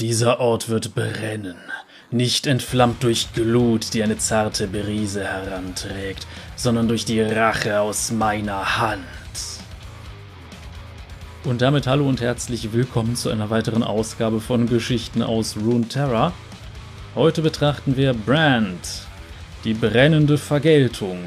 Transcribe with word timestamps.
Dieser 0.00 0.40
Ort 0.40 0.70
wird 0.70 0.94
brennen, 0.94 1.56
nicht 2.10 2.46
entflammt 2.46 3.02
durch 3.02 3.34
Glut, 3.34 3.92
die 3.92 4.02
eine 4.02 4.16
zarte 4.16 4.66
Brise 4.66 5.22
heranträgt, 5.24 6.26
sondern 6.56 6.88
durch 6.88 7.04
die 7.04 7.20
Rache 7.20 7.82
aus 7.82 8.10
meiner 8.10 8.78
Hand. 8.78 9.04
Und 11.44 11.60
damit 11.60 11.86
hallo 11.86 12.08
und 12.08 12.22
herzlich 12.22 12.72
willkommen 12.72 13.14
zu 13.14 13.28
einer 13.28 13.50
weiteren 13.50 13.82
Ausgabe 13.82 14.40
von 14.40 14.66
Geschichten 14.66 15.22
aus 15.22 15.58
Runeterra. 15.58 16.32
Heute 17.14 17.42
betrachten 17.42 17.98
wir 17.98 18.14
Brand, 18.14 19.02
die 19.64 19.74
brennende 19.74 20.38
Vergeltung. 20.38 21.18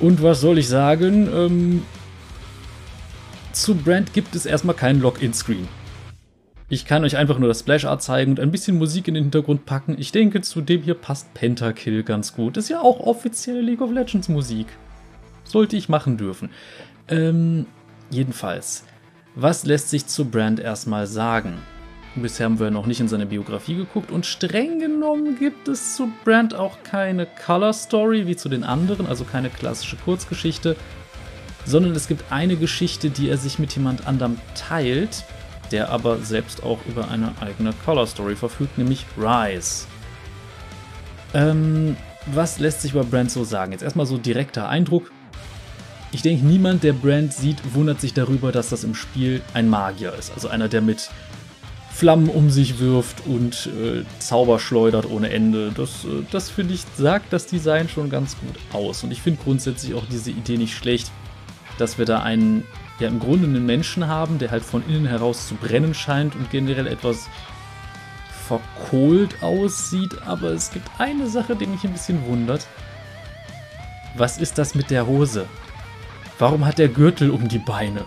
Und 0.00 0.22
was 0.22 0.40
soll 0.40 0.56
ich 0.56 0.68
sagen? 0.68 1.28
Ähm, 1.30 1.82
zu 3.52 3.74
Brand 3.74 4.14
gibt 4.14 4.34
es 4.34 4.46
erstmal 4.46 4.76
keinen 4.76 5.02
Login-Screen. 5.02 5.81
Ich 6.72 6.86
kann 6.86 7.04
euch 7.04 7.18
einfach 7.18 7.38
nur 7.38 7.48
das 7.48 7.60
Splash-Art 7.60 8.02
zeigen 8.02 8.30
und 8.30 8.40
ein 8.40 8.50
bisschen 8.50 8.78
Musik 8.78 9.06
in 9.06 9.12
den 9.12 9.24
Hintergrund 9.24 9.66
packen. 9.66 9.94
Ich 9.98 10.10
denke, 10.10 10.40
zu 10.40 10.62
dem 10.62 10.80
hier 10.80 10.94
passt 10.94 11.34
Pentakill 11.34 12.02
ganz 12.02 12.32
gut. 12.32 12.56
Ist 12.56 12.70
ja 12.70 12.80
auch 12.80 12.98
offizielle 13.00 13.60
League 13.60 13.82
of 13.82 13.92
Legends 13.92 14.30
Musik. 14.30 14.68
Sollte 15.44 15.76
ich 15.76 15.90
machen 15.90 16.16
dürfen. 16.16 16.48
Ähm, 17.08 17.66
Jedenfalls, 18.08 18.84
was 19.34 19.66
lässt 19.66 19.90
sich 19.90 20.06
zu 20.06 20.24
Brand 20.24 20.60
erstmal 20.60 21.06
sagen? 21.06 21.58
Bisher 22.14 22.46
haben 22.46 22.58
wir 22.58 22.70
noch 22.70 22.86
nicht 22.86 23.00
in 23.00 23.08
seine 23.08 23.26
Biografie 23.26 23.74
geguckt 23.74 24.10
und 24.10 24.24
streng 24.24 24.78
genommen 24.78 25.38
gibt 25.38 25.68
es 25.68 25.94
zu 25.94 26.10
Brand 26.24 26.54
auch 26.54 26.82
keine 26.84 27.26
Color 27.26 27.74
Story 27.74 28.26
wie 28.26 28.36
zu 28.36 28.48
den 28.48 28.64
anderen, 28.64 29.06
also 29.06 29.24
keine 29.24 29.50
klassische 29.50 29.96
Kurzgeschichte, 29.96 30.74
sondern 31.66 31.92
es 31.92 32.08
gibt 32.08 32.32
eine 32.32 32.56
Geschichte, 32.56 33.10
die 33.10 33.28
er 33.28 33.36
sich 33.36 33.58
mit 33.58 33.74
jemand 33.74 34.06
anderem 34.06 34.38
teilt, 34.54 35.24
der 35.72 35.90
aber 35.90 36.18
selbst 36.18 36.62
auch 36.62 36.78
über 36.86 37.10
eine 37.10 37.32
eigene 37.40 37.72
Color 37.84 38.06
Story 38.06 38.36
verfügt, 38.36 38.78
nämlich 38.78 39.04
Rise. 39.18 39.86
Ähm, 41.34 41.96
was 42.26 42.58
lässt 42.58 42.82
sich 42.82 42.92
über 42.92 43.04
Brand 43.04 43.30
so 43.30 43.44
sagen? 43.44 43.72
Jetzt 43.72 43.82
erstmal 43.82 44.06
so 44.06 44.18
direkter 44.18 44.68
Eindruck. 44.68 45.10
Ich 46.12 46.22
denke, 46.22 46.44
niemand, 46.44 46.84
der 46.84 46.92
Brand 46.92 47.32
sieht, 47.32 47.74
wundert 47.74 48.00
sich 48.00 48.12
darüber, 48.12 48.52
dass 48.52 48.68
das 48.68 48.84
im 48.84 48.94
Spiel 48.94 49.40
ein 49.54 49.68
Magier 49.68 50.12
ist. 50.14 50.32
Also 50.34 50.48
einer, 50.48 50.68
der 50.68 50.82
mit 50.82 51.10
Flammen 51.90 52.28
um 52.28 52.50
sich 52.50 52.78
wirft 52.78 53.26
und 53.26 53.66
äh, 53.66 54.04
Zauber 54.18 54.58
schleudert 54.58 55.08
ohne 55.08 55.30
Ende. 55.30 55.72
Das, 55.74 56.04
äh, 56.04 56.24
das 56.30 56.50
finde 56.50 56.74
ich, 56.74 56.82
sagt 56.96 57.32
das 57.32 57.46
Design 57.46 57.88
schon 57.88 58.10
ganz 58.10 58.36
gut 58.38 58.56
aus. 58.72 59.04
Und 59.04 59.10
ich 59.10 59.22
finde 59.22 59.40
grundsätzlich 59.42 59.94
auch 59.94 60.04
diese 60.10 60.30
Idee 60.30 60.58
nicht 60.58 60.74
schlecht, 60.76 61.10
dass 61.78 61.98
wir 61.98 62.04
da 62.04 62.22
einen, 62.22 62.64
ja 62.98 63.08
im 63.08 63.18
Grunde 63.18 63.46
einen 63.46 63.66
Menschen 63.66 64.06
haben, 64.06 64.38
der 64.38 64.50
halt 64.50 64.64
von 64.64 64.86
innen 64.88 65.06
heraus 65.06 65.48
zu 65.48 65.54
brennen 65.54 65.94
scheint 65.94 66.34
und 66.34 66.50
generell 66.50 66.86
etwas 66.86 67.28
verkohlt 68.46 69.42
aussieht. 69.42 70.22
Aber 70.26 70.50
es 70.50 70.70
gibt 70.70 70.88
eine 70.98 71.28
Sache, 71.28 71.56
die 71.56 71.66
mich 71.66 71.84
ein 71.84 71.92
bisschen 71.92 72.26
wundert. 72.26 72.66
Was 74.16 74.38
ist 74.38 74.58
das 74.58 74.74
mit 74.74 74.90
der 74.90 75.06
Hose? 75.06 75.46
Warum 76.38 76.66
hat 76.66 76.78
der 76.78 76.88
Gürtel 76.88 77.30
um 77.30 77.48
die 77.48 77.58
Beine? 77.58 78.04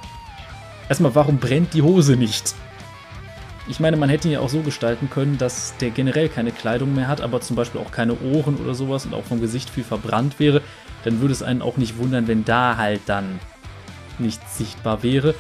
Erstmal, 0.88 1.16
warum 1.16 1.38
brennt 1.38 1.74
die 1.74 1.82
Hose 1.82 2.16
nicht? 2.16 2.54
Ich 3.68 3.80
meine, 3.80 3.98
man 3.98 4.10
hätte 4.10 4.28
ihn 4.28 4.34
ja 4.34 4.42
auch 4.42 4.50
so 4.50 4.62
gestalten 4.62 5.10
können, 5.10 5.40
dass 5.40 5.76
der 5.78 5.90
generell 5.90 6.30
keine 6.30 6.52
Kleidung 6.52 6.94
mehr 6.94 7.08
hat, 7.08 7.22
aber 7.22 7.42
zum 7.42 7.56
Beispiel 7.56 7.82
auch 7.82 7.90
keine 7.90 8.14
Ohren 8.22 8.58
oder 8.58 8.76
sowas 8.76 9.08
und 9.08 9.16
auch 9.16 9.24
vom 9.24 9.42
Gesicht 9.42 9.72
viel 9.72 9.84
verbrannt 9.84 10.40
wäre. 10.40 10.62
Dann 11.04 11.20
würde 11.22 11.34
es 11.34 11.42
einen 11.42 11.64
auch 11.64 11.78
nicht 11.78 11.98
wundern, 11.98 12.28
wenn 12.28 12.46
da 12.46 12.78
halt 12.78 13.02
dann 13.08 13.40
nichts 14.20 14.58
sichtbar 14.58 15.04
wäre. 15.04 15.36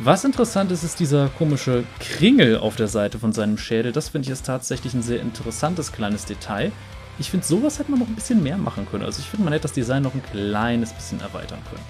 Was 0.00 0.24
interessant 0.24 0.70
ist, 0.70 0.84
ist 0.84 1.00
dieser 1.00 1.28
komische 1.28 1.82
Kringel 1.98 2.58
auf 2.58 2.76
der 2.76 2.86
Seite 2.86 3.18
von 3.18 3.32
seinem 3.32 3.58
Schädel. 3.58 3.90
Das 3.90 4.10
finde 4.10 4.26
ich 4.26 4.32
ist 4.32 4.46
tatsächlich 4.46 4.94
ein 4.94 5.02
sehr 5.02 5.20
interessantes 5.20 5.90
kleines 5.90 6.24
Detail. 6.24 6.70
Ich 7.18 7.30
finde, 7.30 7.44
sowas 7.44 7.80
hätte 7.80 7.90
man 7.90 7.98
noch 7.98 8.06
ein 8.06 8.14
bisschen 8.14 8.42
mehr 8.42 8.58
machen 8.58 8.86
können. 8.88 9.04
Also 9.04 9.20
ich 9.20 9.28
finde, 9.28 9.42
man 9.44 9.52
hätte 9.52 9.62
das 9.62 9.72
Design 9.72 10.04
noch 10.04 10.14
ein 10.14 10.22
kleines 10.22 10.92
bisschen 10.92 11.20
erweitern 11.20 11.58
können. 11.68 11.82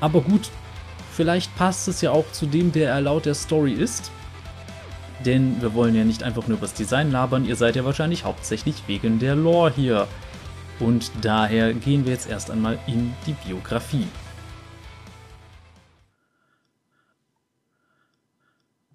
Aber 0.00 0.20
gut, 0.20 0.50
vielleicht 1.12 1.56
passt 1.56 1.88
es 1.88 2.02
ja 2.02 2.10
auch 2.10 2.30
zu 2.32 2.44
dem, 2.44 2.72
der 2.72 2.90
er 2.90 3.00
laut 3.00 3.24
der 3.24 3.34
Story 3.34 3.72
ist. 3.72 4.10
Denn 5.24 5.62
wir 5.62 5.72
wollen 5.72 5.94
ja 5.94 6.04
nicht 6.04 6.22
einfach 6.22 6.46
nur 6.46 6.58
über 6.58 6.66
das 6.66 6.74
Design 6.74 7.10
labern, 7.10 7.46
ihr 7.46 7.56
seid 7.56 7.76
ja 7.76 7.86
wahrscheinlich 7.86 8.24
hauptsächlich 8.24 8.82
wegen 8.86 9.18
der 9.18 9.34
Lore 9.34 9.72
hier. 9.74 10.08
Und 10.78 11.10
daher 11.22 11.72
gehen 11.72 12.04
wir 12.04 12.12
jetzt 12.12 12.28
erst 12.28 12.50
einmal 12.50 12.78
in 12.86 13.14
die 13.26 13.34
Biografie. 13.46 14.06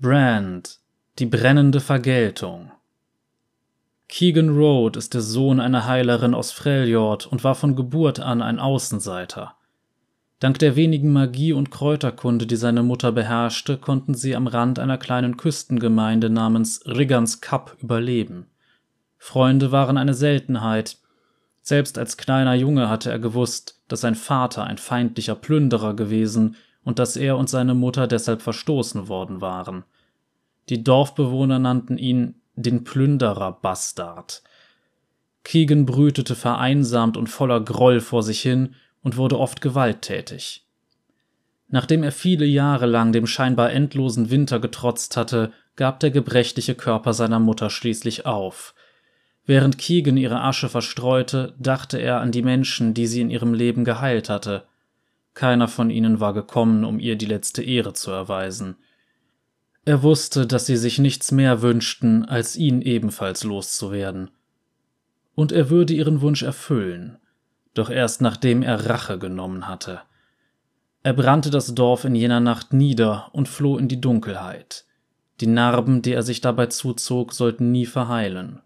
Brand, 0.01 0.79
die 1.19 1.25
brennende 1.25 1.81
Vergeltung. 1.81 2.71
Keegan 4.07 4.55
Road 4.55 4.95
ist 4.95 5.13
der 5.13 5.19
Sohn 5.19 5.59
einer 5.59 5.87
Heilerin 5.87 6.33
aus 6.33 6.53
Freljord 6.53 7.27
und 7.27 7.43
war 7.43 7.53
von 7.53 7.75
Geburt 7.75 8.21
an 8.21 8.41
ein 8.41 8.59
Außenseiter. 8.59 9.55
Dank 10.39 10.57
der 10.59 10.77
wenigen 10.77 11.11
Magie 11.11 11.51
und 11.51 11.69
Kräuterkunde, 11.69 12.47
die 12.47 12.55
seine 12.55 12.81
Mutter 12.81 13.11
beherrschte, 13.11 13.77
konnten 13.77 14.13
sie 14.13 14.37
am 14.37 14.47
Rand 14.47 14.79
einer 14.79 14.97
kleinen 14.97 15.35
Küstengemeinde 15.35 16.29
namens 16.29 16.81
Riggans 16.85 17.41
Cup 17.41 17.75
überleben. 17.81 18.45
Freunde 19.17 19.73
waren 19.73 19.97
eine 19.97 20.13
Seltenheit. 20.13 20.97
Selbst 21.61 21.97
als 21.97 22.15
kleiner 22.15 22.53
Junge 22.53 22.87
hatte 22.87 23.11
er 23.11 23.19
gewusst, 23.19 23.81
dass 23.89 23.99
sein 23.99 24.15
Vater 24.15 24.63
ein 24.63 24.77
feindlicher 24.77 25.35
Plünderer 25.35 25.93
gewesen 25.93 26.55
und 26.83 26.99
dass 26.99 27.15
er 27.15 27.37
und 27.37 27.49
seine 27.49 27.73
Mutter 27.73 28.07
deshalb 28.07 28.41
verstoßen 28.41 29.07
worden 29.07 29.41
waren. 29.41 29.83
Die 30.69 30.83
Dorfbewohner 30.83 31.59
nannten 31.59 31.97
ihn 31.97 32.35
den 32.55 32.83
Plünderer 32.83 33.51
Bastard. 33.61 34.43
Keegan 35.43 35.85
brütete 35.85 36.35
vereinsamt 36.35 37.17
und 37.17 37.27
voller 37.27 37.61
Groll 37.61 38.01
vor 38.01 38.23
sich 38.23 38.41
hin 38.41 38.75
und 39.01 39.17
wurde 39.17 39.39
oft 39.39 39.61
gewalttätig. 39.61 40.65
Nachdem 41.69 42.03
er 42.03 42.11
viele 42.11 42.45
Jahre 42.45 42.87
lang 42.87 43.11
dem 43.11 43.27
scheinbar 43.27 43.71
endlosen 43.71 44.31
Winter 44.31 44.59
getrotzt 44.59 45.15
hatte, 45.15 45.51
gab 45.75 45.99
der 45.99 46.11
gebrechliche 46.11 46.75
Körper 46.75 47.13
seiner 47.13 47.39
Mutter 47.39 47.69
schließlich 47.69 48.25
auf. 48.25 48.73
Während 49.45 49.77
Keegan 49.77 50.17
ihre 50.17 50.41
Asche 50.41 50.67
verstreute, 50.67 51.55
dachte 51.57 51.97
er 51.99 52.19
an 52.21 52.31
die 52.31 52.41
Menschen, 52.41 52.93
die 52.93 53.07
sie 53.07 53.21
in 53.21 53.29
ihrem 53.29 53.53
Leben 53.53 53.85
geheilt 53.85 54.29
hatte. 54.29 54.65
Keiner 55.33 55.67
von 55.67 55.89
ihnen 55.89 56.19
war 56.19 56.33
gekommen, 56.33 56.83
um 56.83 56.99
ihr 56.99 57.15
die 57.15 57.25
letzte 57.25 57.63
Ehre 57.63 57.93
zu 57.93 58.11
erweisen. 58.11 58.75
Er 59.85 60.03
wusste, 60.03 60.45
dass 60.45 60.65
sie 60.65 60.77
sich 60.77 60.99
nichts 60.99 61.31
mehr 61.31 61.61
wünschten, 61.61 62.25
als 62.25 62.55
ihn 62.55 62.81
ebenfalls 62.81 63.43
loszuwerden. 63.43 64.31
Und 65.35 65.51
er 65.51 65.69
würde 65.69 65.93
ihren 65.93 66.21
Wunsch 66.21 66.43
erfüllen 66.43 67.19
doch 67.73 67.89
erst 67.89 68.21
nachdem 68.21 68.61
er 68.61 68.89
Rache 68.89 69.17
genommen 69.17 69.67
hatte. 69.67 70.01
Er 71.01 71.13
brannte 71.13 71.49
das 71.49 71.73
Dorf 71.75 72.03
in 72.03 72.13
jener 72.13 72.41
Nacht 72.41 72.73
nieder 72.73 73.29
und 73.31 73.47
floh 73.47 73.77
in 73.77 73.87
die 73.87 74.01
Dunkelheit. 74.01 74.85
Die 75.39 75.47
Narben, 75.47 76.01
die 76.01 76.11
er 76.11 76.23
sich 76.23 76.41
dabei 76.41 76.65
zuzog, 76.65 77.33
sollten 77.33 77.71
nie 77.71 77.85
verheilen. 77.85 78.61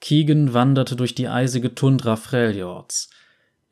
Keegan 0.00 0.54
wanderte 0.54 0.94
durch 0.94 1.14
die 1.14 1.28
eisige 1.28 1.74
Tundra 1.74 2.14
Freljords. 2.14 3.10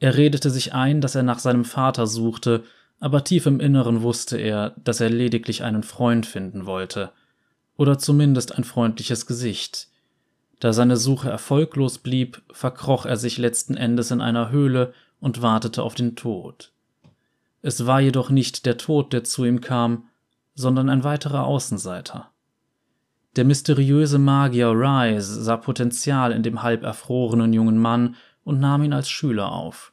Er 0.01 0.17
redete 0.17 0.51
sich 0.51 0.73
ein, 0.75 1.01
dass 1.01 1.15
er 1.15 1.23
nach 1.23 1.39
seinem 1.39 1.65
Vater 1.65 2.07
suchte, 2.07 2.65
aber 2.99 3.23
tief 3.23 3.47
im 3.47 3.61
Inneren 3.61 4.03
wusste 4.03 4.39
er, 4.39 4.75
dass 4.83 5.01
er 5.01 5.11
lediglich 5.11 5.63
einen 5.63 5.83
Freund 5.83 6.27
finden 6.27 6.67
wollte. 6.67 7.13
Oder 7.77 7.99
zumindest 7.99 8.57
ein 8.57 8.65
freundliches 8.65 9.27
Gesicht. 9.27 9.89
Da 10.59 10.73
seine 10.73 10.97
Suche 10.97 11.31
erfolglos 11.31 11.99
blieb, 11.99 12.43
verkroch 12.51 13.07
er 13.07 13.17
sich 13.17 13.39
letzten 13.39 13.75
Endes 13.77 14.11
in 14.11 14.21
einer 14.21 14.51
Höhle 14.51 14.93
und 15.21 15.43
wartete 15.43 15.83
auf 15.83 15.95
den 15.95 16.17
Tod. 16.17 16.73
Es 17.63 17.87
war 17.87 18.01
jedoch 18.01 18.31
nicht 18.31 18.65
der 18.67 18.79
Tod, 18.79 19.13
der 19.13 19.25
zu 19.25 19.45
ihm 19.45 19.61
kam, 19.61 20.09
sondern 20.55 20.89
ein 20.89 21.05
weiterer 21.05 21.45
Außenseiter. 21.45 22.31
Der 23.37 23.45
mysteriöse 23.45 24.19
Magier 24.19 24.71
Rise 24.71 25.43
sah 25.43 25.57
Potenzial 25.57 26.33
in 26.33 26.43
dem 26.43 26.63
halb 26.63 26.83
erfrorenen 26.83 27.53
jungen 27.53 27.79
Mann 27.79 28.17
und 28.51 28.59
nahm 28.59 28.83
ihn 28.83 28.93
als 28.93 29.09
Schüler 29.09 29.53
auf. 29.53 29.93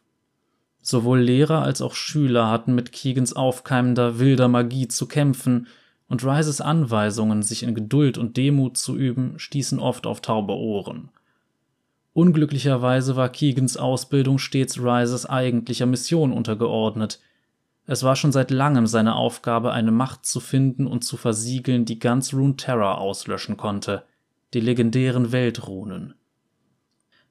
Sowohl 0.81 1.19
Lehrer 1.19 1.62
als 1.62 1.83
auch 1.83 1.94
Schüler 1.94 2.50
hatten 2.50 2.74
mit 2.74 2.92
Keegans 2.92 3.33
aufkeimender 3.33 4.18
wilder 4.18 4.48
Magie 4.48 4.88
zu 4.88 5.07
kämpfen 5.07 5.68
und 6.07 6.25
Rises 6.25 6.59
Anweisungen, 6.59 7.44
sich 7.44 7.62
in 7.62 7.75
Geduld 7.75 8.18
und 8.18 8.36
Demut 8.36 8.75
zu 8.75 8.98
üben, 8.98 9.38
stießen 9.38 9.77
oft 9.77 10.07
auf 10.07 10.21
taube 10.21 10.54
Ohren. 10.54 11.09
Unglücklicherweise 12.13 13.15
war 13.15 13.30
Keegans 13.30 13.77
Ausbildung 13.77 14.39
stets 14.39 14.80
Rises 14.80 15.27
eigentlicher 15.27 15.86
Mission 15.86 16.33
untergeordnet. 16.33 17.19
Es 17.86 18.01
war 18.01 18.15
schon 18.15 18.31
seit 18.31 18.50
langem 18.50 18.88
seine 18.88 19.15
Aufgabe, 19.15 19.71
eine 19.71 19.92
Macht 19.92 20.25
zu 20.25 20.39
finden 20.39 20.88
und 20.88 21.04
zu 21.04 21.15
versiegeln, 21.15 21.86
die 21.86 22.00
ganz 22.00 22.33
Runeterra 22.33 22.95
auslöschen 22.95 23.56
konnte, 23.56 24.01
die 24.56 24.62
legendären 24.62 25.31
Weltrunen. 25.31 26.15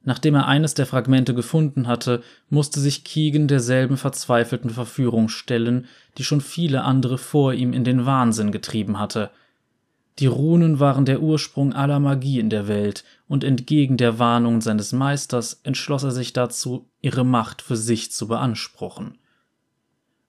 Nachdem 0.06 0.36
er 0.36 0.46
eines 0.46 0.74
der 0.74 0.86
Fragmente 0.86 1.34
gefunden 1.34 1.88
hatte, 1.88 2.22
musste 2.48 2.78
sich 2.78 3.02
Keegan 3.02 3.48
derselben 3.48 3.96
verzweifelten 3.96 4.70
Verführung 4.70 5.28
stellen, 5.28 5.86
die 6.16 6.22
schon 6.22 6.40
viele 6.40 6.84
andere 6.84 7.18
vor 7.18 7.52
ihm 7.52 7.72
in 7.72 7.82
den 7.82 8.06
Wahnsinn 8.06 8.52
getrieben 8.52 9.00
hatte. 9.00 9.30
Die 10.20 10.28
Runen 10.28 10.78
waren 10.78 11.06
der 11.06 11.20
Ursprung 11.20 11.72
aller 11.72 11.98
Magie 11.98 12.38
in 12.38 12.50
der 12.50 12.68
Welt, 12.68 13.02
und 13.26 13.42
entgegen 13.42 13.96
der 13.96 14.20
Warnung 14.20 14.60
seines 14.60 14.92
Meisters 14.92 15.60
entschloss 15.64 16.04
er 16.04 16.12
sich 16.12 16.32
dazu, 16.32 16.88
ihre 17.00 17.24
Macht 17.24 17.60
für 17.60 17.76
sich 17.76 18.12
zu 18.12 18.28
beanspruchen. 18.28 19.18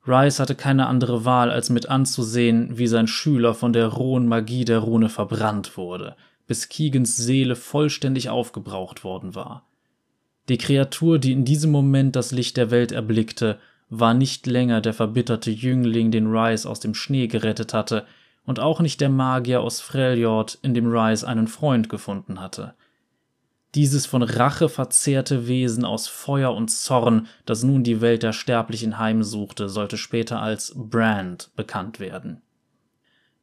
Rice 0.07 0.39
hatte 0.39 0.55
keine 0.55 0.87
andere 0.87 1.23
Wahl, 1.23 1.51
als 1.51 1.69
mit 1.69 1.87
anzusehen, 1.87 2.79
wie 2.79 2.87
sein 2.87 3.05
Schüler 3.05 3.53
von 3.53 3.73
der 3.73 3.89
rohen 3.89 4.27
Magie 4.27 4.65
der 4.65 4.79
Rune 4.79 5.09
verbrannt 5.09 5.77
wurde, 5.77 6.15
bis 6.47 6.67
Keegans 6.67 7.15
Seele 7.15 7.55
vollständig 7.55 8.29
aufgebraucht 8.29 9.03
worden 9.03 9.35
war. 9.35 9.66
Die 10.49 10.57
Kreatur, 10.57 11.19
die 11.19 11.33
in 11.33 11.45
diesem 11.45 11.71
Moment 11.71 12.15
das 12.15 12.31
Licht 12.31 12.57
der 12.57 12.71
Welt 12.71 12.91
erblickte, 12.91 13.59
war 13.89 14.13
nicht 14.13 14.47
länger 14.47 14.81
der 14.81 14.93
verbitterte 14.93 15.51
Jüngling, 15.51 16.11
den 16.11 16.27
Rice 16.27 16.65
aus 16.65 16.79
dem 16.79 16.93
Schnee 16.93 17.27
gerettet 17.27 17.73
hatte, 17.73 18.05
und 18.45 18.59
auch 18.59 18.79
nicht 18.79 19.01
der 19.01 19.09
Magier 19.09 19.61
aus 19.61 19.81
Freljord, 19.81 20.57
in 20.61 20.73
dem 20.73 20.87
Rice 20.87 21.25
einen 21.25 21.47
Freund 21.47 21.89
gefunden 21.89 22.39
hatte. 22.39 22.75
Dieses 23.75 24.05
von 24.05 24.23
Rache 24.23 24.69
verzehrte 24.69 25.47
Wesen 25.47 25.83
aus 25.83 26.07
Feuer 26.07 26.53
und 26.55 26.69
Zorn, 26.69 27.27
das 27.45 27.63
nun 27.63 27.83
die 27.83 27.99
Welt 27.99 28.23
der 28.23 28.31
Sterblichen 28.31 28.97
heimsuchte, 28.97 29.67
sollte 29.67 29.97
später 29.97 30.41
als 30.41 30.73
Brand 30.75 31.51
bekannt 31.57 31.99
werden. 31.99 32.41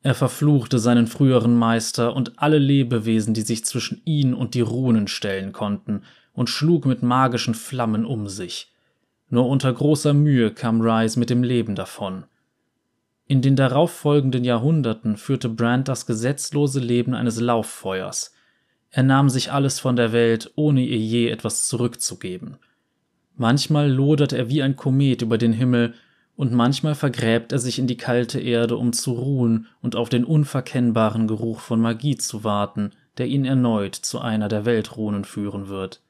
Er 0.03 0.15
verfluchte 0.15 0.79
seinen 0.79 1.07
früheren 1.07 1.57
Meister 1.57 2.17
und 2.17 2.39
alle 2.39 2.59
Lebewesen, 2.59 3.35
die 3.35 3.43
sich 3.43 3.65
zwischen 3.65 4.01
ihn 4.05 4.35
und 4.35 4.55
die 4.55 4.61
Runen 4.63 5.07
stellen 5.07 5.53
konnten, 5.53 6.03
und 6.35 6.51
schlug 6.51 6.85
mit 6.85 7.03
magischen 7.03 7.55
Flammen 7.55 8.05
um 8.05 8.29
sich. 8.29 8.73
Nur 9.31 9.49
unter 9.49 9.73
großer 9.73 10.13
Mühe 10.13 10.51
kam 10.53 10.83
Rice 10.83 11.17
mit 11.17 11.31
dem 11.31 11.43
Leben 11.43 11.75
davon. 11.75 12.25
In 13.27 13.41
den 13.41 13.57
darauffolgenden 13.57 14.45
Jahrhunderten 14.45 15.17
führte 15.17 15.49
Brand 15.49 15.89
das 15.89 16.05
gesetzlose 16.05 16.81
Leben 16.81 17.15
eines 17.15 17.41
Lauffeuers. 17.41 18.35
Er 18.91 19.03
nahm 19.03 19.31
sich 19.31 19.51
alles 19.51 19.81
von 19.81 19.97
der 19.97 20.13
Welt, 20.13 20.53
ohne 20.57 20.83
ihr 20.83 20.99
je 20.99 21.29
etwas 21.29 21.67
zurückzugeben. 21.67 22.59
Manchmal 23.37 23.91
lodert 23.91 24.33
er 24.33 24.51
wie 24.51 24.63
ein 24.63 24.77
Komet 24.77 25.23
über 25.23 25.39
den 25.39 25.53
Himmel, 25.53 25.95
und 26.37 26.53
manchmal 26.53 26.97
vergräbt 26.97 27.53
er 27.53 27.61
sich 27.61 27.79
in 27.79 27.87
die 27.87 27.97
kalte 27.97 28.41
Erde, 28.41 28.77
um 28.77 28.93
zu 28.93 29.13
ruhen 29.13 29.69
und 29.81 29.95
auf 29.95 30.09
den 30.09 30.25
unverkennbaren 30.25 31.29
Geruch 31.29 31.61
von 31.61 31.81
Magie 31.81 32.17
zu 32.17 32.43
warten, 32.43 32.91
der 33.19 33.27
ihn 33.27 33.45
erneut 33.45 33.95
zu 33.95 34.19
einer 34.21 34.49
der 34.49 34.65
Weltrunen 34.65 35.25
führen 35.25 35.69
wird. 35.69 36.03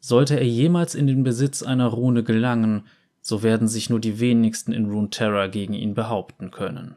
Sollte 0.00 0.36
er 0.36 0.46
jemals 0.46 0.94
in 0.94 1.06
den 1.06 1.24
Besitz 1.24 1.62
einer 1.62 1.86
Rune 1.86 2.22
gelangen, 2.22 2.84
so 3.20 3.42
werden 3.42 3.68
sich 3.68 3.90
nur 3.90 4.00
die 4.00 4.20
wenigsten 4.20 4.72
in 4.72 4.90
Runeterra 4.90 5.48
gegen 5.48 5.74
ihn 5.74 5.94
behaupten 5.94 6.50
können. 6.50 6.96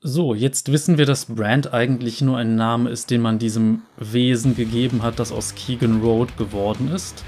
So, 0.00 0.32
jetzt 0.32 0.70
wissen 0.70 0.96
wir, 0.96 1.06
dass 1.06 1.24
Brand 1.26 1.74
eigentlich 1.74 2.22
nur 2.22 2.38
ein 2.38 2.54
Name 2.54 2.88
ist, 2.88 3.10
den 3.10 3.20
man 3.20 3.40
diesem 3.40 3.82
Wesen 3.96 4.54
gegeben 4.54 5.02
hat, 5.02 5.18
das 5.18 5.32
aus 5.32 5.56
Keegan 5.56 6.00
Road 6.00 6.36
geworden 6.36 6.88
ist. 6.88 7.24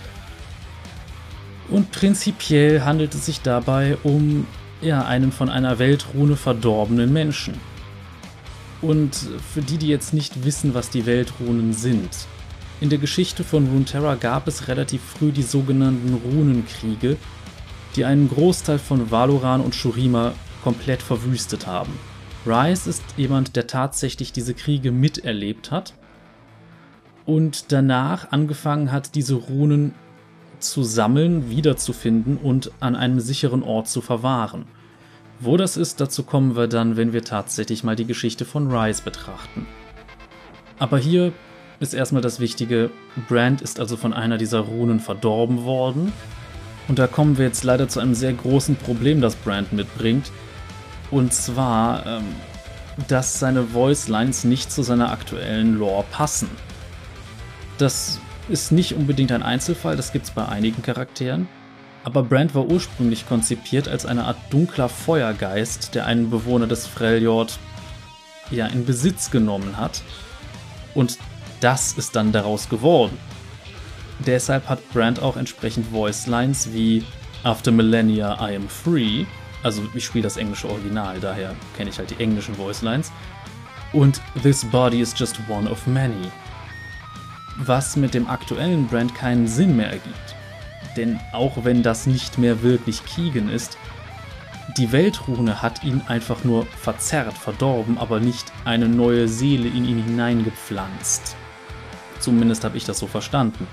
Und 1.69 1.91
prinzipiell 1.91 2.83
handelt 2.83 3.13
es 3.15 3.27
sich 3.27 3.41
dabei 3.43 3.99
um 4.05 4.47
ja, 4.81 5.05
einen 5.05 5.33
von 5.33 5.49
einer 5.49 5.81
Weltrune 5.81 6.37
verdorbenen 6.37 7.13
Menschen. 7.13 7.55
Und 8.83 9.15
für 9.53 9.61
die, 9.61 9.77
die 9.77 9.89
jetzt 9.89 10.15
nicht 10.15 10.45
wissen, 10.45 10.75
was 10.75 10.91
die 10.91 11.07
Weltrunen 11.07 11.73
sind, 11.73 12.09
in 12.81 12.89
der 12.89 12.99
Geschichte 12.99 13.45
von 13.45 13.67
Runeterra 13.67 14.15
gab 14.15 14.49
es 14.49 14.69
relativ 14.69 15.03
früh 15.03 15.33
die 15.33 15.43
sogenannten 15.43 16.15
Runenkriege, 16.15 17.19
die 17.95 18.07
einen 18.07 18.31
Großteil 18.31 18.79
von 18.79 19.11
Valoran 19.11 19.61
und 19.61 19.75
Shurima 19.75 20.33
komplett 20.65 21.03
verwüstet 21.03 21.67
haben. 21.67 21.93
Rice 22.47 22.87
ist 22.87 23.05
jemand, 23.19 23.55
der 23.55 23.67
tatsächlich 23.67 24.33
diese 24.33 24.55
Kriege 24.55 24.93
miterlebt 24.93 25.71
hat 25.71 25.93
und 27.27 27.71
danach 27.71 28.33
angefangen 28.33 28.93
hat, 28.93 29.15
diese 29.15 29.35
Runen 29.35 29.95
zu 30.59 30.83
sammeln, 30.83 31.51
wiederzufinden 31.51 32.39
und 32.39 32.73
an 32.81 32.97
einem 32.97 33.21
sicheren 33.21 33.63
Ort 33.63 33.89
zu 33.89 34.01
verwahren. 34.01 34.65
Wo 35.43 35.57
das 35.57 35.79
ist, 35.79 36.03
dazu 36.03 36.23
kommen 36.23 36.55
wir 36.55 36.69
dann, 36.69 36.99
wenn 36.99 37.15
wir 37.15 37.25
tatsächlich 37.25 37.83
mal 37.83 37.97
die 37.97 38.05
Geschichte 38.05 38.45
von 38.45 38.71
Rice 38.71 39.01
betrachten. 39.01 39.67
Aber 40.79 40.99
hier 40.99 41.33
ist 41.81 41.95
erstmal 41.95 42.21
das 42.21 42.41
Wichtige, 42.41 42.91
Brand 43.27 43.63
ist 43.63 43.81
also 43.81 43.97
von 43.97 44.13
einer 44.13 44.37
dieser 44.37 44.61
Runen 44.61 45.01
verdorben 45.01 45.65
worden. 45.65 46.13
Und 46.89 46.99
da 46.99 47.07
kommen 47.07 47.39
wir 47.39 47.47
jetzt 47.47 47.65
leider 47.65 47.89
zu 47.89 48.01
einem 48.01 48.15
sehr 48.15 48.35
großen 48.35 48.77
Problem, 48.77 49.23
das 49.23 49.35
Brand 49.35 49.73
mitbringt. 49.73 50.31
Und 51.11 51.33
zwar, 51.33 52.05
ähm, 52.05 52.25
dass 53.09 53.41
seine 53.41 53.63
Voice 53.63 54.09
Lines 54.09 54.45
nicht 54.45 54.71
zu 54.71 54.83
seiner 54.83 55.11
aktuellen 55.11 55.79
Lore 55.79 56.05
passen. 56.11 56.51
Das 57.79 58.21
ist 58.51 58.73
nicht 58.73 58.95
unbedingt 58.95 59.33
ein 59.33 59.43
Einzelfall, 59.43 59.97
das 59.97 60.13
gibt 60.13 60.27
es 60.27 60.33
bei 60.33 60.47
einigen 60.47 60.83
Charakteren. 60.83 61.49
Aber 62.03 62.23
Brand 62.23 62.55
war 62.55 62.67
ursprünglich 62.67 63.29
konzipiert 63.29 63.89
als 63.89 64.07
eine 64.07 64.25
Art 64.25 64.39
dunkler 64.51 64.89
Feuergeist, 64.89 65.95
der 65.95 66.07
einen 66.07 66.31
Bewohner 66.31 66.67
des 66.67 66.87
Freljord 66.87 67.59
ja 68.51 68.67
in 68.67 68.85
Besitz 68.85 69.31
genommen 69.31 69.77
hat. 69.77 70.03
Und 70.95 71.19
das 71.61 71.93
ist 71.93 72.17
dann 72.17 72.33
daraus 72.33 72.69
geworden. 72.69 73.19
Deshalb 74.21 74.69
hat 74.69 74.81
Brand 74.93 75.21
auch 75.21 75.37
entsprechend 75.37 75.87
Voice 75.87 76.27
Lines 76.27 76.73
wie 76.73 77.05
After 77.43 77.71
Millennia 77.71 78.37
I 78.41 78.57
am 78.57 78.69
free. 78.69 79.25
Also 79.63 79.83
ich 79.95 80.05
spiele 80.05 80.25
das 80.25 80.37
englische 80.37 80.69
Original, 80.69 81.21
daher 81.21 81.55
kenne 81.77 81.91
ich 81.91 81.99
halt 81.99 82.11
die 82.11 82.23
englischen 82.23 82.55
Voice 82.55 82.83
Lines. 82.83 83.13
Und 83.93 84.21
This 84.43 84.65
body 84.65 85.01
is 85.01 85.15
just 85.17 85.39
one 85.49 85.71
of 85.71 85.87
many. 85.87 86.31
Was 87.59 87.97
mit 87.97 88.15
dem 88.15 88.27
aktuellen 88.29 88.87
Brand 88.87 89.15
keinen 89.15 89.47
Sinn 89.47 89.77
mehr 89.77 89.89
ergibt. 89.89 90.35
Denn 90.97 91.21
auch 91.33 91.65
wenn 91.65 91.83
das 91.83 92.07
nicht 92.07 92.39
mehr 92.39 92.63
wirklich 92.63 93.05
Keegan 93.05 93.49
ist, 93.49 93.79
die 94.77 94.93
Weltrune 94.93 95.63
hat 95.63 95.83
ihn 95.83 96.01
einfach 96.07 96.45
nur 96.45 96.67
verzerrt, 96.67 97.37
verdorben, 97.37 97.99
aber 97.99 98.21
nicht 98.21 98.53
eine 98.65 98.89
neue 98.89 99.29
Seele 99.29 99.69
in 99.69 99.85
ihn 99.85 100.03
hineingepflanzt. 100.05 101.35
Zumindest 102.21 102.65
habe 102.65 102.77
ich 102.77 102.85
das 102.85 102.99
so 102.99 103.07
verstanden. 103.07 103.67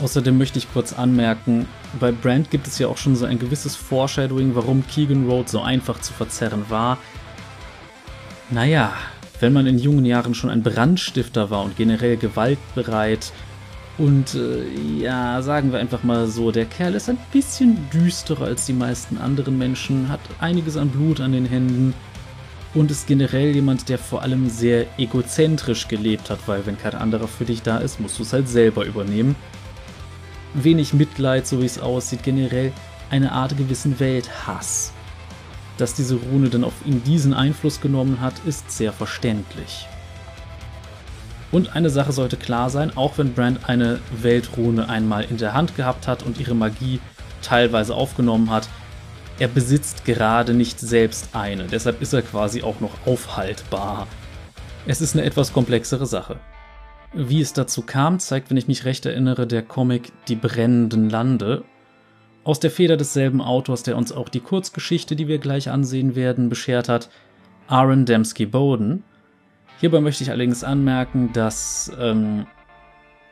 Außerdem 0.00 0.38
möchte 0.38 0.58
ich 0.58 0.72
kurz 0.72 0.94
anmerken, 0.94 1.66
bei 1.98 2.12
Brand 2.12 2.50
gibt 2.50 2.66
es 2.66 2.78
ja 2.78 2.88
auch 2.88 2.96
schon 2.96 3.16
so 3.16 3.26
ein 3.26 3.38
gewisses 3.38 3.76
Foreshadowing, 3.76 4.54
warum 4.54 4.86
Keegan 4.86 5.28
Road 5.28 5.48
so 5.48 5.60
einfach 5.60 6.00
zu 6.00 6.14
verzerren 6.14 6.64
war. 6.70 6.96
Naja, 8.48 8.92
wenn 9.40 9.52
man 9.52 9.66
in 9.66 9.78
jungen 9.78 10.06
Jahren 10.06 10.34
schon 10.34 10.48
ein 10.48 10.62
Brandstifter 10.62 11.50
war 11.50 11.62
und 11.64 11.76
generell 11.76 12.16
gewaltbereit 12.16 13.32
und 14.00 14.34
äh, 14.34 14.64
ja, 14.98 15.42
sagen 15.42 15.72
wir 15.72 15.78
einfach 15.78 16.02
mal 16.04 16.26
so, 16.26 16.50
der 16.50 16.64
Kerl 16.64 16.94
ist 16.94 17.10
ein 17.10 17.18
bisschen 17.32 17.90
düsterer 17.90 18.46
als 18.46 18.64
die 18.64 18.72
meisten 18.72 19.18
anderen 19.18 19.58
Menschen, 19.58 20.08
hat 20.08 20.20
einiges 20.38 20.78
an 20.78 20.88
Blut 20.88 21.20
an 21.20 21.32
den 21.32 21.44
Händen 21.44 21.92
und 22.72 22.90
ist 22.90 23.06
generell 23.06 23.54
jemand, 23.54 23.90
der 23.90 23.98
vor 23.98 24.22
allem 24.22 24.48
sehr 24.48 24.86
egozentrisch 24.98 25.86
gelebt 25.86 26.30
hat, 26.30 26.38
weil 26.46 26.64
wenn 26.64 26.78
kein 26.78 26.94
anderer 26.94 27.28
für 27.28 27.44
dich 27.44 27.60
da 27.60 27.76
ist, 27.76 28.00
musst 28.00 28.18
du 28.18 28.22
es 28.22 28.32
halt 28.32 28.48
selber 28.48 28.86
übernehmen. 28.86 29.36
Wenig 30.54 30.94
Mitleid, 30.94 31.46
so 31.46 31.60
wie 31.60 31.66
es 31.66 31.78
aussieht, 31.78 32.22
generell 32.22 32.72
eine 33.10 33.32
Art 33.32 33.58
gewissen 33.58 34.00
Welthass. 34.00 34.94
Dass 35.76 35.92
diese 35.92 36.14
Rune 36.14 36.48
dann 36.48 36.64
auf 36.64 36.86
ihn 36.86 37.04
diesen 37.04 37.34
Einfluss 37.34 37.82
genommen 37.82 38.22
hat, 38.22 38.34
ist 38.46 38.70
sehr 38.70 38.94
verständlich. 38.94 39.86
Und 41.52 41.74
eine 41.74 41.90
Sache 41.90 42.12
sollte 42.12 42.36
klar 42.36 42.70
sein, 42.70 42.96
auch 42.96 43.18
wenn 43.18 43.32
Brand 43.32 43.68
eine 43.68 43.98
Weltrune 44.22 44.88
einmal 44.88 45.24
in 45.24 45.36
der 45.36 45.52
Hand 45.52 45.76
gehabt 45.76 46.06
hat 46.06 46.22
und 46.22 46.38
ihre 46.38 46.54
Magie 46.54 47.00
teilweise 47.42 47.94
aufgenommen 47.94 48.50
hat, 48.50 48.68
er 49.40 49.48
besitzt 49.48 50.04
gerade 50.04 50.52
nicht 50.52 50.78
selbst 50.78 51.30
eine, 51.32 51.64
deshalb 51.64 52.02
ist 52.02 52.12
er 52.12 52.22
quasi 52.22 52.62
auch 52.62 52.80
noch 52.80 53.06
aufhaltbar. 53.06 54.06
Es 54.86 55.00
ist 55.00 55.16
eine 55.16 55.24
etwas 55.24 55.52
komplexere 55.52 56.06
Sache. 56.06 56.38
Wie 57.12 57.40
es 57.40 57.52
dazu 57.52 57.82
kam, 57.82 58.18
zeigt, 58.18 58.50
wenn 58.50 58.56
ich 58.56 58.68
mich 58.68 58.84
recht 58.84 59.04
erinnere, 59.06 59.46
der 59.46 59.62
Comic 59.62 60.12
Die 60.28 60.36
brennenden 60.36 61.10
Lande. 61.10 61.64
Aus 62.44 62.60
der 62.60 62.70
Feder 62.70 62.96
desselben 62.96 63.40
Autors, 63.40 63.82
der 63.82 63.96
uns 63.96 64.12
auch 64.12 64.28
die 64.28 64.40
Kurzgeschichte, 64.40 65.16
die 65.16 65.26
wir 65.26 65.38
gleich 65.38 65.70
ansehen 65.70 66.14
werden, 66.14 66.48
beschert 66.48 66.88
hat, 66.88 67.10
Aaron 67.66 68.04
Dembski 68.04 68.46
Bowden. 68.46 69.04
Hierbei 69.80 70.02
möchte 70.02 70.22
ich 70.22 70.30
allerdings 70.30 70.62
anmerken, 70.62 71.32
dass 71.32 71.90
ähm, 71.98 72.46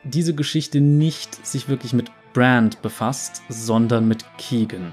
diese 0.03 0.33
Geschichte 0.33 0.81
nicht 0.81 1.45
sich 1.45 1.69
wirklich 1.69 1.93
mit 1.93 2.11
Brand 2.33 2.81
befasst, 2.81 3.43
sondern 3.49 4.07
mit 4.07 4.25
Keegan. 4.39 4.91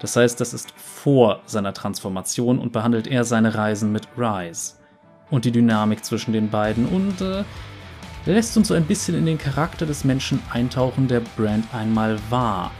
Das 0.00 0.16
heißt, 0.16 0.40
das 0.40 0.52
ist 0.52 0.72
vor 0.76 1.42
seiner 1.46 1.72
Transformation 1.72 2.58
und 2.58 2.72
behandelt 2.72 3.06
er 3.06 3.22
seine 3.22 3.54
Reisen 3.54 3.92
mit 3.92 4.08
Rise 4.18 4.74
und 5.30 5.44
die 5.44 5.52
Dynamik 5.52 6.04
zwischen 6.04 6.32
den 6.32 6.50
beiden 6.50 6.86
und 6.86 7.20
äh, 7.20 7.44
lässt 8.26 8.56
uns 8.56 8.68
so 8.68 8.74
ein 8.74 8.84
bisschen 8.84 9.16
in 9.16 9.26
den 9.26 9.38
Charakter 9.38 9.86
des 9.86 10.02
Menschen 10.02 10.42
eintauchen, 10.52 11.06
der 11.06 11.20
Brand 11.36 11.72
einmal 11.72 12.18
war. 12.30 12.72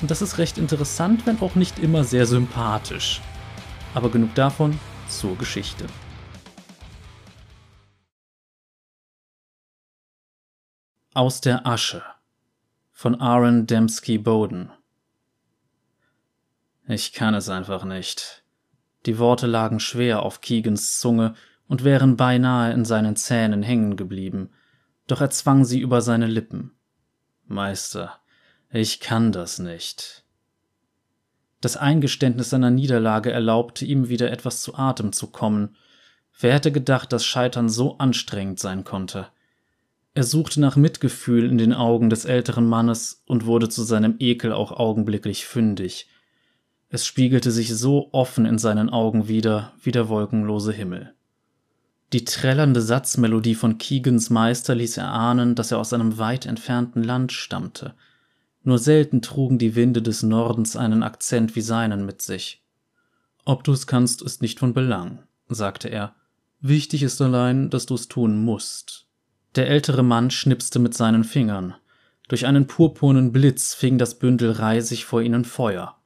Und 0.00 0.10
das 0.10 0.22
ist 0.22 0.38
recht 0.38 0.56
interessant, 0.56 1.26
wenn 1.26 1.40
auch 1.40 1.54
nicht 1.54 1.78
immer 1.78 2.02
sehr 2.02 2.24
sympathisch. 2.24 3.20
Aber 3.92 4.08
genug 4.08 4.34
davon 4.34 4.78
zur 5.06 5.36
Geschichte. 5.36 5.84
Aus 11.16 11.40
der 11.40 11.64
Asche 11.64 12.02
von 12.90 13.20
Aaron 13.20 13.68
Dembski 13.68 14.18
Bowden 14.18 14.72
Ich 16.88 17.12
kann 17.12 17.34
es 17.34 17.48
einfach 17.48 17.84
nicht. 17.84 18.42
Die 19.06 19.20
Worte 19.20 19.46
lagen 19.46 19.78
schwer 19.78 20.24
auf 20.24 20.40
Keegans 20.40 20.98
Zunge 20.98 21.34
und 21.68 21.84
wären 21.84 22.16
beinahe 22.16 22.72
in 22.72 22.84
seinen 22.84 23.14
Zähnen 23.14 23.62
hängen 23.62 23.96
geblieben, 23.96 24.50
doch 25.06 25.20
er 25.20 25.30
zwang 25.30 25.64
sie 25.64 25.78
über 25.78 26.00
seine 26.00 26.26
Lippen. 26.26 26.72
Meister, 27.46 28.18
ich 28.68 28.98
kann 28.98 29.30
das 29.30 29.60
nicht. 29.60 30.24
Das 31.60 31.76
Eingeständnis 31.76 32.50
seiner 32.50 32.72
Niederlage 32.72 33.30
erlaubte 33.30 33.84
ihm 33.84 34.08
wieder 34.08 34.32
etwas 34.32 34.62
zu 34.62 34.74
Atem 34.74 35.12
zu 35.12 35.28
kommen. 35.28 35.76
Wer 36.40 36.54
hätte 36.54 36.72
gedacht, 36.72 37.12
dass 37.12 37.24
Scheitern 37.24 37.68
so 37.68 37.98
anstrengend 37.98 38.58
sein 38.58 38.82
konnte? 38.82 39.28
Er 40.14 40.22
suchte 40.22 40.60
nach 40.60 40.76
Mitgefühl 40.76 41.50
in 41.50 41.58
den 41.58 41.72
Augen 41.72 42.08
des 42.08 42.24
älteren 42.24 42.66
Mannes 42.66 43.24
und 43.26 43.46
wurde 43.46 43.68
zu 43.68 43.82
seinem 43.82 44.14
Ekel 44.20 44.52
auch 44.52 44.70
augenblicklich 44.70 45.44
fündig. 45.44 46.08
Es 46.88 47.04
spiegelte 47.04 47.50
sich 47.50 47.74
so 47.74 48.10
offen 48.12 48.46
in 48.46 48.58
seinen 48.58 48.88
Augen 48.88 49.26
wider 49.26 49.72
wie 49.82 49.90
der 49.90 50.08
wolkenlose 50.08 50.72
Himmel. 50.72 51.12
Die 52.12 52.24
trällernde 52.24 52.80
Satzmelodie 52.80 53.56
von 53.56 53.78
Keegans 53.78 54.30
Meister 54.30 54.76
ließ 54.76 54.98
erahnen, 54.98 55.56
dass 55.56 55.72
er 55.72 55.78
aus 55.78 55.92
einem 55.92 56.16
weit 56.16 56.46
entfernten 56.46 57.02
Land 57.02 57.32
stammte. 57.32 57.94
Nur 58.62 58.78
selten 58.78 59.20
trugen 59.20 59.58
die 59.58 59.74
Winde 59.74 60.00
des 60.00 60.22
Nordens 60.22 60.76
einen 60.76 61.02
Akzent 61.02 61.56
wie 61.56 61.60
seinen 61.60 62.06
mit 62.06 62.22
sich. 62.22 62.62
Ob 63.44 63.64
du's 63.64 63.88
kannst, 63.88 64.22
ist 64.22 64.42
nicht 64.42 64.60
von 64.60 64.74
Belang, 64.74 65.24
sagte 65.48 65.88
er. 65.88 66.14
Wichtig 66.60 67.02
ist 67.02 67.20
allein, 67.20 67.68
dass 67.68 67.84
du's 67.86 68.06
tun 68.06 68.44
musst. 68.44 69.03
Der 69.54 69.68
ältere 69.68 70.02
Mann 70.02 70.30
schnipste 70.30 70.78
mit 70.78 70.94
seinen 70.94 71.22
Fingern. 71.22 71.74
Durch 72.28 72.46
einen 72.46 72.66
purpurnen 72.66 73.30
Blitz 73.30 73.74
fing 73.74 73.98
das 73.98 74.18
Bündel 74.18 74.50
Reisig 74.50 75.04
vor 75.04 75.22
ihnen 75.22 75.44
Feuer. 75.44 75.96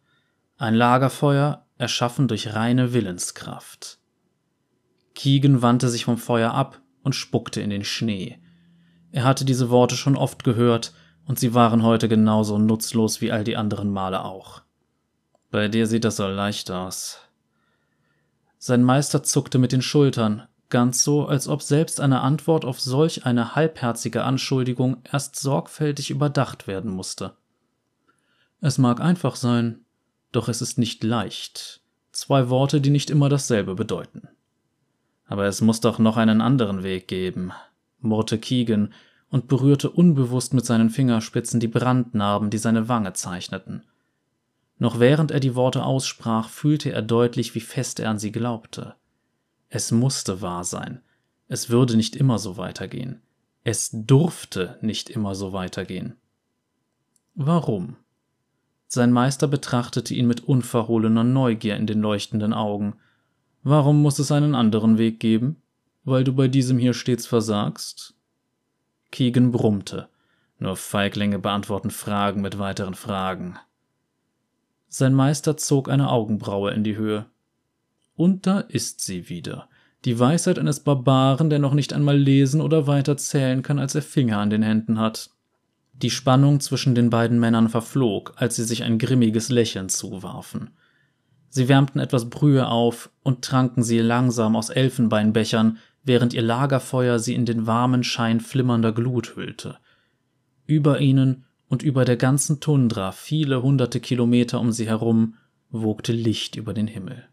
Ein 0.58 0.74
Lagerfeuer, 0.74 1.64
erschaffen 1.78 2.28
durch 2.28 2.54
reine 2.54 2.92
Willenskraft. 2.92 3.98
Keegan 5.14 5.62
wandte 5.62 5.88
sich 5.88 6.04
vom 6.04 6.18
Feuer 6.18 6.52
ab 6.52 6.82
und 7.02 7.14
spuckte 7.14 7.60
in 7.60 7.70
den 7.70 7.84
Schnee. 7.84 8.38
Er 9.12 9.24
hatte 9.24 9.44
diese 9.44 9.70
Worte 9.70 9.96
schon 9.96 10.16
oft 10.16 10.44
gehört, 10.44 10.92
und 11.24 11.38
sie 11.38 11.54
waren 11.54 11.82
heute 11.82 12.08
genauso 12.08 12.58
nutzlos 12.58 13.20
wie 13.20 13.30
all 13.30 13.44
die 13.44 13.56
anderen 13.56 13.90
Male 13.90 14.24
auch. 14.24 14.62
Bei 15.50 15.68
dir 15.68 15.86
sieht 15.86 16.04
das 16.04 16.16
so 16.16 16.26
leicht 16.26 16.70
aus. 16.70 17.18
Sein 18.58 18.82
Meister 18.82 19.22
zuckte 19.22 19.58
mit 19.58 19.72
den 19.72 19.82
Schultern, 19.82 20.48
ganz 20.70 21.02
so, 21.02 21.26
als 21.26 21.48
ob 21.48 21.62
selbst 21.62 22.00
eine 22.00 22.20
Antwort 22.20 22.64
auf 22.64 22.80
solch 22.80 23.24
eine 23.26 23.54
halbherzige 23.54 24.24
Anschuldigung 24.24 24.98
erst 25.10 25.36
sorgfältig 25.36 26.10
überdacht 26.10 26.66
werden 26.66 26.90
musste. 26.90 27.34
Es 28.60 28.78
mag 28.78 29.00
einfach 29.00 29.36
sein, 29.36 29.84
doch 30.32 30.48
es 30.48 30.62
ist 30.62 30.78
nicht 30.78 31.04
leicht. 31.04 31.80
Zwei 32.12 32.48
Worte, 32.48 32.80
die 32.80 32.90
nicht 32.90 33.10
immer 33.10 33.28
dasselbe 33.28 33.74
bedeuten. 33.74 34.28
Aber 35.26 35.44
es 35.46 35.60
muss 35.60 35.80
doch 35.80 35.98
noch 35.98 36.16
einen 36.16 36.40
anderen 36.40 36.82
Weg 36.82 37.06
geben, 37.06 37.52
murrte 38.00 38.38
Keegan 38.38 38.92
und 39.30 39.46
berührte 39.46 39.90
unbewusst 39.90 40.54
mit 40.54 40.64
seinen 40.64 40.90
Fingerspitzen 40.90 41.60
die 41.60 41.68
Brandnarben, 41.68 42.50
die 42.50 42.58
seine 42.58 42.88
Wange 42.88 43.12
zeichneten. 43.12 43.84
Noch 44.78 45.00
während 45.00 45.30
er 45.30 45.40
die 45.40 45.54
Worte 45.54 45.84
aussprach, 45.84 46.48
fühlte 46.48 46.92
er 46.92 47.02
deutlich, 47.02 47.54
wie 47.54 47.60
fest 47.60 48.00
er 48.00 48.10
an 48.10 48.18
sie 48.18 48.32
glaubte. 48.32 48.94
Es 49.68 49.90
musste 49.90 50.40
wahr 50.40 50.64
sein. 50.64 51.02
Es 51.48 51.70
würde 51.70 51.96
nicht 51.96 52.16
immer 52.16 52.38
so 52.38 52.56
weitergehen. 52.56 53.20
Es 53.64 53.90
durfte 53.92 54.78
nicht 54.80 55.10
immer 55.10 55.34
so 55.34 55.52
weitergehen. 55.52 56.16
Warum? 57.34 57.96
Sein 58.86 59.12
Meister 59.12 59.46
betrachtete 59.46 60.14
ihn 60.14 60.26
mit 60.26 60.44
unverhohlener 60.44 61.24
Neugier 61.24 61.76
in 61.76 61.86
den 61.86 62.00
leuchtenden 62.00 62.54
Augen. 62.54 62.96
Warum 63.62 64.00
muss 64.00 64.18
es 64.18 64.32
einen 64.32 64.54
anderen 64.54 64.96
Weg 64.96 65.20
geben? 65.20 65.62
Weil 66.04 66.24
du 66.24 66.32
bei 66.32 66.48
diesem 66.48 66.78
hier 66.78 66.94
stets 66.94 67.26
versagst? 67.26 68.14
Keegan 69.10 69.52
brummte. 69.52 70.08
Nur 70.58 70.76
Feiglinge 70.76 71.38
beantworten 71.38 71.90
Fragen 71.90 72.40
mit 72.40 72.58
weiteren 72.58 72.94
Fragen. 72.94 73.58
Sein 74.88 75.12
Meister 75.12 75.58
zog 75.58 75.90
eine 75.90 76.10
Augenbraue 76.10 76.72
in 76.72 76.82
die 76.82 76.96
Höhe. 76.96 77.26
Und 78.18 78.48
da 78.48 78.58
ist 78.58 79.00
sie 79.00 79.28
wieder. 79.28 79.68
Die 80.04 80.18
Weisheit 80.18 80.58
eines 80.58 80.80
Barbaren, 80.80 81.50
der 81.50 81.60
noch 81.60 81.72
nicht 81.72 81.92
einmal 81.92 82.18
lesen 82.18 82.60
oder 82.60 82.88
weiter 82.88 83.16
zählen 83.16 83.62
kann, 83.62 83.78
als 83.78 83.94
er 83.94 84.02
Finger 84.02 84.38
an 84.38 84.50
den 84.50 84.64
Händen 84.64 84.98
hat. 84.98 85.30
Die 85.92 86.10
Spannung 86.10 86.58
zwischen 86.58 86.96
den 86.96 87.10
beiden 87.10 87.38
Männern 87.38 87.68
verflog, 87.68 88.32
als 88.34 88.56
sie 88.56 88.64
sich 88.64 88.82
ein 88.82 88.98
grimmiges 88.98 89.50
Lächeln 89.50 89.88
zuwarfen. 89.88 90.70
Sie 91.48 91.68
wärmten 91.68 92.00
etwas 92.00 92.28
Brühe 92.28 92.66
auf 92.66 93.08
und 93.22 93.42
tranken 93.42 93.84
sie 93.84 94.00
langsam 94.00 94.56
aus 94.56 94.70
Elfenbeinbechern, 94.70 95.78
während 96.02 96.34
ihr 96.34 96.42
Lagerfeuer 96.42 97.20
sie 97.20 97.36
in 97.36 97.46
den 97.46 97.68
warmen 97.68 98.02
Schein 98.02 98.40
flimmernder 98.40 98.90
Glut 98.90 99.36
hüllte. 99.36 99.78
Über 100.66 100.98
ihnen 100.98 101.44
und 101.68 101.84
über 101.84 102.04
der 102.04 102.16
ganzen 102.16 102.58
Tundra, 102.58 103.12
viele 103.12 103.62
hunderte 103.62 104.00
Kilometer 104.00 104.58
um 104.58 104.72
sie 104.72 104.88
herum, 104.88 105.36
wogte 105.70 106.12
Licht 106.12 106.56
über 106.56 106.74
den 106.74 106.88
Himmel. 106.88 107.28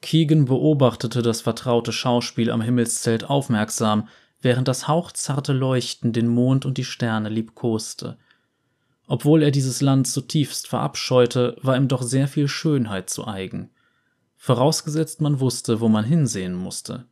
Keegan 0.00 0.46
beobachtete 0.46 1.22
das 1.22 1.42
vertraute 1.42 1.92
Schauspiel 1.92 2.50
am 2.50 2.62
Himmelszelt 2.62 3.24
aufmerksam, 3.24 4.08
während 4.40 4.68
das 4.68 4.88
hauchzarte 4.88 5.52
Leuchten 5.52 6.12
den 6.12 6.28
Mond 6.28 6.64
und 6.64 6.78
die 6.78 6.84
Sterne 6.84 7.28
liebkoste. 7.28 8.16
Obwohl 9.06 9.42
er 9.42 9.50
dieses 9.50 9.80
Land 9.80 10.06
zutiefst 10.08 10.68
verabscheute, 10.68 11.56
war 11.62 11.76
ihm 11.76 11.88
doch 11.88 12.02
sehr 12.02 12.28
viel 12.28 12.48
Schönheit 12.48 13.10
zu 13.10 13.26
eigen. 13.26 13.70
Vorausgesetzt 14.36 15.20
man 15.20 15.40
wusste, 15.40 15.80
wo 15.80 15.88
man 15.88 16.04
hinsehen 16.04 16.54
musste. 16.54 17.06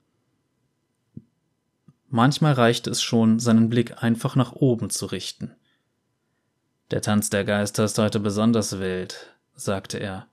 Manchmal 2.08 2.54
reichte 2.54 2.88
es 2.88 3.02
schon, 3.02 3.38
seinen 3.38 3.68
Blick 3.68 4.02
einfach 4.02 4.34
nach 4.34 4.52
oben 4.52 4.88
zu 4.88 5.06
richten. 5.06 5.54
Der 6.90 7.02
Tanz 7.02 7.28
der 7.28 7.44
Geister 7.44 7.84
ist 7.84 7.98
heute 7.98 8.18
besonders 8.18 8.78
wild, 8.78 9.34
sagte 9.54 9.98
er. 9.98 10.26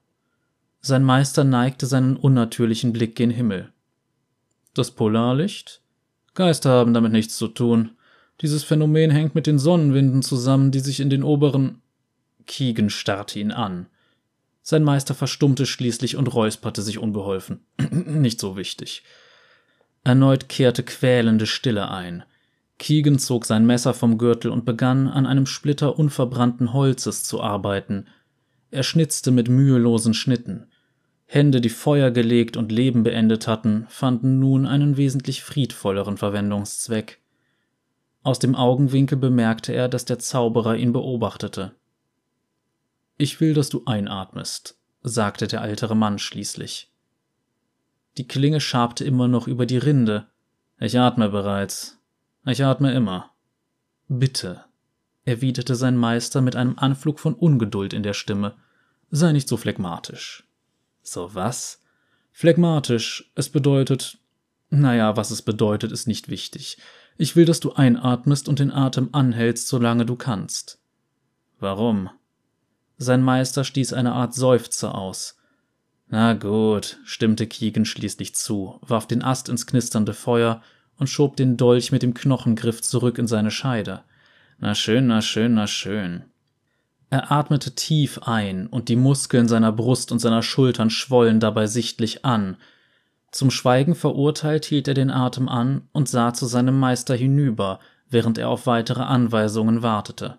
Sein 0.86 1.02
Meister 1.02 1.42
neigte 1.42 1.84
seinen 1.86 2.16
unnatürlichen 2.16 2.92
Blick 2.92 3.16
gen 3.16 3.30
Himmel. 3.30 3.72
Das 4.72 4.92
Polarlicht? 4.92 5.80
Geister 6.34 6.70
haben 6.70 6.94
damit 6.94 7.10
nichts 7.10 7.36
zu 7.36 7.48
tun. 7.48 7.96
Dieses 8.40 8.62
Phänomen 8.62 9.10
hängt 9.10 9.34
mit 9.34 9.48
den 9.48 9.58
Sonnenwinden 9.58 10.22
zusammen, 10.22 10.70
die 10.70 10.78
sich 10.78 11.00
in 11.00 11.10
den 11.10 11.24
oberen. 11.24 11.82
Keegan 12.46 12.88
starrte 12.88 13.40
ihn 13.40 13.50
an. 13.50 13.86
Sein 14.62 14.84
Meister 14.84 15.16
verstummte 15.16 15.66
schließlich 15.66 16.14
und 16.14 16.32
räusperte 16.32 16.82
sich 16.82 16.98
unbeholfen. 16.98 17.64
Nicht 17.90 18.38
so 18.38 18.56
wichtig. 18.56 19.02
Erneut 20.04 20.48
kehrte 20.48 20.84
quälende 20.84 21.46
Stille 21.46 21.90
ein. 21.90 22.22
Keegan 22.78 23.18
zog 23.18 23.44
sein 23.44 23.66
Messer 23.66 23.92
vom 23.92 24.18
Gürtel 24.18 24.52
und 24.52 24.64
begann, 24.64 25.08
an 25.08 25.26
einem 25.26 25.46
Splitter 25.46 25.98
unverbrannten 25.98 26.72
Holzes 26.72 27.24
zu 27.24 27.42
arbeiten. 27.42 28.06
Er 28.70 28.84
schnitzte 28.84 29.32
mit 29.32 29.48
mühelosen 29.48 30.14
Schnitten. 30.14 30.68
Hände, 31.26 31.60
die 31.60 31.68
Feuer 31.68 32.12
gelegt 32.12 32.56
und 32.56 32.70
Leben 32.70 33.02
beendet 33.02 33.48
hatten, 33.48 33.86
fanden 33.88 34.38
nun 34.38 34.64
einen 34.64 34.96
wesentlich 34.96 35.42
friedvolleren 35.42 36.16
Verwendungszweck. 36.16 37.20
Aus 38.22 38.38
dem 38.38 38.54
Augenwinkel 38.54 39.18
bemerkte 39.18 39.72
er, 39.72 39.88
dass 39.88 40.04
der 40.04 40.20
Zauberer 40.20 40.76
ihn 40.76 40.92
beobachtete. 40.92 41.74
Ich 43.18 43.40
will, 43.40 43.54
dass 43.54 43.68
du 43.68 43.82
einatmest, 43.86 44.78
sagte 45.02 45.48
der 45.48 45.62
ältere 45.62 45.96
Mann 45.96 46.18
schließlich. 46.18 46.92
Die 48.18 48.28
Klinge 48.28 48.60
schabte 48.60 49.04
immer 49.04 49.28
noch 49.28 49.46
über 49.48 49.66
die 49.66 49.78
Rinde. 49.78 50.26
Ich 50.78 50.98
atme 50.98 51.28
bereits. 51.28 51.98
Ich 52.44 52.64
atme 52.64 52.92
immer. 52.92 53.30
Bitte, 54.08 54.64
erwiderte 55.24 55.74
sein 55.74 55.96
Meister 55.96 56.40
mit 56.40 56.56
einem 56.56 56.78
Anflug 56.78 57.18
von 57.18 57.34
Ungeduld 57.34 57.92
in 57.92 58.02
der 58.02 58.14
Stimme. 58.14 58.54
Sei 59.10 59.32
nicht 59.32 59.48
so 59.48 59.56
phlegmatisch. 59.56 60.45
So 61.06 61.32
was? 61.34 61.80
Phlegmatisch. 62.32 63.30
Es 63.36 63.48
bedeutet. 63.48 64.18
Naja, 64.70 65.16
was 65.16 65.30
es 65.30 65.40
bedeutet, 65.40 65.92
ist 65.92 66.08
nicht 66.08 66.28
wichtig. 66.28 66.78
Ich 67.16 67.36
will, 67.36 67.44
dass 67.44 67.60
du 67.60 67.72
einatmest 67.72 68.48
und 68.48 68.58
den 68.58 68.72
Atem 68.72 69.10
anhältst, 69.12 69.68
solange 69.68 70.04
du 70.04 70.16
kannst. 70.16 70.80
Warum? 71.60 72.10
Sein 72.98 73.22
Meister 73.22 73.62
stieß 73.62 73.92
eine 73.92 74.14
Art 74.14 74.34
Seufzer 74.34 74.96
aus. 74.96 75.38
Na 76.08 76.34
gut, 76.34 76.98
stimmte 77.04 77.46
Keegan 77.46 77.84
schließlich 77.84 78.34
zu, 78.34 78.80
warf 78.82 79.06
den 79.06 79.22
Ast 79.22 79.48
ins 79.48 79.66
knisternde 79.66 80.12
Feuer 80.12 80.60
und 80.98 81.08
schob 81.08 81.36
den 81.36 81.56
Dolch 81.56 81.92
mit 81.92 82.02
dem 82.02 82.14
Knochengriff 82.14 82.82
zurück 82.82 83.18
in 83.18 83.28
seine 83.28 83.52
Scheide. 83.52 84.02
Na 84.58 84.74
schön, 84.74 85.06
na 85.06 85.22
schön, 85.22 85.54
na 85.54 85.68
schön. 85.68 86.24
Er 87.08 87.30
atmete 87.30 87.74
tief 87.74 88.18
ein, 88.22 88.66
und 88.66 88.88
die 88.88 88.96
Muskeln 88.96 89.48
seiner 89.48 89.72
Brust 89.72 90.10
und 90.10 90.18
seiner 90.18 90.42
Schultern 90.42 90.90
schwollen 90.90 91.38
dabei 91.38 91.66
sichtlich 91.66 92.24
an. 92.24 92.56
Zum 93.30 93.50
Schweigen 93.50 93.94
verurteilt 93.94 94.64
hielt 94.64 94.88
er 94.88 94.94
den 94.94 95.10
Atem 95.10 95.48
an 95.48 95.88
und 95.92 96.08
sah 96.08 96.32
zu 96.32 96.46
seinem 96.46 96.78
Meister 96.78 97.14
hinüber, 97.14 97.80
während 98.08 98.38
er 98.38 98.48
auf 98.48 98.66
weitere 98.66 99.02
Anweisungen 99.02 99.82
wartete. 99.82 100.38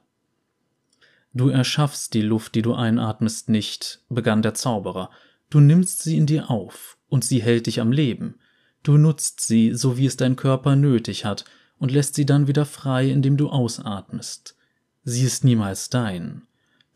Du 1.34 1.50
erschaffst 1.50 2.14
die 2.14 2.22
Luft, 2.22 2.56
die 2.56 2.62
du 2.62 2.74
einatmest, 2.74 3.50
nicht, 3.50 4.02
begann 4.10 4.42
der 4.42 4.54
Zauberer. 4.54 5.10
Du 5.50 5.60
nimmst 5.60 6.02
sie 6.02 6.18
in 6.18 6.26
dir 6.26 6.50
auf, 6.50 6.98
und 7.10 7.24
sie 7.24 7.42
hält 7.42 7.68
dich 7.68 7.80
am 7.80 7.92
Leben. 7.92 8.40
Du 8.84 8.98
nutzt 8.98 9.42
sie, 9.42 9.74
so 9.74 9.98
wie 9.98 10.06
es 10.06 10.18
dein 10.18 10.36
Körper 10.36 10.76
nötig 10.76 11.26
hat, 11.26 11.46
und 11.78 11.92
lässt 11.92 12.16
sie 12.16 12.26
dann 12.26 12.48
wieder 12.48 12.66
frei, 12.66 13.10
indem 13.10 13.38
du 13.38 13.50
ausatmest. 13.50 14.56
Sie 15.04 15.24
ist 15.24 15.44
niemals 15.44 15.90
dein. 15.90 16.47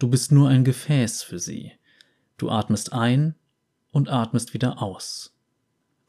Du 0.01 0.07
bist 0.07 0.31
nur 0.31 0.49
ein 0.49 0.63
Gefäß 0.63 1.21
für 1.21 1.37
sie. 1.37 1.73
Du 2.39 2.49
atmest 2.49 2.91
ein 2.91 3.35
und 3.91 4.09
atmest 4.09 4.55
wieder 4.55 4.81
aus. 4.81 5.37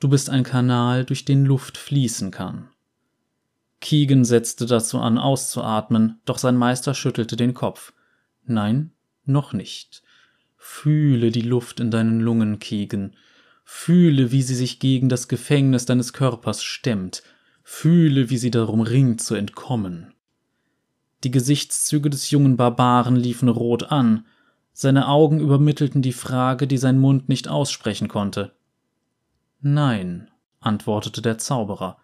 Du 0.01 0.09
bist 0.09 0.31
ein 0.31 0.45
Kanal, 0.45 1.05
durch 1.05 1.27
den 1.27 1.45
Luft 1.45 1.77
fließen 1.77 2.31
kann. 2.31 2.71
Keegan 3.83 4.25
setzte 4.25 4.65
dazu 4.65 4.99
an, 4.99 5.19
auszuatmen, 5.19 6.23
doch 6.25 6.39
sein 6.39 6.57
Meister 6.57 6.95
schüttelte 6.95 7.37
den 7.37 7.53
Kopf. 7.53 7.93
Nein, 8.47 8.93
noch 9.27 9.53
nicht. 9.53 10.03
Fühle 10.57 11.31
die 11.31 11.43
Luft 11.43 11.79
in 11.79 11.91
deinen 11.91 12.21
Lungen, 12.21 12.61
Keegan. 12.61 13.15
Fühle, 13.63 14.33
wie 14.33 14.41
sie 14.41 14.55
sich 14.55 14.79
gegen 14.79 15.11
das 15.11 15.29
Gefängnis 15.29 15.85
deines 15.85 16.15
Körpers 16.15 16.65
stemmt. 16.65 17.23
Fühle, 17.63 18.31
wie 18.31 18.39
sie 18.39 18.51
darum 18.51 18.81
ringt 18.81 19.21
zu 19.21 19.35
entkommen. 19.35 20.12
Die 21.25 21.31
Gesichtszüge 21.31 22.11
des 22.11 22.31
jungen 22.31 22.57
Barbaren 22.57 23.17
liefen 23.17 23.49
rot 23.49 23.91
an, 23.93 24.27
seine 24.73 25.09
Augen 25.09 25.39
übermittelten 25.39 26.03
die 26.03 26.13
Frage, 26.13 26.67
die 26.67 26.79
sein 26.79 26.99
Mund 26.99 27.29
nicht 27.29 27.47
aussprechen 27.47 28.09
konnte. 28.09 28.53
Nein, 29.61 30.31
antwortete 30.61 31.23
der 31.23 31.39
Zauberer. 31.39 31.99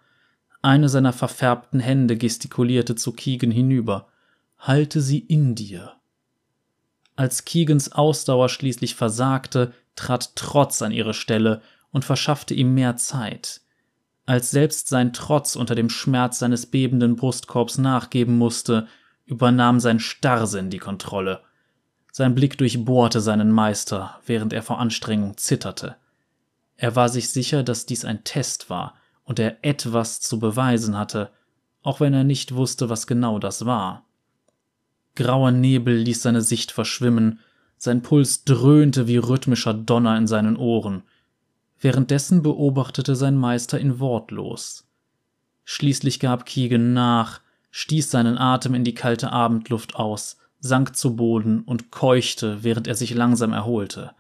Eine 0.61 0.89
seiner 0.89 1.13
verfärbten 1.13 1.81
Hände 1.81 2.17
gestikulierte 2.17 2.95
zu 2.95 3.13
Keegan 3.13 3.51
hinüber. 3.51 4.09
Halte 4.59 5.01
sie 5.01 5.19
in 5.19 5.55
dir. 5.55 5.95
Als 7.17 7.45
Keegans 7.45 7.93
Ausdauer 7.93 8.49
schließlich 8.49 8.95
versagte, 8.95 9.73
trat 9.97 10.37
Trotz 10.37 10.83
an 10.83 10.93
ihre 10.93 11.15
Stelle 11.15 11.63
und 11.91 12.05
verschaffte 12.05 12.55
ihm 12.55 12.75
mehr 12.75 12.97
Zeit. 12.97 13.63
Als 14.27 14.51
selbst 14.51 14.89
sein 14.89 15.13
Trotz 15.13 15.57
unter 15.57 15.75
dem 15.75 15.89
Schmerz 15.89 16.39
seines 16.39 16.67
bebenden 16.67 17.17
Brustkorbs 17.17 17.79
nachgeben 17.79 18.37
musste, 18.37 18.87
übernahm 19.29 19.79
sein 19.79 20.01
Starrsinn 20.01 20.71
die 20.71 20.79
Kontrolle. 20.79 21.43
Sein 22.11 22.35
Blick 22.35 22.59
durchbohrte 22.59 23.21
seinen 23.21 23.53
Meister, 23.53 24.19
während 24.27 24.53
er 24.53 24.63
vor 24.63 24.81
Anstrengung 24.81 25.37
zitterte. 25.37 25.97
Er 26.77 26.97
war 26.97 27.09
sich 27.09 27.31
sicher, 27.31 27.63
dass 27.63 27.87
dies 27.87 28.05
ein 28.05 28.25
Test 28.25 28.71
war 28.71 28.95
und 29.25 29.39
er 29.39 29.59
etwas 29.63 30.21
zu 30.21 30.39
beweisen 30.39 30.97
hatte, 30.97 31.31
auch 31.83 32.01
wenn 32.01 32.15
er 32.15 32.25
nicht 32.25 32.55
wusste, 32.55 32.89
was 32.89 33.07
genau 33.07 33.39
das 33.39 33.67
war. 33.67 34.05
Grauer 35.15 35.51
Nebel 35.51 35.97
ließ 35.97 36.23
seine 36.23 36.41
Sicht 36.41 36.73
verschwimmen, 36.73 37.41
sein 37.77 38.03
Puls 38.03 38.45
dröhnte 38.45 39.07
wie 39.07 39.19
rhythmischer 39.19 39.75
Donner 39.75 40.17
in 40.17 40.27
seinen 40.27 40.57
Ohren. 40.57 41.03
Währenddessen 41.81 42.43
beobachtete 42.43 43.15
sein 43.15 43.37
Meister 43.37 43.79
ihn 43.79 44.01
wortlos. 44.01 44.89
Schließlich 45.65 46.19
gab 46.19 46.47
Keegan 46.47 46.93
nach, 46.93 47.41
stieß 47.71 48.11
seinen 48.11 48.39
Atem 48.39 48.75
in 48.75 48.85
die 48.85 48.95
kalte 48.95 49.33
Abendluft 49.33 49.97
aus, 49.97 50.39
sank 50.61 50.97
zu 50.97 51.17
Boden 51.17 51.63
und 51.63 51.91
keuchte, 51.91 52.65
während 52.65 52.87
er 52.87 52.95
sich 52.95 53.15
langsam 53.15 53.53
erholte. 53.53 54.13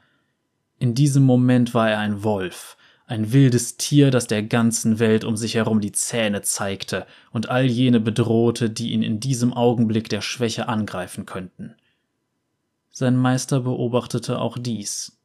In 0.78 0.95
diesem 0.95 1.25
Moment 1.25 1.75
war 1.75 1.90
er 1.90 1.99
ein 1.99 2.23
Wolf, 2.23 2.76
ein 3.07 3.33
wildes 3.33 3.78
Tier, 3.78 4.11
das 4.11 4.26
der 4.26 4.43
ganzen 4.43 4.99
Welt 4.99 5.25
um 5.25 5.37
sich 5.37 5.55
herum 5.55 5.81
die 5.81 5.93
Zähne 5.93 6.42
zeigte 6.42 7.07
und 7.33 7.49
all 7.49 7.64
jene 7.64 8.01
bedrohte, 8.01 8.70
die 8.70 8.92
ihn 8.92 9.03
in 9.03 9.18
diesem 9.18 9.53
Augenblick 9.53 10.09
der 10.09 10.20
Schwäche 10.20 10.68
angreifen 10.68 11.25
könnten. 11.27 11.75
Sein 12.90 13.16
Meister 13.16 13.61
beobachtete 13.61 14.38
auch 14.38 14.59
dies. 14.59 15.18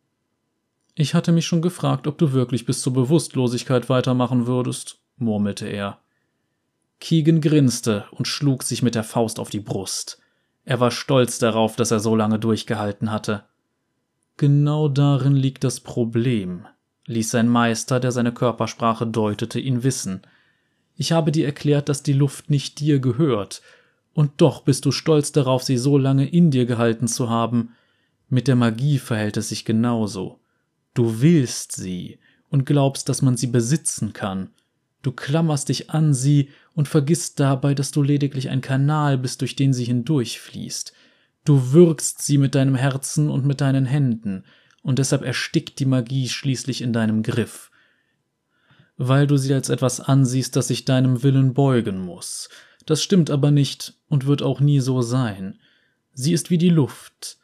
Ich 0.95 1.13
hatte 1.13 1.31
mich 1.31 1.45
schon 1.45 1.61
gefragt, 1.61 2.07
ob 2.07 2.17
du 2.17 2.31
wirklich 2.31 2.65
bis 2.65 2.81
zur 2.81 2.93
Bewusstlosigkeit 2.93 3.89
weitermachen 3.89 4.47
würdest, 4.47 4.99
murmelte 5.17 5.67
er. 5.67 5.99
Keegan 7.03 7.41
grinste 7.41 8.05
und 8.11 8.29
schlug 8.29 8.63
sich 8.63 8.81
mit 8.81 8.95
der 8.95 9.03
Faust 9.03 9.37
auf 9.37 9.49
die 9.49 9.59
Brust. 9.59 10.21
Er 10.63 10.79
war 10.79 10.89
stolz 10.89 11.37
darauf, 11.37 11.75
dass 11.75 11.91
er 11.91 11.99
so 11.99 12.15
lange 12.15 12.39
durchgehalten 12.39 13.11
hatte. 13.11 13.43
Genau 14.37 14.87
darin 14.87 15.35
liegt 15.35 15.65
das 15.65 15.81
Problem, 15.81 16.65
ließ 17.07 17.29
sein 17.29 17.49
Meister, 17.49 17.99
der 17.99 18.13
seine 18.13 18.31
Körpersprache 18.31 19.05
deutete, 19.05 19.59
ihn 19.59 19.83
wissen. 19.83 20.21
Ich 20.95 21.11
habe 21.11 21.33
dir 21.33 21.45
erklärt, 21.45 21.89
dass 21.89 22.03
die 22.03 22.13
Luft 22.13 22.49
nicht 22.49 22.79
dir 22.79 22.99
gehört, 22.99 23.61
und 24.13 24.31
doch 24.37 24.61
bist 24.61 24.85
du 24.85 24.93
stolz 24.93 25.33
darauf, 25.33 25.61
sie 25.61 25.77
so 25.77 25.97
lange 25.97 26.29
in 26.29 26.51
dir 26.51 26.65
gehalten 26.65 27.09
zu 27.09 27.29
haben. 27.29 27.75
Mit 28.29 28.47
der 28.47 28.55
Magie 28.55 28.97
verhält 28.97 29.35
es 29.35 29.49
sich 29.49 29.65
genauso. 29.65 30.39
Du 30.93 31.19
willst 31.19 31.73
sie 31.73 32.19
und 32.49 32.65
glaubst, 32.65 33.09
dass 33.09 33.21
man 33.21 33.35
sie 33.35 33.47
besitzen 33.47 34.13
kann. 34.13 34.51
Du 35.03 35.11
klammerst 35.11 35.69
dich 35.69 35.91
an 35.91 36.13
sie 36.13 36.49
und 36.73 36.87
vergisst 36.87 37.39
dabei, 37.39 37.75
dass 37.75 37.91
du 37.91 38.01
lediglich 38.01 38.49
ein 38.49 38.61
Kanal 38.61 39.17
bist, 39.17 39.41
durch 39.41 39.55
den 39.55 39.73
sie 39.73 39.83
hindurchfließt. 39.83 40.93
Du 41.45 41.73
wirkst 41.73 42.21
sie 42.21 42.37
mit 42.37 42.55
deinem 42.55 42.73
Herzen 42.73 43.29
und 43.29 43.45
mit 43.45 43.61
deinen 43.61 43.85
Händen, 43.85 44.45
und 44.81 44.99
deshalb 44.99 45.23
erstickt 45.23 45.79
die 45.79 45.85
Magie 45.85 46.29
schließlich 46.29 46.81
in 46.81 46.93
deinem 46.93 47.21
Griff. 47.21 47.69
Weil 48.95 49.27
du 49.27 49.37
sie 49.37 49.53
als 49.53 49.69
etwas 49.69 49.99
ansiehst, 49.99 50.55
das 50.55 50.69
sich 50.69 50.85
deinem 50.85 51.21
Willen 51.21 51.53
beugen 51.53 51.99
muss. 51.99 52.49
Das 52.85 53.03
stimmt 53.03 53.29
aber 53.29 53.51
nicht 53.51 53.95
und 54.07 54.25
wird 54.25 54.41
auch 54.41 54.61
nie 54.61 54.79
so 54.79 55.01
sein. 55.01 55.59
Sie 56.13 56.31
ist 56.31 56.49
wie 56.49 56.57
die 56.57 56.69
Luft. 56.69 57.37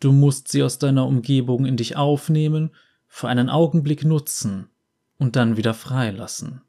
Du 0.00 0.12
musst 0.12 0.48
sie 0.48 0.62
aus 0.62 0.78
deiner 0.78 1.06
Umgebung 1.06 1.64
in 1.64 1.76
dich 1.78 1.96
aufnehmen, 1.96 2.70
für 3.08 3.28
einen 3.28 3.48
Augenblick 3.48 4.04
nutzen 4.04 4.68
und 5.16 5.36
dann 5.36 5.56
wieder 5.56 5.72
freilassen. 5.72 6.60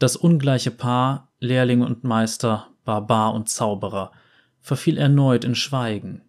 Das 0.00 0.16
ungleiche 0.16 0.70
Paar, 0.70 1.28
Lehrling 1.40 1.82
und 1.82 2.04
Meister, 2.04 2.68
Barbar 2.86 3.34
und 3.34 3.50
Zauberer, 3.50 4.12
verfiel 4.58 4.96
erneut 4.96 5.44
in 5.44 5.54
Schweigen. 5.54 6.22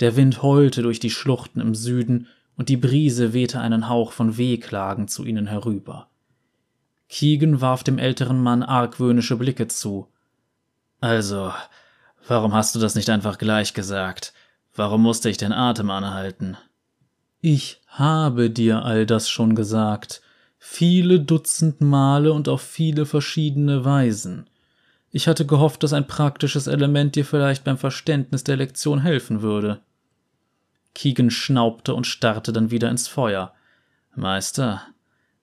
Der 0.00 0.16
Wind 0.16 0.42
heulte 0.42 0.80
durch 0.80 0.98
die 0.98 1.10
Schluchten 1.10 1.60
im 1.60 1.74
Süden 1.74 2.26
und 2.56 2.70
die 2.70 2.78
Brise 2.78 3.34
wehte 3.34 3.60
einen 3.60 3.90
Hauch 3.90 4.12
von 4.12 4.38
Wehklagen 4.38 5.08
zu 5.08 5.26
ihnen 5.26 5.46
herüber. 5.46 6.08
Keegan 7.10 7.60
warf 7.60 7.84
dem 7.84 7.98
älteren 7.98 8.42
Mann 8.42 8.62
argwöhnische 8.62 9.36
Blicke 9.36 9.68
zu. 9.68 10.08
Also, 11.02 11.52
warum 12.26 12.54
hast 12.54 12.74
du 12.74 12.78
das 12.78 12.94
nicht 12.94 13.10
einfach 13.10 13.36
gleich 13.36 13.74
gesagt? 13.74 14.32
Warum 14.74 15.02
musste 15.02 15.28
ich 15.28 15.36
den 15.36 15.52
Atem 15.52 15.90
anhalten? 15.90 16.56
Ich 17.42 17.82
habe 17.88 18.48
dir 18.48 18.86
all 18.86 19.04
das 19.04 19.28
schon 19.28 19.54
gesagt, 19.54 20.22
viele 20.68 21.20
Dutzend 21.20 21.80
Male 21.80 22.32
und 22.32 22.48
auf 22.48 22.60
viele 22.60 23.06
verschiedene 23.06 23.84
Weisen. 23.84 24.50
Ich 25.10 25.26
hatte 25.26 25.46
gehofft, 25.46 25.82
dass 25.82 25.94
ein 25.94 26.06
praktisches 26.06 26.66
Element 26.66 27.14
dir 27.14 27.24
vielleicht 27.24 27.64
beim 27.64 27.78
Verständnis 27.78 28.44
der 28.44 28.56
Lektion 28.56 29.00
helfen 29.00 29.40
würde. 29.40 29.80
Keegan 30.94 31.30
schnaubte 31.30 31.94
und 31.94 32.06
starrte 32.06 32.52
dann 32.52 32.70
wieder 32.70 32.90
ins 32.90 33.08
Feuer. 33.08 33.54
Meister, 34.16 34.82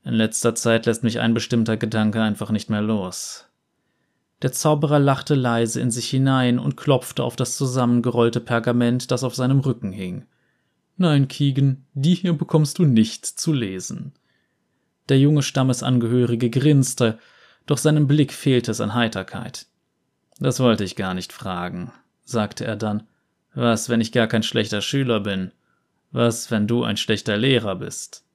in 0.04 0.14
letzter 0.14 0.54
Zeit 0.54 0.86
lässt 0.86 1.04
mich 1.04 1.20
ein 1.20 1.34
bestimmter 1.34 1.78
Gedanke 1.78 2.22
einfach 2.22 2.52
nicht 2.52 2.70
mehr 2.70 2.82
los. 2.82 3.48
Der 4.44 4.52
Zauberer 4.52 5.00
lachte 5.00 5.34
leise 5.34 5.80
in 5.80 5.90
sich 5.90 6.10
hinein 6.10 6.60
und 6.60 6.78
klopfte 6.78 7.24
auf 7.24 7.36
das 7.36 7.58
zusammengerollte 7.58 8.42
Pergament, 8.42 9.10
das 9.10 9.24
auf 9.24 9.34
seinem 9.34 9.62
Rücken 9.62 9.94
hing. 9.94 10.26
Nein, 10.98 11.28
Keegan, 11.28 11.86
die 11.94 12.14
hier 12.14 12.34
bekommst 12.34 12.78
du 12.78 12.86
nicht 12.86 13.26
zu 13.26 13.54
lesen. 13.54 14.14
Der 15.10 15.20
junge 15.20 15.44
Stammesangehörige 15.44 16.50
grinste, 16.50 17.20
doch 17.66 17.78
seinem 17.78 18.08
Blick 18.08 18.34
fehlte 18.34 18.72
es 18.72 18.82
an 18.82 18.94
Heiterkeit. 18.94 19.68
Das 20.40 20.60
wollte 20.60 20.84
ich 20.84 20.96
gar 20.96 21.14
nicht 21.14 21.34
fragen, 21.34 21.92
sagte 22.24 22.66
er 22.66 22.76
dann. 22.76 23.08
Was, 23.54 23.90
wenn 23.90 24.02
ich 24.02 24.12
gar 24.12 24.28
kein 24.28 24.44
schlechter 24.44 24.82
Schüler 24.82 25.20
bin? 25.20 25.52
Was, 26.12 26.52
wenn 26.52 26.68
du 26.68 26.84
ein 26.84 26.98
schlechter 26.98 27.38
Lehrer 27.38 27.76
bist? 27.76 28.26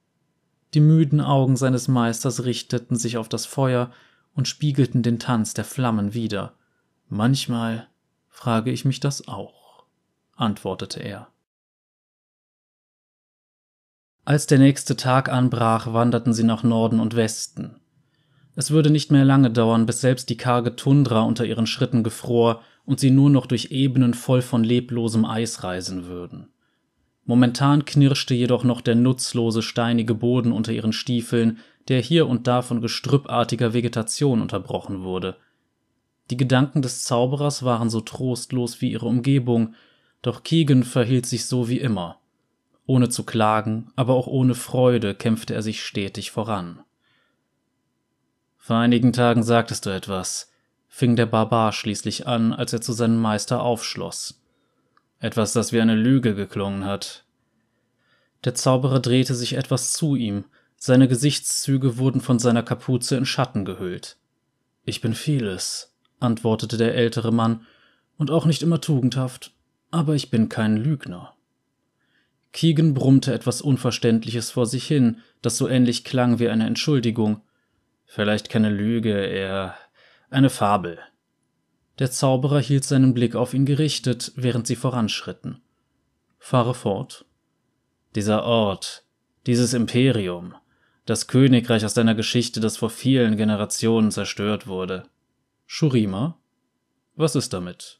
Die 0.73 0.79
müden 0.79 1.21
Augen 1.21 1.57
seines 1.57 1.87
Meisters 1.87 2.45
richteten 2.45 2.95
sich 2.95 3.17
auf 3.17 3.27
das 3.27 3.45
Feuer 3.45 3.91
und 4.35 4.47
spiegelten 4.47 5.01
den 5.01 5.19
Tanz 5.19 5.53
der 5.53 5.65
Flammen 5.65 6.13
wider. 6.13 6.53
Manchmal 7.09 7.87
frage 8.29 8.71
ich 8.71 8.85
mich 8.85 8.99
das 8.99 9.27
auch, 9.27 9.83
antwortete 10.35 10.99
er. 10.99 11.27
Als 14.25 14.47
der 14.47 14.59
nächste 14.59 14.95
Tag 14.95 15.29
anbrach, 15.29 15.93
wanderten 15.93 16.33
sie 16.33 16.43
nach 16.43 16.63
Norden 16.63 16.99
und 16.99 17.15
Westen. 17.15 17.75
Es 18.55 18.71
würde 18.71 18.89
nicht 18.89 19.11
mehr 19.11 19.25
lange 19.25 19.51
dauern, 19.51 19.85
bis 19.85 20.01
selbst 20.01 20.29
die 20.29 20.37
karge 20.37 20.75
Tundra 20.75 21.21
unter 21.21 21.45
ihren 21.45 21.65
Schritten 21.65 22.03
gefror 22.03 22.61
und 22.85 22.99
sie 22.99 23.11
nur 23.11 23.29
noch 23.29 23.45
durch 23.45 23.71
Ebenen 23.71 24.13
voll 24.13 24.41
von 24.41 24.63
leblosem 24.63 25.25
Eis 25.25 25.63
reisen 25.63 26.05
würden. 26.07 26.49
Momentan 27.25 27.85
knirschte 27.85 28.33
jedoch 28.33 28.63
noch 28.63 28.81
der 28.81 28.95
nutzlose 28.95 29.61
steinige 29.61 30.15
Boden 30.15 30.51
unter 30.51 30.71
ihren 30.71 30.93
Stiefeln, 30.93 31.59
der 31.87 32.01
hier 32.01 32.27
und 32.27 32.47
da 32.47 32.61
von 32.61 32.81
gestrüppartiger 32.81 33.73
Vegetation 33.73 34.41
unterbrochen 34.41 35.03
wurde. 35.03 35.37
Die 36.29 36.37
Gedanken 36.37 36.81
des 36.81 37.03
Zauberers 37.03 37.63
waren 37.63 37.89
so 37.89 38.01
trostlos 38.01 38.81
wie 38.81 38.91
ihre 38.91 39.05
Umgebung, 39.05 39.73
doch 40.21 40.43
Keegan 40.43 40.83
verhielt 40.83 41.25
sich 41.25 41.45
so 41.45 41.69
wie 41.69 41.79
immer. 41.79 42.18
Ohne 42.89 43.09
zu 43.09 43.23
klagen, 43.23 43.91
aber 43.95 44.15
auch 44.15 44.25
ohne 44.25 44.55
Freude 44.55 45.13
kämpfte 45.13 45.53
er 45.53 45.61
sich 45.61 45.85
stetig 45.85 46.31
voran. 46.31 46.79
Vor 48.57 48.77
einigen 48.77 49.13
Tagen 49.13 49.43
sagtest 49.43 49.85
du 49.85 49.91
etwas, 49.91 50.51
fing 50.87 51.15
der 51.15 51.27
Barbar 51.27 51.71
schließlich 51.71 52.25
an, 52.25 52.51
als 52.51 52.73
er 52.73 52.81
zu 52.81 52.93
seinem 52.93 53.21
Meister 53.21 53.61
aufschloss. 53.61 54.41
Etwas, 55.19 55.53
das 55.53 55.71
wie 55.71 55.79
eine 55.79 55.93
Lüge 55.93 56.33
geklungen 56.33 56.83
hat. 56.83 57.25
Der 58.43 58.55
Zauberer 58.55 58.99
drehte 58.99 59.35
sich 59.35 59.53
etwas 59.53 59.93
zu 59.93 60.15
ihm, 60.15 60.45
seine 60.75 61.07
Gesichtszüge 61.07 61.99
wurden 61.99 62.21
von 62.21 62.39
seiner 62.39 62.63
Kapuze 62.63 63.17
in 63.17 63.27
Schatten 63.27 63.65
gehüllt. 63.65 64.17
Ich 64.83 64.99
bin 64.99 65.13
vieles, 65.13 65.93
antwortete 66.19 66.77
der 66.77 66.95
ältere 66.95 67.31
Mann, 67.31 67.67
und 68.17 68.31
auch 68.31 68.45
nicht 68.45 68.63
immer 68.63 68.81
tugendhaft, 68.81 69.51
aber 69.91 70.15
ich 70.15 70.31
bin 70.31 70.49
kein 70.49 70.75
Lügner. 70.75 71.35
Keegan 72.51 72.93
brummte 72.93 73.33
etwas 73.33 73.61
Unverständliches 73.61 74.51
vor 74.51 74.65
sich 74.65 74.87
hin, 74.87 75.21
das 75.41 75.57
so 75.57 75.67
ähnlich 75.67 76.03
klang 76.03 76.39
wie 76.39 76.49
eine 76.49 76.65
Entschuldigung. 76.65 77.41
Vielleicht 78.05 78.49
keine 78.49 78.69
Lüge, 78.69 79.13
eher 79.13 79.75
eine 80.29 80.49
Fabel. 80.49 80.99
Der 81.99 82.09
Zauberer 82.09 82.59
hielt 82.59 82.85
seinen 82.85 83.13
Blick 83.13 83.35
auf 83.35 83.53
ihn 83.53 83.65
gerichtet, 83.65 84.31
während 84.35 84.65
sie 84.65 84.75
voranschritten. 84.75 85.61
Fahre 86.37 86.73
fort. 86.73 87.25
Dieser 88.15 88.43
Ort, 88.43 89.05
dieses 89.45 89.73
Imperium, 89.73 90.55
das 91.05 91.27
Königreich 91.27 91.85
aus 91.85 91.93
deiner 91.93 92.15
Geschichte, 92.15 92.59
das 92.59 92.77
vor 92.77 92.89
vielen 92.89 93.35
Generationen 93.35 94.11
zerstört 94.11 94.67
wurde. 94.67 95.03
Shurima? 95.65 96.39
Was 97.15 97.35
ist 97.35 97.53
damit? 97.53 97.98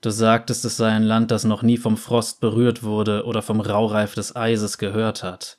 Du 0.00 0.10
sagtest, 0.10 0.64
es 0.64 0.76
sei 0.76 0.90
ein 0.90 1.02
Land, 1.02 1.30
das 1.30 1.44
noch 1.44 1.62
nie 1.62 1.76
vom 1.76 1.96
Frost 1.96 2.40
berührt 2.40 2.82
wurde 2.82 3.24
oder 3.24 3.42
vom 3.42 3.60
Raureif 3.60 4.14
des 4.14 4.36
Eises 4.36 4.78
gehört 4.78 5.24
hat. 5.24 5.58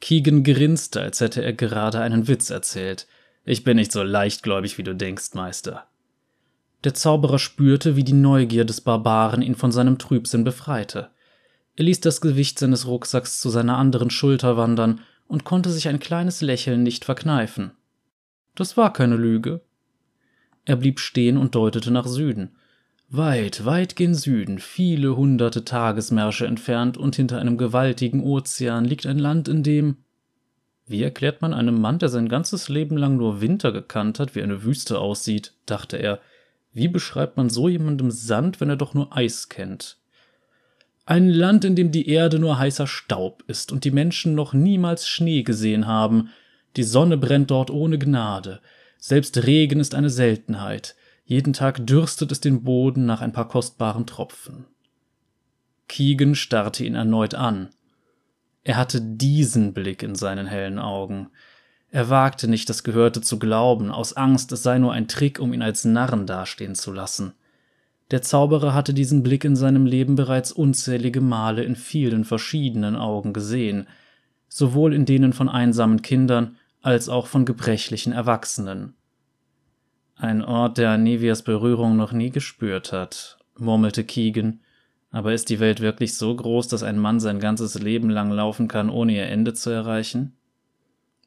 Keegan 0.00 0.42
grinste, 0.42 1.00
als 1.00 1.20
hätte 1.20 1.42
er 1.42 1.52
gerade 1.52 2.00
einen 2.00 2.26
Witz 2.26 2.50
erzählt. 2.50 3.06
Ich 3.44 3.62
bin 3.62 3.76
nicht 3.76 3.92
so 3.92 4.02
leichtgläubig, 4.02 4.76
wie 4.78 4.82
du 4.82 4.94
denkst, 4.94 5.34
Meister. 5.34 5.86
Der 6.82 6.94
Zauberer 6.94 7.38
spürte, 7.38 7.94
wie 7.94 8.04
die 8.04 8.14
Neugier 8.14 8.64
des 8.64 8.80
Barbaren 8.80 9.42
ihn 9.42 9.54
von 9.54 9.70
seinem 9.70 9.98
Trübsinn 9.98 10.44
befreite. 10.44 11.10
Er 11.76 11.84
ließ 11.84 12.00
das 12.00 12.20
Gewicht 12.20 12.58
seines 12.58 12.86
Rucksacks 12.86 13.40
zu 13.40 13.50
seiner 13.50 13.76
anderen 13.76 14.10
Schulter 14.10 14.56
wandern 14.56 15.00
und 15.28 15.44
konnte 15.44 15.70
sich 15.70 15.88
ein 15.88 16.00
kleines 16.00 16.40
Lächeln 16.40 16.82
nicht 16.82 17.04
verkneifen. 17.04 17.72
Das 18.54 18.76
war 18.76 18.92
keine 18.92 19.16
Lüge. 19.16 19.60
Er 20.64 20.76
blieb 20.76 20.98
stehen 20.98 21.36
und 21.36 21.54
deutete 21.54 21.90
nach 21.90 22.06
Süden. 22.06 22.56
Weit, 23.12 23.64
weit 23.64 23.96
gen 23.96 24.14
Süden, 24.14 24.60
viele 24.60 25.16
hunderte 25.16 25.64
Tagesmärsche 25.64 26.46
entfernt 26.46 26.96
und 26.96 27.16
hinter 27.16 27.40
einem 27.40 27.58
gewaltigen 27.58 28.22
Ozean 28.22 28.84
liegt 28.84 29.04
ein 29.04 29.18
Land, 29.18 29.48
in 29.48 29.64
dem. 29.64 29.96
Wie 30.86 31.02
erklärt 31.02 31.42
man 31.42 31.52
einem 31.52 31.80
Mann, 31.80 31.98
der 31.98 32.08
sein 32.08 32.28
ganzes 32.28 32.68
Leben 32.68 32.96
lang 32.96 33.16
nur 33.16 33.40
Winter 33.40 33.72
gekannt 33.72 34.20
hat, 34.20 34.36
wie 34.36 34.42
eine 34.44 34.62
Wüste 34.62 35.00
aussieht, 35.00 35.54
dachte 35.66 35.96
er. 35.96 36.20
Wie 36.72 36.86
beschreibt 36.86 37.36
man 37.36 37.50
so 37.50 37.68
jemandem 37.68 38.12
Sand, 38.12 38.60
wenn 38.60 38.68
er 38.68 38.76
doch 38.76 38.94
nur 38.94 39.16
Eis 39.16 39.48
kennt? 39.48 39.98
Ein 41.04 41.28
Land, 41.28 41.64
in 41.64 41.74
dem 41.74 41.90
die 41.90 42.08
Erde 42.08 42.38
nur 42.38 42.60
heißer 42.60 42.86
Staub 42.86 43.42
ist 43.48 43.72
und 43.72 43.82
die 43.82 43.90
Menschen 43.90 44.36
noch 44.36 44.52
niemals 44.52 45.08
Schnee 45.08 45.42
gesehen 45.42 45.88
haben. 45.88 46.30
Die 46.76 46.84
Sonne 46.84 47.16
brennt 47.16 47.50
dort 47.50 47.72
ohne 47.72 47.98
Gnade. 47.98 48.60
Selbst 48.98 49.46
Regen 49.46 49.80
ist 49.80 49.96
eine 49.96 50.10
Seltenheit. 50.10 50.94
Jeden 51.30 51.52
Tag 51.52 51.86
dürstet 51.86 52.32
es 52.32 52.40
den 52.40 52.64
Boden 52.64 53.06
nach 53.06 53.20
ein 53.20 53.30
paar 53.30 53.46
kostbaren 53.46 54.04
Tropfen. 54.04 54.64
Keegan 55.86 56.34
starrte 56.34 56.84
ihn 56.84 56.96
erneut 56.96 57.36
an. 57.36 57.68
Er 58.64 58.76
hatte 58.76 59.00
diesen 59.00 59.72
Blick 59.72 60.02
in 60.02 60.16
seinen 60.16 60.48
hellen 60.48 60.80
Augen. 60.80 61.28
Er 61.88 62.10
wagte 62.10 62.48
nicht, 62.48 62.68
das 62.68 62.82
Gehörte 62.82 63.20
zu 63.20 63.38
glauben, 63.38 63.92
aus 63.92 64.16
Angst, 64.16 64.50
es 64.50 64.64
sei 64.64 64.78
nur 64.78 64.92
ein 64.92 65.06
Trick, 65.06 65.38
um 65.38 65.52
ihn 65.52 65.62
als 65.62 65.84
Narren 65.84 66.26
dastehen 66.26 66.74
zu 66.74 66.92
lassen. 66.92 67.34
Der 68.10 68.22
Zauberer 68.22 68.74
hatte 68.74 68.92
diesen 68.92 69.22
Blick 69.22 69.44
in 69.44 69.54
seinem 69.54 69.86
Leben 69.86 70.16
bereits 70.16 70.50
unzählige 70.50 71.20
Male 71.20 71.62
in 71.62 71.76
vielen 71.76 72.24
verschiedenen 72.24 72.96
Augen 72.96 73.32
gesehen, 73.32 73.86
sowohl 74.48 74.92
in 74.92 75.04
denen 75.04 75.32
von 75.32 75.48
einsamen 75.48 76.02
Kindern 76.02 76.56
als 76.82 77.08
auch 77.08 77.28
von 77.28 77.44
gebrechlichen 77.44 78.12
Erwachsenen. 78.12 78.96
Ein 80.20 80.44
Ort, 80.44 80.76
der 80.76 80.90
Anivias 80.90 81.42
Berührung 81.42 81.96
noch 81.96 82.12
nie 82.12 82.28
gespürt 82.28 82.92
hat, 82.92 83.38
murmelte 83.56 84.04
Keegan. 84.04 84.60
Aber 85.10 85.32
ist 85.32 85.48
die 85.48 85.60
Welt 85.60 85.80
wirklich 85.80 86.14
so 86.14 86.36
groß, 86.36 86.68
dass 86.68 86.82
ein 86.82 86.98
Mann 86.98 87.20
sein 87.20 87.40
ganzes 87.40 87.74
Leben 87.78 88.10
lang 88.10 88.30
laufen 88.30 88.68
kann, 88.68 88.90
ohne 88.90 89.14
ihr 89.16 89.26
Ende 89.26 89.54
zu 89.54 89.70
erreichen? 89.70 90.36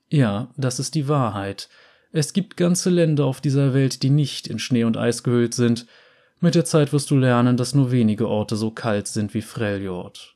Ja, 0.09 0.51
das 0.57 0.79
ist 0.79 0.93
die 0.93 1.07
Wahrheit. 1.07 1.69
Es 2.11 2.33
gibt 2.33 2.55
ganze 2.55 2.91
Länder 2.91 3.25
auf 3.25 3.41
dieser 3.41 3.73
Welt, 3.73 4.03
die 4.03 4.11
nicht 4.11 4.45
in 4.45 4.59
Schnee 4.59 4.83
und 4.83 4.95
Eis 4.95 5.23
gehüllt 5.23 5.55
sind. 5.55 5.87
Mit 6.39 6.53
der 6.53 6.63
Zeit 6.63 6.93
wirst 6.93 7.09
du 7.09 7.17
lernen, 7.17 7.57
dass 7.57 7.73
nur 7.73 7.91
wenige 7.91 8.27
Orte 8.27 8.55
so 8.55 8.69
kalt 8.69 9.07
sind 9.07 9.33
wie 9.33 9.41
Freljord. 9.41 10.35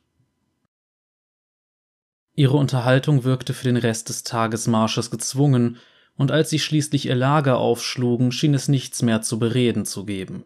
Ihre 2.34 2.56
Unterhaltung 2.56 3.22
wirkte 3.22 3.54
für 3.54 3.64
den 3.64 3.76
Rest 3.76 4.08
des 4.08 4.24
Tagesmarsches 4.24 5.12
gezwungen, 5.12 5.76
und 6.18 6.32
als 6.32 6.50
sie 6.50 6.58
schließlich 6.58 7.06
ihr 7.06 7.14
Lager 7.14 7.56
aufschlugen, 7.56 8.32
schien 8.32 8.52
es 8.52 8.68
nichts 8.68 9.00
mehr 9.00 9.22
zu 9.22 9.38
bereden 9.38 9.86
zu 9.86 10.04
geben. 10.04 10.44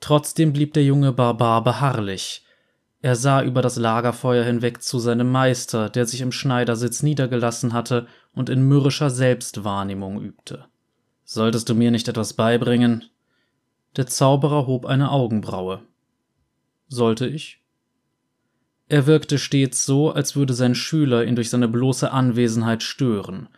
Trotzdem 0.00 0.52
blieb 0.52 0.74
der 0.74 0.84
junge 0.84 1.12
Barbar 1.12 1.64
beharrlich. 1.64 2.44
Er 3.00 3.14
sah 3.14 3.42
über 3.42 3.62
das 3.62 3.76
Lagerfeuer 3.76 4.44
hinweg 4.44 4.82
zu 4.82 4.98
seinem 4.98 5.30
Meister, 5.30 5.88
der 5.88 6.04
sich 6.04 6.20
im 6.20 6.32
Schneidersitz 6.32 7.04
niedergelassen 7.04 7.72
hatte 7.72 8.08
und 8.34 8.50
in 8.50 8.62
mürrischer 8.62 9.08
Selbstwahrnehmung 9.08 10.20
übte. 10.20 10.66
Solltest 11.24 11.68
du 11.68 11.74
mir 11.74 11.92
nicht 11.92 12.08
etwas 12.08 12.34
beibringen? 12.34 13.04
Der 13.96 14.08
Zauberer 14.08 14.66
hob 14.66 14.84
eine 14.84 15.12
Augenbraue. 15.12 15.82
Sollte 16.88 17.26
ich? 17.26 17.62
Er 18.88 19.06
wirkte 19.06 19.38
stets 19.38 19.84
so, 19.84 20.10
als 20.10 20.34
würde 20.34 20.54
sein 20.54 20.74
Schüler 20.74 21.24
ihn 21.24 21.36
durch 21.36 21.50
seine 21.50 21.68
bloße 21.68 22.10
Anwesenheit 22.10 22.82
stören. 22.82 23.48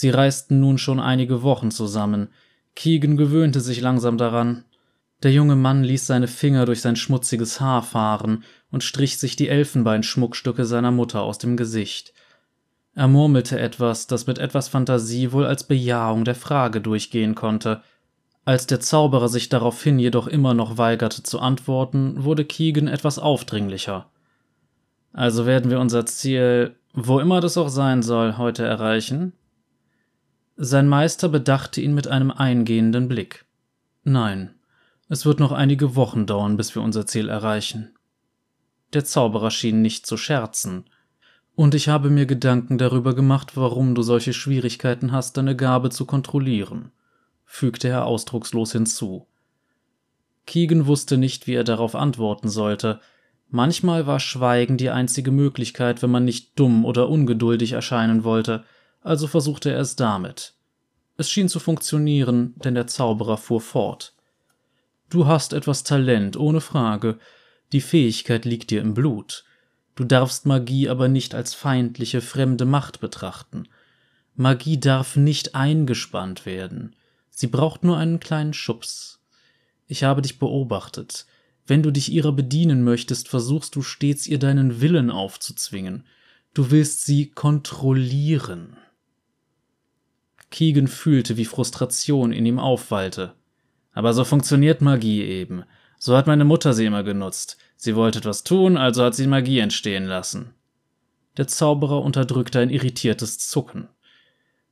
Sie 0.00 0.10
reisten 0.10 0.60
nun 0.60 0.78
schon 0.78 1.00
einige 1.00 1.42
Wochen 1.42 1.72
zusammen. 1.72 2.28
Keegan 2.76 3.16
gewöhnte 3.16 3.58
sich 3.60 3.80
langsam 3.80 4.16
daran. 4.16 4.62
Der 5.24 5.32
junge 5.32 5.56
Mann 5.56 5.82
ließ 5.82 6.06
seine 6.06 6.28
Finger 6.28 6.66
durch 6.66 6.82
sein 6.82 6.94
schmutziges 6.94 7.60
Haar 7.60 7.82
fahren 7.82 8.44
und 8.70 8.84
strich 8.84 9.18
sich 9.18 9.34
die 9.34 9.48
Elfenbeinschmuckstücke 9.48 10.66
seiner 10.66 10.92
Mutter 10.92 11.22
aus 11.22 11.38
dem 11.38 11.56
Gesicht. 11.56 12.12
Er 12.94 13.08
murmelte 13.08 13.58
etwas, 13.58 14.06
das 14.06 14.28
mit 14.28 14.38
etwas 14.38 14.68
Fantasie 14.68 15.32
wohl 15.32 15.46
als 15.46 15.64
Bejahung 15.64 16.24
der 16.24 16.36
Frage 16.36 16.80
durchgehen 16.80 17.34
konnte. 17.34 17.82
Als 18.44 18.68
der 18.68 18.78
Zauberer 18.78 19.28
sich 19.28 19.48
daraufhin 19.48 19.98
jedoch 19.98 20.28
immer 20.28 20.54
noch 20.54 20.78
weigerte 20.78 21.24
zu 21.24 21.40
antworten, 21.40 22.22
wurde 22.22 22.44
Keegan 22.44 22.86
etwas 22.86 23.18
aufdringlicher. 23.18 24.08
Also 25.12 25.44
werden 25.44 25.72
wir 25.72 25.80
unser 25.80 26.06
Ziel, 26.06 26.76
wo 26.94 27.18
immer 27.18 27.40
das 27.40 27.58
auch 27.58 27.68
sein 27.68 28.04
soll, 28.04 28.36
heute 28.38 28.64
erreichen? 28.64 29.32
Sein 30.60 30.88
Meister 30.88 31.28
bedachte 31.28 31.80
ihn 31.80 31.94
mit 31.94 32.08
einem 32.08 32.32
eingehenden 32.32 33.06
Blick. 33.06 33.44
Nein, 34.02 34.56
es 35.08 35.24
wird 35.24 35.38
noch 35.38 35.52
einige 35.52 35.94
Wochen 35.94 36.26
dauern, 36.26 36.56
bis 36.56 36.74
wir 36.74 36.82
unser 36.82 37.06
Ziel 37.06 37.28
erreichen. 37.28 37.94
Der 38.92 39.04
Zauberer 39.04 39.52
schien 39.52 39.82
nicht 39.82 40.04
zu 40.04 40.16
scherzen, 40.16 40.90
und 41.54 41.76
ich 41.76 41.88
habe 41.88 42.10
mir 42.10 42.26
Gedanken 42.26 42.76
darüber 42.76 43.14
gemacht, 43.14 43.56
warum 43.56 43.94
du 43.94 44.02
solche 44.02 44.32
Schwierigkeiten 44.32 45.12
hast, 45.12 45.36
deine 45.36 45.54
Gabe 45.54 45.90
zu 45.90 46.06
kontrollieren, 46.06 46.90
fügte 47.44 47.86
er 47.86 48.04
ausdruckslos 48.06 48.72
hinzu. 48.72 49.28
Keegan 50.44 50.88
wusste 50.88 51.18
nicht, 51.18 51.46
wie 51.46 51.54
er 51.54 51.64
darauf 51.64 51.94
antworten 51.94 52.48
sollte. 52.48 52.98
Manchmal 53.48 54.08
war 54.08 54.18
Schweigen 54.18 54.76
die 54.76 54.90
einzige 54.90 55.30
Möglichkeit, 55.30 56.02
wenn 56.02 56.10
man 56.10 56.24
nicht 56.24 56.58
dumm 56.58 56.84
oder 56.84 57.08
ungeduldig 57.08 57.70
erscheinen 57.74 58.24
wollte– 58.24 58.64
also 59.08 59.26
versuchte 59.26 59.70
er 59.70 59.80
es 59.80 59.96
damit. 59.96 60.54
Es 61.16 61.30
schien 61.30 61.48
zu 61.48 61.58
funktionieren, 61.58 62.54
denn 62.56 62.74
der 62.74 62.86
Zauberer 62.86 63.36
fuhr 63.36 63.60
fort. 63.60 64.14
Du 65.10 65.26
hast 65.26 65.52
etwas 65.52 65.82
Talent, 65.82 66.36
ohne 66.36 66.60
Frage. 66.60 67.18
Die 67.72 67.80
Fähigkeit 67.80 68.44
liegt 68.44 68.70
dir 68.70 68.80
im 68.80 68.94
Blut. 68.94 69.44
Du 69.96 70.04
darfst 70.04 70.46
Magie 70.46 70.88
aber 70.88 71.08
nicht 71.08 71.34
als 71.34 71.54
feindliche, 71.54 72.20
fremde 72.20 72.66
Macht 72.66 73.00
betrachten. 73.00 73.68
Magie 74.36 74.78
darf 74.78 75.16
nicht 75.16 75.56
eingespannt 75.56 76.46
werden. 76.46 76.94
Sie 77.30 77.48
braucht 77.48 77.82
nur 77.82 77.96
einen 77.96 78.20
kleinen 78.20 78.52
Schubs. 78.52 79.20
Ich 79.88 80.04
habe 80.04 80.22
dich 80.22 80.38
beobachtet. 80.38 81.26
Wenn 81.66 81.82
du 81.82 81.90
dich 81.90 82.12
ihrer 82.12 82.32
bedienen 82.32 82.84
möchtest, 82.84 83.28
versuchst 83.28 83.74
du 83.74 83.82
stets 83.82 84.26
ihr 84.26 84.38
deinen 84.38 84.80
Willen 84.80 85.10
aufzuzwingen. 85.10 86.04
Du 86.54 86.70
willst 86.70 87.04
sie 87.04 87.30
kontrollieren. 87.30 88.76
Keegan 90.50 90.88
fühlte, 90.88 91.36
wie 91.36 91.44
Frustration 91.44 92.32
in 92.32 92.46
ihm 92.46 92.58
aufwallte. 92.58 93.34
Aber 93.92 94.12
so 94.12 94.24
funktioniert 94.24 94.80
Magie 94.80 95.22
eben. 95.22 95.64
So 95.98 96.16
hat 96.16 96.26
meine 96.26 96.44
Mutter 96.44 96.72
sie 96.72 96.86
immer 96.86 97.02
genutzt. 97.02 97.58
Sie 97.76 97.96
wollte 97.96 98.20
etwas 98.20 98.44
tun, 98.44 98.76
also 98.76 99.04
hat 99.04 99.14
sie 99.14 99.26
Magie 99.26 99.58
entstehen 99.58 100.04
lassen. 100.04 100.54
Der 101.36 101.46
Zauberer 101.46 102.02
unterdrückte 102.02 102.60
ein 102.60 102.70
irritiertes 102.70 103.38
Zucken. 103.38 103.88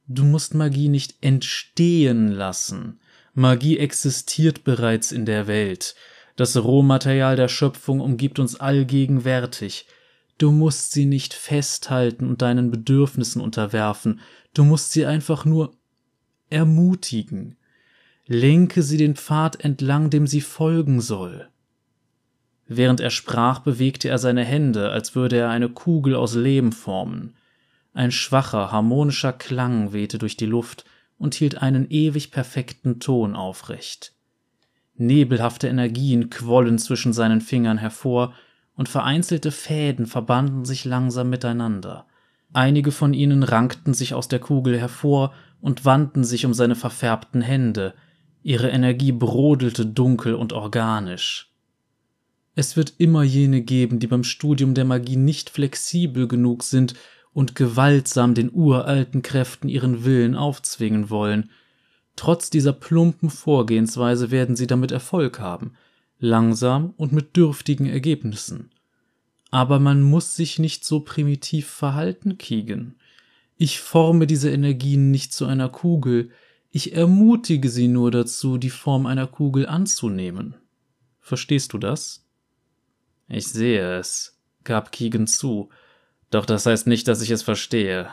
Du 0.09 0.25
musst 0.25 0.55
Magie 0.55 0.89
nicht 0.89 1.15
entstehen 1.21 2.29
lassen. 2.29 3.01
Magie 3.35 3.79
existiert 3.79 4.65
bereits 4.65 5.13
in 5.13 5.27
der 5.27 5.47
Welt. 5.47 5.95
Das 6.37 6.57
Rohmaterial 6.57 7.37
der 7.37 7.49
Schöpfung 7.49 8.01
umgibt 8.01 8.39
uns 8.39 8.59
allgegenwärtig. 8.59 9.87
Du 10.39 10.53
musst 10.53 10.93
sie 10.93 11.07
nicht 11.07 11.35
festhalten 11.35 12.29
und 12.29 12.43
deinen 12.43 12.71
Bedürfnissen 12.71 13.41
unterwerfen, 13.41 14.21
du 14.59 14.65
musst 14.65 14.93
sie 14.93 15.07
einfach 15.07 15.45
nur 15.45 15.75
ermutigen. 16.51 17.57
Lenke 18.27 18.83
sie 18.83 18.97
den 18.97 19.15
Pfad 19.15 19.61
entlang, 19.65 20.11
dem 20.11 20.27
sie 20.27 20.41
folgen 20.41 21.01
soll. 21.01 21.49
Während 22.67 23.01
er 23.01 23.11
sprach, 23.11 23.61
bewegte 23.61 24.09
er 24.09 24.19
seine 24.19 24.45
Hände, 24.45 24.91
als 24.91 25.15
würde 25.15 25.37
er 25.37 25.51
eine 25.51 25.69
Kugel 25.69 26.17
aus 26.17 26.35
Lehm 26.35 26.73
formen. 26.73 27.35
Ein 27.95 28.11
schwacher, 28.11 28.73
harmonischer 28.73 29.33
Klang 29.33 29.93
wehte 29.93 30.19
durch 30.19 30.37
die 30.37 30.47
Luft 30.47 30.85
und 31.19 31.35
hielt 31.35 31.63
einen 31.63 31.89
ewig 31.89 32.33
perfekten 32.33 32.99
Ton 32.99 33.37
aufrecht. 33.37 34.13
Nebelhafte 34.97 35.69
Energien 35.69 36.31
quollen 36.31 36.79
zwischen 36.79 37.13
seinen 37.13 37.41
Fingern 37.41 37.79
hervor, 37.79 38.35
und 38.75 38.91
vereinzelte 38.91 39.53
Fäden 39.53 40.07
verbanden 40.07 40.67
sich 40.67 40.85
langsam 40.85 41.31
miteinander. 41.31 42.07
Einige 42.53 42.93
von 42.93 43.13
ihnen 43.13 43.43
rankten 43.43 43.95
sich 43.95 44.15
aus 44.15 44.29
der 44.29 44.39
Kugel 44.39 44.79
hervor 44.79 45.35
und 45.61 45.85
wandten 45.85 46.25
sich 46.25 46.47
um 46.47 46.55
seine 46.55 46.75
verfärbten 46.75 47.43
Hände, 47.43 47.95
ihre 48.43 48.71
Energie 48.71 49.13
brodelte 49.13 49.85
dunkel 49.85 50.35
und 50.35 50.53
organisch. 50.53 51.53
Es 52.55 52.77
wird 52.77 52.95
immer 52.99 53.23
jene 53.23 53.61
geben, 53.61 53.99
die 53.99 54.07
beim 54.07 54.25
Studium 54.25 54.73
der 54.73 54.85
Magie 54.85 55.17
nicht 55.17 55.51
flexibel 55.51 56.27
genug 56.27 56.63
sind 56.63 56.95
und 57.35 57.55
gewaltsam 57.55 58.35
den 58.35 58.51
uralten 58.51 59.21
Kräften 59.21 59.69
ihren 59.69 60.07
Willen 60.07 60.35
aufzwingen 60.35 61.11
wollen. 61.11 61.51
Trotz 62.17 62.49
dieser 62.49 62.73
plumpen 62.73 63.29
Vorgehensweise 63.29 64.31
werden 64.31 64.57
sie 64.57 64.67
damit 64.67 64.91
Erfolg 64.91 65.39
haben, 65.39 65.73
langsam 66.19 66.95
und 66.97 67.13
mit 67.13 67.37
dürftigen 67.37 67.85
Ergebnissen. 67.85 68.71
Aber 69.57 69.81
man 69.81 70.03
muss 70.03 70.37
sich 70.37 70.59
nicht 70.59 70.85
so 70.85 71.01
primitiv 71.01 71.67
verhalten, 71.67 72.37
Keegan. 72.37 72.95
Ich 73.57 73.81
forme 73.81 74.27
diese 74.27 74.51
Energien 74.51 75.11
nicht 75.11 75.33
zu 75.33 75.47
einer 75.47 75.71
Kugel, 75.71 76.31
ich 76.71 76.93
ermutige 76.93 77.71
sie 77.71 77.89
nur 77.89 78.11
dazu, 78.11 78.59
die 78.59 78.69
Form 78.69 79.07
einer 79.07 79.27
Kugel 79.27 79.67
anzunehmen. 79.67 80.57
Verstehst 81.21 81.73
du 81.73 81.79
das? 81.79 82.27
Ich 83.29 83.49
sehe 83.49 83.97
es, 83.97 84.39
gab 84.63 84.93
Keegan 84.93 85.27
zu, 85.27 85.71
doch 86.31 86.45
das 86.45 86.67
heißt 86.67 86.87
nicht, 86.87 87.09
dass 87.09 87.23
ich 87.23 87.31
es 87.31 87.43
verstehe. 87.43 88.11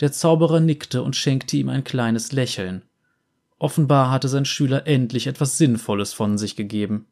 Der 0.00 0.10
Zauberer 0.10 0.58
nickte 0.58 1.04
und 1.04 1.14
schenkte 1.14 1.58
ihm 1.58 1.68
ein 1.68 1.84
kleines 1.84 2.32
Lächeln. 2.32 2.82
Offenbar 3.60 4.10
hatte 4.10 4.26
sein 4.26 4.46
Schüler 4.46 4.88
endlich 4.88 5.28
etwas 5.28 5.58
Sinnvolles 5.58 6.12
von 6.12 6.38
sich 6.38 6.56
gegeben. 6.56 7.06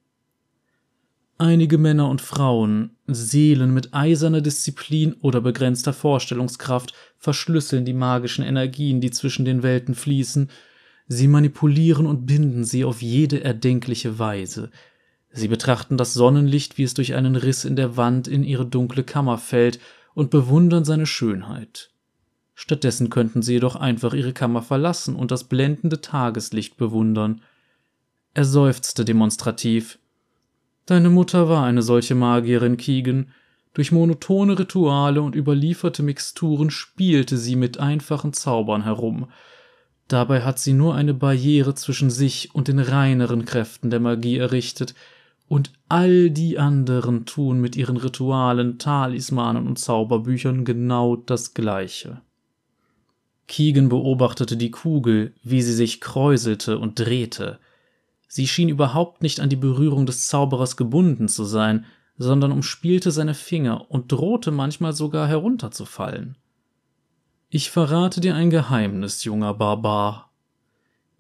Einige 1.39 1.79
Männer 1.79 2.09
und 2.09 2.21
Frauen, 2.21 2.97
Seelen 3.07 3.75
mit 3.75 3.95
eiserner 3.95 4.41
Disziplin 4.41 5.15
oder 5.15 5.41
begrenzter 5.41 5.93
Vorstellungskraft, 5.93 6.95
verschlüsseln 7.19 7.85
die 7.85 7.95
magischen 7.95 8.45
Energien, 8.45 9.01
die 9.01 9.11
zwischen 9.11 9.45
den 9.45 9.63
Welten 9.63 9.95
fließen, 9.95 10.51
sie 11.09 11.29
manipulieren 11.29 12.07
und 12.07 12.27
binden 12.27 12.65
sie 12.65 12.85
auf 12.85 13.03
jede 13.03 13.43
erdenkliche 13.43 14.19
Weise, 14.19 14.71
Sie 15.33 15.49
betrachten 15.49 15.97
das 15.97 16.13
Sonnenlicht, 16.13 16.77
wie 16.77 16.83
es 16.83 16.95
durch 16.95 17.15
einen 17.15 17.37
Riss 17.37 17.65
in 17.65 17.75
der 17.75 17.97
Wand 17.97 18.29
in 18.29 18.45
ihre 18.45 18.67
dunkle 18.67 19.03
Kammer 19.03 19.39
fällt, 19.39 19.81
und 20.15 20.31
bewundern 20.31 20.85
seine 20.85 21.07
Schönheit. 21.07 21.91
Stattdessen 22.55 23.09
könnten 23.09 23.41
sie 23.41 23.55
jedoch 23.55 23.77
einfach 23.77 24.13
ihre 24.13 24.35
Kammer 24.35 24.61
verlassen 24.61 25.17
und 25.17 25.31
das 25.31 25.45
blendende 25.45 26.03
Tageslicht 26.03 26.77
bewundern. 26.77 27.41
Er 28.35 28.45
seufzte 28.45 29.07
demonstrativ. 29.07 29.99
Deine 30.87 31.11
Mutter 31.11 31.49
war 31.49 31.65
eine 31.65 31.83
solche 31.83 32.15
Magierin, 32.15 32.77
Keegan. 32.77 33.29
Durch 33.75 33.93
monotone 33.93 34.59
Rituale 34.59 35.23
und 35.23 35.35
überlieferte 35.35 36.03
Mixturen 36.03 36.71
spielte 36.71 37.39
sie 37.39 37.57
mit 37.57 37.79
einfachen 37.79 38.33
Zaubern 38.33 38.85
herum. 38.85 39.29
Dabei 40.09 40.43
hat 40.43 40.59
sie 40.59 40.75
nur 40.75 40.95
eine 40.95 41.15
Barriere 41.15 41.75
zwischen 41.75 42.11
sich 42.11 42.55
und 42.55 42.69
den 42.69 42.79
reineren 42.79 43.45
Kräften 43.45 43.89
der 43.91 44.01
Magie 44.01 44.37
errichtet, 44.37 44.95
und 45.49 45.71
all 45.89 46.31
die 46.31 46.59
anderen 46.59 47.27
tun 47.27 47.61
mit 47.61 47.77
ihren 47.77 47.99
Ritualen, 47.99 48.79
Talismanen 48.79 49.67
und 49.67 49.79
Zauberbüchern 49.79 50.65
genau 50.65 51.17
das 51.17 51.53
Gleiche. 51.53 52.23
Keegan 53.49 53.91
beobachtete 53.91 54.57
die 54.57 54.71
Kugel, 54.71 55.35
wie 55.43 55.61
sie 55.61 55.75
sich 55.75 56.01
kräuselte 56.01 56.79
und 56.79 56.99
drehte. 56.99 57.59
Sie 58.35 58.49
schien 58.49 58.71
überhaupt 58.71 59.21
nicht 59.21 59.41
an 59.41 59.51
die 59.51 59.57
Berührung 59.57 60.07
des 60.07 60.27
Zauberers 60.27 60.79
gebunden 60.79 61.29
zu 61.29 61.45
sein, 61.45 61.85
sondern 62.17 62.51
umspielte 62.51 63.11
seine 63.11 63.35
Finger 63.35 63.91
und 63.91 64.11
drohte 64.11 64.51
manchmal 64.51 64.95
sogar 64.95 65.29
herunterzufallen. 65.29 66.39
Ich 67.51 67.71
verrate 67.71 68.23
dir 68.23 68.35
ein 68.35 68.49
Geheimnis, 68.49 69.25
junger 69.25 69.53
Barbar, 69.53 70.31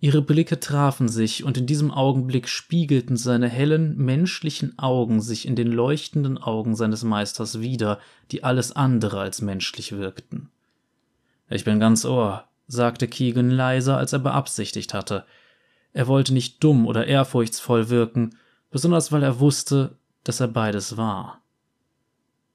Ihre 0.01 0.23
Blicke 0.23 0.59
trafen 0.59 1.11
sich, 1.11 1.45
und 1.45 1.59
in 1.59 1.67
diesem 1.67 1.91
Augenblick 1.91 2.49
spiegelten 2.49 3.19
seine 3.19 3.47
hellen, 3.51 3.95
menschlichen 3.99 4.79
Augen 4.79 5.21
sich 5.21 5.47
in 5.47 5.55
den 5.55 5.71
leuchtenden 5.71 6.39
Augen 6.39 6.75
seines 6.75 7.05
Meisters 7.05 7.61
wider, 7.61 7.99
die 8.31 8.43
alles 8.43 8.73
andere 8.73 9.21
als 9.21 9.43
menschlich 9.43 9.93
wirkten. 9.93 10.49
Ich 11.51 11.65
bin 11.65 11.79
ganz 11.79 12.07
Ohr, 12.07 12.49
sagte 12.69 13.07
Keegan 13.07 13.51
leiser, 13.51 13.99
als 13.99 14.15
er 14.15 14.21
beabsichtigt 14.21 14.95
hatte. 14.95 15.27
Er 15.93 16.07
wollte 16.07 16.33
nicht 16.33 16.63
dumm 16.65 16.87
oder 16.87 17.07
ehrfurchtsvoll 17.07 17.91
wirken, 17.91 18.37
besonders 18.71 19.13
weil 19.13 19.23
er 19.23 19.41
wusste, 19.41 19.99
dass 20.25 20.41
er 20.41 20.49
beides 20.49 20.97
war. 20.97 21.43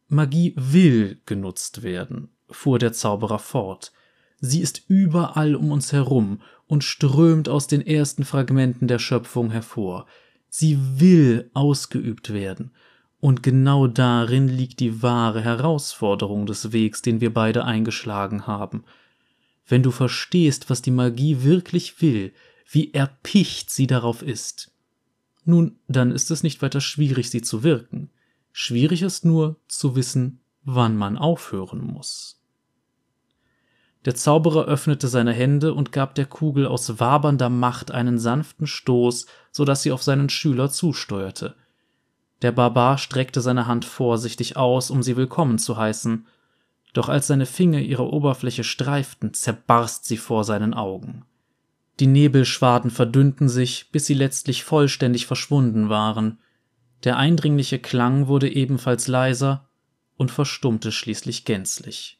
Magie 0.07 0.53
will 0.55 1.19
genutzt 1.25 1.83
werden, 1.83 2.29
fuhr 2.49 2.79
der 2.79 2.93
Zauberer 2.93 3.39
fort. 3.39 3.91
Sie 4.39 4.61
ist 4.61 4.83
überall 4.87 5.55
um 5.55 5.71
uns 5.71 5.91
herum 5.91 6.41
und 6.67 6.83
strömt 6.83 7.49
aus 7.49 7.67
den 7.67 7.85
ersten 7.85 8.23
Fragmenten 8.23 8.87
der 8.87 8.99
Schöpfung 8.99 9.51
hervor. 9.51 10.05
Sie 10.49 10.77
will 10.99 11.49
ausgeübt 11.53 12.33
werden. 12.33 12.71
Und 13.19 13.41
genau 13.41 13.87
darin 13.87 14.47
liegt 14.47 14.79
die 14.79 15.01
wahre 15.01 15.41
Herausforderung 15.41 16.45
des 16.45 16.71
Wegs, 16.71 17.01
den 17.01 17.19
wir 17.19 17.33
beide 17.33 17.65
eingeschlagen 17.65 18.45
haben. 18.45 18.83
Wenn 19.67 19.83
du 19.83 19.91
verstehst, 19.91 20.69
was 20.69 20.81
die 20.81 20.91
Magie 20.91 21.43
wirklich 21.43 22.01
will, 22.01 22.31
wie 22.69 22.93
erpicht 22.93 23.69
sie 23.69 23.87
darauf 23.87 24.21
ist, 24.21 24.71
nun, 25.47 25.79
dann 25.87 26.11
ist 26.11 26.29
es 26.29 26.43
nicht 26.43 26.61
weiter 26.61 26.81
schwierig, 26.81 27.29
sie 27.29 27.41
zu 27.41 27.63
wirken. 27.63 28.09
Schwierig 28.51 29.01
ist 29.01 29.23
nur 29.23 29.55
zu 29.69 29.95
wissen, 29.95 30.41
wann 30.65 30.97
man 30.97 31.17
aufhören 31.17 31.79
muss. 31.79 32.41
Der 34.03 34.13
Zauberer 34.13 34.65
öffnete 34.65 35.07
seine 35.07 35.31
Hände 35.31 35.73
und 35.73 35.93
gab 35.93 36.15
der 36.15 36.25
Kugel 36.25 36.67
aus 36.67 36.99
wabernder 36.99 37.49
Macht 37.49 37.91
einen 37.91 38.19
sanften 38.19 38.67
Stoß, 38.67 39.25
so 39.51 39.63
dass 39.63 39.83
sie 39.83 39.93
auf 39.93 40.03
seinen 40.03 40.27
Schüler 40.27 40.69
zusteuerte. 40.69 41.55
Der 42.41 42.51
Barbar 42.51 42.97
streckte 42.97 43.39
seine 43.39 43.67
Hand 43.67 43.85
vorsichtig 43.85 44.57
aus, 44.57 44.91
um 44.91 45.01
sie 45.01 45.15
willkommen 45.15 45.59
zu 45.59 45.77
heißen, 45.77 46.27
doch 46.91 47.07
als 47.07 47.27
seine 47.27 47.45
Finger 47.45 47.79
ihre 47.79 48.11
Oberfläche 48.11 48.65
streiften, 48.65 49.33
zerbarst 49.33 50.03
sie 50.03 50.17
vor 50.17 50.43
seinen 50.43 50.73
Augen. 50.73 51.23
Die 51.99 52.07
Nebelschwaden 52.07 52.91
verdünnten 52.91 53.49
sich, 53.49 53.91
bis 53.91 54.05
sie 54.05 54.13
letztlich 54.13 54.63
vollständig 54.63 55.25
verschwunden 55.25 55.89
waren. 55.89 56.39
Der 57.03 57.17
eindringliche 57.17 57.79
Klang 57.79 58.27
wurde 58.27 58.49
ebenfalls 58.53 59.07
leiser 59.07 59.69
und 60.15 60.31
verstummte 60.31 60.91
schließlich 60.91 61.45
gänzlich. 61.45 62.19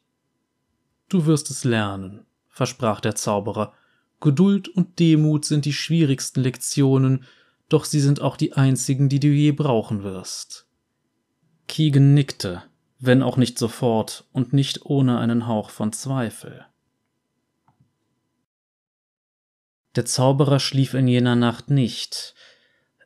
Du 1.08 1.26
wirst 1.26 1.50
es 1.50 1.64
lernen, 1.64 2.26
versprach 2.48 3.00
der 3.00 3.14
Zauberer. 3.14 3.72
Geduld 4.20 4.68
und 4.68 4.98
Demut 4.98 5.44
sind 5.44 5.64
die 5.64 5.72
schwierigsten 5.72 6.42
Lektionen, 6.42 7.24
doch 7.68 7.84
sie 7.84 8.00
sind 8.00 8.20
auch 8.20 8.36
die 8.36 8.54
einzigen, 8.54 9.08
die 9.08 9.20
du 9.20 9.28
je 9.28 9.52
brauchen 9.52 10.02
wirst. 10.02 10.66
Keegan 11.68 12.14
nickte, 12.14 12.62
wenn 12.98 13.22
auch 13.22 13.36
nicht 13.36 13.58
sofort 13.58 14.26
und 14.32 14.52
nicht 14.52 14.86
ohne 14.86 15.18
einen 15.18 15.46
Hauch 15.46 15.70
von 15.70 15.92
Zweifel. 15.92 16.66
Der 19.96 20.04
Zauberer 20.04 20.60
schlief 20.60 20.94
in 20.94 21.08
jener 21.08 21.36
Nacht 21.36 21.70
nicht. 21.70 22.34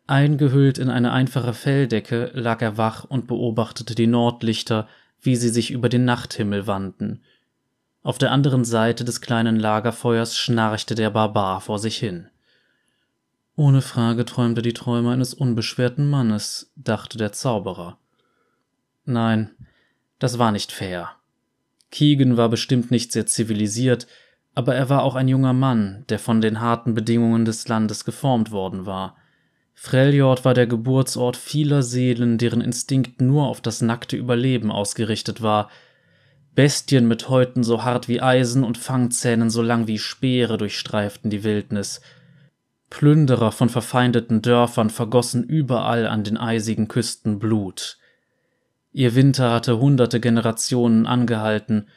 Eingehüllt 0.06 0.78
in 0.78 0.90
eine 0.90 1.12
einfache 1.12 1.54
Felldecke 1.54 2.30
lag 2.34 2.60
er 2.60 2.76
wach 2.76 3.04
und 3.04 3.26
beobachtete 3.26 3.94
die 3.94 4.06
Nordlichter, 4.06 4.88
wie 5.20 5.36
sie 5.36 5.48
sich 5.48 5.70
über 5.70 5.88
den 5.88 6.04
Nachthimmel 6.04 6.66
wandten. 6.66 7.22
Auf 8.02 8.18
der 8.18 8.32
anderen 8.32 8.64
Seite 8.64 9.04
des 9.04 9.20
kleinen 9.20 9.56
Lagerfeuers 9.56 10.36
schnarchte 10.36 10.96
der 10.96 11.10
Barbar 11.10 11.60
vor 11.60 11.78
sich 11.78 11.96
hin. 11.98 12.28
Ohne 13.54 13.80
Frage 13.80 14.24
träumte 14.24 14.62
die 14.62 14.72
Träume 14.72 15.12
eines 15.12 15.34
unbeschwerten 15.34 16.10
Mannes, 16.10 16.72
dachte 16.74 17.16
der 17.16 17.32
Zauberer. 17.32 17.98
Nein, 19.04 19.50
das 20.18 20.38
war 20.38 20.50
nicht 20.50 20.72
fair. 20.72 21.10
Keegan 21.90 22.36
war 22.36 22.48
bestimmt 22.48 22.90
nicht 22.90 23.12
sehr 23.12 23.26
zivilisiert, 23.26 24.06
aber 24.54 24.74
er 24.74 24.88
war 24.88 25.02
auch 25.02 25.14
ein 25.14 25.28
junger 25.28 25.52
Mann, 25.52 26.04
der 26.08 26.18
von 26.18 26.40
den 26.40 26.60
harten 26.60 26.94
Bedingungen 26.94 27.44
des 27.44 27.68
Landes 27.68 28.04
geformt 28.04 28.50
worden 28.50 28.86
war. 28.86 29.16
Freljord 29.74 30.44
war 30.44 30.54
der 30.54 30.66
Geburtsort 30.66 31.36
vieler 31.36 31.82
Seelen, 31.82 32.38
deren 32.38 32.60
Instinkt 32.60 33.20
nur 33.20 33.48
auf 33.48 33.60
das 33.60 33.80
nackte 33.80 34.16
Überleben 34.16 34.70
ausgerichtet 34.70 35.42
war. 35.42 35.70
Bestien 36.54 37.08
mit 37.08 37.28
Häuten 37.28 37.64
so 37.64 37.82
hart 37.82 38.08
wie 38.08 38.20
Eisen 38.20 38.62
und 38.62 38.76
Fangzähnen 38.76 39.48
so 39.48 39.62
lang 39.62 39.86
wie 39.86 39.98
Speere 39.98 40.58
durchstreiften 40.58 41.30
die 41.30 41.44
Wildnis. 41.44 42.02
Plünderer 42.90 43.52
von 43.52 43.70
verfeindeten 43.70 44.42
Dörfern 44.42 44.90
vergossen 44.90 45.44
überall 45.44 46.06
an 46.06 46.24
den 46.24 46.36
eisigen 46.36 46.88
Küsten 46.88 47.38
Blut. 47.38 47.96
Ihr 48.92 49.14
Winter 49.14 49.50
hatte 49.50 49.78
hunderte 49.78 50.20
Generationen 50.20 51.06
angehalten. 51.06 51.88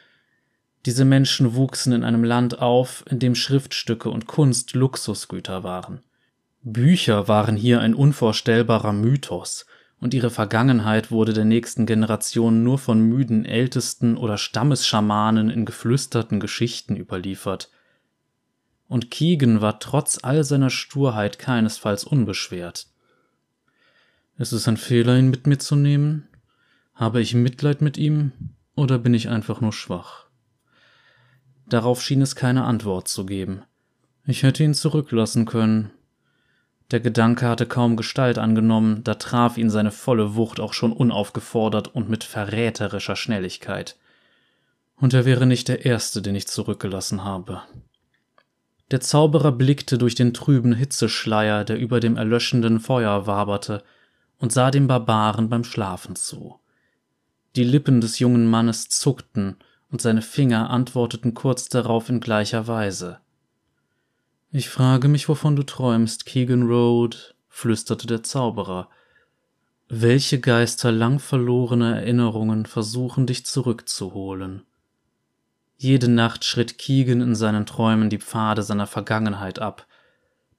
Diese 0.86 1.04
Menschen 1.04 1.54
wuchsen 1.56 1.92
in 1.92 2.04
einem 2.04 2.22
Land 2.22 2.60
auf, 2.60 3.04
in 3.10 3.18
dem 3.18 3.34
Schriftstücke 3.34 4.08
und 4.08 4.26
Kunst 4.28 4.74
Luxusgüter 4.74 5.64
waren. 5.64 6.00
Bücher 6.62 7.26
waren 7.26 7.56
hier 7.56 7.80
ein 7.80 7.92
unvorstellbarer 7.92 8.92
Mythos, 8.92 9.66
und 9.98 10.14
ihre 10.14 10.30
Vergangenheit 10.30 11.10
wurde 11.10 11.32
der 11.32 11.44
nächsten 11.44 11.86
Generation 11.86 12.62
nur 12.62 12.78
von 12.78 13.00
müden 13.00 13.44
Ältesten 13.44 14.16
oder 14.16 14.38
Stammesschamanen 14.38 15.50
in 15.50 15.64
geflüsterten 15.64 16.38
Geschichten 16.38 16.96
überliefert. 16.96 17.70
Und 18.88 19.10
Keegan 19.10 19.60
war 19.60 19.80
trotz 19.80 20.20
all 20.22 20.44
seiner 20.44 20.70
Sturheit 20.70 21.40
keinesfalls 21.40 22.04
unbeschwert. 22.04 22.86
Ist 24.38 24.52
es 24.52 24.68
ein 24.68 24.76
Fehler, 24.76 25.18
ihn 25.18 25.30
mit 25.30 25.48
mir 25.48 25.58
zu 25.58 25.74
nehmen? 25.74 26.28
Habe 26.94 27.20
ich 27.20 27.34
Mitleid 27.34 27.80
mit 27.80 27.96
ihm 27.96 28.32
oder 28.76 28.98
bin 28.98 29.14
ich 29.14 29.28
einfach 29.28 29.60
nur 29.60 29.72
schwach? 29.72 30.25
Darauf 31.66 32.02
schien 32.02 32.22
es 32.22 32.36
keine 32.36 32.64
Antwort 32.64 33.08
zu 33.08 33.26
geben. 33.26 33.62
Ich 34.24 34.42
hätte 34.42 34.64
ihn 34.64 34.74
zurücklassen 34.74 35.44
können, 35.44 35.90
der 36.92 37.00
Gedanke 37.00 37.48
hatte 37.48 37.66
kaum 37.66 37.96
Gestalt 37.96 38.38
angenommen, 38.38 39.02
da 39.02 39.14
traf 39.14 39.58
ihn 39.58 39.70
seine 39.70 39.90
volle 39.90 40.36
Wucht 40.36 40.60
auch 40.60 40.72
schon 40.72 40.92
unaufgefordert 40.92 41.88
und 41.88 42.08
mit 42.08 42.22
verräterischer 42.22 43.16
Schnelligkeit. 43.16 43.96
Und 44.96 45.12
er 45.12 45.24
wäre 45.24 45.46
nicht 45.46 45.66
der 45.66 45.84
Erste, 45.84 46.22
den 46.22 46.36
ich 46.36 46.46
zurückgelassen 46.46 47.24
habe. 47.24 47.62
Der 48.92 49.00
Zauberer 49.00 49.50
blickte 49.50 49.98
durch 49.98 50.14
den 50.14 50.32
trüben 50.32 50.72
Hitzeschleier, 50.72 51.64
der 51.64 51.76
über 51.76 51.98
dem 51.98 52.16
erlöschenden 52.16 52.78
Feuer 52.78 53.26
waberte, 53.26 53.82
und 54.38 54.52
sah 54.52 54.70
dem 54.70 54.86
Barbaren 54.86 55.48
beim 55.48 55.64
Schlafen 55.64 56.14
zu. 56.14 56.60
Die 57.56 57.64
Lippen 57.64 58.00
des 58.00 58.20
jungen 58.20 58.46
Mannes 58.46 58.88
zuckten, 58.90 59.56
und 59.96 60.02
seine 60.02 60.20
Finger 60.20 60.68
antworteten 60.68 61.32
kurz 61.32 61.70
darauf 61.70 62.10
in 62.10 62.20
gleicher 62.20 62.66
Weise. 62.66 63.18
Ich 64.50 64.68
frage 64.68 65.08
mich, 65.08 65.26
wovon 65.26 65.56
du 65.56 65.62
träumst, 65.62 66.26
Keegan 66.26 66.64
Road, 66.64 67.34
flüsterte 67.48 68.06
der 68.06 68.22
Zauberer. 68.22 68.90
Welche 69.88 70.38
Geister 70.38 70.92
lang 70.92 71.18
verlorene 71.18 71.96
Erinnerungen 71.96 72.66
versuchen 72.66 73.26
dich 73.26 73.46
zurückzuholen? 73.46 74.64
Jede 75.78 76.08
Nacht 76.08 76.44
schritt 76.44 76.76
Keegan 76.76 77.22
in 77.22 77.34
seinen 77.34 77.64
Träumen 77.64 78.10
die 78.10 78.20
Pfade 78.20 78.62
seiner 78.62 78.86
Vergangenheit 78.86 79.60
ab. 79.60 79.86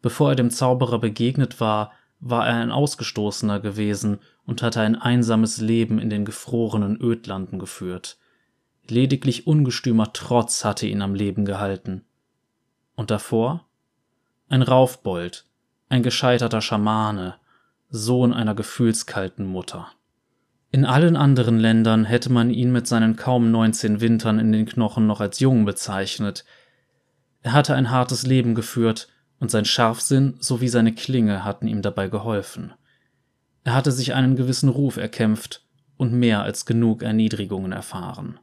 Bevor 0.02 0.32
er 0.32 0.36
dem 0.36 0.50
Zauberer 0.50 0.98
begegnet 0.98 1.60
war, 1.60 1.92
war 2.20 2.48
er 2.48 2.56
ein 2.56 2.72
Ausgestoßener 2.72 3.60
gewesen 3.60 4.18
und 4.48 4.64
hatte 4.64 4.82
ein 4.82 4.96
einsames 4.96 5.60
Leben 5.60 6.00
in 6.00 6.10
den 6.10 6.26
gefrorenen 6.26 7.00
Ödlanden 7.00 7.60
geführt. 7.60 8.18
Lediglich 8.92 9.48
ungestümer 9.48 10.14
Trotz 10.14 10.64
hatte 10.64 10.88
ihn 10.88 11.02
am 11.02 11.14
Leben 11.14 11.46
gehalten. 11.46 12.06
Und 12.96 13.12
davor? 13.12 13.66
Ein 14.50 14.62
Raufbold, 14.62 15.46
ein 15.90 16.04
gescheiterter 16.04 16.62
Schamane, 16.62 17.36
Sohn 17.90 18.34
einer 18.34 18.56
gefühlskalten 18.56 19.46
Mutter. 19.46 19.92
In 20.72 20.86
allen 20.86 21.16
anderen 21.16 21.60
Ländern 21.60 22.06
hätte 22.06 22.32
man 22.32 22.50
ihn 22.50 22.72
mit 22.72 22.88
seinen 22.88 23.16
kaum 23.16 23.52
19 23.52 24.02
Wintern 24.02 24.40
in 24.40 24.52
den 24.52 24.66
Knochen 24.66 25.08
noch 25.08 25.22
als 25.22 25.40
jung 25.40 25.66
bezeichnet. 25.66 26.44
Er 27.42 27.54
hatte 27.54 27.76
ein 27.76 27.90
hartes 27.90 28.26
Leben 28.26 28.56
geführt, 28.56 29.10
und 29.40 29.52
sein 29.52 29.66
Scharfsinn 29.66 30.36
sowie 30.40 30.68
seine 30.68 30.94
Klinge 30.94 31.44
hatten 31.44 31.68
ihm 31.68 31.82
dabei 31.82 32.08
geholfen. 32.08 32.74
Er 33.64 33.76
hatte 33.76 33.92
sich 33.92 34.14
einen 34.14 34.36
gewissen 34.36 34.70
Ruf 34.70 34.98
erkämpft 34.98 35.64
und 35.96 36.14
mehr 36.14 36.42
als 36.42 36.66
genug 36.66 37.04
Erniedrigungen 37.04 37.72
erfahren. 37.72 38.40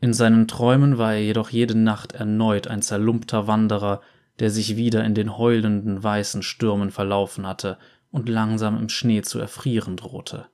In 0.00 0.12
seinen 0.12 0.46
Träumen 0.46 0.98
war 0.98 1.14
er 1.14 1.22
jedoch 1.22 1.50
jede 1.50 1.76
Nacht 1.76 2.12
erneut 2.12 2.68
ein 2.68 2.82
zerlumpter 2.82 3.46
Wanderer, 3.46 4.00
der 4.38 4.50
sich 4.50 4.76
wieder 4.76 5.04
in 5.04 5.14
den 5.14 5.36
heulenden 5.36 6.02
weißen 6.02 6.42
Stürmen 6.42 6.90
verlaufen 6.90 7.46
hatte 7.46 7.78
und 8.10 8.28
langsam 8.28 8.78
im 8.78 8.88
Schnee 8.88 9.22
zu 9.22 9.38
erfrieren 9.38 9.96
drohte. 9.96 10.46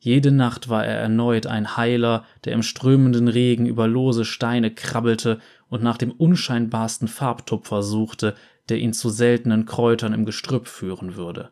Jede 0.00 0.32
Nacht 0.32 0.68
war 0.68 0.84
er 0.84 0.98
erneut 0.98 1.46
ein 1.46 1.76
Heiler, 1.76 2.24
der 2.44 2.54
im 2.54 2.62
strömenden 2.62 3.28
Regen 3.28 3.66
über 3.66 3.86
lose 3.86 4.24
Steine 4.24 4.70
krabbelte 4.70 5.38
und 5.68 5.82
nach 5.82 5.98
dem 5.98 6.10
unscheinbarsten 6.10 7.06
Farbtupfer 7.06 7.82
suchte, 7.82 8.34
der 8.70 8.78
ihn 8.78 8.94
zu 8.94 9.10
seltenen 9.10 9.66
Kräutern 9.66 10.14
im 10.14 10.24
Gestrüpp 10.24 10.68
führen 10.68 11.16
würde. 11.16 11.50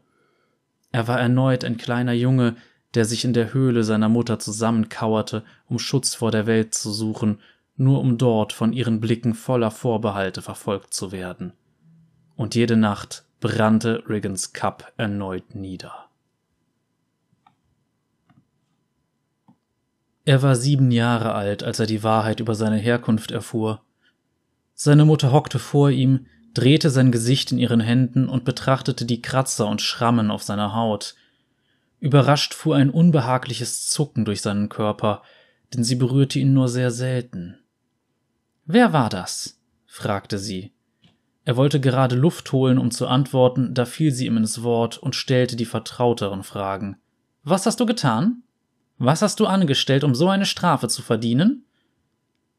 Er 0.92 1.06
war 1.06 1.20
erneut 1.20 1.62
ein 1.64 1.76
kleiner 1.76 2.14
Junge, 2.14 2.56
der 2.94 3.04
sich 3.04 3.24
in 3.24 3.32
der 3.32 3.52
Höhle 3.52 3.84
seiner 3.84 4.08
Mutter 4.08 4.38
zusammenkauerte, 4.38 5.44
um 5.66 5.78
Schutz 5.78 6.14
vor 6.14 6.30
der 6.30 6.46
Welt 6.46 6.74
zu 6.74 6.92
suchen 6.92 7.38
nur 7.78 8.00
um 8.00 8.18
dort 8.18 8.52
von 8.52 8.72
ihren 8.72 9.00
Blicken 9.00 9.34
voller 9.34 9.70
Vorbehalte 9.70 10.42
verfolgt 10.42 10.92
zu 10.92 11.12
werden. 11.12 11.52
Und 12.36 12.54
jede 12.54 12.76
Nacht 12.76 13.24
brannte 13.40 14.02
Riggins 14.08 14.52
Cup 14.52 14.92
erneut 14.96 15.54
nieder. 15.54 16.06
Er 20.24 20.42
war 20.42 20.56
sieben 20.56 20.90
Jahre 20.90 21.32
alt, 21.34 21.62
als 21.62 21.78
er 21.78 21.86
die 21.86 22.02
Wahrheit 22.02 22.40
über 22.40 22.54
seine 22.54 22.76
Herkunft 22.76 23.30
erfuhr. 23.30 23.80
Seine 24.74 25.04
Mutter 25.04 25.32
hockte 25.32 25.58
vor 25.58 25.90
ihm, 25.90 26.26
drehte 26.54 26.90
sein 26.90 27.12
Gesicht 27.12 27.52
in 27.52 27.58
ihren 27.58 27.80
Händen 27.80 28.28
und 28.28 28.44
betrachtete 28.44 29.06
die 29.06 29.22
Kratzer 29.22 29.68
und 29.68 29.80
Schrammen 29.80 30.30
auf 30.30 30.42
seiner 30.42 30.74
Haut. 30.74 31.14
Überrascht 32.00 32.54
fuhr 32.54 32.76
ein 32.76 32.90
unbehagliches 32.90 33.86
Zucken 33.86 34.24
durch 34.24 34.40
seinen 34.40 34.68
Körper, 34.68 35.22
denn 35.74 35.84
sie 35.84 35.96
berührte 35.96 36.38
ihn 36.38 36.52
nur 36.52 36.68
sehr 36.68 36.90
selten. 36.90 37.58
Wer 38.64 38.92
war 38.92 39.08
das? 39.08 39.60
fragte 39.86 40.38
sie. 40.38 40.72
Er 41.44 41.56
wollte 41.56 41.80
gerade 41.80 42.14
Luft 42.14 42.52
holen, 42.52 42.78
um 42.78 42.90
zu 42.90 43.06
antworten, 43.06 43.72
da 43.72 43.86
fiel 43.86 44.12
sie 44.12 44.26
ihm 44.26 44.36
ins 44.36 44.62
Wort 44.62 44.98
und 44.98 45.16
stellte 45.16 45.56
die 45.56 45.64
vertrauteren 45.64 46.42
Fragen. 46.42 46.98
Was 47.42 47.64
hast 47.64 47.80
du 47.80 47.86
getan? 47.86 48.42
Was 48.98 49.22
hast 49.22 49.40
du 49.40 49.46
angestellt, 49.46 50.04
um 50.04 50.14
so 50.14 50.28
eine 50.28 50.44
Strafe 50.44 50.88
zu 50.88 51.02
verdienen? 51.02 51.64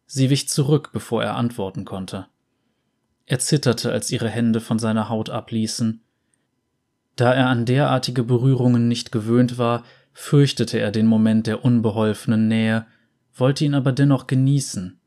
Sie 0.07 0.31
wich 0.31 0.49
zurück, 0.49 0.89
bevor 0.91 1.23
er 1.23 1.35
antworten 1.35 1.85
konnte. 1.85 2.25
Er 3.27 3.37
zitterte, 3.37 3.91
als 3.91 4.09
ihre 4.09 4.29
Hände 4.29 4.59
von 4.59 4.79
seiner 4.79 5.07
Haut 5.07 5.29
abließen. 5.29 6.01
Da 7.19 7.33
er 7.33 7.47
an 7.47 7.65
derartige 7.65 8.23
Berührungen 8.23 8.87
nicht 8.87 9.11
gewöhnt 9.11 9.57
war, 9.57 9.83
fürchtete 10.13 10.79
er 10.79 10.89
den 10.89 11.05
Moment 11.05 11.47
der 11.47 11.65
unbeholfenen 11.65 12.47
Nähe, 12.47 12.85
wollte 13.35 13.65
ihn 13.65 13.75
aber 13.75 13.91
dennoch 13.91 14.25
genießen. 14.25 14.97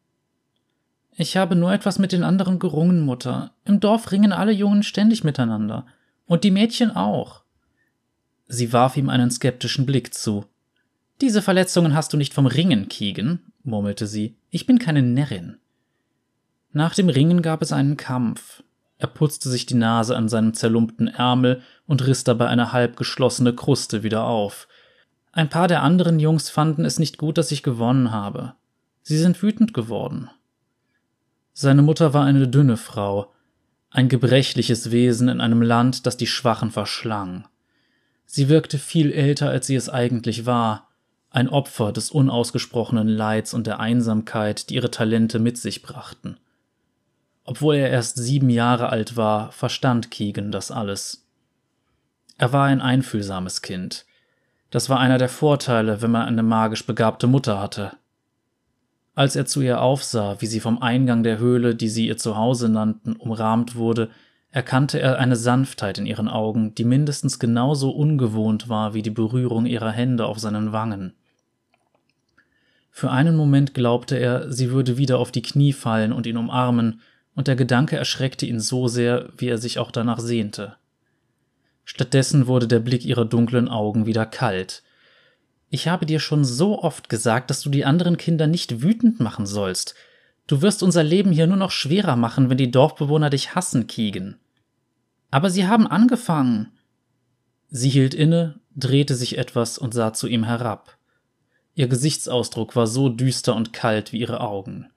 Ich 1.17 1.39
habe 1.39 1.57
nur 1.57 1.73
etwas 1.73 1.99
mit 1.99 2.13
den 2.13 2.23
anderen 2.23 2.59
gerungen, 2.59 3.01
Mutter. 3.01 3.55
Im 3.65 3.81
Dorf 3.81 4.13
ringen 4.13 4.31
alle 4.31 4.53
Jungen 4.53 4.83
ständig 4.83 5.25
miteinander. 5.25 5.87
Und 6.27 6.45
die 6.45 6.51
Mädchen 6.51 6.91
auch. 6.91 7.45
Sie 8.47 8.75
warf 8.75 8.99
ihm 8.99 9.09
einen 9.09 9.31
skeptischen 9.31 9.87
Blick 9.87 10.13
zu. 10.13 10.45
Diese 11.23 11.41
Verletzungen 11.41 11.95
hast 11.95 12.13
du 12.13 12.19
nicht 12.19 12.35
vom 12.35 12.45
Ringen, 12.45 12.91
Keegan, 12.91 13.41
murmelte 13.63 14.07
sie. 14.07 14.37
Ich 14.51 14.67
bin 14.67 14.79
keine 14.79 15.01
Närrin. 15.01 15.57
Nach 16.73 16.95
dem 16.95 17.09
Ringen 17.09 17.41
gab 17.41 17.63
es 17.63 17.73
einen 17.73 17.97
Kampf. 17.97 18.63
Er 19.03 19.09
putzte 19.09 19.49
sich 19.49 19.67
die 19.67 19.75
Nase 19.75 20.17
an 20.17 20.29
seinem 20.29 20.55
zerlumpten 20.55 21.09
Ärmel 21.09 21.61
und 21.89 22.07
riss 22.07 22.23
dabei 22.23 22.47
eine 22.47 22.73
halb 22.73 22.97
geschlossene 22.97 23.53
Kruste 23.53 24.05
wieder 24.05 24.27
auf. 24.27 24.69
Ein 25.33 25.49
paar 25.49 25.67
der 25.67 25.83
anderen 25.83 26.21
Jungs 26.21 26.51
fanden 26.51 26.85
es 26.85 27.01
nicht 27.01 27.19
gut, 27.19 27.37
dass 27.37 27.51
ich 27.51 27.65
gewonnen 27.65 28.13
habe. 28.13 28.55
Sie 29.03 29.19
sind 29.19 29.43
wütend 29.43 29.75
geworden. 29.75 30.31
Seine 31.53 31.83
Mutter 31.83 32.15
war 32.15 32.25
eine 32.25 32.47
dünne 32.47 32.77
Frau. 32.77 33.33
ein 33.91 34.09
gebrechliches 34.09 34.93
Wesen 34.93 35.29
in 35.29 35.41
einem 35.41 35.63
Land, 35.63 36.07
das 36.07 36.17
die 36.17 36.29
Schwachen 36.29 36.71
verschlang. 36.71 37.49
Sie 38.25 38.49
wirkte 38.49 38.79
viel 38.79 39.11
älter, 39.11 39.51
als 39.51 39.67
sie 39.67 39.75
es 39.75 39.89
eigentlich 39.89 40.47
war, 40.47 40.91
ein 41.29 41.49
Opfer 41.49 41.91
des 41.91 42.13
unausgesprochenen 42.13 43.09
Leids 43.09 43.53
und 43.53 43.67
der 43.67 43.81
Einsamkeit, 43.81 44.71
die 44.71 44.77
ihre 44.77 44.93
Talente 44.93 45.41
mit 45.41 45.59
sich 45.59 45.83
brachten. 45.83 46.37
Obwohl 47.45 47.77
er 47.77 47.91
erst 47.91 48.17
sieben 48.17 48.51
Jahre 48.51 48.91
alt 48.91 49.17
war, 49.17 49.53
verstand 49.53 50.11
Keegan 50.11 50.53
das 50.53 50.71
alles. 50.71 51.27
Er 52.39 52.53
war 52.53 52.67
ein 52.67 52.81
einfühlsames 52.81 53.63
Kind. 53.63 54.07
Das 54.71 54.89
war 54.89 54.99
einer 54.99 55.19
der 55.19 55.29
Vorteile, 55.29 56.03
wenn 56.03 56.11
man 56.11 56.27
eine 56.27 56.43
magisch 56.43 56.87
begabte 56.87 57.27
Mutter 57.27 57.61
hatte. 57.61 57.93
Als 59.15 59.37
er 59.37 59.45
zu 59.45 59.61
ihr 59.61 59.83
aufsah, 59.83 60.41
wie 60.41 60.47
sie 60.47 60.61
vom 60.61 60.81
Eingang 60.81 61.23
der 61.23 61.39
Höhle, 61.39 61.75
die 61.75 61.89
sie 61.89 62.07
ihr 62.07 62.17
Zuhause 62.17 62.69
nannten, 62.69 63.15
umrahmt 63.15 63.75
wurde, 63.75 64.09
erkannte 64.51 65.01
er 65.01 65.19
eine 65.19 65.37
Sanftheit 65.37 65.99
in 65.99 66.07
ihren 66.07 66.29
Augen, 66.29 66.75
die 66.75 66.85
mindestens 66.85 67.39
genauso 67.39 67.91
ungewohnt 67.91 68.69
war 68.69 68.95
wie 68.95 69.03
die 69.03 69.11
Berührung 69.11 69.67
ihrer 69.67 69.91
Hände 69.91 70.27
auf 70.27 70.39
seinen 70.39 70.73
Wangen. 70.73 71.15
Für 72.91 73.11
einen 73.11 73.37
Moment 73.37 73.75
glaubte 73.75 74.17
er, 74.17 74.51
sie 74.53 74.71
würde 74.71 74.99
wieder 74.99 75.19
auf 75.19 75.33
die 75.33 75.43
Knie 75.43 75.73
fallen 75.73 76.13
und 76.13 76.27
ihn 76.27 76.37
umarmen, 76.37 77.01
und 77.35 77.49
der 77.49 77.57
Gedanke 77.57 77.97
erschreckte 77.97 78.47
ihn 78.47 78.61
so 78.61 78.89
sehr, 78.89 79.31
wie 79.37 79.49
er 79.49 79.59
sich 79.59 79.79
auch 79.79 79.91
danach 79.91 80.21
sehnte. 80.21 80.77
Stattdessen 81.85 82.47
wurde 82.47 82.69
der 82.69 82.81
Blick 82.81 83.05
ihrer 83.05 83.25
dunklen 83.25 83.69
Augen 83.69 84.07
wieder 84.07 84.27
kalt, 84.27 84.83
ich 85.75 85.89
habe 85.89 86.05
dir 86.05 86.21
schon 86.21 86.45
so 86.45 86.83
oft 86.83 87.09
gesagt, 87.09 87.49
dass 87.49 87.63
du 87.63 87.71
die 87.71 87.87
anderen 87.87 88.19
Kinder 88.19 88.47
nicht 88.47 88.83
wütend 88.83 89.21
machen 89.21 89.47
sollst. 89.47 89.95
Du 90.47 90.61
wirst 90.61 90.83
unser 90.83 91.03
Leben 91.03 91.33
hier 91.33 91.47
nur 91.47 91.57
noch 91.57 91.71
schwerer 91.71 92.15
machen, 92.15 92.51
wenn 92.51 92.59
die 92.59 92.71
Dorfbewohner 92.71 93.31
dich 93.31 93.55
hassen, 93.55 93.87
Keegan. 93.87 94.37
Aber 95.31 95.49
sie 95.49 95.67
haben 95.67 95.87
angefangen. 95.87 96.73
Sie 97.71 97.89
hielt 97.89 98.13
inne, 98.13 98.61
drehte 98.77 99.15
sich 99.15 99.39
etwas 99.39 99.79
und 99.79 99.95
sah 99.95 100.13
zu 100.13 100.27
ihm 100.27 100.45
herab. 100.45 100.99
Ihr 101.75 101.89
Gesichtsausdruck 101.89 102.77
war 102.77 102.87
so 102.87 103.09
düster 103.09 103.57
und 103.57 103.73
kalt 103.73 104.13
wie 104.13 104.21
ihre 104.21 104.41
Augen. 104.41 104.91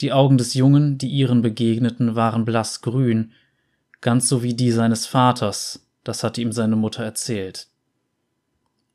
Die 0.00 0.12
Augen 0.12 0.38
des 0.38 0.54
Jungen, 0.54 0.96
die 0.96 1.08
ihren 1.08 1.42
begegneten, 1.42 2.14
waren 2.14 2.44
blassgrün, 2.44 3.32
ganz 4.00 4.28
so 4.28 4.42
wie 4.42 4.54
die 4.54 4.72
seines 4.72 5.06
Vaters, 5.06 5.86
das 6.04 6.24
hatte 6.24 6.40
ihm 6.40 6.52
seine 6.52 6.76
Mutter 6.76 7.04
erzählt. 7.04 7.68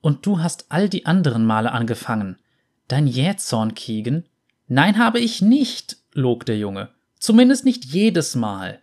Und 0.02 0.26
du 0.26 0.40
hast 0.40 0.66
all 0.70 0.90
die 0.90 1.06
anderen 1.06 1.46
Male 1.46 1.72
angefangen. 1.72 2.38
Dein 2.88 3.08
Jähzorn, 3.08 3.76
Keegan? 3.76 4.26
Nein, 4.68 4.98
habe 4.98 5.20
ich 5.20 5.42
nicht, 5.42 5.98
log 6.14 6.46
der 6.46 6.58
Junge. 6.58 6.90
Zumindest 7.20 7.66
nicht 7.66 7.86
jedes 7.86 8.36
Mal. 8.36 8.80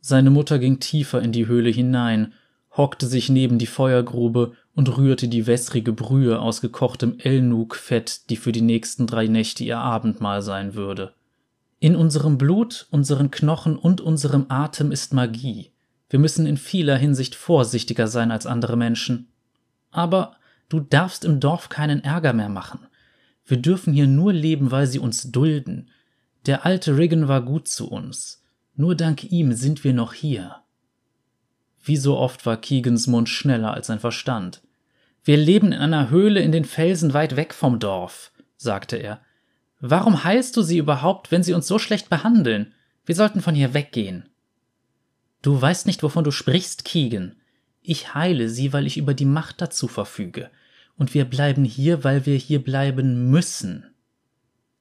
Seine 0.00 0.30
Mutter 0.30 0.58
ging 0.58 0.80
tiefer 0.80 1.20
in 1.20 1.32
die 1.32 1.46
Höhle 1.46 1.70
hinein, 1.70 2.32
hockte 2.74 3.06
sich 3.06 3.28
neben 3.28 3.58
die 3.58 3.66
Feuergrube 3.66 4.54
und 4.74 4.96
rührte 4.96 5.28
die 5.28 5.46
wässrige 5.46 5.92
Brühe 5.92 6.40
aus 6.40 6.62
gekochtem 6.62 7.18
Elnuk-Fett, 7.18 8.30
die 8.30 8.36
für 8.36 8.52
die 8.52 8.62
nächsten 8.62 9.06
drei 9.06 9.26
Nächte 9.26 9.64
ihr 9.64 9.78
Abendmahl 9.78 10.40
sein 10.40 10.74
würde. 10.74 11.12
In 11.80 11.96
unserem 11.96 12.38
Blut, 12.38 12.86
unseren 12.90 13.30
Knochen 13.30 13.76
und 13.76 14.00
unserem 14.00 14.46
Atem 14.48 14.92
ist 14.92 15.12
Magie. 15.12 15.72
Wir 16.08 16.18
müssen 16.18 16.46
in 16.46 16.56
vieler 16.56 16.96
Hinsicht 16.96 17.34
vorsichtiger 17.34 18.06
sein 18.06 18.30
als 18.30 18.46
andere 18.46 18.76
Menschen. 18.76 19.28
Aber 19.90 20.36
Du 20.70 20.78
darfst 20.78 21.24
im 21.24 21.40
Dorf 21.40 21.68
keinen 21.68 22.02
Ärger 22.04 22.32
mehr 22.32 22.48
machen. 22.48 22.86
Wir 23.44 23.56
dürfen 23.56 23.92
hier 23.92 24.06
nur 24.06 24.32
leben, 24.32 24.70
weil 24.70 24.86
sie 24.86 25.00
uns 25.00 25.30
dulden. 25.32 25.90
Der 26.46 26.64
alte 26.64 26.96
Riggin 26.96 27.26
war 27.26 27.42
gut 27.42 27.66
zu 27.66 27.90
uns. 27.90 28.44
Nur 28.76 28.94
dank 28.94 29.24
ihm 29.24 29.52
sind 29.52 29.82
wir 29.82 29.92
noch 29.92 30.14
hier. 30.14 30.62
Wie 31.82 31.96
so 31.96 32.16
oft 32.16 32.46
war 32.46 32.56
Keegans 32.56 33.08
Mund 33.08 33.28
schneller 33.28 33.74
als 33.74 33.88
sein 33.88 33.98
Verstand. 33.98 34.62
Wir 35.24 35.36
leben 35.36 35.72
in 35.72 35.80
einer 35.80 36.08
Höhle 36.08 36.40
in 36.40 36.52
den 36.52 36.64
Felsen 36.64 37.14
weit 37.14 37.34
weg 37.34 37.52
vom 37.52 37.80
Dorf, 37.80 38.30
sagte 38.56 38.96
er. 38.96 39.20
Warum 39.80 40.24
heilst 40.24 40.56
du 40.56 40.62
sie 40.62 40.78
überhaupt, 40.78 41.30
wenn 41.30 41.42
sie 41.42 41.54
uns 41.54 41.66
so 41.66 41.78
schlecht 41.78 42.10
behandeln? 42.10 42.72
Wir 43.06 43.14
sollten 43.14 43.40
von 43.40 43.54
hier 43.54 43.74
weggehen. 43.74 44.28
Du 45.42 45.60
weißt 45.60 45.86
nicht, 45.86 46.02
wovon 46.02 46.22
du 46.22 46.30
sprichst, 46.30 46.84
Keegan. 46.84 47.36
Ich 47.82 48.14
heile 48.14 48.48
sie, 48.48 48.72
weil 48.72 48.86
ich 48.86 48.98
über 48.98 49.14
die 49.14 49.24
Macht 49.24 49.60
dazu 49.60 49.88
verfüge 49.88 50.50
und 51.00 51.14
wir 51.14 51.24
bleiben 51.24 51.64
hier, 51.64 52.04
weil 52.04 52.26
wir 52.26 52.36
hier 52.36 52.62
bleiben 52.62 53.30
müssen. 53.30 53.86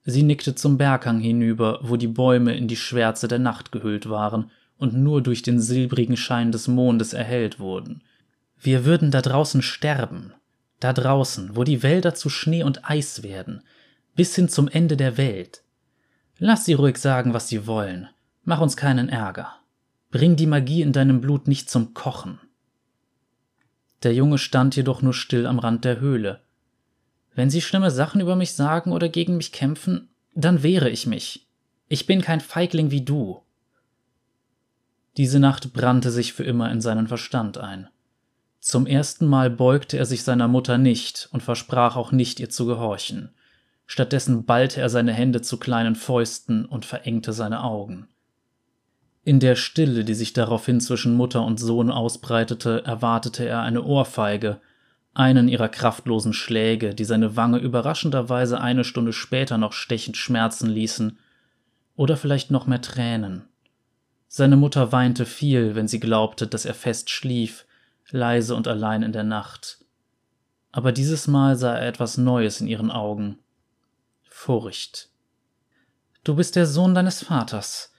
Sie 0.03 0.21
nickte 0.23 0.53
zum 0.53 0.77
Berghang 0.77 1.21
hinüber, 1.21 1.79
wo 1.81 1.95
die 1.95 2.07
Bäume 2.07 2.57
in 2.57 2.67
die 2.67 2.75
Schwärze 2.75 3.29
der 3.29 3.39
Nacht 3.39 3.71
gehüllt 3.71 4.09
waren 4.09 4.51
und 4.77 4.93
nur 4.93 5.23
durch 5.23 5.43
den 5.43 5.61
silbrigen 5.61 6.17
Schein 6.17 6.51
des 6.51 6.67
Mondes 6.67 7.13
erhellt 7.13 7.57
wurden. 7.57 8.01
Wir 8.59 8.83
würden 8.83 9.11
da 9.11 9.21
draußen 9.21 9.61
sterben, 9.61 10.33
da 10.81 10.91
draußen, 10.91 11.55
wo 11.55 11.63
die 11.63 11.83
Wälder 11.83 12.13
zu 12.15 12.29
Schnee 12.29 12.63
und 12.63 12.89
Eis 12.89 13.23
werden, 13.23 13.61
bis 14.19 14.35
hin 14.35 14.49
zum 14.49 14.67
Ende 14.67 14.97
der 14.97 15.15
Welt. 15.15 15.63
Lass 16.39 16.65
sie 16.65 16.73
ruhig 16.73 16.97
sagen, 16.97 17.33
was 17.33 17.47
sie 17.47 17.65
wollen, 17.67 18.09
mach 18.43 18.59
uns 18.59 18.75
keinen 18.75 19.07
Ärger. 19.07 19.55
Bring 20.11 20.35
die 20.35 20.45
Magie 20.45 20.81
in 20.81 20.91
deinem 20.91 21.21
Blut 21.21 21.47
nicht 21.47 21.69
zum 21.69 21.93
Kochen. 21.93 22.37
Der 24.03 24.13
Junge 24.13 24.37
stand 24.37 24.75
jedoch 24.75 25.01
nur 25.01 25.13
still 25.13 25.45
am 25.45 25.57
Rand 25.57 25.85
der 25.85 26.01
Höhle. 26.01 26.41
Wenn 27.33 27.49
Sie 27.49 27.61
schlimme 27.61 27.91
Sachen 27.91 28.19
über 28.19 28.35
mich 28.35 28.55
sagen 28.55 28.91
oder 28.91 29.07
gegen 29.07 29.37
mich 29.37 29.53
kämpfen, 29.53 30.09
dann 30.35 30.63
wehre 30.63 30.89
ich 30.89 31.07
mich. 31.07 31.47
Ich 31.87 32.05
bin 32.05 32.21
kein 32.21 32.41
Feigling 32.41 32.91
wie 32.91 33.05
du. 33.05 33.41
Diese 35.15 35.39
Nacht 35.39 35.71
brannte 35.71 36.11
sich 36.11 36.33
für 36.33 36.43
immer 36.43 36.69
in 36.73 36.81
seinen 36.81 37.07
Verstand 37.07 37.57
ein. 37.57 37.87
Zum 38.59 38.85
ersten 38.85 39.27
Mal 39.27 39.49
beugte 39.49 39.97
er 39.97 40.05
sich 40.05 40.23
seiner 40.23 40.49
Mutter 40.49 40.77
nicht 40.77 41.29
und 41.31 41.41
versprach 41.41 41.95
auch 41.95 42.11
nicht, 42.11 42.41
ihr 42.41 42.49
zu 42.49 42.65
gehorchen. 42.65 43.33
Stattdessen 43.91 44.45
ballte 44.45 44.79
er 44.81 44.87
seine 44.87 45.11
Hände 45.11 45.41
zu 45.41 45.57
kleinen 45.57 45.95
Fäusten 45.95 46.65
und 46.65 46.85
verengte 46.85 47.33
seine 47.33 47.63
Augen. 47.63 48.07
In 49.23 49.39
der 49.39 49.55
Stille, 49.55 50.05
die 50.05 50.13
sich 50.13 50.31
daraufhin 50.31 50.79
zwischen 50.79 51.15
Mutter 51.15 51.43
und 51.43 51.59
Sohn 51.59 51.89
ausbreitete, 51.89 52.83
erwartete 52.85 53.47
er 53.47 53.63
eine 53.63 53.81
Ohrfeige, 53.83 54.61
einen 55.15 55.47
ihrer 55.47 55.69
kraftlosen 55.69 56.33
Schläge, 56.33 56.93
die 56.93 57.03
seine 57.03 57.35
Wange 57.35 57.57
überraschenderweise 57.57 58.61
eine 58.61 58.83
Stunde 58.83 59.11
später 59.11 59.57
noch 59.57 59.73
stechend 59.73 60.17
schmerzen 60.17 60.69
ließen, 60.69 61.17
oder 61.95 62.15
vielleicht 62.15 62.51
noch 62.51 62.67
mehr 62.67 62.81
Tränen. 62.81 63.47
Seine 64.27 64.55
Mutter 64.55 64.91
weinte 64.91 65.25
viel, 65.25 65.73
wenn 65.73 65.87
sie 65.87 65.99
glaubte, 65.99 66.45
dass 66.45 66.65
er 66.65 66.75
fest 66.75 67.09
schlief, 67.09 67.65
leise 68.11 68.53
und 68.53 68.67
allein 68.67 69.01
in 69.01 69.13
der 69.13 69.23
Nacht. 69.23 69.83
Aber 70.71 70.91
dieses 70.91 71.27
Mal 71.27 71.55
sah 71.55 71.75
er 71.75 71.87
etwas 71.87 72.19
Neues 72.19 72.61
in 72.61 72.67
ihren 72.67 72.91
Augen. 72.91 73.39
Furcht. 74.41 75.09
Du 76.23 76.33
bist 76.33 76.55
der 76.55 76.65
Sohn 76.65 76.95
deines 76.95 77.23
Vaters. 77.23 77.91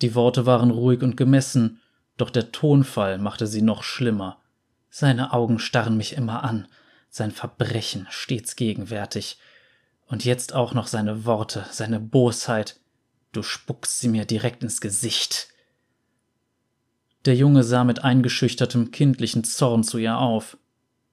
Die 0.00 0.14
Worte 0.14 0.46
waren 0.46 0.70
ruhig 0.70 1.02
und 1.02 1.18
gemessen, 1.18 1.82
doch 2.16 2.30
der 2.30 2.52
Tonfall 2.52 3.18
machte 3.18 3.46
sie 3.46 3.60
noch 3.60 3.82
schlimmer. 3.82 4.40
Seine 4.88 5.34
Augen 5.34 5.58
starren 5.58 5.98
mich 5.98 6.14
immer 6.14 6.42
an, 6.42 6.68
sein 7.10 7.32
Verbrechen 7.32 8.06
stets 8.08 8.56
gegenwärtig. 8.56 9.38
Und 10.06 10.24
jetzt 10.24 10.54
auch 10.54 10.72
noch 10.72 10.86
seine 10.86 11.26
Worte, 11.26 11.66
seine 11.70 12.00
Bosheit. 12.00 12.80
Du 13.32 13.42
spuckst 13.42 14.00
sie 14.00 14.08
mir 14.08 14.24
direkt 14.24 14.62
ins 14.62 14.80
Gesicht. 14.80 15.48
Der 17.26 17.36
Junge 17.36 17.62
sah 17.62 17.84
mit 17.84 18.02
eingeschüchtertem 18.02 18.90
kindlichen 18.90 19.44
Zorn 19.44 19.84
zu 19.84 19.98
ihr 19.98 20.16
auf. 20.16 20.56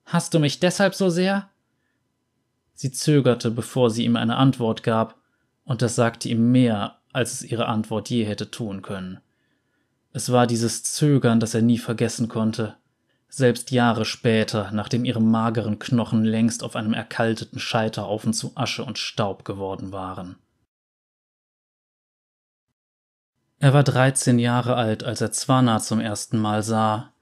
Hast 0.05 0.33
du 0.33 0.39
mich 0.39 0.61
deshalb 0.61 0.95
so 0.95 1.09
sehr? 1.09 1.49
Sie 2.73 2.91
zögerte, 2.91 3.51
bevor 3.51 3.89
sie 3.89 4.05
ihm 4.05 4.15
eine 4.15 4.37
Antwort 4.37 4.83
gab, 4.83 5.15
und 5.63 5.81
das 5.81 5.95
sagte 5.95 6.29
ihm 6.29 6.51
mehr, 6.51 6.99
als 7.13 7.33
es 7.33 7.43
ihre 7.43 7.67
Antwort 7.67 8.09
je 8.09 8.25
hätte 8.25 8.51
tun 8.51 8.81
können. 8.81 9.19
Es 10.11 10.31
war 10.31 10.47
dieses 10.47 10.83
Zögern, 10.83 11.39
das 11.39 11.53
er 11.53 11.61
nie 11.61 11.77
vergessen 11.77 12.27
konnte, 12.27 12.75
selbst 13.29 13.71
Jahre 13.71 14.05
später, 14.05 14.69
nachdem 14.71 15.05
ihre 15.05 15.21
mageren 15.21 15.79
Knochen 15.79 16.23
längst 16.23 16.63
auf 16.63 16.75
einem 16.75 16.93
erkalteten 16.93 17.59
Scheiterhaufen 17.59 18.31
zu 18.33 18.51
Asche 18.55 18.83
und 18.83 18.99
Staub 18.99 19.43
geworden 19.43 19.91
waren. 19.91 20.35
Er 23.57 23.73
war 23.73 23.83
13 23.83 24.39
Jahre 24.39 24.75
alt, 24.75 25.03
als 25.03 25.21
er 25.21 25.31
Zwana 25.31 25.79
zum 25.79 26.01
ersten 26.01 26.37
Mal 26.37 26.63
sah. 26.63 27.12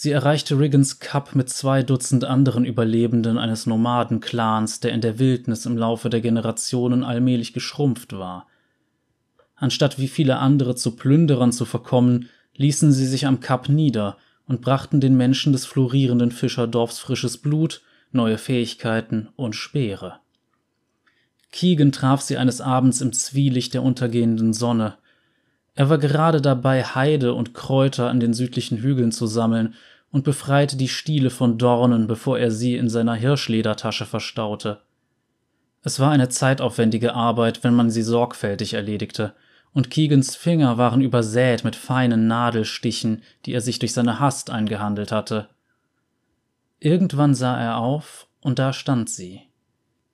Sie 0.00 0.12
erreichte 0.12 0.58
Riggins 0.58 1.00
Cup 1.00 1.34
mit 1.34 1.48
zwei 1.48 1.82
Dutzend 1.82 2.24
anderen 2.24 2.64
Überlebenden 2.64 3.36
eines 3.36 3.66
Nomadenclans, 3.66 4.78
der 4.80 4.92
in 4.92 5.00
der 5.00 5.18
Wildnis 5.18 5.66
im 5.66 5.76
Laufe 5.76 6.08
der 6.08 6.20
Generationen 6.20 7.02
allmählich 7.02 7.52
geschrumpft 7.52 8.12
war– 8.12 8.46
Anstatt 9.60 9.98
wie 9.98 10.08
viele 10.08 10.38
andere 10.38 10.76
zu 10.76 10.92
Plünderern 10.92 11.52
zu 11.52 11.64
verkommen, 11.64 12.28
ließen 12.54 12.92
sie 12.92 13.06
sich 13.06 13.26
am 13.26 13.40
Kap 13.40 13.68
nieder 13.68 14.16
und 14.46 14.60
brachten 14.60 15.00
den 15.00 15.16
Menschen 15.16 15.52
des 15.52 15.66
florierenden 15.66 16.30
Fischerdorfs 16.30 17.00
frisches 17.00 17.38
Blut, 17.38 17.82
neue 18.12 18.38
Fähigkeiten 18.38 19.28
und 19.36 19.54
Speere. 19.54 20.20
Keegan 21.50 21.92
traf 21.92 22.20
sie 22.20 22.36
eines 22.36 22.60
Abends 22.60 23.00
im 23.00 23.12
Zwielicht 23.12 23.74
der 23.74 23.82
untergehenden 23.82 24.52
Sonne. 24.52 24.94
Er 25.78 25.88
war 25.88 25.98
gerade 25.98 26.40
dabei, 26.40 26.82
Heide 26.82 27.34
und 27.34 27.54
Kräuter 27.54 28.10
an 28.10 28.18
den 28.18 28.34
südlichen 28.34 28.78
Hügeln 28.78 29.12
zu 29.12 29.28
sammeln 29.28 29.76
und 30.10 30.24
befreite 30.24 30.76
die 30.76 30.88
Stiele 30.88 31.30
von 31.30 31.56
Dornen, 31.56 32.08
bevor 32.08 32.36
er 32.36 32.50
sie 32.50 32.74
in 32.74 32.88
seiner 32.88 33.14
Hirschledertasche 33.14 34.04
verstaute. 34.04 34.80
Es 35.84 36.00
war 36.00 36.10
eine 36.10 36.28
zeitaufwendige 36.30 37.14
Arbeit, 37.14 37.62
wenn 37.62 37.74
man 37.74 37.90
sie 37.90 38.02
sorgfältig 38.02 38.74
erledigte, 38.74 39.34
und 39.72 39.88
Keegans 39.88 40.34
Finger 40.34 40.78
waren 40.78 41.00
übersät 41.00 41.62
mit 41.62 41.76
feinen 41.76 42.26
Nadelstichen, 42.26 43.22
die 43.46 43.52
er 43.52 43.60
sich 43.60 43.78
durch 43.78 43.92
seine 43.92 44.18
Hast 44.18 44.50
eingehandelt 44.50 45.12
hatte. 45.12 45.48
Irgendwann 46.80 47.36
sah 47.36 47.56
er 47.56 47.76
auf, 47.76 48.26
und 48.40 48.58
da 48.58 48.72
stand 48.72 49.10
sie. 49.10 49.47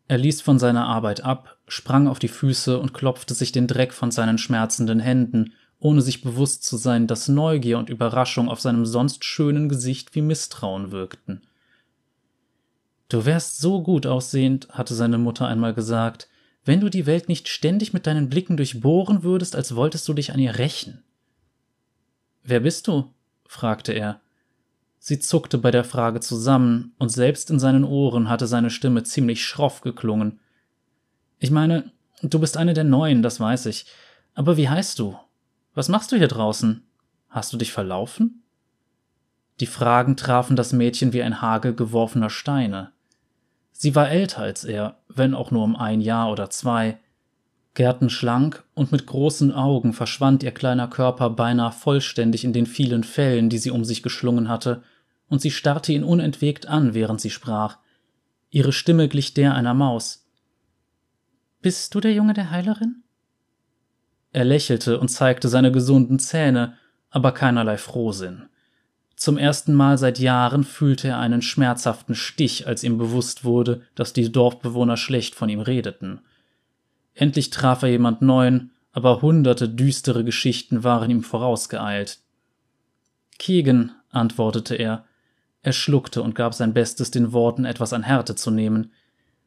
Er 0.06 0.18
ließ 0.18 0.42
von 0.42 0.58
seiner 0.58 0.86
Arbeit 0.86 1.24
ab, 1.24 1.58
sprang 1.66 2.08
auf 2.08 2.18
die 2.18 2.28
Füße 2.28 2.78
und 2.78 2.92
klopfte 2.92 3.34
sich 3.34 3.52
den 3.52 3.66
Dreck 3.66 3.92
von 3.92 4.10
seinen 4.10 4.38
schmerzenden 4.38 5.00
Händen, 5.00 5.54
ohne 5.78 6.02
sich 6.02 6.22
bewusst 6.22 6.64
zu 6.64 6.76
sein, 6.76 7.06
dass 7.06 7.28
Neugier 7.28 7.78
und 7.78 7.90
Überraschung 7.90 8.48
auf 8.48 8.60
seinem 8.60 8.86
sonst 8.86 9.24
schönen 9.24 9.68
Gesicht 9.68 10.14
wie 10.14 10.22
Misstrauen 10.22 10.92
wirkten. 10.92 11.42
Du 13.08 13.24
wärst 13.24 13.60
so 13.60 13.82
gut 13.82 14.06
aussehend, 14.06 14.68
hatte 14.70 14.94
seine 14.94 15.18
Mutter 15.18 15.46
einmal 15.46 15.74
gesagt, 15.74 16.28
wenn 16.64 16.80
du 16.80 16.88
die 16.88 17.06
Welt 17.06 17.28
nicht 17.28 17.48
ständig 17.48 17.92
mit 17.92 18.06
deinen 18.06 18.28
Blicken 18.28 18.56
durchbohren 18.56 19.22
würdest, 19.22 19.54
als 19.54 19.76
wolltest 19.76 20.08
du 20.08 20.14
dich 20.14 20.32
an 20.32 20.40
ihr 20.40 20.58
rächen. 20.58 21.02
Wer 22.42 22.60
bist 22.60 22.88
du? 22.88 23.12
fragte 23.46 23.92
er. 23.92 24.20
Sie 25.06 25.18
zuckte 25.18 25.58
bei 25.58 25.70
der 25.70 25.84
Frage 25.84 26.20
zusammen, 26.20 26.94
und 26.96 27.10
selbst 27.10 27.50
in 27.50 27.58
seinen 27.58 27.84
Ohren 27.84 28.30
hatte 28.30 28.46
seine 28.46 28.70
Stimme 28.70 29.02
ziemlich 29.02 29.44
schroff 29.44 29.82
geklungen. 29.82 30.40
Ich 31.38 31.50
meine, 31.50 31.92
du 32.22 32.38
bist 32.38 32.56
eine 32.56 32.72
der 32.72 32.84
Neuen, 32.84 33.20
das 33.20 33.38
weiß 33.38 33.66
ich. 33.66 33.84
Aber 34.32 34.56
wie 34.56 34.70
heißt 34.70 34.98
du? 34.98 35.14
Was 35.74 35.90
machst 35.90 36.10
du 36.10 36.16
hier 36.16 36.28
draußen? 36.28 36.86
Hast 37.28 37.52
du 37.52 37.58
dich 37.58 37.70
verlaufen? 37.70 38.44
Die 39.60 39.66
Fragen 39.66 40.16
trafen 40.16 40.56
das 40.56 40.72
Mädchen 40.72 41.12
wie 41.12 41.22
ein 41.22 41.42
Hagel 41.42 41.74
geworfener 41.74 42.30
Steine. 42.30 42.92
Sie 43.72 43.94
war 43.94 44.08
älter 44.08 44.40
als 44.40 44.64
er, 44.64 45.00
wenn 45.08 45.34
auch 45.34 45.50
nur 45.50 45.64
um 45.64 45.76
ein 45.76 46.00
Jahr 46.00 46.32
oder 46.32 46.48
zwei. 46.48 46.98
Gärtenschlank 47.74 48.64
und 48.72 48.90
mit 48.90 49.06
großen 49.06 49.52
Augen 49.52 49.92
verschwand 49.92 50.42
ihr 50.42 50.52
kleiner 50.52 50.88
Körper 50.88 51.28
beinahe 51.28 51.72
vollständig 51.72 52.42
in 52.44 52.54
den 52.54 52.64
vielen 52.64 53.04
Fellen, 53.04 53.50
die 53.50 53.58
sie 53.58 53.70
um 53.70 53.84
sich 53.84 54.02
geschlungen 54.02 54.48
hatte, 54.48 54.82
und 55.34 55.40
sie 55.40 55.50
starrte 55.50 55.92
ihn 55.92 56.04
unentwegt 56.04 56.66
an, 56.66 56.94
während 56.94 57.20
sie 57.20 57.28
sprach. 57.28 57.78
Ihre 58.50 58.72
Stimme 58.72 59.08
glich 59.08 59.34
der 59.34 59.56
einer 59.56 59.74
Maus. 59.74 60.28
Bist 61.60 61.92
du 61.92 62.00
der 62.00 62.12
Junge 62.12 62.34
der 62.34 62.52
Heilerin? 62.52 63.02
Er 64.30 64.44
lächelte 64.44 65.00
und 65.00 65.08
zeigte 65.08 65.48
seine 65.48 65.72
gesunden 65.72 66.20
Zähne, 66.20 66.74
aber 67.10 67.32
keinerlei 67.32 67.78
Frohsinn. 67.78 68.44
Zum 69.16 69.36
ersten 69.36 69.74
Mal 69.74 69.98
seit 69.98 70.20
Jahren 70.20 70.62
fühlte 70.62 71.08
er 71.08 71.18
einen 71.18 71.42
schmerzhaften 71.42 72.14
Stich, 72.14 72.68
als 72.68 72.84
ihm 72.84 72.96
bewusst 72.96 73.44
wurde, 73.44 73.82
dass 73.96 74.12
die 74.12 74.30
Dorfbewohner 74.30 74.96
schlecht 74.96 75.34
von 75.34 75.48
ihm 75.48 75.60
redeten. 75.60 76.20
Endlich 77.14 77.50
traf 77.50 77.82
er 77.82 77.88
jemand 77.88 78.22
Neuen, 78.22 78.70
aber 78.92 79.20
hunderte 79.20 79.68
düstere 79.68 80.22
Geschichten 80.22 80.84
waren 80.84 81.10
ihm 81.10 81.24
vorausgeeilt. 81.24 82.20
Keegan, 83.38 83.90
antwortete 84.10 84.76
er. 84.76 85.04
Er 85.64 85.72
schluckte 85.72 86.22
und 86.22 86.34
gab 86.34 86.52
sein 86.52 86.74
Bestes, 86.74 87.10
den 87.10 87.32
Worten 87.32 87.64
etwas 87.64 87.94
an 87.94 88.02
Härte 88.02 88.34
zu 88.34 88.50
nehmen. 88.50 88.92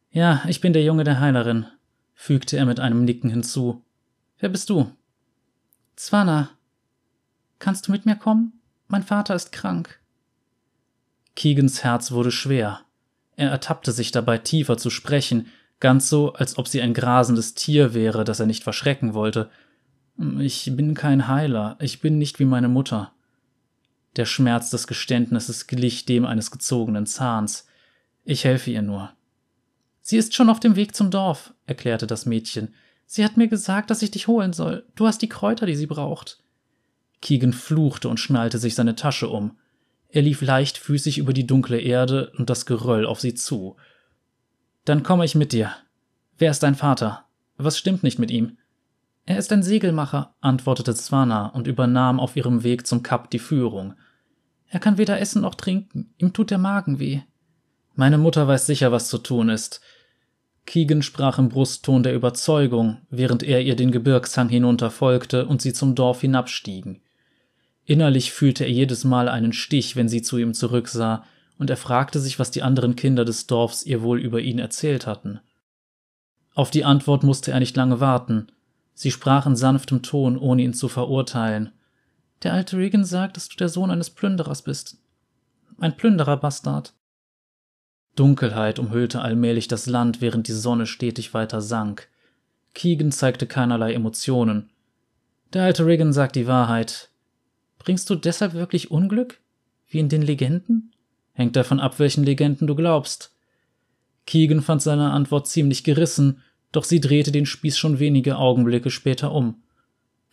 Ja, 0.09 0.41
ich 0.47 0.61
bin 0.61 0.73
der 0.73 0.83
Junge 0.83 1.03
der 1.03 1.19
Heilerin, 1.19 1.67
fügte 2.15 2.57
er 2.57 2.65
mit 2.65 2.79
einem 2.79 3.05
Nicken 3.05 3.29
hinzu. 3.29 3.85
Wer 4.39 4.49
bist 4.49 4.71
du? 4.71 4.91
Zwana. 5.95 6.49
Kannst 7.59 7.87
du 7.87 7.91
mit 7.91 8.07
mir 8.07 8.15
kommen? 8.15 8.59
Mein 8.87 9.03
Vater 9.03 9.35
ist 9.35 9.51
krank. 9.51 9.99
Keegans 11.35 11.83
Herz 11.83 12.11
wurde 12.11 12.31
schwer. 12.31 12.81
Er 13.35 13.51
ertappte 13.51 13.91
sich 13.91 14.11
dabei, 14.11 14.39
tiefer 14.39 14.77
zu 14.77 14.89
sprechen, 14.89 15.51
ganz 15.79 16.09
so, 16.09 16.33
als 16.33 16.57
ob 16.57 16.67
sie 16.67 16.81
ein 16.81 16.95
grasendes 16.95 17.53
Tier 17.53 17.93
wäre, 17.93 18.23
das 18.23 18.39
er 18.39 18.47
nicht 18.47 18.63
verschrecken 18.63 19.13
wollte. 19.13 19.51
Ich 20.39 20.75
bin 20.75 20.95
kein 20.95 21.27
Heiler, 21.27 21.77
ich 21.79 22.01
bin 22.01 22.17
nicht 22.17 22.39
wie 22.39 22.45
meine 22.45 22.69
Mutter. 22.69 23.13
Der 24.17 24.25
Schmerz 24.25 24.71
des 24.71 24.87
Geständnisses 24.87 25.67
glich 25.67 26.05
dem 26.05 26.25
eines 26.25 26.49
gezogenen 26.49 27.05
Zahns. 27.05 27.67
Ich 28.25 28.43
helfe 28.43 28.71
ihr 28.71 28.81
nur. 28.81 29.13
Sie 30.01 30.17
ist 30.17 30.33
schon 30.33 30.49
auf 30.49 30.59
dem 30.59 30.75
Weg 30.75 30.95
zum 30.95 31.11
Dorf, 31.11 31.53
erklärte 31.67 32.07
das 32.07 32.25
Mädchen. 32.25 32.73
Sie 33.05 33.23
hat 33.23 33.37
mir 33.37 33.47
gesagt, 33.47 33.91
dass 33.91 34.01
ich 34.01 34.09
dich 34.09 34.27
holen 34.27 34.53
soll. 34.53 34.85
Du 34.95 35.05
hast 35.05 35.21
die 35.21 35.29
Kräuter, 35.29 35.67
die 35.67 35.75
sie 35.75 35.85
braucht. 35.85 36.41
Keegan 37.21 37.53
fluchte 37.53 38.09
und 38.09 38.19
schnallte 38.19 38.57
sich 38.57 38.73
seine 38.73 38.95
Tasche 38.95 39.29
um. 39.29 39.57
Er 40.09 40.23
lief 40.23 40.41
leichtfüßig 40.41 41.19
über 41.19 41.33
die 41.33 41.45
dunkle 41.45 41.79
Erde 41.79 42.31
und 42.37 42.49
das 42.49 42.65
Geröll 42.65 43.05
auf 43.05 43.19
sie 43.19 43.35
zu. 43.35 43.75
Dann 44.83 45.03
komme 45.03 45.25
ich 45.25 45.35
mit 45.35 45.51
dir. 45.51 45.73
Wer 46.37 46.51
ist 46.51 46.63
dein 46.63 46.75
Vater? 46.75 47.25
Was 47.57 47.77
stimmt 47.77 48.01
nicht 48.01 48.17
mit 48.17 48.31
ihm? 48.31 48.57
Er 49.25 49.37
ist 49.37 49.51
ein 49.51 49.61
Segelmacher, 49.61 50.33
antwortete 50.41 50.95
Zwana 50.95 51.47
und 51.47 51.67
übernahm 51.67 52.19
auf 52.19 52.35
ihrem 52.35 52.63
Weg 52.63 52.87
zum 52.87 53.03
Kap 53.03 53.29
die 53.29 53.39
Führung. 53.39 53.93
Er 54.69 54.79
kann 54.79 54.97
weder 54.97 55.19
essen 55.19 55.41
noch 55.41 55.55
trinken, 55.55 56.13
ihm 56.17 56.33
tut 56.33 56.51
der 56.51 56.57
Magen 56.57 56.99
weh. 56.99 57.21
Meine 57.95 58.17
Mutter 58.17 58.47
weiß 58.47 58.65
sicher, 58.65 58.91
was 58.91 59.07
zu 59.07 59.17
tun 59.17 59.49
ist. 59.49 59.81
Keegan 60.65 61.01
sprach 61.01 61.39
im 61.39 61.49
Brustton 61.49 62.03
der 62.03 62.13
Überzeugung, 62.13 62.97
während 63.09 63.41
er 63.41 63.61
ihr 63.61 63.75
den 63.75 63.91
Gebirgshang 63.91 64.49
hinunter 64.49 64.91
folgte 64.91 65.45
und 65.45 65.61
sie 65.61 65.73
zum 65.73 65.95
Dorf 65.95 66.21
hinabstiegen. 66.21 67.01
Innerlich 67.85 68.33
fühlte 68.33 68.65
er 68.65 68.71
jedes 68.71 69.05
Mal 69.05 69.29
einen 69.29 69.53
Stich, 69.53 69.95
wenn 69.95 70.09
sie 70.09 70.21
zu 70.21 70.37
ihm 70.37 70.53
zurücksah, 70.53 71.23
und 71.57 71.69
er 71.69 71.77
fragte 71.77 72.19
sich, 72.19 72.37
was 72.37 72.51
die 72.51 72.61
anderen 72.61 72.95
Kinder 72.95 73.23
des 73.25 73.47
Dorfs 73.47 73.83
ihr 73.83 74.01
wohl 74.01 74.19
über 74.19 74.41
ihn 74.41 74.59
erzählt 74.59 75.07
hatten. 75.07 75.39
Auf 76.53 76.69
die 76.69 76.83
Antwort 76.83 77.23
musste 77.23 77.51
er 77.51 77.59
nicht 77.59 77.77
lange 77.77 77.99
warten. 77.99 78.47
Sie 78.93 79.11
sprach 79.11 79.45
in 79.45 79.55
sanftem 79.55 80.01
Ton, 80.03 80.37
ohne 80.37 80.63
ihn 80.63 80.73
zu 80.73 80.89
verurteilen. 80.89 81.71
Der 82.43 82.53
alte 82.53 82.77
Regan 82.77 83.03
sagt, 83.03 83.37
dass 83.37 83.49
du 83.49 83.57
der 83.57 83.69
Sohn 83.69 83.91
eines 83.91 84.09
Plünderers 84.09 84.61
bist. 84.61 84.97
Ein 85.79 85.97
Plünderer-Bastard. 85.97 86.93
Dunkelheit 88.15 88.79
umhüllte 88.79 89.21
allmählich 89.21 89.67
das 89.67 89.85
Land, 89.85 90.21
während 90.21 90.47
die 90.47 90.53
Sonne 90.53 90.87
stetig 90.87 91.33
weiter 91.33 91.61
sank. 91.61 92.09
Keegan 92.73 93.11
zeigte 93.11 93.47
keinerlei 93.47 93.93
Emotionen. 93.93 94.69
Der 95.53 95.63
alte 95.63 95.85
Regan 95.85 96.13
sagt 96.13 96.35
die 96.35 96.47
Wahrheit. 96.47 97.09
Bringst 97.79 98.09
du 98.09 98.15
deshalb 98.15 98.53
wirklich 98.53 98.91
Unglück? 98.91 99.39
Wie 99.87 99.99
in 99.99 100.09
den 100.09 100.21
Legenden? 100.21 100.91
Hängt 101.33 101.55
davon 101.55 101.79
ab, 101.79 101.99
welchen 101.99 102.23
Legenden 102.23 102.67
du 102.67 102.75
glaubst. 102.75 103.33
Keegan 104.25 104.61
fand 104.61 104.81
seine 104.81 105.11
Antwort 105.11 105.47
ziemlich 105.47 105.83
gerissen, 105.83 106.41
doch 106.71 106.83
sie 106.83 106.99
drehte 106.99 107.31
den 107.31 107.45
Spieß 107.45 107.77
schon 107.77 107.99
wenige 107.99 108.37
Augenblicke 108.37 108.89
später 108.89 109.31
um. 109.31 109.61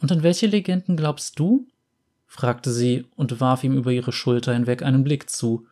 Und 0.00 0.10
an 0.10 0.22
welche 0.22 0.46
Legenden 0.46 0.96
glaubst 0.96 1.38
du? 1.38 1.66
Fragte 2.26 2.72
sie 2.72 3.06
und 3.16 3.40
warf 3.40 3.64
ihm 3.64 3.76
über 3.76 3.92
ihre 3.92 4.12
Schulter 4.12 4.52
hinweg 4.52 4.82
einen 4.82 5.04
Blick 5.04 5.30
zu. 5.30 5.66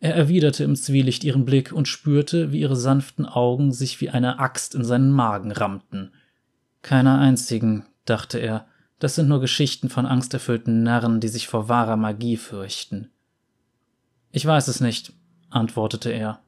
Er 0.00 0.14
erwiderte 0.14 0.64
im 0.64 0.76
Zwielicht 0.76 1.24
ihren 1.24 1.44
Blick 1.44 1.72
und 1.72 1.88
spürte, 1.88 2.52
wie 2.52 2.60
ihre 2.60 2.76
sanften 2.76 3.26
Augen 3.26 3.72
sich 3.72 4.00
wie 4.00 4.10
eine 4.10 4.38
Axt 4.38 4.74
in 4.74 4.84
seinen 4.84 5.10
Magen 5.10 5.50
rammten. 5.50 6.12
Keiner 6.82 7.18
einzigen, 7.18 7.86
dachte 8.04 8.38
er, 8.38 8.66
das 8.98 9.14
sind 9.14 9.28
nur 9.28 9.40
Geschichten 9.40 9.88
von 9.88 10.06
angsterfüllten 10.06 10.82
Narren, 10.82 11.20
die 11.20 11.28
sich 11.28 11.48
vor 11.48 11.68
wahrer 11.68 11.96
Magie 11.96 12.36
fürchten. 12.36 13.10
Ich 14.30 14.44
weiß 14.44 14.68
es 14.68 14.80
nicht, 14.80 15.12
antwortete 15.50 16.10
er. 16.10 16.40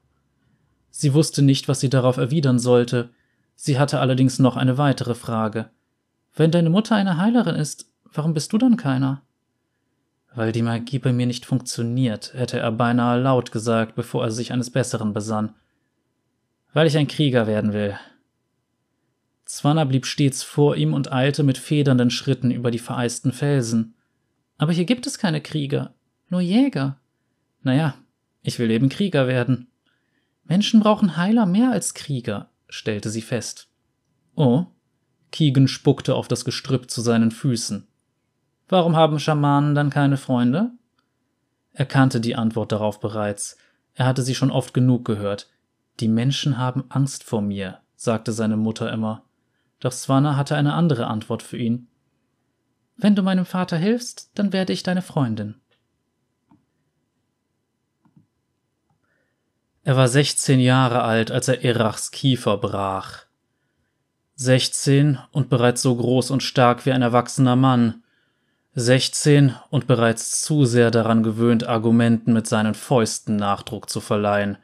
Sie 0.90 1.14
wusste 1.14 1.42
nicht, 1.42 1.68
was 1.68 1.80
sie 1.80 1.90
darauf 1.90 2.16
erwidern 2.16 2.58
sollte. 2.58 3.10
Sie 3.54 3.78
hatte 3.78 4.00
allerdings 4.00 4.38
noch 4.38 4.56
eine 4.56 4.78
weitere 4.78 5.14
Frage. 5.14 5.70
Wenn 6.34 6.50
deine 6.50 6.70
Mutter 6.70 6.96
eine 6.96 7.16
Heilerin 7.16 7.54
ist, 7.54 7.89
warum 8.12 8.34
bist 8.34 8.52
du 8.52 8.58
dann 8.58 8.76
keiner? 8.76 9.22
Weil 10.34 10.52
die 10.52 10.62
Magie 10.62 10.98
bei 10.98 11.12
mir 11.12 11.26
nicht 11.26 11.44
funktioniert, 11.44 12.32
hätte 12.34 12.58
er 12.58 12.70
beinahe 12.70 13.20
laut 13.20 13.50
gesagt, 13.50 13.96
bevor 13.96 14.24
er 14.24 14.30
sich 14.30 14.52
eines 14.52 14.70
Besseren 14.70 15.12
besann. 15.12 15.54
Weil 16.72 16.86
ich 16.86 16.96
ein 16.96 17.08
Krieger 17.08 17.46
werden 17.46 17.72
will. 17.72 17.98
Zwanna 19.44 19.84
blieb 19.84 20.06
stets 20.06 20.44
vor 20.44 20.76
ihm 20.76 20.94
und 20.94 21.12
eilte 21.12 21.42
mit 21.42 21.58
federnden 21.58 22.10
Schritten 22.10 22.52
über 22.52 22.70
die 22.70 22.78
vereisten 22.78 23.32
Felsen. 23.32 23.94
Aber 24.58 24.72
hier 24.72 24.84
gibt 24.84 25.06
es 25.08 25.18
keine 25.18 25.40
Krieger, 25.40 25.94
nur 26.28 26.40
Jäger. 26.40 27.00
Naja, 27.62 27.96
ich 28.42 28.60
will 28.60 28.70
eben 28.70 28.88
Krieger 28.88 29.26
werden. 29.26 29.66
Menschen 30.44 30.78
brauchen 30.78 31.16
Heiler 31.16 31.46
mehr 31.46 31.72
als 31.72 31.94
Krieger, 31.94 32.50
stellte 32.68 33.10
sie 33.10 33.22
fest. 33.22 33.68
Oh. 34.36 34.66
Keegan 35.32 35.66
spuckte 35.66 36.14
auf 36.14 36.28
das 36.28 36.44
Gestrüpp 36.44 36.90
zu 36.90 37.00
seinen 37.00 37.32
Füßen. 37.32 37.86
Warum 38.70 38.94
haben 38.94 39.18
Schamanen 39.18 39.74
dann 39.74 39.90
keine 39.90 40.16
Freunde? 40.16 40.70
Er 41.72 41.86
kannte 41.86 42.20
die 42.20 42.36
Antwort 42.36 42.70
darauf 42.70 43.00
bereits. 43.00 43.58
Er 43.94 44.06
hatte 44.06 44.22
sie 44.22 44.36
schon 44.36 44.52
oft 44.52 44.72
genug 44.72 45.04
gehört. 45.04 45.50
Die 45.98 46.06
Menschen 46.06 46.56
haben 46.56 46.84
Angst 46.88 47.24
vor 47.24 47.42
mir, 47.42 47.80
sagte 47.96 48.32
seine 48.32 48.56
Mutter 48.56 48.92
immer. 48.92 49.24
Doch 49.80 49.90
Swana 49.90 50.36
hatte 50.36 50.54
eine 50.54 50.74
andere 50.74 51.08
Antwort 51.08 51.42
für 51.42 51.58
ihn. 51.58 51.88
Wenn 52.96 53.16
du 53.16 53.22
meinem 53.22 53.44
Vater 53.44 53.76
hilfst, 53.76 54.30
dann 54.36 54.52
werde 54.52 54.72
ich 54.72 54.84
deine 54.84 55.02
Freundin. 55.02 55.56
Er 59.82 59.96
war 59.96 60.06
16 60.06 60.60
Jahre 60.60 61.02
alt, 61.02 61.32
als 61.32 61.48
er 61.48 61.64
Erachs 61.64 62.12
Kiefer 62.12 62.56
brach. 62.56 63.24
16 64.36 65.18
und 65.32 65.48
bereits 65.48 65.82
so 65.82 65.96
groß 65.96 66.30
und 66.30 66.44
stark 66.44 66.86
wie 66.86 66.92
ein 66.92 67.02
erwachsener 67.02 67.56
Mann. 67.56 68.04
16 68.74 69.56
und 69.70 69.86
bereits 69.86 70.42
zu 70.42 70.64
sehr 70.64 70.90
daran 70.90 71.22
gewöhnt, 71.22 71.66
Argumenten 71.66 72.32
mit 72.32 72.46
seinen 72.46 72.74
Fäusten 72.74 73.36
Nachdruck 73.36 73.90
zu 73.90 74.00
verleihen. 74.00 74.58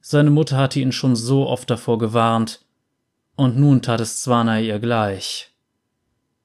Seine 0.00 0.30
Mutter 0.30 0.56
hatte 0.56 0.78
ihn 0.78 0.92
schon 0.92 1.16
so 1.16 1.48
oft 1.48 1.68
davor 1.68 1.98
gewarnt, 1.98 2.60
und 3.34 3.58
nun 3.58 3.82
tat 3.82 4.00
es 4.00 4.22
Zwana 4.22 4.60
ihr 4.60 4.78
gleich. 4.78 5.50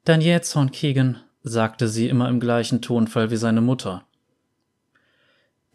Dein 0.03 0.21
Jähzorn, 0.21 0.71
Kegan, 0.71 1.21
sagte 1.43 1.87
sie 1.87 2.09
immer 2.09 2.27
im 2.27 2.39
gleichen 2.39 2.81
Tonfall 2.81 3.29
wie 3.29 3.37
seine 3.37 3.61
Mutter. 3.61 4.03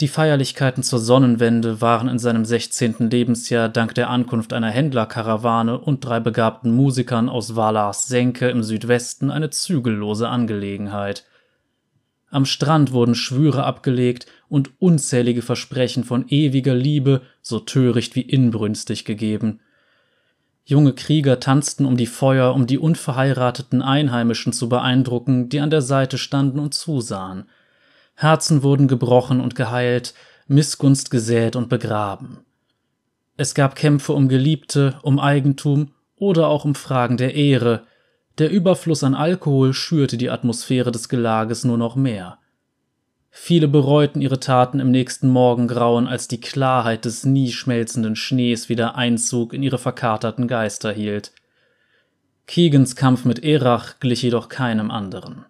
Die 0.02 0.08
Feierlichkeiten 0.08 0.82
zur 0.82 0.98
Sonnenwende 0.98 1.80
waren 1.80 2.08
in 2.08 2.18
seinem 2.18 2.44
16. 2.44 3.08
Lebensjahr 3.08 3.70
dank 3.70 3.94
der 3.94 4.10
Ankunft 4.10 4.52
einer 4.52 4.70
Händlerkarawane 4.70 5.78
und 5.78 6.04
drei 6.04 6.20
begabten 6.20 6.70
Musikern 6.70 7.30
aus 7.30 7.56
Valars 7.56 8.06
Senke 8.06 8.50
im 8.50 8.62
Südwesten 8.62 9.30
eine 9.30 9.48
zügellose 9.48 10.28
Angelegenheit. 10.28 11.24
Am 12.28 12.44
Strand 12.44 12.92
wurden 12.92 13.14
Schwüre 13.14 13.64
abgelegt 13.64 14.26
und 14.50 14.72
unzählige 14.82 15.40
Versprechen 15.40 16.04
von 16.04 16.28
ewiger 16.28 16.74
Liebe, 16.74 17.22
so 17.40 17.58
töricht 17.58 18.16
wie 18.16 18.20
inbrünstig 18.20 19.06
gegeben. 19.06 19.60
Junge 20.66 20.92
Krieger 20.92 21.40
tanzten 21.40 21.86
um 21.86 21.96
die 21.96 22.04
Feuer, 22.04 22.52
um 22.54 22.66
die 22.66 22.78
unverheirateten 22.78 23.80
Einheimischen 23.80 24.52
zu 24.52 24.68
beeindrucken, 24.68 25.48
die 25.48 25.60
an 25.60 25.70
der 25.70 25.80
Seite 25.80 26.18
standen 26.18 26.58
und 26.58 26.74
zusahen. 26.74 27.46
Herzen 28.16 28.62
wurden 28.62 28.88
gebrochen 28.88 29.40
und 29.40 29.54
geheilt, 29.54 30.14
Missgunst 30.48 31.10
gesät 31.10 31.54
und 31.54 31.68
begraben. 31.68 32.38
Es 33.36 33.54
gab 33.54 33.76
Kämpfe 33.76 34.14
um 34.14 34.28
Geliebte, 34.28 34.98
um 35.02 35.20
Eigentum 35.20 35.92
oder 36.16 36.48
auch 36.48 36.64
um 36.64 36.74
Fragen 36.74 37.18
der 37.18 37.34
Ehre. 37.34 37.82
Der 38.38 38.50
Überfluss 38.50 39.04
an 39.04 39.14
Alkohol 39.14 39.74
schürte 39.74 40.16
die 40.16 40.30
Atmosphäre 40.30 40.90
des 40.90 41.10
Gelages 41.10 41.64
nur 41.64 41.76
noch 41.76 41.94
mehr. 41.94 42.38
Viele 43.30 43.68
bereuten 43.68 44.22
ihre 44.22 44.40
Taten 44.40 44.80
im 44.80 44.90
nächsten 44.90 45.28
Morgengrauen, 45.28 46.08
als 46.08 46.26
die 46.26 46.40
Klarheit 46.40 47.04
des 47.04 47.26
nie 47.26 47.52
schmelzenden 47.52 48.16
Schnees 48.16 48.70
wieder 48.70 48.94
Einzug 48.94 49.52
in 49.52 49.62
ihre 49.62 49.76
verkaterten 49.76 50.48
Geister 50.48 50.90
hielt. 50.90 51.32
Keegans 52.46 52.96
Kampf 52.96 53.26
mit 53.26 53.44
Erach 53.44 54.00
glich 54.00 54.22
jedoch 54.22 54.48
keinem 54.48 54.90
anderen. 54.90 55.44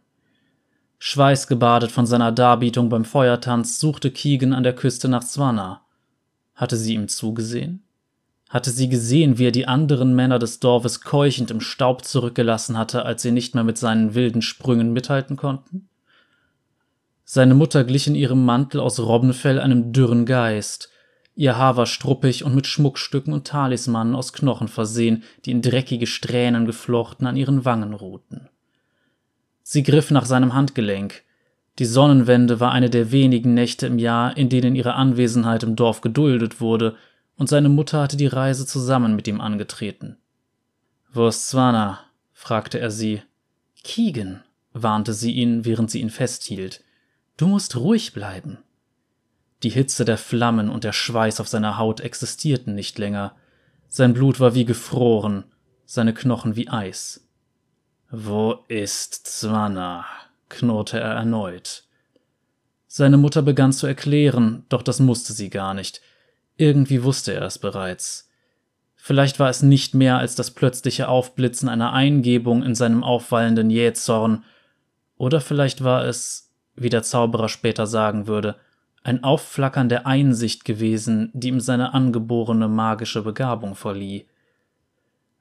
Schweißgebadet 0.99 1.93
von 1.93 2.07
seiner 2.07 2.33
Darbietung 2.33 2.89
beim 2.89 3.05
Feuertanz 3.05 3.79
suchte 3.79 4.11
Keegan 4.11 4.53
an 4.53 4.63
der 4.63 4.75
Küste 4.75 5.09
nach 5.09 5.23
Swanna. 5.23 5.83
Hatte 6.55 6.77
sie 6.77 6.95
ihm 6.95 7.09
zugesehen? 7.09 7.83
Hatte 8.49 8.71
sie 8.71 8.89
gesehen, 8.89 9.39
wie 9.39 9.47
er 9.47 9.53
die 9.53 9.69
anderen 9.69 10.15
Männer 10.15 10.39
des 10.39 10.61
Dorfes 10.61 11.01
keuchend 11.01 11.51
im 11.51 11.61
Staub 11.61 12.05
zurückgelassen 12.05 12.79
hatte, 12.79 13.05
als 13.05 13.23
sie 13.23 13.33
nicht 13.33 13.55
mehr 13.55 13.65
mit 13.65 13.77
seinen 13.77 14.15
wilden 14.15 14.41
Sprüngen 14.41 14.93
mithalten 14.93 15.37
konnten? 15.37 15.89
Seine 17.25 17.55
Mutter 17.55 17.83
glich 17.83 18.07
in 18.07 18.15
ihrem 18.15 18.45
Mantel 18.45 18.81
aus 18.81 19.01
Robbenfell 19.01 19.61
einem 19.61 19.93
dürren 19.93 20.27
Geist. 20.27 20.91
Ihr 21.35 21.59
Haar 21.59 21.77
war 21.77 21.87
struppig 21.87 22.45
und 22.45 22.55
mit 22.55 22.69
Schmuckstücken 22.69 23.35
und 23.35 23.47
Talismanen 23.47 24.15
aus 24.15 24.33
Knochen 24.33 24.69
versehen, 24.69 25.25
die 25.45 25.51
in 25.51 25.61
dreckige 25.61 26.07
Strähnen 26.07 26.65
geflochten 26.65 27.27
an 27.27 27.37
ihren 27.37 27.65
Wangen 27.65 27.93
ruhten. 27.93 28.49
Sie 29.69 29.83
griff 29.83 30.13
nach 30.13 30.27
seinem 30.27 30.55
Handgelenk. 30.55 31.25
Die 31.81 31.87
Sonnenwende 31.87 32.61
war 32.61 32.71
eine 32.71 32.89
der 32.89 33.11
wenigen 33.11 33.53
Nächte 33.53 33.89
im 33.89 33.99
Jahr, 33.99 34.37
in 34.37 34.49
denen 34.49 34.77
ihre 34.77 34.95
Anwesenheit 34.95 35.65
im 35.65 35.75
Dorf 35.75 36.03
geduldet 36.03 36.61
wurde, 36.61 36.95
und 37.35 37.49
seine 37.49 37.69
Mutter 37.69 38.01
hatte 38.01 38.17
die 38.17 38.29
Reise 38.29 38.65
zusammen 38.65 39.17
mit 39.17 39.27
ihm 39.27 39.41
angetreten. 39.41 40.19
Wo 41.13 41.27
ist 41.27 41.49
Zwana? 41.49 41.99
fragte 42.33 42.79
er 42.79 42.93
sie. 42.93 43.23
Keegan, 43.83 44.45
warnte 44.73 45.13
sie 45.13 45.33
ihn, 45.33 45.65
während 45.65 45.91
sie 45.91 46.01
ihn 46.01 46.11
festhielt. 46.11 46.85
Du 47.37 47.49
musst 47.49 47.75
ruhig 47.75 48.13
bleiben. 48.13 48.59
Die 49.65 49.71
Hitze 49.71 50.05
der 50.05 50.17
Flammen 50.17 50.69
und 50.69 50.85
der 50.85 50.93
Schweiß 50.93 51.41
auf 51.41 51.49
seiner 51.49 51.77
Haut 51.77 52.01
existierten 52.01 52.77
nicht 52.77 52.99
länger. 52.99 53.35
Sein 53.89 54.15
Blut 54.15 54.39
war 54.39 54.55
wie 54.55 54.65
gefroren, 54.65 55.43
seine 55.87 56.15
Knochen 56.15 56.55
wie 56.55 56.69
Eis. 56.69 57.26
Wo 58.11 58.61
ist 58.69 59.27
Zwana? 59.27 60.05
knurrte 60.49 61.01
er 61.01 61.15
erneut. 61.15 61.83
Seine 62.87 63.17
Mutter 63.17 63.43
begann 63.43 63.73
zu 63.73 63.89
erklären, 63.89 64.65
doch 64.69 64.83
das 64.83 65.01
musste 65.01 65.33
sie 65.33 65.51
gar 65.51 65.75
nicht. 65.75 66.01
Irgendwie 66.57 67.03
wusste 67.03 67.35
er 67.35 67.43
es 67.43 67.59
bereits. 67.59 68.31
Vielleicht 68.95 69.41
war 69.41 69.51
es 69.51 69.63
nicht 69.63 69.95
mehr 69.95 70.19
als 70.19 70.37
das 70.37 70.53
plötzliche 70.53 71.09
Aufblitzen 71.09 71.69
einer 71.69 71.93
Eingebung 71.93 72.63
in 72.63 72.77
seinem 72.77 73.03
aufwallenden 73.03 73.71
Jähzorn, 73.71 74.45
oder 75.17 75.41
vielleicht 75.41 75.83
war 75.83 76.05
es, 76.05 76.53
wie 76.77 76.91
der 76.91 77.03
Zauberer 77.03 77.49
später 77.49 77.87
sagen 77.87 78.27
würde, 78.29 78.57
ein 79.03 79.25
Aufflackern 79.25 79.89
der 79.89 80.07
Einsicht 80.07 80.65
gewesen, 80.65 81.31
die 81.35 81.49
ihm 81.49 81.61
seine 81.61 81.95
angeborene 81.95 82.69
magische 82.69 83.23
Begabung 83.23 83.75
verlieh. 83.75 84.27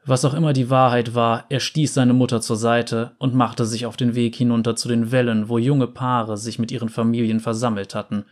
Was 0.07 0.23
auch 0.23 0.35
immer 0.35 0.53
die 0.53 0.69
Wahrheit 0.69 1.15
war, 1.15 1.45
er 1.49 1.59
stieß 1.59 1.95
seine 1.95 2.13
Mutter 2.13 2.39
zur 2.39 2.57
Seite 2.57 3.15
und 3.17 3.33
machte 3.33 3.65
sich 3.65 3.87
auf 3.87 3.97
den 3.97 4.13
Weg 4.13 4.35
hinunter 4.35 4.75
zu 4.75 4.87
den 4.87 5.11
Wellen, 5.11 5.49
wo 5.49 5.57
junge 5.57 5.87
Paare 5.87 6.37
sich 6.37 6.59
mit 6.59 6.71
ihren 6.71 6.89
Familien 6.89 7.39
versammelt 7.39 7.95
hatten. 7.95 8.25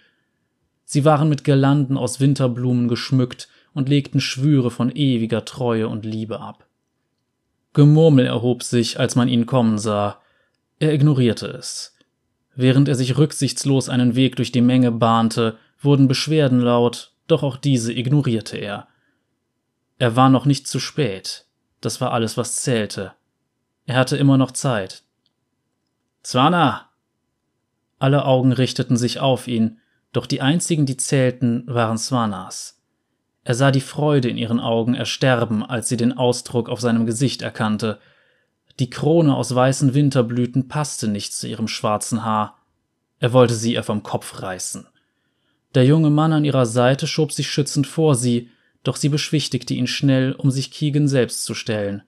Sie 0.86 1.04
waren 1.04 1.30
mit 1.30 1.44
Girlanden 1.44 1.98
aus 1.98 2.20
Winterblumen 2.20 2.88
geschmückt 2.88 3.48
und 3.74 3.90
legten 3.90 4.22
Schwüre 4.22 4.70
von 4.70 4.96
ewiger 4.96 5.46
Treue 5.46 5.88
und 5.88 6.06
Liebe 6.06 6.40
ab. 6.40 6.68
Gemurmel 7.74 8.28
erhob 8.28 8.62
sich, 8.62 9.00
als 9.00 9.16
man 9.16 9.28
ihn 9.28 9.48
kommen 9.48 9.80
sah. 9.80 10.20
Er 10.78 10.94
ignorierte 10.94 11.48
es. 11.48 11.98
Während 12.56 12.88
er 12.88 12.94
sich 12.94 13.18
rücksichtslos 13.18 13.90
einen 13.90 14.16
Weg 14.16 14.36
durch 14.36 14.52
die 14.52 14.62
Menge 14.62 14.92
bahnte, 14.92 15.58
wurden 15.82 16.08
Beschwerden 16.08 16.60
laut, 16.60 17.14
doch 17.28 17.42
auch 17.42 17.58
diese 17.58 17.92
ignorierte 17.92 18.58
er. 18.58 18.88
Er 19.98 20.16
war 20.16 20.30
noch 20.30 20.46
nicht 20.46 20.68
zu 20.68 20.80
spät. 20.80 21.43
Das 21.84 22.00
war 22.00 22.14
alles, 22.14 22.38
was 22.38 22.56
zählte. 22.56 23.12
Er 23.86 23.98
hatte 23.98 24.16
immer 24.16 24.38
noch 24.38 24.52
Zeit. 24.52 25.04
Zwana! 26.22 26.90
Alle 28.00 28.24
Augen 28.24 28.54
richteten 28.54 28.96
sich 28.96 29.20
auf 29.20 29.50
ihn, 29.50 29.80
doch 30.14 30.26
die 30.26 30.40
einzigen, 30.40 30.86
die 30.86 30.96
zählten, 30.96 31.66
waren 31.68 31.98
Swanas. 31.98 32.82
Er 33.44 33.54
sah 33.54 33.70
die 33.70 33.82
Freude 33.82 34.30
in 34.30 34.38
ihren 34.38 34.62
Augen 34.62 34.94
ersterben, 34.94 35.62
als 35.62 35.90
sie 35.90 35.98
den 35.98 36.18
Ausdruck 36.18 36.70
auf 36.70 36.80
seinem 36.80 37.06
Gesicht 37.06 37.42
erkannte. 37.42 38.00
Die 38.80 38.90
Krone 38.90 39.36
aus 39.36 39.54
weißen 39.54 39.94
Winterblüten 39.94 40.70
passte 40.70 41.10
nicht 41.10 41.34
zu 41.34 41.50
ihrem 41.50 41.68
schwarzen 41.68 42.24
Haar. 42.24 42.60
Er 43.20 43.34
wollte 43.34 43.56
sie 43.56 43.74
ihr 43.74 43.84
vom 43.84 44.04
Kopf 44.04 44.42
reißen. 44.42 44.88
Der 45.76 45.84
junge 45.84 46.12
Mann 46.12 46.32
an 46.32 46.46
ihrer 46.46 46.66
Seite 46.66 47.08
schob 47.08 47.34
sich 47.34 47.52
schützend 47.52 47.88
vor 47.88 48.16
sie, 48.16 48.50
doch 48.84 48.98
sie 48.98 49.10
beschwichtigte 49.10 49.74
ihn 49.74 49.88
schnell, 49.88 50.34
um 50.34 50.52
sich 50.52 50.72
Keegan 50.72 51.08
selbst 51.08 51.46
zu 51.46 51.54
stellen. 51.56 52.04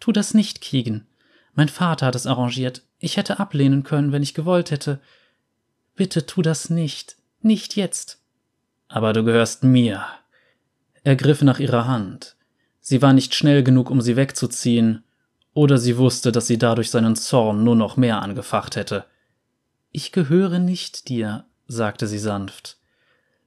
Tu 0.00 0.12
das 0.12 0.34
nicht, 0.34 0.60
Keegan. 0.60 1.06
Mein 1.54 1.68
Vater 1.68 2.06
hat 2.06 2.14
es 2.14 2.26
arrangiert. 2.26 2.82
Ich 2.98 3.16
hätte 3.16 3.40
ablehnen 3.40 3.82
können, 3.82 4.12
wenn 4.12 4.22
ich 4.22 4.34
gewollt 4.34 4.70
hätte. 4.70 5.00
Bitte 5.96 6.26
tu 6.26 6.42
das 6.42 6.70
nicht. 6.70 7.16
Nicht 7.40 7.76
jetzt. 7.76 8.20
Aber 8.88 9.12
du 9.12 9.24
gehörst 9.24 9.64
mir. 9.64 10.04
Er 11.04 11.16
griff 11.16 11.42
nach 11.42 11.58
ihrer 11.58 11.86
Hand. 11.86 12.36
Sie 12.80 13.02
war 13.02 13.12
nicht 13.12 13.34
schnell 13.34 13.62
genug, 13.62 13.90
um 13.90 14.00
sie 14.00 14.16
wegzuziehen, 14.16 15.04
oder 15.52 15.78
sie 15.78 15.98
wusste, 15.98 16.32
dass 16.32 16.46
sie 16.46 16.58
dadurch 16.58 16.90
seinen 16.90 17.16
Zorn 17.16 17.64
nur 17.64 17.76
noch 17.76 17.96
mehr 17.96 18.22
angefacht 18.22 18.76
hätte. 18.76 19.04
Ich 19.90 20.12
gehöre 20.12 20.58
nicht 20.58 21.08
dir, 21.08 21.44
sagte 21.66 22.06
sie 22.06 22.18
sanft. 22.18 22.78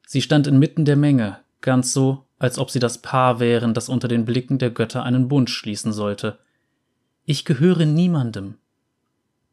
Sie 0.06 0.22
stand 0.22 0.48
inmitten 0.48 0.86
der 0.86 0.98
Menge, 0.98 1.39
ganz 1.62 1.94
so, 1.94 2.26
als 2.42 2.58
ob 2.58 2.72
sie 2.72 2.80
das 2.80 2.98
Paar 2.98 3.39
wären, 3.39 3.76
das 3.76 3.88
unter 3.88 4.08
den 4.08 4.26
Blicken 4.26 4.58
der 4.58 4.72
Götter 4.72 5.04
einen 5.04 5.28
Bund 5.28 5.48
schließen 5.52 5.94
sollte. 5.94 6.39
Ich 7.24 7.46
gehöre 7.46 7.86
niemandem. 7.86 8.56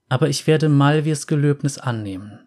Aber 0.09 0.31
ich 0.31 0.47
werde 0.47 0.71
Malvirs 0.71 1.27
Gelöbnis 1.27 1.77
annehmen. 1.77 2.39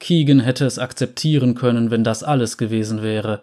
Keegan 0.00 0.40
hätte 0.40 0.66
es 0.66 0.80
akzeptieren 0.80 1.54
können, 1.54 1.92
wenn 1.92 2.02
das 2.02 2.24
alles 2.24 2.58
gewesen 2.58 3.00
wäre. 3.00 3.42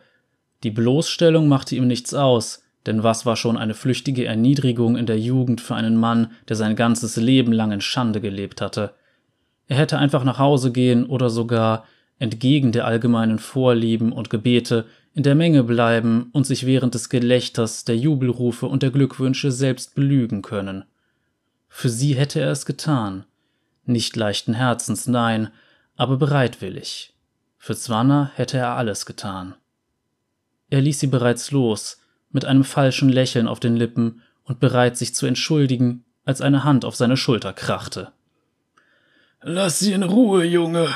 Die 0.63 0.69
Bloßstellung 0.69 1.47
machte 1.47 1.77
ihm 1.77 1.87
nichts 1.87 2.13
aus, 2.13 2.61
denn 2.85 3.03
was 3.03 3.25
war 3.25 3.37
schon 3.37 3.55
eine 3.55 3.73
flüchtige 3.73 4.25
Erniedrigung 4.25 4.97
in 4.97 5.05
der 5.05 5.17
Jugend 5.17 5.61
für 5.61 5.75
einen 5.75 5.95
Mann, 5.95 6.31
der 6.49 6.57
sein 6.57 6.75
ganzes 6.75 7.15
Leben 7.15 7.53
lang 7.53 7.71
in 7.71 7.79
Schande 7.79 8.19
gelebt 8.19 8.59
hatte. 8.59 8.93
Er 9.69 9.77
hätte 9.77 9.97
einfach 9.97 10.25
nach 10.25 10.39
Hause 10.39 10.73
gehen 10.73 11.05
oder 11.05 11.29
sogar, 11.29 11.85
entgegen 12.19 12.73
der 12.73 12.85
allgemeinen 12.85 13.39
Vorlieben 13.39 14.11
und 14.11 14.29
Gebete, 14.29 14.85
in 15.15 15.23
der 15.23 15.33
Menge 15.33 15.63
bleiben 15.63 16.29
und 16.33 16.45
sich 16.45 16.65
während 16.65 16.93
des 16.93 17.07
Gelächters, 17.07 17.85
der 17.85 17.95
Jubelrufe 17.95 18.67
und 18.67 18.83
der 18.83 18.91
Glückwünsche 18.91 19.49
selbst 19.49 19.95
belügen 19.95 20.41
können. 20.41 20.83
Für 21.69 21.89
sie 21.89 22.15
hätte 22.15 22.41
er 22.41 22.51
es 22.51 22.65
getan. 22.65 23.25
Nicht 23.85 24.17
leichten 24.17 24.53
Herzens, 24.53 25.07
nein, 25.07 25.51
aber 25.95 26.17
bereitwillig. 26.17 27.13
Für 27.57 27.77
Zwanna 27.77 28.31
hätte 28.35 28.57
er 28.57 28.75
alles 28.75 29.05
getan. 29.05 29.55
Er 30.69 30.81
ließ 30.81 30.99
sie 30.99 31.07
bereits 31.07 31.51
los, 31.51 32.01
mit 32.29 32.43
einem 32.43 32.65
falschen 32.65 33.07
Lächeln 33.07 33.47
auf 33.47 33.61
den 33.61 33.77
Lippen 33.77 34.21
und 34.43 34.59
bereit, 34.59 34.97
sich 34.97 35.15
zu 35.15 35.25
entschuldigen, 35.25 36.03
als 36.25 36.41
eine 36.41 36.65
Hand 36.65 36.83
auf 36.83 36.97
seine 36.97 37.15
Schulter 37.15 37.53
krachte. 37.53 38.11
Lass 39.41 39.79
sie 39.79 39.93
in 39.93 40.03
Ruhe, 40.03 40.43
Junge. 40.43 40.89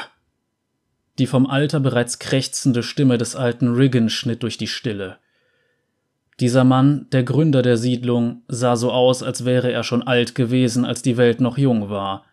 Die 1.20 1.28
vom 1.28 1.46
Alter 1.46 1.80
bereits 1.80 2.18
krächzende 2.20 2.82
Stimme 2.82 3.18
des 3.18 3.36
alten 3.36 3.76
Riggin 3.76 4.10
schnitt 4.10 4.42
durch 4.42 4.58
die 4.58 4.68
Stille. 4.68 5.18
Dieser 6.40 6.64
Mann, 6.64 7.08
der 7.12 7.24
Gründer 7.24 7.62
der 7.62 7.76
Siedlung, 7.76 8.44
sah 8.48 8.78
so 8.78 8.92
aus, 8.92 9.22
als 9.22 9.44
wäre 9.44 9.72
er 9.72 9.84
schon 9.84 10.02
alt 10.02 10.34
gewesen, 10.34 10.86
als 10.86 11.02
die 11.02 11.18
Welt 11.18 11.42
noch 11.42 11.58
jung 11.58 11.90
war. 11.90 12.24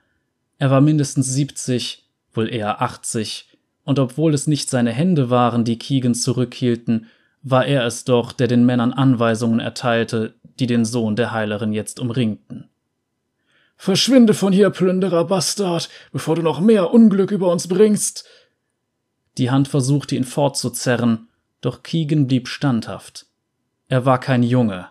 Er 0.58 0.70
war 0.70 0.80
mindestens 0.80 1.26
70, 1.26 2.04
wohl 2.32 2.48
eher 2.48 2.80
80, 2.80 3.48
und 3.82 3.98
obwohl 3.98 4.32
es 4.32 4.46
nicht 4.46 4.70
seine 4.70 4.92
Hände 4.92 5.28
waren, 5.30 5.64
die 5.64 5.78
Keegan 5.78 6.14
zurückhielten, 6.14 7.06
war 7.42 7.66
er 7.66 7.84
es 7.84 8.04
doch, 8.04 8.32
der 8.32 8.46
den 8.46 8.64
Männern 8.64 8.92
Anweisungen 8.92 9.58
erteilte, 9.58 10.34
die 10.60 10.66
den 10.66 10.84
Sohn 10.84 11.16
der 11.16 11.32
Heilerin 11.32 11.72
jetzt 11.72 11.98
umringten. 11.98 12.68
Verschwinde 13.76 14.34
von 14.34 14.52
hier, 14.52 14.70
Plünderer 14.70 15.24
Bastard, 15.24 15.88
bevor 16.12 16.36
du 16.36 16.42
noch 16.42 16.60
mehr 16.60 16.92
Unglück 16.92 17.30
über 17.30 17.50
uns 17.52 17.68
bringst. 17.68 18.26
Die 19.38 19.50
Hand 19.50 19.68
versuchte 19.68 20.16
ihn 20.16 20.24
fortzuzerren, 20.24 21.28
doch 21.60 21.82
Keegan 21.82 22.26
blieb 22.26 22.48
standhaft. 22.48 23.26
Er 23.88 24.04
war 24.04 24.18
kein 24.18 24.42
Junge. 24.42 24.88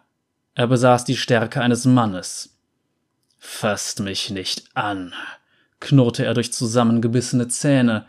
Er 0.54 0.68
besaß 0.68 1.04
die 1.04 1.18
Stärke 1.18 1.62
eines 1.62 1.86
Mannes. 1.86 2.58
Fasst 3.38 4.00
mich 4.00 4.30
nicht 4.32 4.66
an, 4.74 5.14
knurrte 5.80 6.26
er 6.26 6.34
durch 6.34 6.54
zusammengebissene 6.54 7.48
Zähne. 7.48 8.06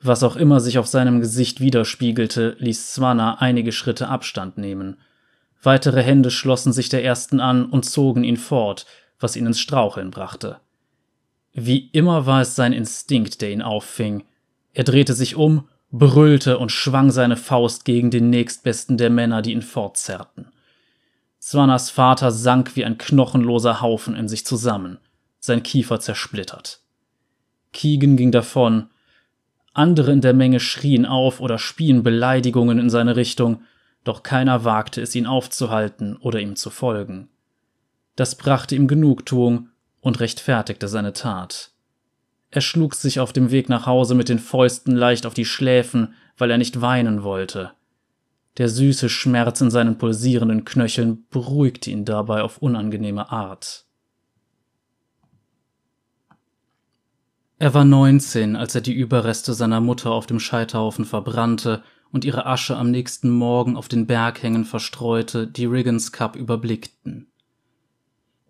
Was 0.00 0.22
auch 0.22 0.36
immer 0.36 0.60
sich 0.60 0.78
auf 0.78 0.86
seinem 0.86 1.20
Gesicht 1.20 1.60
widerspiegelte, 1.60 2.56
ließ 2.58 2.94
Swanna 2.94 3.38
einige 3.40 3.72
Schritte 3.72 4.08
Abstand 4.08 4.56
nehmen. 4.56 4.98
Weitere 5.62 6.02
Hände 6.02 6.30
schlossen 6.30 6.72
sich 6.72 6.88
der 6.88 7.04
ersten 7.04 7.40
an 7.40 7.66
und 7.66 7.84
zogen 7.84 8.22
ihn 8.22 8.36
fort, 8.36 8.86
was 9.18 9.34
ihn 9.34 9.46
ins 9.46 9.58
Straucheln 9.58 10.10
brachte. 10.12 10.60
Wie 11.52 11.88
immer 11.88 12.26
war 12.26 12.42
es 12.42 12.54
sein 12.54 12.72
Instinkt, 12.72 13.40
der 13.40 13.50
ihn 13.50 13.62
auffing. 13.62 14.24
Er 14.78 14.84
drehte 14.84 15.12
sich 15.12 15.34
um 15.34 15.66
brüllte 15.90 16.56
und 16.58 16.70
schwang 16.70 17.10
seine 17.10 17.36
Faust 17.36 17.84
gegen 17.84 18.12
den 18.12 18.30
nächstbesten 18.30 18.96
der 18.96 19.10
Männer, 19.10 19.42
die 19.42 19.50
ihn 19.50 19.62
fortzerrten. 19.62 20.52
Swanas 21.42 21.90
Vater 21.90 22.30
sank 22.30 22.76
wie 22.76 22.84
ein 22.84 22.96
knochenloser 22.96 23.80
Haufen 23.80 24.14
in 24.14 24.28
sich 24.28 24.46
zusammen, 24.46 24.98
sein 25.40 25.64
Kiefer 25.64 25.98
zersplittert. 25.98 26.78
Keegan 27.72 28.16
ging 28.16 28.30
davon. 28.30 28.86
Andere 29.74 30.12
in 30.12 30.20
der 30.20 30.32
Menge 30.32 30.60
schrien 30.60 31.06
auf 31.06 31.40
oder 31.40 31.58
spien 31.58 32.04
Beleidigungen 32.04 32.78
in 32.78 32.88
seine 32.88 33.16
Richtung, 33.16 33.62
doch 34.04 34.22
keiner 34.22 34.62
wagte 34.62 35.00
es, 35.02 35.12
ihn 35.16 35.26
aufzuhalten 35.26 36.16
oder 36.18 36.38
ihm 36.38 36.54
zu 36.54 36.70
folgen. 36.70 37.30
Das 38.14 38.36
brachte 38.36 38.76
ihm 38.76 38.86
Genugtuung 38.86 39.70
und 40.00 40.20
rechtfertigte 40.20 40.86
seine 40.86 41.14
Tat. 41.14 41.72
Er 42.50 42.60
schlug 42.60 42.94
sich 42.94 43.20
auf 43.20 43.32
dem 43.32 43.50
Weg 43.50 43.68
nach 43.68 43.86
Hause 43.86 44.14
mit 44.14 44.28
den 44.28 44.38
Fäusten 44.38 44.96
leicht 44.96 45.26
auf 45.26 45.34
die 45.34 45.44
Schläfen, 45.44 46.14
weil 46.36 46.50
er 46.50 46.58
nicht 46.58 46.80
weinen 46.80 47.22
wollte. 47.22 47.72
Der 48.56 48.68
süße 48.68 49.08
Schmerz 49.08 49.60
in 49.60 49.70
seinen 49.70 49.98
pulsierenden 49.98 50.64
Knöcheln 50.64 51.26
beruhigte 51.30 51.90
ihn 51.90 52.04
dabei 52.04 52.42
auf 52.42 52.58
unangenehme 52.58 53.30
Art. 53.30 53.84
Er 57.60 57.74
war 57.74 57.84
neunzehn, 57.84 58.56
als 58.56 58.74
er 58.74 58.80
die 58.80 58.94
Überreste 58.94 59.52
seiner 59.52 59.80
Mutter 59.80 60.10
auf 60.12 60.26
dem 60.26 60.40
Scheiterhaufen 60.40 61.04
verbrannte 61.04 61.82
und 62.10 62.24
ihre 62.24 62.46
Asche 62.46 62.76
am 62.76 62.90
nächsten 62.90 63.30
Morgen 63.30 63.76
auf 63.76 63.88
den 63.88 64.06
Berghängen 64.06 64.64
verstreute, 64.64 65.46
die 65.46 65.66
Riggins 65.66 66.12
Cup 66.12 66.36
überblickten. 66.36 67.30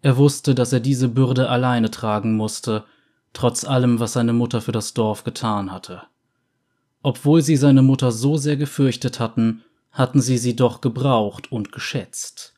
Er 0.03 0.17
wusste, 0.17 0.55
dass 0.55 0.73
er 0.73 0.81
diese 0.81 1.09
Bürde 1.09 1.49
alleine 1.49 1.91
tragen 1.91 2.37
musste 2.37 2.85
trotz 3.33 3.65
allem, 3.65 4.01
was 4.01 4.15
seine 4.15 4.33
Mutter 4.33 4.61
für 4.61 4.73
das 4.73 4.95
Dorf 4.95 5.25
getan 5.25 5.73
hatte. 5.73 6.03
Obwohl 7.03 7.43
sie 7.43 7.57
seine 7.57 7.83
Mutter 7.83 8.13
so 8.13 8.37
sehr 8.37 8.57
gefürchtet 8.57 9.21
hatten, 9.21 9.63
hatten 9.91 10.21
sie 10.21 10.39
sie 10.39 10.57
doch 10.57 10.81
gebraucht 10.81 11.51
und 11.51 11.73
geschätzt. 11.73 12.55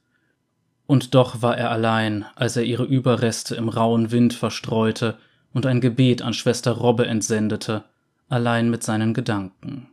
Und 0.86 1.14
doch 1.14 1.42
war 1.42 1.56
er 1.56 1.70
allein, 1.70 2.26
als 2.34 2.56
er 2.56 2.64
ihre 2.64 2.84
Überreste 2.84 3.54
im 3.54 3.68
rauen 3.68 4.10
Wind 4.10 4.34
verstreute 4.34 5.18
und 5.52 5.66
ein 5.66 5.80
Gebet 5.80 6.22
an 6.22 6.34
Schwester 6.34 6.72
Robbe 6.72 7.06
entsendete, 7.06 7.84
allein 8.28 8.70
mit 8.70 8.82
seinen 8.82 9.14
Gedanken. 9.14 9.88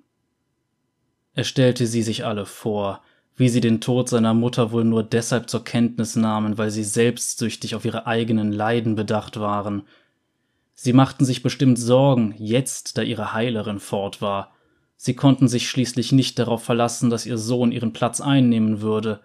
Er 1.34 1.44
stellte 1.44 1.86
sie 1.86 2.02
sich 2.02 2.26
alle 2.26 2.46
vor, 2.46 3.02
wie 3.36 3.50
sie 3.50 3.62
den 3.62 3.80
Tod 3.80 4.10
seiner 4.10 4.34
Mutter 4.34 4.72
wohl 4.72 4.84
nur 4.84 5.04
deshalb 5.04 5.50
zur 5.50 5.64
Kenntnis 5.64 6.16
nahmen, 6.16 6.58
weil 6.58 6.72
sie 6.72 6.84
selbstsüchtig 6.84 7.76
auf 7.76 7.86
ihre 7.86 8.08
eigenen 8.08 8.52
Leiden 8.52 8.96
bedacht 8.96 9.40
waren, 9.40 9.84
Sie 10.80 10.94
machten 10.94 11.26
sich 11.26 11.42
bestimmt 11.42 11.80
Sorgen, 11.80 12.36
jetzt, 12.38 13.00
da 13.00 13.02
ihre 13.02 13.34
Heilerin 13.34 13.80
fort 13.80 14.22
war. 14.22 14.54
Sie 14.96 15.16
konnten 15.16 15.48
sich 15.48 15.68
schließlich 15.68 16.12
nicht 16.12 16.38
darauf 16.38 16.64
verlassen, 16.64 17.10
dass 17.10 17.26
ihr 17.26 17.40
Sohn 17.40 17.72
ihren 17.72 17.94
Platz 17.94 18.22
einnehmen 18.22 18.80
würde. 18.80 19.22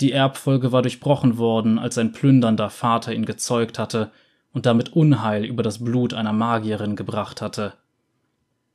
Die 0.00 0.12
Erbfolge 0.12 0.72
war 0.72 0.80
durchbrochen 0.80 1.36
worden, 1.36 1.78
als 1.78 1.98
ein 1.98 2.12
plündernder 2.12 2.70
Vater 2.70 3.12
ihn 3.12 3.26
gezeugt 3.26 3.78
hatte 3.78 4.10
und 4.54 4.64
damit 4.64 4.94
Unheil 4.94 5.44
über 5.44 5.62
das 5.62 5.84
Blut 5.84 6.14
einer 6.14 6.32
Magierin 6.32 6.96
gebracht 6.96 7.42
hatte. 7.42 7.74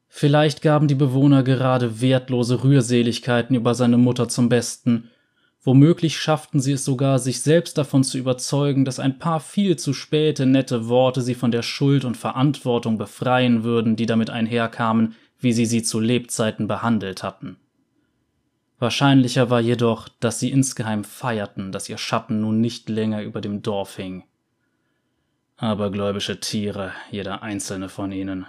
Vielleicht 0.08 0.62
gaben 0.62 0.88
die 0.88 0.94
Bewohner 0.94 1.42
gerade 1.42 2.00
wertlose 2.00 2.64
Rührseligkeiten 2.64 3.56
über 3.56 3.74
seine 3.74 3.98
Mutter 3.98 4.30
zum 4.30 4.50
Besten, 4.50 5.10
Womöglich 5.66 6.20
schafften 6.20 6.60
sie 6.60 6.74
es 6.74 6.84
sogar, 6.84 7.20
sich 7.20 7.42
selbst 7.42 7.78
davon 7.78 8.04
zu 8.04 8.18
überzeugen, 8.18 8.84
dass 8.84 9.00
ein 9.00 9.18
paar 9.18 9.40
viel 9.40 9.78
zu 9.78 9.94
späte 9.94 10.46
nette 10.46 10.90
Worte 10.90 11.22
sie 11.22 11.36
von 11.36 11.52
der 11.52 11.62
Schuld 11.62 12.04
und 12.04 12.18
Verantwortung 12.18 12.98
befreien 12.98 13.64
würden, 13.64 13.96
die 13.96 14.06
damit 14.06 14.30
einherkamen, 14.30 15.16
wie 15.40 15.54
sie 15.54 15.66
sie 15.66 15.82
zu 15.82 16.02
Lebzeiten 16.02 16.68
behandelt 16.68 17.24
hatten. 17.24 17.56
Wahrscheinlicher 18.80 19.50
war 19.50 19.62
jedoch, 19.62 20.10
dass 20.20 20.42
sie 20.42 20.52
insgeheim 20.52 21.06
feierten, 21.06 21.72
dass 21.72 21.88
ihr 21.88 21.98
Schatten 21.98 22.42
nun 22.42 22.60
nicht 22.60 22.90
länger 22.90 23.24
über 23.24 23.40
dem 23.40 23.62
Dorf 23.62 23.96
hing. 23.96 24.26
Abergläubische 25.56 26.42
Tiere, 26.42 26.92
jeder 27.10 27.42
einzelne 27.42 27.88
von 27.88 28.12
ihnen. 28.12 28.48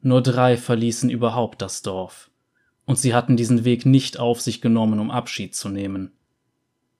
Nur 0.00 0.22
drei 0.22 0.56
verließen 0.56 1.10
überhaupt 1.10 1.60
das 1.60 1.82
Dorf 1.82 2.30
und 2.86 2.98
sie 2.98 3.14
hatten 3.14 3.36
diesen 3.36 3.64
Weg 3.64 3.84
nicht 3.84 4.18
auf 4.18 4.40
sich 4.40 4.60
genommen, 4.60 4.98
um 4.98 5.10
Abschied 5.10 5.54
zu 5.54 5.68
nehmen. 5.68 6.12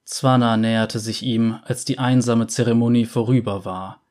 Zwana 0.05 0.55
näherte 0.55 0.99
sich 0.99 1.23
ihm, 1.23 1.59
als 1.63 1.83
die 1.83 1.97
einsame 1.97 2.47
Zeremonie 2.47 3.05
vorüber 3.05 3.65
war. 3.65 4.01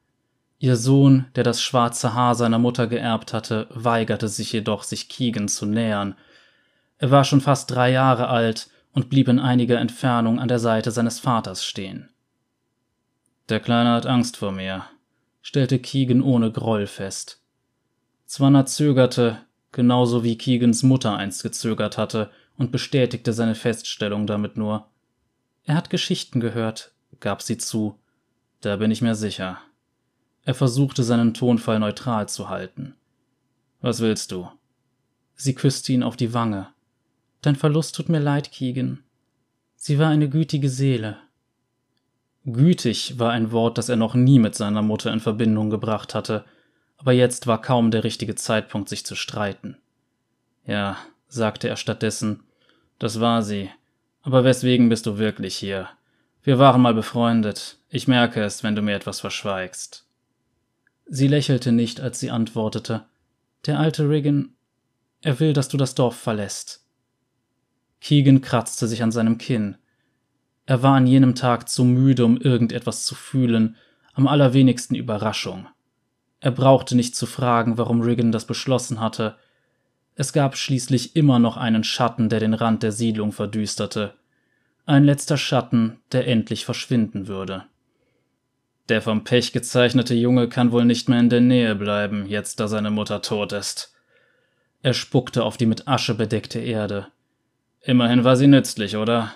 Ihr 0.58 0.76
Sohn, 0.76 1.26
der 1.36 1.44
das 1.44 1.62
schwarze 1.62 2.14
Haar 2.14 2.34
seiner 2.34 2.58
Mutter 2.58 2.86
geerbt 2.86 3.32
hatte, 3.32 3.66
weigerte 3.70 4.28
sich 4.28 4.52
jedoch, 4.52 4.82
sich 4.82 5.08
Keegan 5.08 5.48
zu 5.48 5.66
nähern. 5.66 6.16
Er 6.98 7.10
war 7.10 7.24
schon 7.24 7.42
fast 7.42 7.70
drei 7.70 7.92
Jahre 7.92 8.28
alt 8.28 8.70
und 8.92 9.10
blieb 9.10 9.28
in 9.28 9.38
einiger 9.38 9.78
Entfernung 9.78 10.40
an 10.40 10.48
der 10.48 10.58
Seite 10.58 10.90
seines 10.90 11.20
Vaters 11.20 11.64
stehen. 11.64 12.08
Der 13.50 13.60
Kleine 13.60 13.90
hat 13.90 14.06
Angst 14.06 14.38
vor 14.38 14.52
mir, 14.52 14.84
stellte 15.42 15.78
Keegan 15.78 16.22
ohne 16.22 16.50
Groll 16.50 16.86
fest. 16.86 17.42
Zwana 18.24 18.66
zögerte, 18.66 19.38
genauso 19.76 20.24
wie 20.24 20.38
Keegans 20.38 20.82
Mutter 20.82 21.18
einst 21.18 21.42
gezögert 21.42 21.98
hatte 21.98 22.30
und 22.56 22.72
bestätigte 22.72 23.34
seine 23.34 23.54
Feststellung 23.54 24.26
damit 24.26 24.56
nur. 24.56 24.86
Er 25.64 25.74
hat 25.74 25.90
Geschichten 25.90 26.40
gehört, 26.40 26.92
gab 27.20 27.42
sie 27.42 27.58
zu. 27.58 27.98
Da 28.62 28.76
bin 28.76 28.90
ich 28.90 29.02
mir 29.02 29.14
sicher. 29.14 29.58
Er 30.44 30.54
versuchte 30.54 31.02
seinen 31.02 31.34
Tonfall 31.34 31.78
neutral 31.78 32.26
zu 32.26 32.48
halten. 32.48 32.94
Was 33.82 34.00
willst 34.00 34.32
du? 34.32 34.48
Sie 35.34 35.54
küsste 35.54 35.92
ihn 35.92 36.02
auf 36.02 36.16
die 36.16 36.32
Wange. 36.32 36.68
Dein 37.42 37.54
Verlust 37.54 37.94
tut 37.94 38.08
mir 38.08 38.20
leid, 38.20 38.52
Keegan. 38.52 39.00
Sie 39.76 39.98
war 39.98 40.08
eine 40.08 40.30
gütige 40.30 40.70
Seele. 40.70 41.18
Gütig 42.46 43.18
war 43.18 43.32
ein 43.32 43.52
Wort, 43.52 43.76
das 43.76 43.90
er 43.90 43.96
noch 43.96 44.14
nie 44.14 44.38
mit 44.38 44.54
seiner 44.54 44.80
Mutter 44.80 45.12
in 45.12 45.20
Verbindung 45.20 45.68
gebracht 45.68 46.14
hatte, 46.14 46.46
aber 46.96 47.12
jetzt 47.12 47.46
war 47.46 47.60
kaum 47.60 47.90
der 47.90 48.04
richtige 48.04 48.34
Zeitpunkt, 48.34 48.88
sich 48.88 49.04
zu 49.04 49.14
streiten. 49.14 49.76
Ja, 50.66 50.98
sagte 51.28 51.68
er 51.68 51.76
stattdessen, 51.76 52.42
das 52.98 53.20
war 53.20 53.42
sie. 53.42 53.70
Aber 54.22 54.44
weswegen 54.44 54.88
bist 54.88 55.06
du 55.06 55.18
wirklich 55.18 55.56
hier? 55.56 55.88
Wir 56.42 56.58
waren 56.58 56.80
mal 56.80 56.94
befreundet. 56.94 57.78
Ich 57.88 58.08
merke 58.08 58.42
es, 58.42 58.62
wenn 58.62 58.74
du 58.74 58.82
mir 58.82 58.94
etwas 58.94 59.20
verschweigst. 59.20 60.06
Sie 61.06 61.28
lächelte 61.28 61.70
nicht, 61.70 62.00
als 62.00 62.18
sie 62.18 62.30
antwortete. 62.30 63.04
Der 63.66 63.78
alte 63.78 64.08
Riggin, 64.08 64.54
er 65.22 65.38
will, 65.38 65.52
dass 65.52 65.68
du 65.68 65.76
das 65.76 65.94
Dorf 65.94 66.16
verlässt. 66.16 66.84
Keegan 68.00 68.40
kratzte 68.40 68.86
sich 68.86 69.02
an 69.02 69.12
seinem 69.12 69.38
Kinn. 69.38 69.76
Er 70.66 70.82
war 70.82 70.96
an 70.96 71.06
jenem 71.06 71.34
Tag 71.34 71.68
zu 71.68 71.84
müde, 71.84 72.24
um 72.24 72.36
irgendetwas 72.36 73.04
zu 73.04 73.14
fühlen, 73.14 73.76
am 74.14 74.26
allerwenigsten 74.26 74.96
Überraschung. 74.96 75.68
Er 76.40 76.50
brauchte 76.50 76.94
nicht 76.94 77.16
zu 77.16 77.26
fragen, 77.26 77.78
warum 77.78 78.00
Riggin 78.00 78.32
das 78.32 78.46
beschlossen 78.46 79.00
hatte. 79.00 79.36
Es 80.14 80.32
gab 80.32 80.56
schließlich 80.56 81.16
immer 81.16 81.38
noch 81.38 81.56
einen 81.56 81.84
Schatten, 81.84 82.28
der 82.28 82.40
den 82.40 82.54
Rand 82.54 82.82
der 82.82 82.92
Siedlung 82.92 83.32
verdüsterte. 83.32 84.14
Ein 84.84 85.04
letzter 85.04 85.36
Schatten, 85.36 86.00
der 86.12 86.28
endlich 86.28 86.64
verschwinden 86.64 87.26
würde. 87.26 87.64
Der 88.88 89.02
vom 89.02 89.24
Pech 89.24 89.52
gezeichnete 89.52 90.14
Junge 90.14 90.48
kann 90.48 90.70
wohl 90.70 90.84
nicht 90.84 91.08
mehr 91.08 91.18
in 91.18 91.30
der 91.30 91.40
Nähe 91.40 91.74
bleiben, 91.74 92.26
jetzt 92.26 92.60
da 92.60 92.68
seine 92.68 92.90
Mutter 92.90 93.20
tot 93.20 93.52
ist. 93.52 93.94
Er 94.82 94.94
spuckte 94.94 95.42
auf 95.42 95.56
die 95.56 95.66
mit 95.66 95.88
Asche 95.88 96.14
bedeckte 96.14 96.60
Erde. 96.60 97.08
Immerhin 97.80 98.22
war 98.22 98.36
sie 98.36 98.46
nützlich, 98.46 98.96
oder? 98.96 99.32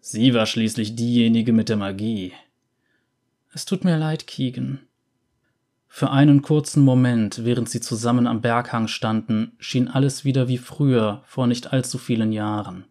Sie 0.00 0.34
war 0.34 0.46
schließlich 0.46 0.94
diejenige 0.94 1.52
mit 1.52 1.68
der 1.68 1.76
Magie. 1.76 2.32
Es 3.54 3.64
tut 3.64 3.84
mir 3.84 3.96
leid, 3.96 4.26
Keegan. 4.26 4.85
Für 5.98 6.10
einen 6.10 6.42
kurzen 6.42 6.84
Moment, 6.84 7.46
während 7.46 7.70
sie 7.70 7.80
zusammen 7.80 8.26
am 8.26 8.42
Berghang 8.42 8.86
standen, 8.86 9.52
schien 9.58 9.88
alles 9.88 10.26
wieder 10.26 10.46
wie 10.46 10.58
früher, 10.58 11.22
vor 11.24 11.46
nicht 11.46 11.72
allzu 11.72 11.96
vielen 11.96 12.32
Jahren. 12.32 12.84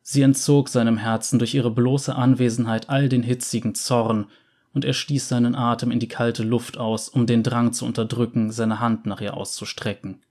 Sie 0.00 0.22
entzog 0.22 0.68
seinem 0.68 0.98
Herzen 0.98 1.40
durch 1.40 1.52
ihre 1.52 1.72
bloße 1.72 2.14
Anwesenheit 2.14 2.88
all 2.90 3.08
den 3.08 3.24
hitzigen 3.24 3.74
Zorn, 3.74 4.26
und 4.72 4.84
er 4.84 4.92
stieß 4.92 5.28
seinen 5.28 5.56
Atem 5.56 5.90
in 5.90 5.98
die 5.98 6.06
kalte 6.06 6.44
Luft 6.44 6.78
aus, 6.78 7.08
um 7.08 7.26
den 7.26 7.42
Drang 7.42 7.72
zu 7.72 7.86
unterdrücken, 7.86 8.52
seine 8.52 8.78
Hand 8.78 9.06
nach 9.06 9.20
ihr 9.20 9.36
auszustrecken. 9.36 10.22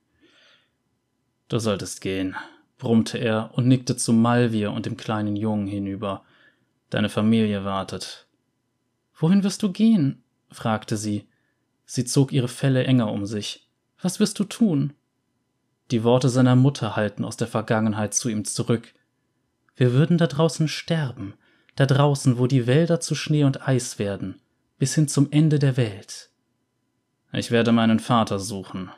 Du 1.49 1.60
solltest 1.60 1.99
gehen, 1.99 2.38
brummte 2.78 3.18
er 3.18 3.51
und 3.53 3.68
nickte 3.68 3.97
zu 3.97 4.14
Malvir 4.14 4.72
und 4.72 4.86
dem 4.86 4.95
kleinen 4.95 5.36
Jungen 5.36 5.68
hinüber. 5.68 6.24
Deine 6.89 7.10
Familie 7.10 7.66
wartet. 7.66 8.28
Wohin 9.14 9.43
wirst 9.43 9.62
du 9.62 9.74
gehen? 9.74 10.24
fragte 10.51 10.95
sie. 10.95 11.28
Sie 11.92 12.06
zog 12.06 12.32
ihre 12.32 12.48
Felle 12.48 12.84
enger 12.84 13.12
um 13.12 13.26
sich. 13.26 13.68
Was 14.00 14.20
wirst 14.20 14.38
du 14.38 14.44
tun? 14.44 14.94
Die 15.90 16.04
Worte 16.04 16.30
seiner 16.30 16.56
Mutter 16.56 16.96
halten 16.96 17.26
aus 17.26 17.36
der 17.36 17.48
Vergangenheit 17.48 18.14
zu 18.14 18.30
ihm 18.30 18.46
zurück. 18.46 18.94
Wir 19.76 19.92
würden 19.94 20.20
da 20.20 20.28
draußen 20.28 20.68
sterben, 20.68 21.34
da 21.76 21.88
draußen, 21.88 22.38
wo 22.38 22.46
die 22.46 22.68
Wälder 22.68 23.00
zu 23.00 23.16
Schnee 23.16 23.44
und 23.44 23.68
Eis 23.68 23.98
werden, 23.98 24.40
bis 24.78 24.94
hin 24.94 25.08
zum 25.08 25.32
Ende 25.32 25.58
der 25.58 25.78
Welt. 25.78 26.30
Ich 27.34 27.50
werde 27.50 27.72
meinen 27.72 28.00
Vater 28.00 28.38
suchen, 28.38 28.92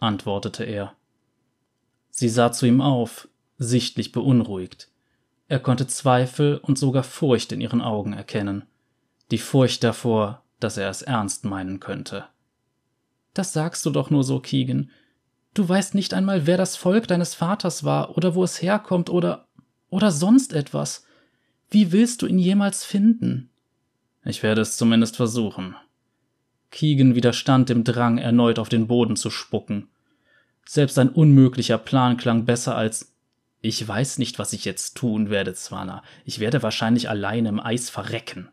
antwortete 0.00 0.64
er. 0.64 0.96
Sie 2.10 2.28
sah 2.28 2.50
zu 2.50 2.66
ihm 2.66 2.80
auf, 2.80 3.28
sichtlich 3.58 4.10
beunruhigt. 4.10 4.90
Er 5.46 5.60
konnte 5.60 5.86
Zweifel 5.86 6.58
und 6.58 6.76
sogar 6.76 7.04
Furcht 7.04 7.52
in 7.52 7.60
ihren 7.60 7.82
Augen 7.82 8.14
erkennen. 8.14 8.64
Die 9.30 9.38
Furcht 9.38 9.84
davor, 9.84 10.42
dass 10.58 10.76
er 10.76 10.90
es 10.90 11.02
ernst 11.02 11.44
meinen 11.44 11.78
könnte. 11.78 12.24
Das 13.34 13.52
sagst 13.52 13.84
du 13.86 13.90
doch 13.90 14.10
nur 14.10 14.24
so, 14.24 14.40
Keegan. 14.40 14.90
Du 15.54 15.68
weißt 15.68 15.94
nicht 15.94 16.14
einmal, 16.14 16.46
wer 16.46 16.56
das 16.56 16.76
Volk 16.76 17.08
deines 17.08 17.34
Vaters 17.34 17.84
war 17.84 18.16
oder 18.16 18.34
wo 18.34 18.44
es 18.44 18.62
herkommt 18.62 19.10
oder 19.10 19.48
oder 19.92 20.10
sonst 20.10 20.54
etwas. 20.54 21.04
Wie 21.70 21.92
willst 21.92 22.22
du 22.22 22.26
ihn 22.26 22.38
jemals 22.38 22.84
finden? 22.84 23.50
Ich 24.24 24.42
werde 24.42 24.62
es 24.62 24.76
zumindest 24.76 25.16
versuchen. 25.16 25.76
Keegan 26.70 27.14
widerstand 27.14 27.68
dem 27.68 27.84
Drang, 27.84 28.16
erneut 28.16 28.58
auf 28.58 28.70
den 28.70 28.86
Boden 28.86 29.16
zu 29.16 29.28
spucken. 29.28 29.88
Selbst 30.64 30.98
ein 30.98 31.10
unmöglicher 31.10 31.76
Plan 31.76 32.16
klang 32.16 32.46
besser 32.46 32.74
als 32.74 33.12
Ich 33.60 33.86
weiß 33.86 34.16
nicht, 34.18 34.38
was 34.38 34.54
ich 34.54 34.64
jetzt 34.64 34.96
tun 34.96 35.28
werde, 35.28 35.52
Zwana. 35.52 36.02
Ich 36.24 36.40
werde 36.40 36.62
wahrscheinlich 36.62 37.10
alleine 37.10 37.50
im 37.50 37.60
Eis 37.60 37.90
verrecken. 37.90 38.48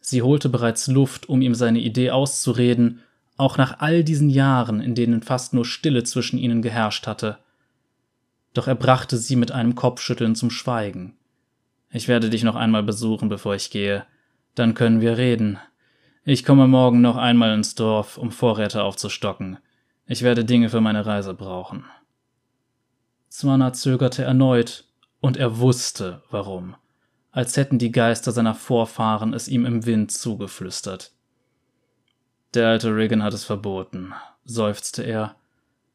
Sie 0.00 0.22
holte 0.22 0.48
bereits 0.48 0.88
Luft, 0.88 1.28
um 1.28 1.40
ihm 1.40 1.54
seine 1.54 1.78
Idee 1.78 2.10
auszureden, 2.10 3.00
auch 3.36 3.58
nach 3.58 3.80
all 3.80 4.04
diesen 4.04 4.30
Jahren, 4.30 4.80
in 4.80 4.94
denen 4.94 5.22
fast 5.22 5.54
nur 5.54 5.64
Stille 5.64 6.04
zwischen 6.04 6.38
ihnen 6.38 6.62
geherrscht 6.62 7.06
hatte. 7.06 7.38
Doch 8.52 8.68
er 8.68 8.76
brachte 8.76 9.16
sie 9.16 9.36
mit 9.36 9.50
einem 9.50 9.74
Kopfschütteln 9.74 10.34
zum 10.34 10.50
Schweigen. 10.50 11.16
Ich 11.90 12.08
werde 12.08 12.30
dich 12.30 12.44
noch 12.44 12.54
einmal 12.54 12.82
besuchen, 12.82 13.28
bevor 13.28 13.54
ich 13.54 13.70
gehe. 13.70 14.04
Dann 14.54 14.74
können 14.74 15.00
wir 15.00 15.16
reden. 15.16 15.58
Ich 16.24 16.44
komme 16.44 16.68
morgen 16.68 17.00
noch 17.00 17.16
einmal 17.16 17.54
ins 17.54 17.74
Dorf, 17.74 18.18
um 18.18 18.30
Vorräte 18.30 18.82
aufzustocken. 18.82 19.58
Ich 20.06 20.22
werde 20.22 20.44
Dinge 20.44 20.68
für 20.68 20.80
meine 20.80 21.06
Reise 21.06 21.34
brauchen. 21.34 21.84
Zwana 23.28 23.72
zögerte 23.72 24.22
erneut, 24.22 24.84
und 25.20 25.38
er 25.38 25.58
wusste, 25.58 26.22
warum, 26.30 26.76
als 27.30 27.56
hätten 27.56 27.78
die 27.78 27.90
Geister 27.90 28.30
seiner 28.30 28.54
Vorfahren 28.54 29.32
es 29.32 29.48
ihm 29.48 29.64
im 29.64 29.86
Wind 29.86 30.12
zugeflüstert. 30.12 31.13
Der 32.54 32.68
alte 32.68 32.94
Regan 32.94 33.24
hat 33.24 33.34
es 33.34 33.42
verboten, 33.42 34.12
seufzte 34.44 35.02
er. 35.02 35.34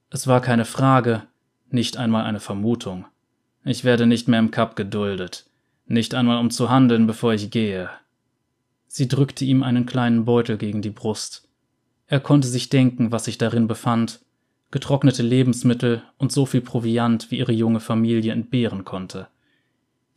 Es 0.10 0.28
war 0.28 0.42
keine 0.42 0.66
Frage, 0.66 1.24
nicht 1.70 1.96
einmal 1.96 2.26
eine 2.26 2.42
Vermutung. 2.42 3.06
Ich 3.64 3.86
werde 3.86 4.06
nicht 4.06 4.28
mehr 4.28 4.40
im 4.40 4.52
Kap 4.52 4.76
geduldet, 4.76 5.46
nicht 5.86 6.14
einmal 6.16 6.38
um 6.40 6.52
zu 6.52 6.70
handeln, 6.70 7.08
bevor 7.08 7.34
ich 7.34 7.50
gehe. 7.50 7.90
Sie 8.88 9.08
drückte 9.08 9.46
ihm 9.46 9.64
einen 9.64 9.86
kleinen 9.86 10.26
Beutel 10.26 10.58
gegen 10.58 10.82
die 10.82 10.90
Brust. 10.90 11.48
Er 12.08 12.20
konnte 12.20 12.50
sich 12.50 12.68
denken, 12.68 13.14
was 13.14 13.26
sich 13.26 13.38
darin 13.38 13.68
befand, 13.68 14.20
getrocknete 14.72 15.24
Lebensmittel 15.24 16.04
und 16.18 16.34
so 16.34 16.46
viel 16.46 16.62
Proviant, 16.62 17.32
wie 17.32 17.38
ihre 17.38 17.54
junge 17.54 17.80
Familie 17.80 18.34
entbehren 18.34 18.84
konnte. 18.84 19.28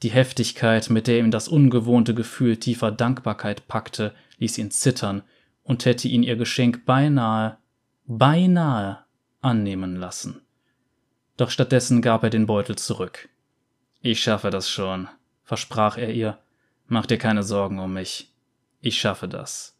Die 0.02 0.10
Heftigkeit, 0.10 0.90
mit 0.90 1.06
der 1.06 1.20
ihm 1.20 1.30
das 1.30 1.46
ungewohnte 1.46 2.14
Gefühl 2.14 2.56
tiefer 2.56 2.90
Dankbarkeit 2.90 3.68
packte, 3.68 4.12
ließ 4.38 4.58
ihn 4.58 4.72
zittern 4.72 5.22
und 5.62 5.84
hätte 5.84 6.08
ihn 6.08 6.22
ihr 6.22 6.36
Geschenk 6.36 6.84
beinahe, 6.84 7.58
beinahe 8.06 9.04
annehmen 9.40 9.96
lassen. 9.96 10.42
Doch 11.36 11.50
stattdessen 11.50 12.02
gab 12.02 12.22
er 12.22 12.30
den 12.30 12.46
Beutel 12.46 12.76
zurück. 12.76 13.28
Ich 14.00 14.22
schaffe 14.22 14.50
das 14.50 14.68
schon, 14.68 15.08
versprach 15.44 15.96
er 15.96 16.12
ihr. 16.12 16.38
Mach 16.86 17.06
dir 17.06 17.18
keine 17.18 17.42
Sorgen 17.42 17.78
um 17.78 17.92
mich. 17.92 18.32
Ich 18.80 19.00
schaffe 19.00 19.28
das. 19.28 19.78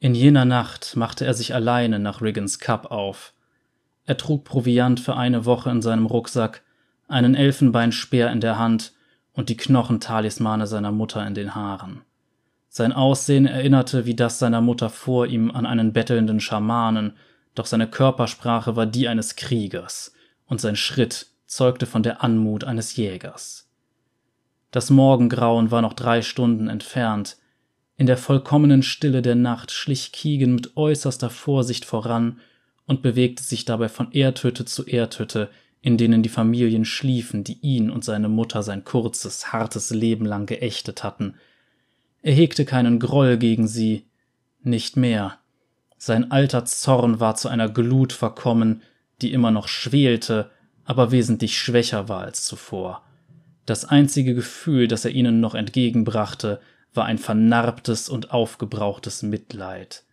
In 0.00 0.16
jener 0.16 0.44
Nacht 0.44 0.96
machte 0.96 1.24
er 1.24 1.32
sich 1.32 1.54
alleine 1.54 2.00
nach 2.00 2.20
Riggins 2.20 2.58
Cup 2.58 2.90
auf. 2.90 3.34
Er 4.04 4.16
trug 4.16 4.42
Proviant 4.42 4.98
für 4.98 5.16
eine 5.16 5.44
Woche 5.44 5.70
in 5.70 5.80
seinem 5.80 6.06
Rucksack, 6.06 6.62
einen 7.06 7.36
Elfenbeinspeer 7.36 8.32
in 8.32 8.40
der 8.40 8.58
Hand 8.58 8.94
und 9.32 9.48
die 9.48 9.56
Knochentalismane 9.56 10.66
seiner 10.66 10.92
Mutter 10.92 11.26
in 11.26 11.34
den 11.34 11.54
Haaren. 11.54 12.02
Sein 12.68 12.92
Aussehen 12.92 13.46
erinnerte 13.46 14.06
wie 14.06 14.14
das 14.14 14.38
seiner 14.38 14.60
Mutter 14.60 14.88
vor 14.88 15.26
ihm 15.26 15.50
an 15.50 15.66
einen 15.66 15.92
bettelnden 15.92 16.40
Schamanen, 16.40 17.16
doch 17.54 17.66
seine 17.66 17.86
Körpersprache 17.86 18.76
war 18.76 18.86
die 18.86 19.08
eines 19.08 19.36
Kriegers, 19.36 20.14
und 20.46 20.60
sein 20.60 20.76
Schritt 20.76 21.26
zeugte 21.46 21.86
von 21.86 22.02
der 22.02 22.24
Anmut 22.24 22.64
eines 22.64 22.96
Jägers. 22.96 23.68
Das 24.70 24.88
Morgengrauen 24.88 25.70
war 25.70 25.82
noch 25.82 25.92
drei 25.92 26.22
Stunden 26.22 26.68
entfernt, 26.68 27.36
in 27.98 28.06
der 28.06 28.16
vollkommenen 28.16 28.82
Stille 28.82 29.20
der 29.20 29.34
Nacht 29.34 29.70
schlich 29.70 30.12
Keegan 30.12 30.54
mit 30.54 30.76
äußerster 30.76 31.28
Vorsicht 31.28 31.84
voran 31.84 32.40
und 32.86 33.02
bewegte 33.02 33.42
sich 33.42 33.64
dabei 33.64 33.88
von 33.88 34.10
Erdhütte 34.12 34.64
zu 34.64 34.84
Erdhütte, 34.86 35.50
in 35.82 35.98
denen 35.98 36.22
die 36.22 36.28
Familien 36.28 36.84
schliefen, 36.84 37.42
die 37.44 37.58
ihn 37.60 37.90
und 37.90 38.04
seine 38.04 38.28
Mutter 38.28 38.62
sein 38.62 38.84
kurzes, 38.84 39.52
hartes 39.52 39.90
Leben 39.90 40.24
lang 40.24 40.46
geächtet 40.46 41.02
hatten. 41.02 41.34
Er 42.22 42.32
hegte 42.32 42.64
keinen 42.64 43.00
Groll 43.00 43.36
gegen 43.36 43.66
sie, 43.66 44.06
nicht 44.62 44.96
mehr. 44.96 45.38
Sein 45.98 46.30
alter 46.30 46.64
Zorn 46.64 47.18
war 47.18 47.34
zu 47.34 47.48
einer 47.48 47.68
Glut 47.68 48.12
verkommen, 48.12 48.82
die 49.20 49.32
immer 49.32 49.50
noch 49.50 49.66
schwelte, 49.66 50.50
aber 50.84 51.10
wesentlich 51.10 51.58
schwächer 51.58 52.08
war 52.08 52.22
als 52.22 52.44
zuvor. 52.44 53.02
Das 53.66 53.84
einzige 53.84 54.34
Gefühl, 54.34 54.86
das 54.86 55.04
er 55.04 55.10
ihnen 55.10 55.40
noch 55.40 55.54
entgegenbrachte, 55.54 56.60
war 56.94 57.06
ein 57.06 57.18
vernarbtes 57.18 58.08
und 58.08 58.32
aufgebrauchtes 58.32 59.22
Mitleid. 59.22 60.04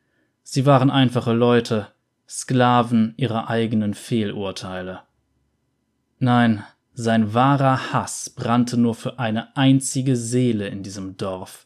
Sie 0.43 0.65
waren 0.65 0.89
einfache 0.89 1.33
Leute, 1.33 1.87
Sklaven 2.27 3.13
ihrer 3.17 3.49
eigenen 3.49 3.93
Fehlurteile. 3.93 5.01
Nein, 6.19 6.63
sein 6.93 7.33
wahrer 7.33 7.93
Hass 7.93 8.29
brannte 8.29 8.75
nur 8.77 8.93
für 8.93 9.19
eine 9.19 9.55
einzige 9.55 10.17
Seele 10.17 10.67
in 10.67 10.83
diesem 10.83 11.15
Dorf. 11.15 11.65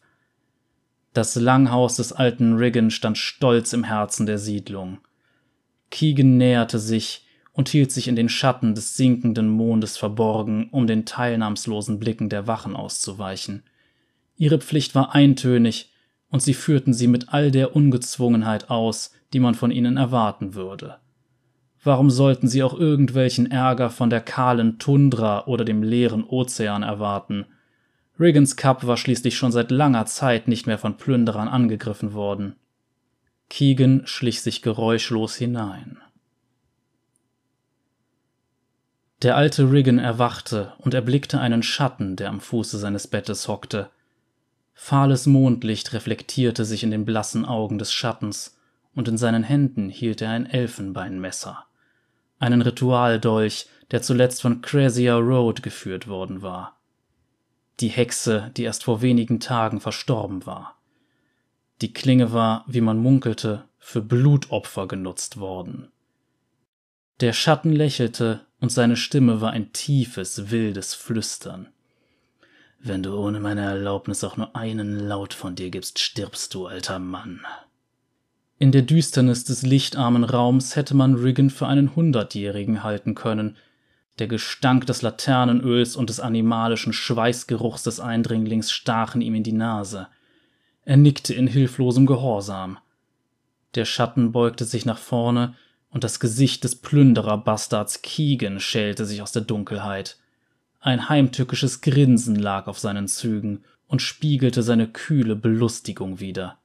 Das 1.14 1.36
Langhaus 1.36 1.96
des 1.96 2.14
alten 2.14 2.54
Riggin 2.54 2.92
stand 2.92 3.18
stolz 3.18 3.74
im 3.74 3.84
Herzen 3.84 4.28
der 4.28 4.38
Siedlung. 4.38 5.00
Keegan 5.90 6.38
näherte 6.38 6.78
sich 6.78 7.26
und 7.52 7.70
hielt 7.70 7.92
sich 7.92 8.08
in 8.08 8.16
den 8.16 8.30
Schatten 8.30 8.76
des 8.76 8.96
sinkenden 8.96 9.50
Mondes 9.50 9.98
verborgen, 9.98 10.70
um 10.72 10.88
den 10.88 11.06
teilnahmslosen 11.06 12.00
Blicken 12.00 12.30
der 12.30 12.46
Wachen 12.48 12.76
auszuweichen. 12.76 13.64
Ihre 14.38 14.60
Pflicht 14.60 14.96
war 14.96 15.14
eintönig, 15.14 15.92
und 16.30 16.42
sie 16.42 16.56
führten 16.56 16.94
sie 16.94 17.08
mit 17.08 17.30
all 17.30 17.52
der 17.52 17.76
Ungezwungenheit 17.76 18.72
aus, 18.72 19.12
die 19.34 19.40
man 19.40 19.54
von 19.54 19.70
ihnen 19.70 19.98
erwarten 19.98 20.56
würde. 20.56 20.98
Warum 21.84 22.10
sollten 22.10 22.48
sie 22.48 22.64
auch 22.64 22.74
irgendwelchen 22.74 23.52
Ärger 23.52 23.90
von 23.90 24.10
der 24.10 24.22
kahlen 24.22 24.80
Tundra 24.80 25.46
oder 25.48 25.66
dem 25.66 25.84
leeren 25.84 26.24
Ozean 26.24 26.82
erwarten? 26.82 27.46
Riggins 28.20 28.56
Cup 28.56 28.88
war 28.88 28.96
schließlich 28.96 29.36
schon 29.36 29.52
seit 29.52 29.72
langer 29.72 30.06
Zeit 30.06 30.48
nicht 30.48 30.66
mehr 30.66 30.78
von 30.78 30.98
Plünderern 30.98 31.48
angegriffen 31.48 32.14
worden. 32.14 32.56
Keegan 33.50 34.04
schlich 34.06 34.42
sich 34.42 34.62
geräuschlos 34.62 35.36
hinein. 35.36 35.98
Der 39.24 39.38
alte 39.38 39.72
Riggin 39.72 40.00
erwachte 40.00 40.74
und 40.80 40.94
erblickte 40.94 41.40
einen 41.40 41.64
Schatten, 41.64 42.16
der 42.16 42.30
am 42.30 42.42
Fuße 42.42 42.78
seines 42.78 43.08
Bettes 43.08 43.48
hockte. 43.48 43.90
Fahles 44.74 45.28
Mondlicht 45.28 45.94
reflektierte 45.94 46.66
sich 46.66 46.84
in 46.84 46.92
den 46.92 47.06
blassen 47.06 47.46
Augen 47.46 47.78
des 47.78 47.94
Schattens, 47.94 48.58
und 48.96 49.08
in 49.08 49.18
seinen 49.18 49.44
Händen 49.44 49.90
hielt 49.90 50.22
er 50.22 50.32
ein 50.32 50.46
Elfenbeinmesser, 50.46 51.66
einen 52.44 52.62
Ritualdolch, 52.62 53.68
der 53.92 54.02
zuletzt 54.02 54.42
von 54.42 54.62
Crazier 54.62 55.14
Road 55.14 55.64
geführt 55.64 56.08
worden 56.08 56.42
war. 56.42 56.78
Die 57.80 57.88
Hexe, 57.88 58.52
die 58.58 58.64
erst 58.64 58.84
vor 58.84 59.02
wenigen 59.02 59.40
Tagen 59.40 59.80
verstorben 59.80 60.46
war. 60.46 60.76
Die 61.82 61.94
Klinge 61.94 62.34
war, 62.34 62.66
wie 62.68 62.82
man 62.82 62.98
munkelte, 62.98 63.64
für 63.80 64.02
Blutopfer 64.02 64.88
genutzt 64.88 65.40
worden. 65.40 65.92
Der 67.22 67.34
Schatten 67.34 67.72
lächelte 67.72 68.46
und 68.60 68.72
seine 68.72 68.98
Stimme 68.98 69.40
war 69.42 69.52
ein 69.52 69.72
tiefes, 69.72 70.52
wildes 70.52 70.94
Flüstern. 70.94 71.70
Wenn 72.80 73.04
du 73.04 73.18
ohne 73.18 73.40
meine 73.40 73.62
Erlaubnis 73.62 74.24
auch 74.26 74.36
nur 74.36 74.56
einen 74.56 75.00
Laut 75.00 75.34
von 75.34 75.56
dir 75.56 75.70
gibst, 75.70 76.00
stirbst 76.00 76.54
du, 76.54 76.68
alter 76.68 77.00
Mann. 77.00 77.46
In 78.60 78.72
der 78.72 78.84
Düsternis 78.84 79.44
des 79.44 79.64
lichtarmen 79.64 80.24
Raums 80.24 80.76
hätte 80.76 80.96
man 80.96 81.16
Riggin 81.16 81.50
für 81.50 81.68
einen 81.68 81.96
Hundertjährigen 81.96 82.84
halten 82.84 83.16
können. 83.16 83.58
Der 84.20 84.28
Gestank 84.28 84.86
des 84.86 85.02
Laternenöls 85.02 85.96
und 85.96 86.10
des 86.10 86.20
animalischen 86.20 86.94
Schweißgeruchs 86.94 87.84
des 87.84 88.00
Eindringlings 88.00 88.72
stachen 88.72 89.22
ihm 89.22 89.36
in 89.36 89.44
die 89.44 89.54
Nase. 89.54 90.08
Er 90.86 90.98
nickte 90.98 91.34
in 91.34 91.48
hilflosem 91.48 92.06
Gehorsam. 92.06 92.78
Der 93.76 93.86
Schatten 93.86 94.32
beugte 94.32 94.66
sich 94.66 94.86
nach 94.86 95.00
vorne, 95.00 95.56
und 95.90 96.04
das 96.04 96.20
Gesicht 96.20 96.64
des 96.64 96.76
Plünderer-Bastards 96.76 98.02
Keegan 98.02 98.60
schälte 98.60 99.06
sich 99.06 99.22
aus 99.22 99.32
der 99.32 99.44
Dunkelheit. 99.44 100.18
Ein 100.80 101.08
heimtückisches 101.08 101.82
Grinsen 101.82 102.36
lag 102.36 102.68
auf 102.68 102.80
seinen 102.80 103.08
Zügen 103.08 103.64
und 103.88 104.02
spiegelte 104.02 104.64
seine 104.64 104.88
kühle 104.88 105.36
Belustigung 105.36 106.20
wider. 106.20 106.58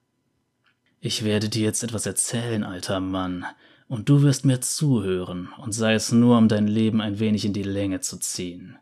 Ich 1.01 1.25
werde 1.25 1.49
dir 1.49 1.63
jetzt 1.63 1.83
etwas 1.85 2.07
erzählen, 2.07 2.65
alter 2.65 3.01
Mann, 3.01 3.47
und 3.87 4.09
du 4.09 4.23
wirst 4.23 4.45
mir 4.45 4.61
zuhören, 4.61 5.49
und 5.59 5.73
sei 5.73 5.95
es 5.95 6.13
nur, 6.13 6.37
um 6.37 6.49
dein 6.49 6.67
Leben 6.67 7.01
ein 7.01 7.19
wenig 7.21 7.45
in 7.45 7.53
die 7.53 7.63
Länge 7.63 8.01
zu 8.01 8.19
ziehen. 8.19 8.79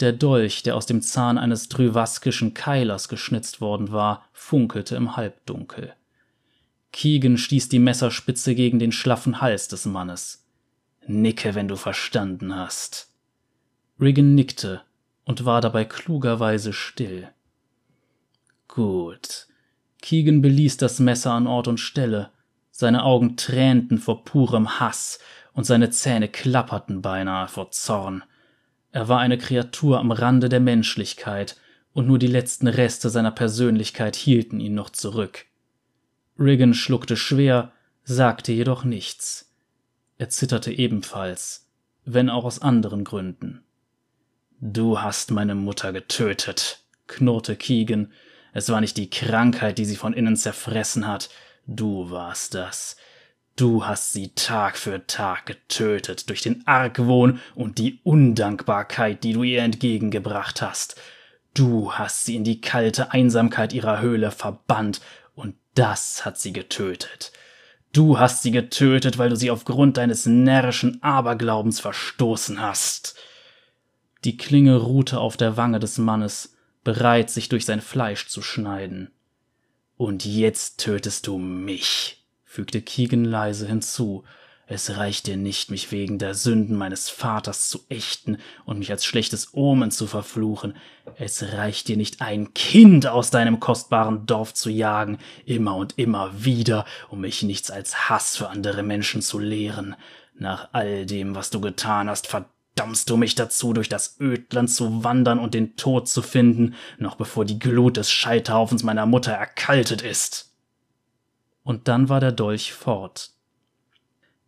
Der 0.00 0.12
Dolch, 0.12 0.62
der 0.62 0.76
aus 0.76 0.86
dem 0.86 1.00
Zahn 1.02 1.38
eines 1.38 1.68
drüvaskischen 1.68 2.54
Keilers 2.54 3.08
geschnitzt 3.08 3.60
worden 3.60 3.92
war, 3.92 4.26
funkelte 4.32 4.96
im 4.96 5.16
Halbdunkel. 5.16 5.94
Keegan 6.92 7.38
stieß 7.38 7.68
die 7.68 7.78
Messerspitze 7.78 8.54
gegen 8.54 8.78
den 8.78 8.92
schlaffen 8.92 9.40
Hals 9.40 9.68
des 9.68 9.86
Mannes. 9.86 10.46
Nicke, 11.06 11.54
wenn 11.54 11.68
du 11.68 11.76
verstanden 11.76 12.54
hast. 12.56 13.12
Riggin 14.00 14.34
nickte 14.34 14.82
und 15.24 15.44
war 15.44 15.60
dabei 15.60 15.84
klugerweise 15.84 16.72
still. 16.72 17.28
Gut. 18.68 19.45
Keegan 20.06 20.40
beließ 20.40 20.76
das 20.76 21.00
Messer 21.00 21.32
an 21.32 21.48
Ort 21.48 21.66
und 21.66 21.80
Stelle. 21.80 22.30
Seine 22.70 23.02
Augen 23.02 23.36
tränten 23.36 23.98
vor 23.98 24.24
purem 24.24 24.78
Hass 24.78 25.18
und 25.52 25.64
seine 25.64 25.90
Zähne 25.90 26.28
klapperten 26.28 27.02
beinahe 27.02 27.48
vor 27.48 27.72
Zorn. 27.72 28.22
Er 28.92 29.08
war 29.08 29.18
eine 29.18 29.36
Kreatur 29.36 29.98
am 29.98 30.12
Rande 30.12 30.48
der 30.48 30.60
Menschlichkeit, 30.60 31.56
und 31.92 32.06
nur 32.06 32.20
die 32.20 32.28
letzten 32.28 32.68
Reste 32.68 33.10
seiner 33.10 33.32
Persönlichkeit 33.32 34.14
hielten 34.14 34.60
ihn 34.60 34.74
noch 34.74 34.90
zurück. 34.90 35.46
Riggin 36.38 36.74
schluckte 36.74 37.16
schwer, 37.16 37.72
sagte 38.04 38.52
jedoch 38.52 38.84
nichts. 38.84 39.52
Er 40.18 40.28
zitterte 40.28 40.70
ebenfalls, 40.70 41.68
wenn 42.04 42.30
auch 42.30 42.44
aus 42.44 42.62
anderen 42.62 43.02
Gründen. 43.02 43.64
Du 44.60 45.00
hast 45.00 45.32
meine 45.32 45.56
Mutter 45.56 45.92
getötet, 45.92 46.84
knurrte 47.08 47.56
Keegan. 47.56 48.12
Es 48.56 48.70
war 48.70 48.80
nicht 48.80 48.96
die 48.96 49.10
Krankheit, 49.10 49.76
die 49.76 49.84
sie 49.84 49.96
von 49.96 50.14
innen 50.14 50.36
zerfressen 50.36 51.06
hat, 51.06 51.28
du 51.66 52.10
warst 52.10 52.54
das. 52.54 52.96
Du 53.54 53.86
hast 53.86 54.12
sie 54.12 54.34
Tag 54.34 54.76
für 54.76 55.06
Tag 55.06 55.46
getötet 55.46 56.28
durch 56.28 56.40
den 56.40 56.66
Argwohn 56.66 57.40
und 57.54 57.78
die 57.78 58.00
Undankbarkeit, 58.02 59.24
die 59.24 59.34
du 59.34 59.42
ihr 59.42 59.62
entgegengebracht 59.62 60.62
hast. 60.62 61.00
Du 61.54 61.92
hast 61.92 62.24
sie 62.24 62.36
in 62.36 62.44
die 62.44 62.60
kalte 62.60 63.12
Einsamkeit 63.12 63.72
ihrer 63.72 64.00
Höhle 64.00 64.30
verbannt 64.30 65.00
das 65.76 66.24
hat 66.24 66.38
sie 66.38 66.52
getötet. 66.52 67.32
Du 67.92 68.18
hast 68.18 68.42
sie 68.42 68.50
getötet, 68.50 69.18
weil 69.18 69.28
du 69.28 69.36
sie 69.36 69.50
aufgrund 69.50 69.98
deines 69.98 70.26
närrischen 70.26 71.02
Aberglaubens 71.02 71.80
verstoßen 71.80 72.60
hast. 72.60 73.14
Die 74.24 74.36
Klinge 74.36 74.76
ruhte 74.76 75.20
auf 75.20 75.36
der 75.36 75.56
Wange 75.56 75.78
des 75.78 75.98
Mannes, 75.98 76.55
bereit, 76.86 77.30
sich 77.30 77.48
durch 77.48 77.64
sein 77.64 77.80
Fleisch 77.80 78.28
zu 78.28 78.42
schneiden. 78.42 79.10
Und 79.96 80.24
jetzt 80.24 80.78
tötest 80.78 81.26
du 81.26 81.36
mich, 81.36 82.24
fügte 82.44 82.80
Keegan 82.80 83.24
leise 83.24 83.66
hinzu, 83.66 84.22
es 84.68 84.96
reicht 84.96 85.26
dir 85.26 85.36
nicht, 85.36 85.70
mich 85.72 85.90
wegen 85.90 86.18
der 86.18 86.34
Sünden 86.34 86.76
meines 86.76 87.08
Vaters 87.08 87.68
zu 87.68 87.80
ächten 87.88 88.38
und 88.66 88.78
mich 88.78 88.92
als 88.92 89.04
schlechtes 89.04 89.52
Omen 89.52 89.90
zu 89.90 90.06
verfluchen. 90.06 90.76
Es 91.18 91.42
reicht 91.54 91.88
dir 91.88 91.96
nicht, 91.96 92.20
ein 92.20 92.54
Kind 92.54 93.08
aus 93.08 93.30
deinem 93.30 93.58
kostbaren 93.58 94.24
Dorf 94.26 94.54
zu 94.54 94.70
jagen, 94.70 95.18
immer 95.44 95.74
und 95.74 95.98
immer 95.98 96.44
wieder, 96.44 96.84
um 97.08 97.20
mich 97.20 97.42
nichts 97.42 97.72
als 97.72 98.08
Hass 98.08 98.36
für 98.36 98.48
andere 98.48 98.84
Menschen 98.84 99.22
zu 99.22 99.40
lehren. 99.40 99.96
Nach 100.34 100.68
all 100.72 101.04
dem, 101.04 101.34
was 101.34 101.50
du 101.50 101.60
getan 101.60 102.08
hast, 102.08 102.28
verdammst 102.76 103.08
du 103.08 103.16
mich 103.16 103.34
dazu, 103.34 103.72
durch 103.72 103.88
das 103.88 104.16
Ödland 104.20 104.70
zu 104.70 105.02
wandern 105.02 105.38
und 105.38 105.54
den 105.54 105.76
Tod 105.76 106.08
zu 106.08 106.20
finden, 106.20 106.74
noch 106.98 107.16
bevor 107.16 107.44
die 107.44 107.58
Glut 107.58 107.96
des 107.96 108.10
Scheiterhaufens 108.10 108.82
meiner 108.82 109.06
Mutter 109.06 109.32
erkaltet 109.32 110.02
ist. 110.02 110.52
Und 111.62 111.88
dann 111.88 112.08
war 112.08 112.20
der 112.20 112.32
Dolch 112.32 112.72
fort 112.74 113.30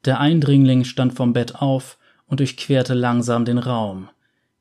der 0.05 0.21
Eindringling 0.21 0.85
stand 0.85 1.15
vom 1.15 1.33
Bett 1.33 1.57
auf 1.57 1.99
und 2.27 2.41
durchquerte 2.41 2.95
langsam 2.95 3.45
den 3.45 3.59
Raum. 3.59 4.09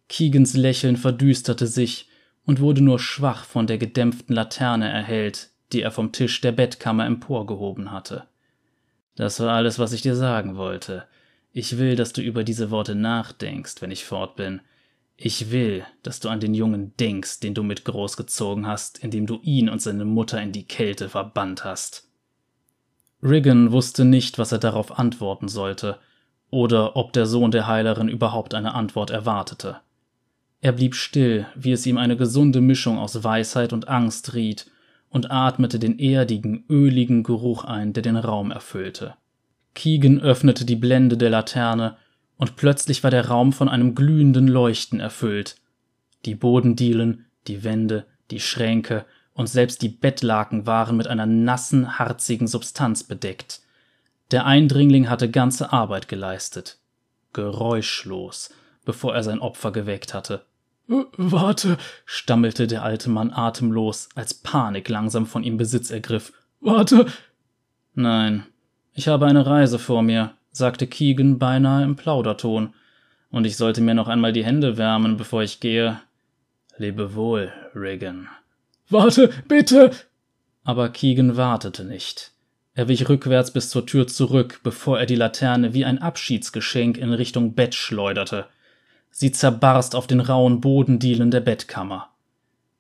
Keegans 0.10 0.56
Lächeln 0.56 0.98
verdüsterte 0.98 1.68
sich 1.68 2.10
und 2.46 2.60
wurde 2.60 2.82
nur 2.82 3.00
schwach 3.00 3.46
von 3.46 3.68
der 3.68 3.78
gedämpften 3.78 4.36
Laterne 4.36 4.90
erhellt, 4.90 5.50
die 5.72 5.82
er 5.82 5.92
vom 5.92 6.12
Tisch 6.12 6.42
der 6.42 6.54
Bettkammer 6.54 7.06
emporgehoben 7.06 7.92
hatte. 7.92 8.26
Das 9.16 9.40
war 9.40 9.54
alles, 9.54 9.80
was 9.80 9.94
ich 9.94 10.02
dir 10.02 10.16
sagen 10.16 10.56
wollte. 10.56 11.06
Ich 11.60 11.80
will, 11.80 11.96
dass 11.96 12.14
du 12.14 12.22
über 12.22 12.44
diese 12.44 12.70
Worte 12.70 12.94
nachdenkst, 12.94 13.82
wenn 13.82 13.90
ich 13.90 14.06
fort 14.06 14.36
bin. 14.36 14.62
Ich 15.16 15.50
will, 15.50 15.84
dass 16.04 16.20
du 16.20 16.30
an 16.30 16.40
den 16.40 16.54
Jungen 16.54 16.96
denkst, 16.98 17.40
den 17.40 17.56
du 17.56 17.64
mit 17.64 17.84
großgezogen 17.84 18.68
hast, 18.68 19.00
indem 19.00 19.26
du 19.26 19.40
ihn 19.42 19.68
und 19.68 19.82
seine 19.82 20.06
Mutter 20.06 20.40
in 20.40 20.52
die 20.52 20.68
Kälte 20.68 21.10
verbannt 21.10 21.64
hast. 21.64 22.12
Riggin 23.24 23.72
wusste 23.72 24.06
nicht, 24.06 24.38
was 24.38 24.52
er 24.52 24.60
darauf 24.60 25.00
antworten 25.00 25.48
sollte, 25.48 25.98
oder 26.52 26.96
ob 26.96 27.12
der 27.14 27.26
Sohn 27.26 27.50
der 27.50 27.66
Heilerin 27.66 28.08
überhaupt 28.08 28.54
eine 28.54 28.76
Antwort 28.76 29.10
erwartete. 29.10 29.78
Er 30.62 30.74
blieb 30.74 30.94
still, 30.94 31.48
wie 31.56 31.72
es 31.72 31.88
ihm 31.88 31.98
eine 31.98 32.18
gesunde 32.18 32.62
Mischung 32.62 33.00
aus 33.00 33.24
Weisheit 33.24 33.74
und 33.74 33.88
Angst 33.88 34.36
riet, 34.36 34.70
und 35.10 35.32
atmete 35.32 35.80
den 35.80 35.98
erdigen, 35.98 36.66
öligen 36.70 37.24
Geruch 37.24 37.64
ein, 37.64 37.94
der 37.94 38.04
den 38.04 38.16
Raum 38.16 38.52
erfüllte. 38.52 39.16
Keegan 39.78 40.20
öffnete 40.20 40.66
die 40.66 40.76
Blende 40.76 41.18
der 41.18 41.30
Laterne, 41.30 41.98
und 42.36 42.56
plötzlich 42.56 43.04
war 43.04 43.12
der 43.12 43.28
Raum 43.28 43.54
von 43.54 43.70
einem 43.70 43.94
glühenden 43.94 44.48
Leuchten 44.48 45.00
erfüllt. 45.00 45.56
Die 46.26 46.34
Bodendielen, 46.34 47.26
die 47.46 47.64
Wände, 47.64 48.08
die 48.32 48.40
Schränke 48.40 49.06
und 49.34 49.48
selbst 49.48 49.84
die 49.84 49.90
Bettlaken 49.90 50.66
waren 50.66 50.98
mit 50.98 51.06
einer 51.06 51.28
nassen, 51.28 52.00
harzigen 52.00 52.48
Substanz 52.48 53.04
bedeckt. 53.04 53.62
Der 54.32 54.48
Eindringling 54.48 55.10
hatte 55.10 55.30
ganze 55.30 55.72
Arbeit 55.72 56.08
geleistet. 56.08 56.80
Geräuschlos, 57.34 58.52
bevor 58.84 59.14
er 59.14 59.22
sein 59.22 59.40
Opfer 59.40 59.72
geweckt 59.72 60.16
hatte. 60.16 60.44
Äh, 60.90 61.04
warte, 61.18 61.78
stammelte 62.06 62.66
der 62.66 62.82
alte 62.82 63.12
Mann 63.12 63.32
atemlos, 63.32 64.10
als 64.16 64.34
Panik 64.34 64.90
langsam 64.90 65.28
von 65.28 65.44
ihm 65.44 65.58
Besitz 65.58 65.92
ergriff. 65.92 66.34
Warte. 66.62 67.06
Nein, 67.94 68.44
ich 68.98 69.08
habe 69.08 69.28
eine 69.28 69.46
Reise 69.46 69.78
vor 69.78 70.02
mir, 70.02 70.34
sagte 70.52 70.88
Keegan 70.88 71.38
beinahe 71.38 71.84
im 71.84 71.96
Plauderton, 71.96 72.74
und 73.30 73.46
ich 73.46 73.56
sollte 73.56 73.80
mir 73.80 73.94
noch 73.94 74.08
einmal 74.08 74.34
die 74.34 74.44
Hände 74.44 74.76
wärmen, 74.76 75.18
bevor 75.18 75.44
ich 75.44 75.60
gehe. 75.60 76.02
Lebe 76.78 77.14
wohl, 77.14 77.54
Regan. 77.76 78.28
Warte, 78.90 79.30
bitte! 79.48 79.92
Aber 80.64 80.90
Keegan 80.90 81.38
wartete 81.38 81.86
nicht. 81.86 82.32
Er 82.74 82.88
wich 82.88 83.08
rückwärts 83.08 83.52
bis 83.52 83.70
zur 83.70 83.86
Tür 83.86 84.08
zurück, 84.08 84.62
bevor 84.64 85.00
er 85.00 85.06
die 85.06 85.16
Laterne 85.16 85.76
wie 85.76 85.86
ein 85.86 86.00
Abschiedsgeschenk 86.00 86.98
in 86.98 87.14
Richtung 87.14 87.54
Bett 87.54 87.76
schleuderte. 87.76 88.48
Sie 89.12 89.32
zerbarst 89.32 89.94
auf 89.94 90.08
den 90.08 90.22
rauen 90.22 90.60
Bodendielen 90.60 91.30
der 91.30 91.42
Bettkammer. 91.42 92.10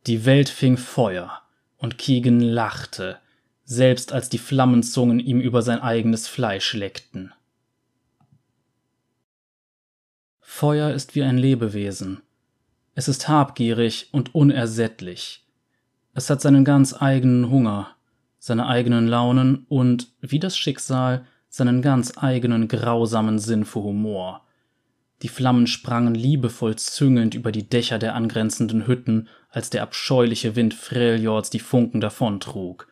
Die 0.07 0.25
Welt 0.25 0.49
fing 0.49 0.77
Feuer, 0.77 1.41
und 1.77 1.99
Keegan 1.99 2.39
lachte, 2.39 3.19
selbst 3.69 4.13
als 4.13 4.29
die 4.29 4.37
Flammenzungen 4.37 5.19
ihm 5.19 5.41
über 5.41 5.61
sein 5.61 5.79
eigenes 5.79 6.29
Fleisch 6.29 6.73
leckten. 6.73 7.33
Feuer 10.39 10.91
ist 10.91 11.15
wie 11.15 11.23
ein 11.23 11.37
Lebewesen. 11.37 12.21
Es 12.95 13.09
ist 13.09 13.27
habgierig 13.27 14.07
und 14.13 14.33
unersättlich. 14.33 15.45
Es 16.13 16.29
hat 16.29 16.41
seinen 16.41 16.63
ganz 16.63 16.95
eigenen 16.99 17.49
Hunger, 17.49 17.89
seine 18.39 18.67
eigenen 18.67 19.05
Launen 19.05 19.65
und, 19.67 20.13
wie 20.21 20.39
das 20.39 20.57
Schicksal, 20.57 21.25
seinen 21.49 21.81
ganz 21.81 22.13
eigenen 22.17 22.69
grausamen 22.69 23.37
Sinn 23.37 23.65
für 23.65 23.83
Humor. 23.83 24.45
Die 25.23 25.27
Flammen 25.27 25.67
sprangen 25.67 26.15
liebevoll 26.15 26.77
züngelnd 26.77 27.35
über 27.35 27.51
die 27.51 27.67
Dächer 27.67 27.99
der 27.99 28.15
angrenzenden 28.15 28.87
Hütten, 28.87 29.27
als 29.49 29.69
der 29.69 29.83
abscheuliche 29.83 30.55
Wind 30.55 30.73
Freljords 30.73 31.49
die 31.49 31.59
Funken 31.59 31.99
davontrug. 31.99 32.87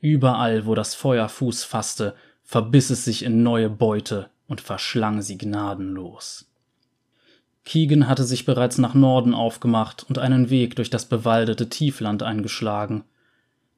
Überall, 0.00 0.66
wo 0.66 0.74
das 0.74 0.94
Feuer 0.94 1.28
Fuß 1.28 1.64
fasste, 1.64 2.14
verbiss 2.42 2.90
es 2.90 3.04
sich 3.04 3.22
in 3.22 3.42
neue 3.42 3.70
Beute 3.70 4.30
und 4.48 4.60
verschlang 4.60 5.22
sie 5.22 5.38
gnadenlos. 5.38 6.50
Keegan 7.64 8.08
hatte 8.08 8.24
sich 8.24 8.46
bereits 8.46 8.78
nach 8.78 8.94
Norden 8.94 9.34
aufgemacht 9.34 10.04
und 10.08 10.18
einen 10.18 10.50
Weg 10.50 10.76
durch 10.76 10.90
das 10.90 11.04
bewaldete 11.04 11.68
Tiefland 11.68 12.22
eingeschlagen. 12.22 13.04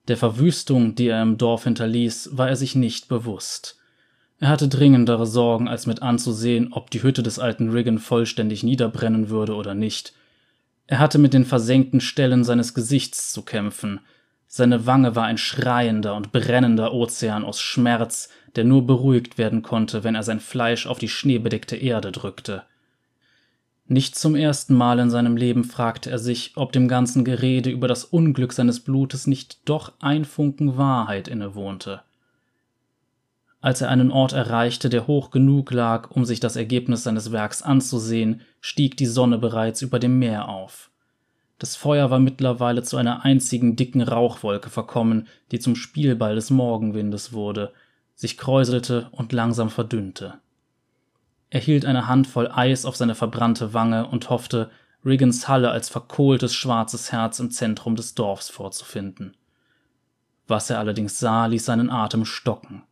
Der 0.08 0.16
Verwüstung, 0.16 0.94
die 0.94 1.08
er 1.08 1.22
im 1.22 1.38
Dorf 1.38 1.64
hinterließ, 1.64 2.30
war 2.32 2.48
er 2.48 2.56
sich 2.56 2.74
nicht 2.74 3.08
bewusst. 3.08 3.78
Er 4.38 4.48
hatte 4.48 4.68
dringendere 4.68 5.26
Sorgen, 5.26 5.68
als 5.68 5.86
mit 5.86 6.02
anzusehen, 6.02 6.72
ob 6.72 6.90
die 6.90 7.02
Hütte 7.02 7.22
des 7.22 7.38
alten 7.38 7.70
Riggin 7.70 7.98
vollständig 7.98 8.62
niederbrennen 8.62 9.28
würde 9.28 9.54
oder 9.54 9.74
nicht. 9.74 10.14
Er 10.86 10.98
hatte 10.98 11.18
mit 11.18 11.32
den 11.32 11.44
versenkten 11.44 12.00
Stellen 12.00 12.42
seines 12.42 12.74
Gesichts 12.74 13.32
zu 13.32 13.42
kämpfen. 13.42 14.00
Seine 14.54 14.84
Wange 14.84 15.16
war 15.16 15.24
ein 15.24 15.38
schreiender 15.38 16.14
und 16.14 16.30
brennender 16.30 16.92
Ozean 16.92 17.42
aus 17.42 17.58
Schmerz, 17.58 18.28
der 18.54 18.64
nur 18.64 18.86
beruhigt 18.86 19.38
werden 19.38 19.62
konnte, 19.62 20.04
wenn 20.04 20.14
er 20.14 20.24
sein 20.24 20.40
Fleisch 20.40 20.86
auf 20.86 20.98
die 20.98 21.08
schneebedeckte 21.08 21.74
Erde 21.74 22.12
drückte. 22.12 22.62
Nicht 23.86 24.14
zum 24.14 24.34
ersten 24.34 24.74
Mal 24.74 24.98
in 24.98 25.08
seinem 25.08 25.38
Leben 25.38 25.64
fragte 25.64 26.10
er 26.10 26.18
sich, 26.18 26.52
ob 26.56 26.70
dem 26.70 26.86
ganzen 26.86 27.24
Gerede 27.24 27.70
über 27.70 27.88
das 27.88 28.04
Unglück 28.04 28.52
seines 28.52 28.80
Blutes 28.80 29.26
nicht 29.26 29.66
doch 29.66 29.92
ein 30.00 30.26
Funken 30.26 30.76
Wahrheit 30.76 31.28
innewohnte. 31.28 32.02
Als 33.62 33.80
er 33.80 33.88
einen 33.88 34.10
Ort 34.10 34.34
erreichte, 34.34 34.90
der 34.90 35.06
hoch 35.06 35.30
genug 35.30 35.70
lag, 35.70 36.10
um 36.10 36.26
sich 36.26 36.40
das 36.40 36.56
Ergebnis 36.56 37.04
seines 37.04 37.32
Werks 37.32 37.62
anzusehen, 37.62 38.42
stieg 38.60 38.98
die 38.98 39.06
Sonne 39.06 39.38
bereits 39.38 39.80
über 39.80 39.98
dem 39.98 40.18
Meer 40.18 40.50
auf. 40.50 40.91
Das 41.62 41.76
Feuer 41.76 42.10
war 42.10 42.18
mittlerweile 42.18 42.82
zu 42.82 42.96
einer 42.96 43.24
einzigen 43.24 43.76
dicken 43.76 44.02
Rauchwolke 44.02 44.68
verkommen, 44.68 45.28
die 45.52 45.60
zum 45.60 45.76
Spielball 45.76 46.34
des 46.34 46.50
Morgenwindes 46.50 47.32
wurde, 47.32 47.72
sich 48.16 48.36
kräuselte 48.36 49.08
und 49.12 49.32
langsam 49.32 49.70
verdünnte. 49.70 50.40
Er 51.50 51.60
hielt 51.60 51.84
eine 51.84 52.08
Handvoll 52.08 52.50
Eis 52.50 52.84
auf 52.84 52.96
seine 52.96 53.14
verbrannte 53.14 53.74
Wange 53.74 54.08
und 54.08 54.28
hoffte, 54.28 54.72
Riggins 55.04 55.46
Halle 55.46 55.70
als 55.70 55.88
verkohltes 55.88 56.52
schwarzes 56.52 57.12
Herz 57.12 57.38
im 57.38 57.52
Zentrum 57.52 57.94
des 57.94 58.16
Dorfs 58.16 58.48
vorzufinden. 58.48 59.36
Was 60.48 60.68
er 60.68 60.80
allerdings 60.80 61.20
sah, 61.20 61.46
ließ 61.46 61.64
seinen 61.64 61.90
Atem 61.90 62.24
stocken. 62.24 62.82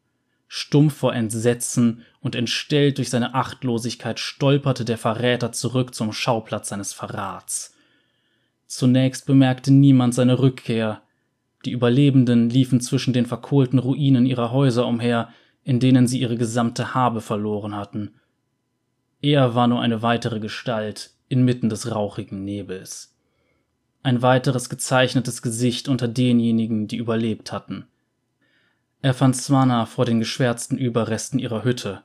Stumpf 0.47 0.95
vor 0.97 1.13
Entsetzen 1.13 2.05
und 2.21 2.37
entstellt 2.37 2.99
durch 2.99 3.11
seine 3.11 3.35
Achtlosigkeit 3.35 4.21
stolperte 4.21 4.85
der 4.85 4.97
Verräter 4.97 5.51
zurück 5.51 5.93
zum 5.93 6.13
Schauplatz 6.13 6.69
seines 6.69 6.93
Verrats. 6.93 7.75
Zunächst 8.71 9.27
bemerkte 9.27 9.73
niemand 9.73 10.15
seine 10.15 10.39
Rückkehr. 10.39 11.03
Die 11.65 11.73
Überlebenden 11.73 12.49
liefen 12.49 12.81
zwischen 12.81 13.13
den 13.13 13.27
verkohlten 13.27 13.81
Ruinen 13.81 14.27
ihrer 14.27 14.53
Häuser 14.53 14.87
umher, 14.87 15.31
in 15.65 15.81
denen 15.81 16.07
sie 16.07 16.21
ihre 16.21 16.37
gesamte 16.37 16.95
Habe 16.95 17.21
verloren 17.21 17.75
hatten. 17.75 18.15
Er 19.21 19.57
war 19.57 19.67
nur 19.67 19.81
eine 19.81 20.03
weitere 20.03 20.39
Gestalt 20.39 21.11
inmitten 21.29 21.69
des 21.69 21.93
rauchigen 21.93 22.45
Nebels. 22.45 23.17
Ein 24.05 24.23
weiteres 24.23 24.69
gezeichnetes 24.69 25.43
Gesicht 25.43 25.89
unter 25.89 26.07
denjenigen, 26.07 26.87
die 26.87 26.99
überlebt 26.99 27.51
hatten. 27.51 27.89
Er 29.03 29.15
fand 29.15 29.35
Swana 29.35 29.85
vor 29.85 30.05
den 30.05 30.21
geschwärzten 30.21 30.79
Überresten 30.79 31.41
ihrer 31.41 31.65
Hütte. 31.65 32.05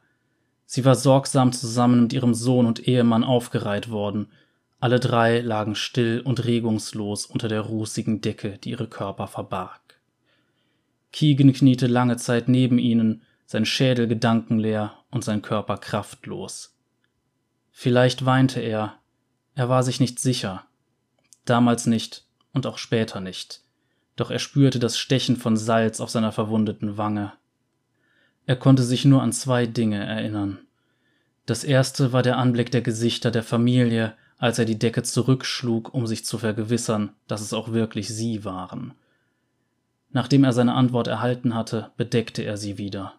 Sie 0.66 0.84
war 0.84 0.96
sorgsam 0.96 1.52
zusammen 1.52 2.02
mit 2.02 2.14
ihrem 2.14 2.34
Sohn 2.34 2.66
und 2.66 2.88
Ehemann 2.88 3.24
aufgereiht 3.24 3.92
worden. 3.92 4.30
Alle 4.80 5.00
drei 5.00 5.40
lagen 5.40 5.76
still 5.76 6.22
und 6.22 6.46
regungslos 6.46 7.26
unter 7.26 7.48
der 7.48 7.62
rußigen 7.62 8.22
Decke, 8.22 8.58
die 8.58 8.72
ihre 8.72 8.88
Körper 8.88 9.28
verbarg. 9.28 9.82
Keegan 11.12 11.54
kniete 11.54 11.88
lange 11.88 12.18
Zeit 12.18 12.50
neben 12.50 12.78
ihnen, 12.78 13.22
sein 13.46 13.66
Schädel 13.66 14.08
gedankenleer 14.08 14.94
und 15.12 15.24
sein 15.24 15.42
Körper 15.42 15.78
kraftlos. 15.78 16.76
Vielleicht 17.72 18.26
weinte 18.26 18.60
er, 18.60 19.00
er 19.56 19.70
war 19.70 19.84
sich 19.84 20.00
nicht 20.00 20.20
sicher. 20.20 20.66
Damals 21.46 21.86
nicht 21.86 22.26
und 22.54 22.68
auch 22.68 22.78
später 22.78 23.22
nicht. 23.22 23.62
Doch 24.16 24.32
er 24.32 24.40
spürte 24.40 24.80
das 24.80 24.98
Stechen 24.98 25.38
von 25.38 25.58
Salz 25.58 26.00
auf 26.00 26.10
seiner 26.10 26.32
verwundeten 26.32 26.98
Wange. 26.98 27.34
Er 28.46 28.56
konnte 28.56 28.84
sich 28.84 29.06
nur 29.06 29.22
an 29.22 29.32
zwei 29.32 29.66
Dinge 29.66 30.04
erinnern. 30.06 30.60
Das 31.46 31.64
erste 31.64 32.12
war 32.12 32.24
der 32.24 32.38
Anblick 32.38 32.72
der 32.72 32.82
Gesichter 32.82 33.32
der 33.32 33.44
Familie, 33.44 34.16
als 34.38 34.60
er 34.60 34.66
die 34.66 34.80
Decke 34.80 35.04
zurückschlug, 35.04 35.94
um 35.94 36.08
sich 36.08 36.26
zu 36.26 36.38
vergewissern, 36.38 37.12
dass 37.28 37.42
es 37.42 37.54
auch 37.54 37.72
wirklich 37.72 38.10
sie 38.10 38.44
waren. 38.44 38.94
Nachdem 40.12 40.44
er 40.44 40.54
seine 40.54 40.74
Antwort 40.74 41.08
erhalten 41.08 41.56
hatte, 41.56 41.92
bedeckte 41.98 42.42
er 42.44 42.58
sie 42.58 42.78
wieder. 42.78 43.14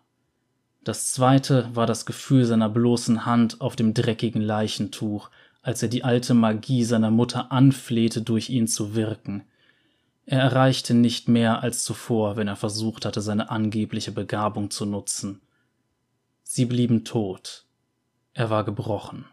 Das 0.85 1.13
zweite 1.13 1.69
war 1.75 1.87
das 1.87 2.07
Gefühl 2.07 2.45
seiner 2.45 2.69
bloßen 2.69 3.27
Hand 3.27 3.61
auf 3.61 3.77
dem 3.77 3.93
dreckigen 3.93 4.41
Leichentuch, 4.41 5.31
als 5.63 5.83
er 5.83 5.89
die 5.89 6.05
alte 6.05 6.33
Magie 6.33 6.85
seiner 6.85 7.11
Mutter 7.11 7.51
anflehte, 7.51 8.23
durch 8.23 8.51
ihn 8.51 8.69
zu 8.69 8.95
wirken. 8.95 9.43
Er 10.27 10.41
erreichte 10.41 10.95
nicht 10.95 11.29
mehr 11.29 11.63
als 11.63 11.85
zuvor, 11.85 12.37
wenn 12.37 12.49
er 12.49 12.57
versucht 12.57 13.05
hatte, 13.05 13.21
seine 13.21 13.51
angebliche 13.51 14.13
Begabung 14.13 14.71
zu 14.71 14.87
nutzen. 14.87 15.41
Sie 16.45 16.67
blieben 16.67 17.05
tot. 17.05 17.65
Er 18.33 18.49
war 18.51 18.65
gebrochen. 18.65 19.25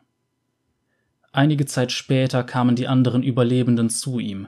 Einige 1.33 1.65
Zeit 1.65 1.91
später 1.91 2.43
kamen 2.43 2.75
die 2.75 2.87
anderen 2.87 3.23
Überlebenden 3.23 3.89
zu 3.89 4.19
ihm. 4.19 4.47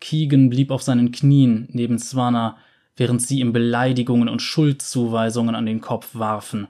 Keegan 0.00 0.50
blieb 0.50 0.72
auf 0.72 0.82
seinen 0.82 1.12
Knien 1.12 1.68
neben 1.70 2.00
Swana, 2.00 2.58
während 2.96 3.22
sie 3.22 3.38
ihm 3.38 3.52
Beleidigungen 3.52 4.28
und 4.28 4.42
Schuldzuweisungen 4.42 5.54
an 5.54 5.66
den 5.66 5.80
Kopf 5.80 6.10
warfen. 6.14 6.66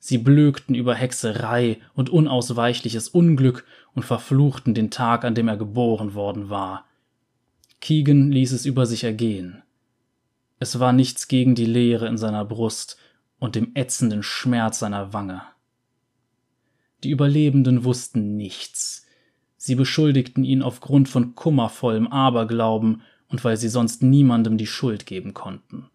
Sie 0.00 0.18
blökten 0.18 0.74
über 0.74 0.94
Hexerei 0.94 1.78
und 1.94 2.10
unausweichliches 2.10 3.08
Unglück 3.08 3.64
und 3.94 4.02
verfluchten 4.02 4.74
den 4.74 4.90
Tag, 4.90 5.24
an 5.24 5.36
dem 5.36 5.46
er 5.46 5.56
geboren 5.56 6.14
worden 6.14 6.50
war. 6.50 6.84
Keegan 7.80 8.32
ließ 8.32 8.52
es 8.52 8.66
über 8.66 8.86
sich 8.86 9.04
ergehen. 9.04 9.62
Es 10.58 10.80
war 10.80 10.92
nichts 10.92 11.28
gegen 11.28 11.54
die 11.54 11.66
Leere 11.66 12.08
in 12.08 12.18
seiner 12.18 12.44
Brust 12.44 12.98
und 13.38 13.54
dem 13.54 13.70
ätzenden 13.74 14.24
Schmerz 14.24 14.80
seiner 14.80 15.12
Wange. 15.12 15.42
Die 17.02 17.10
Überlebenden 17.10 17.84
wussten 17.84 18.36
nichts. 18.36 19.06
Sie 19.56 19.74
beschuldigten 19.74 20.44
ihn 20.44 20.62
aufgrund 20.62 21.08
von 21.08 21.34
kummervollem 21.34 22.06
Aberglauben 22.06 23.02
und 23.28 23.44
weil 23.44 23.56
sie 23.56 23.68
sonst 23.68 24.02
niemandem 24.02 24.58
die 24.58 24.66
Schuld 24.66 25.06
geben 25.06 25.34
konnten. 25.34 25.90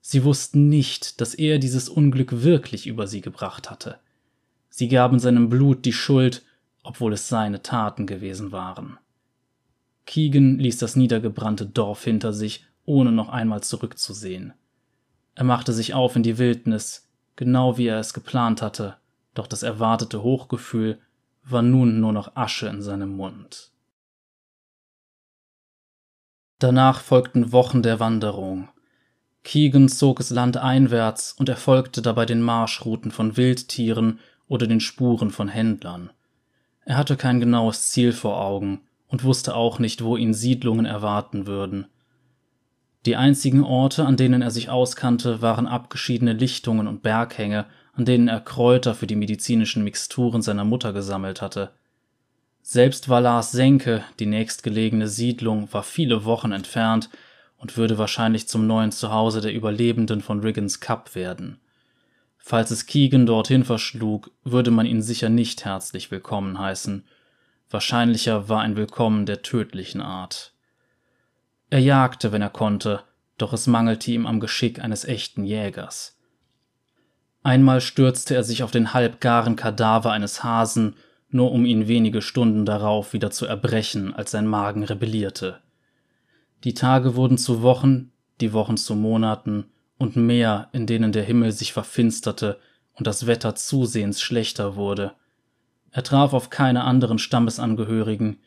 Sie 0.00 0.24
wussten 0.24 0.68
nicht, 0.68 1.20
dass 1.20 1.34
er 1.34 1.58
dieses 1.58 1.88
Unglück 1.88 2.42
wirklich 2.42 2.86
über 2.86 3.06
sie 3.06 3.20
gebracht 3.20 3.70
hatte. 3.70 3.98
Sie 4.68 4.88
gaben 4.88 5.20
seinem 5.20 5.48
Blut 5.48 5.84
die 5.84 5.92
Schuld, 5.92 6.42
obwohl 6.82 7.12
es 7.12 7.28
seine 7.28 7.62
Taten 7.62 8.06
gewesen 8.06 8.50
waren. 8.50 8.98
Keegan 10.06 10.58
ließ 10.58 10.78
das 10.78 10.96
niedergebrannte 10.96 11.66
Dorf 11.66 12.02
hinter 12.04 12.32
sich, 12.32 12.66
ohne 12.84 13.12
noch 13.12 13.28
einmal 13.28 13.62
zurückzusehen. 13.62 14.52
Er 15.34 15.44
machte 15.44 15.72
sich 15.72 15.94
auf 15.94 16.16
in 16.16 16.24
die 16.24 16.38
Wildnis, 16.38 17.08
genau 17.36 17.78
wie 17.78 17.86
er 17.86 18.00
es 18.00 18.12
geplant 18.12 18.60
hatte, 18.60 18.96
doch 19.34 19.46
das 19.46 19.62
erwartete 19.62 20.22
Hochgefühl 20.22 21.00
war 21.44 21.62
nun 21.62 22.00
nur 22.00 22.12
noch 22.12 22.36
Asche 22.36 22.68
in 22.68 22.82
seinem 22.82 23.16
Mund. 23.16 23.72
Danach 26.58 27.00
folgten 27.00 27.50
Wochen 27.50 27.82
der 27.82 27.98
Wanderung. 27.98 28.68
Keegan 29.42 29.88
zog 29.88 30.20
es 30.20 30.30
landeinwärts 30.30 31.32
und 31.32 31.48
erfolgte 31.48 32.02
dabei 32.02 32.26
den 32.26 32.40
Marschrouten 32.40 33.10
von 33.10 33.36
Wildtieren 33.36 34.20
oder 34.46 34.68
den 34.68 34.78
Spuren 34.78 35.30
von 35.30 35.48
Händlern. 35.48 36.10
Er 36.84 36.96
hatte 36.96 37.16
kein 37.16 37.40
genaues 37.40 37.90
Ziel 37.90 38.12
vor 38.12 38.40
Augen 38.40 38.82
und 39.08 39.24
wusste 39.24 39.56
auch 39.56 39.78
nicht, 39.78 40.04
wo 40.04 40.16
ihn 40.16 40.34
Siedlungen 40.34 40.86
erwarten 40.86 41.46
würden. 41.46 41.86
Die 43.04 43.16
einzigen 43.16 43.64
Orte, 43.64 44.06
an 44.06 44.16
denen 44.16 44.42
er 44.42 44.52
sich 44.52 44.70
auskannte, 44.70 45.42
waren 45.42 45.66
abgeschiedene 45.66 46.32
Lichtungen 46.32 46.86
und 46.86 47.02
Berghänge, 47.02 47.66
an 47.92 48.04
denen 48.04 48.28
er 48.28 48.40
Kräuter 48.40 48.94
für 48.94 49.06
die 49.06 49.16
medizinischen 49.16 49.84
Mixturen 49.84 50.42
seiner 50.42 50.64
Mutter 50.64 50.92
gesammelt 50.92 51.42
hatte. 51.42 51.72
Selbst 52.62 53.08
Valars 53.08 53.52
Senke, 53.52 54.04
die 54.18 54.26
nächstgelegene 54.26 55.08
Siedlung, 55.08 55.72
war 55.72 55.82
viele 55.82 56.24
Wochen 56.24 56.52
entfernt 56.52 57.10
und 57.58 57.76
würde 57.76 57.98
wahrscheinlich 57.98 58.48
zum 58.48 58.66
neuen 58.66 58.92
Zuhause 58.92 59.40
der 59.40 59.52
Überlebenden 59.52 60.20
von 60.20 60.40
Riggins 60.40 60.80
Cup 60.80 61.14
werden. 61.14 61.58
Falls 62.38 62.70
es 62.70 62.86
Keegan 62.86 63.26
dorthin 63.26 63.64
verschlug, 63.64 64.30
würde 64.42 64.70
man 64.70 64.86
ihn 64.86 65.02
sicher 65.02 65.28
nicht 65.28 65.64
herzlich 65.64 66.10
willkommen 66.10 66.58
heißen. 66.58 67.04
Wahrscheinlicher 67.70 68.48
war 68.48 68.62
ein 68.62 68.76
Willkommen 68.76 69.26
der 69.26 69.42
tödlichen 69.42 70.00
Art. 70.00 70.52
Er 71.70 71.78
jagte, 71.78 72.32
wenn 72.32 72.42
er 72.42 72.50
konnte, 72.50 73.02
doch 73.38 73.52
es 73.52 73.66
mangelte 73.66 74.10
ihm 74.10 74.26
am 74.26 74.40
Geschick 74.40 74.80
eines 74.80 75.04
echten 75.04 75.44
Jägers. 75.44 76.18
Einmal 77.42 77.80
stürzte 77.80 78.34
er 78.34 78.44
sich 78.44 78.62
auf 78.62 78.70
den 78.70 78.94
halbgaren 78.94 79.56
Kadaver 79.56 80.12
eines 80.12 80.44
Hasen, 80.44 80.94
nur 81.28 81.50
um 81.50 81.64
ihn 81.64 81.88
wenige 81.88 82.22
Stunden 82.22 82.64
darauf 82.64 83.12
wieder 83.12 83.30
zu 83.30 83.46
erbrechen, 83.46 84.14
als 84.14 84.30
sein 84.30 84.46
Magen 84.46 84.84
rebellierte. 84.84 85.58
Die 86.64 86.74
Tage 86.74 87.16
wurden 87.16 87.38
zu 87.38 87.62
Wochen, 87.62 88.12
die 88.40 88.52
Wochen 88.52 88.76
zu 88.76 88.94
Monaten 88.94 89.64
und 89.98 90.16
mehr, 90.16 90.68
in 90.72 90.86
denen 90.86 91.10
der 91.10 91.24
Himmel 91.24 91.52
sich 91.52 91.72
verfinsterte 91.72 92.58
und 92.94 93.06
das 93.06 93.26
Wetter 93.26 93.54
zusehends 93.54 94.20
schlechter 94.20 94.76
wurde. 94.76 95.12
Er 95.90 96.02
traf 96.02 96.32
auf 96.32 96.50
keine 96.50 96.84
anderen 96.84 97.18
Stammesangehörigen, 97.18 98.38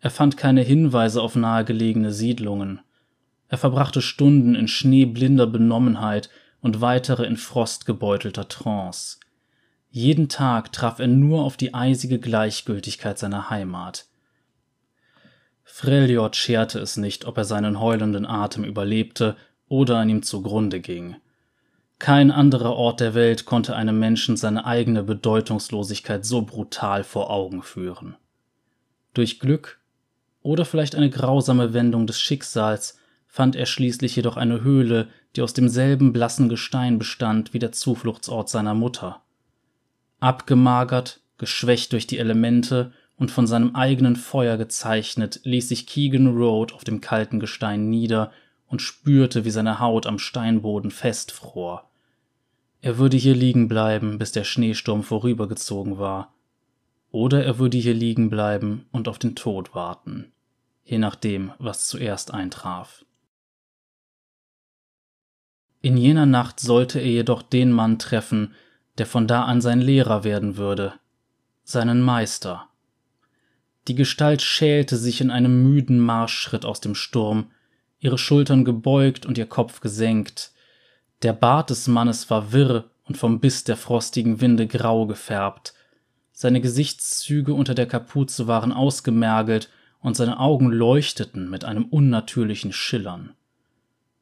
er 0.00 0.10
fand 0.10 0.36
keine 0.36 0.60
Hinweise 0.60 1.22
auf 1.22 1.34
nahegelegene 1.34 2.12
Siedlungen. 2.12 2.80
Er 3.48 3.58
verbrachte 3.58 4.02
Stunden 4.02 4.54
in 4.54 4.68
schneeblinder 4.68 5.46
Benommenheit 5.46 6.28
und 6.64 6.80
weitere 6.80 7.26
in 7.26 7.36
frostgebeutelter 7.36 8.48
Trance. 8.48 9.18
Jeden 9.90 10.30
Tag 10.30 10.72
traf 10.72 10.98
er 10.98 11.08
nur 11.08 11.44
auf 11.44 11.58
die 11.58 11.74
eisige 11.74 12.18
Gleichgültigkeit 12.18 13.18
seiner 13.18 13.50
Heimat. 13.50 14.06
Freljord 15.62 16.36
scherte 16.36 16.78
es 16.78 16.96
nicht, 16.96 17.26
ob 17.26 17.36
er 17.36 17.44
seinen 17.44 17.80
heulenden 17.80 18.24
Atem 18.24 18.64
überlebte 18.64 19.36
oder 19.68 19.98
an 19.98 20.08
ihm 20.08 20.22
zugrunde 20.22 20.80
ging. 20.80 21.16
Kein 21.98 22.30
anderer 22.30 22.74
Ort 22.76 23.00
der 23.00 23.12
Welt 23.12 23.44
konnte 23.44 23.76
einem 23.76 23.98
Menschen 23.98 24.38
seine 24.38 24.64
eigene 24.64 25.02
Bedeutungslosigkeit 25.02 26.24
so 26.24 26.42
brutal 26.42 27.04
vor 27.04 27.28
Augen 27.30 27.62
führen. 27.62 28.16
Durch 29.12 29.38
Glück 29.38 29.80
oder 30.40 30.64
vielleicht 30.64 30.94
eine 30.94 31.10
grausame 31.10 31.74
Wendung 31.74 32.06
des 32.06 32.18
Schicksals 32.18 32.98
fand 33.34 33.56
er 33.56 33.66
schließlich 33.66 34.14
jedoch 34.14 34.36
eine 34.36 34.62
Höhle, 34.62 35.08
die 35.34 35.42
aus 35.42 35.54
demselben 35.54 36.12
blassen 36.12 36.48
Gestein 36.48 37.00
bestand 37.00 37.52
wie 37.52 37.58
der 37.58 37.72
Zufluchtsort 37.72 38.48
seiner 38.48 38.74
Mutter. 38.74 39.22
Abgemagert, 40.20 41.20
geschwächt 41.36 41.92
durch 41.92 42.06
die 42.06 42.18
Elemente 42.18 42.92
und 43.16 43.32
von 43.32 43.48
seinem 43.48 43.74
eigenen 43.74 44.14
Feuer 44.14 44.56
gezeichnet, 44.56 45.40
ließ 45.42 45.68
sich 45.68 45.88
Keegan 45.88 46.28
Road 46.28 46.72
auf 46.74 46.84
dem 46.84 47.00
kalten 47.00 47.40
Gestein 47.40 47.90
nieder 47.90 48.30
und 48.68 48.82
spürte, 48.82 49.44
wie 49.44 49.50
seine 49.50 49.80
Haut 49.80 50.06
am 50.06 50.20
Steinboden 50.20 50.92
festfror. 50.92 51.90
Er 52.82 52.98
würde 52.98 53.16
hier 53.16 53.34
liegen 53.34 53.66
bleiben, 53.66 54.18
bis 54.18 54.30
der 54.30 54.44
Schneesturm 54.44 55.02
vorübergezogen 55.02 55.98
war. 55.98 56.32
Oder 57.10 57.44
er 57.44 57.58
würde 57.58 57.78
hier 57.78 57.94
liegen 57.94 58.30
bleiben 58.30 58.86
und 58.92 59.08
auf 59.08 59.18
den 59.18 59.34
Tod 59.34 59.74
warten 59.74 60.30
je 60.84 60.98
nachdem, 60.98 61.52
was 61.58 61.86
zuerst 61.86 62.32
eintraf. 62.32 63.04
In 65.84 65.98
jener 65.98 66.24
Nacht 66.24 66.60
sollte 66.60 66.98
er 66.98 67.10
jedoch 67.10 67.42
den 67.42 67.70
Mann 67.70 67.98
treffen, 67.98 68.54
der 68.96 69.04
von 69.04 69.26
da 69.26 69.44
an 69.44 69.60
sein 69.60 69.82
Lehrer 69.82 70.24
werden 70.24 70.56
würde, 70.56 70.94
seinen 71.62 72.00
Meister. 72.00 72.70
Die 73.86 73.94
Gestalt 73.94 74.40
schälte 74.40 74.96
sich 74.96 75.20
in 75.20 75.30
einem 75.30 75.62
müden 75.62 75.98
Marschschritt 75.98 76.64
aus 76.64 76.80
dem 76.80 76.94
Sturm, 76.94 77.50
ihre 77.98 78.16
Schultern 78.16 78.64
gebeugt 78.64 79.26
und 79.26 79.36
ihr 79.36 79.44
Kopf 79.44 79.80
gesenkt. 79.80 80.52
Der 81.20 81.34
Bart 81.34 81.68
des 81.68 81.86
Mannes 81.86 82.30
war 82.30 82.50
wirr 82.50 82.88
und 83.04 83.18
vom 83.18 83.40
Biss 83.40 83.64
der 83.64 83.76
frostigen 83.76 84.40
Winde 84.40 84.66
grau 84.66 85.04
gefärbt. 85.04 85.74
Seine 86.32 86.62
Gesichtszüge 86.62 87.52
unter 87.52 87.74
der 87.74 87.84
Kapuze 87.84 88.46
waren 88.46 88.72
ausgemergelt 88.72 89.68
und 90.00 90.16
seine 90.16 90.40
Augen 90.40 90.72
leuchteten 90.72 91.50
mit 91.50 91.66
einem 91.66 91.84
unnatürlichen 91.84 92.72
Schillern. 92.72 93.34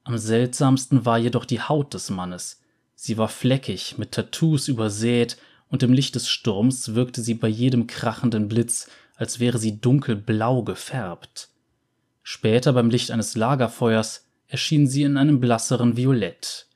Am 0.05 0.19
seltsamsten 0.19 1.07
war 1.07 1.19
jedoch 1.19 1.45
die 1.45 1.61
Haut 1.61 1.95
des 1.95 2.11
Mannes. 2.11 2.61
Sie 2.95 3.19
war 3.19 3.29
fleckig, 3.29 3.99
mit 3.99 4.13
Tattoos 4.13 4.69
übersät, 4.69 5.37
und 5.69 5.83
im 5.83 5.93
Licht 5.93 6.15
des 6.15 6.29
Sturms 6.29 6.95
wirkte 6.95 7.23
sie 7.23 7.35
bei 7.35 7.49
jedem 7.49 7.87
krachenden 7.87 8.49
Blitz, 8.49 8.91
als 9.17 9.41
wäre 9.41 9.59
sie 9.59 9.81
dunkelblau 9.81 10.63
gefärbt. 10.63 11.49
Später 12.23 12.73
beim 12.73 12.91
Licht 12.91 13.11
eines 13.11 13.35
Lagerfeuers 13.37 14.27
erschien 14.49 14.87
sie 14.87 15.03
in 15.03 15.17
einem 15.17 15.41
blasseren 15.41 15.97
Violett. 15.97 16.67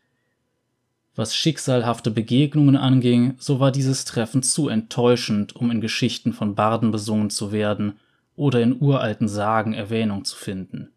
Was 1.14 1.34
schicksalhafte 1.34 2.10
Begegnungen 2.10 2.76
anging, 2.76 3.36
so 3.38 3.60
war 3.60 3.72
dieses 3.72 4.04
Treffen 4.04 4.42
zu 4.42 4.68
enttäuschend, 4.68 5.56
um 5.56 5.70
in 5.70 5.80
Geschichten 5.80 6.32
von 6.32 6.54
Barden 6.54 6.90
besungen 6.90 7.30
zu 7.30 7.52
werden, 7.52 7.98
oder 8.34 8.60
in 8.60 8.80
uralten 8.80 9.28
Sagen 9.28 9.72
Erwähnung 9.72 10.24
zu 10.24 10.36
finden. 10.36 10.92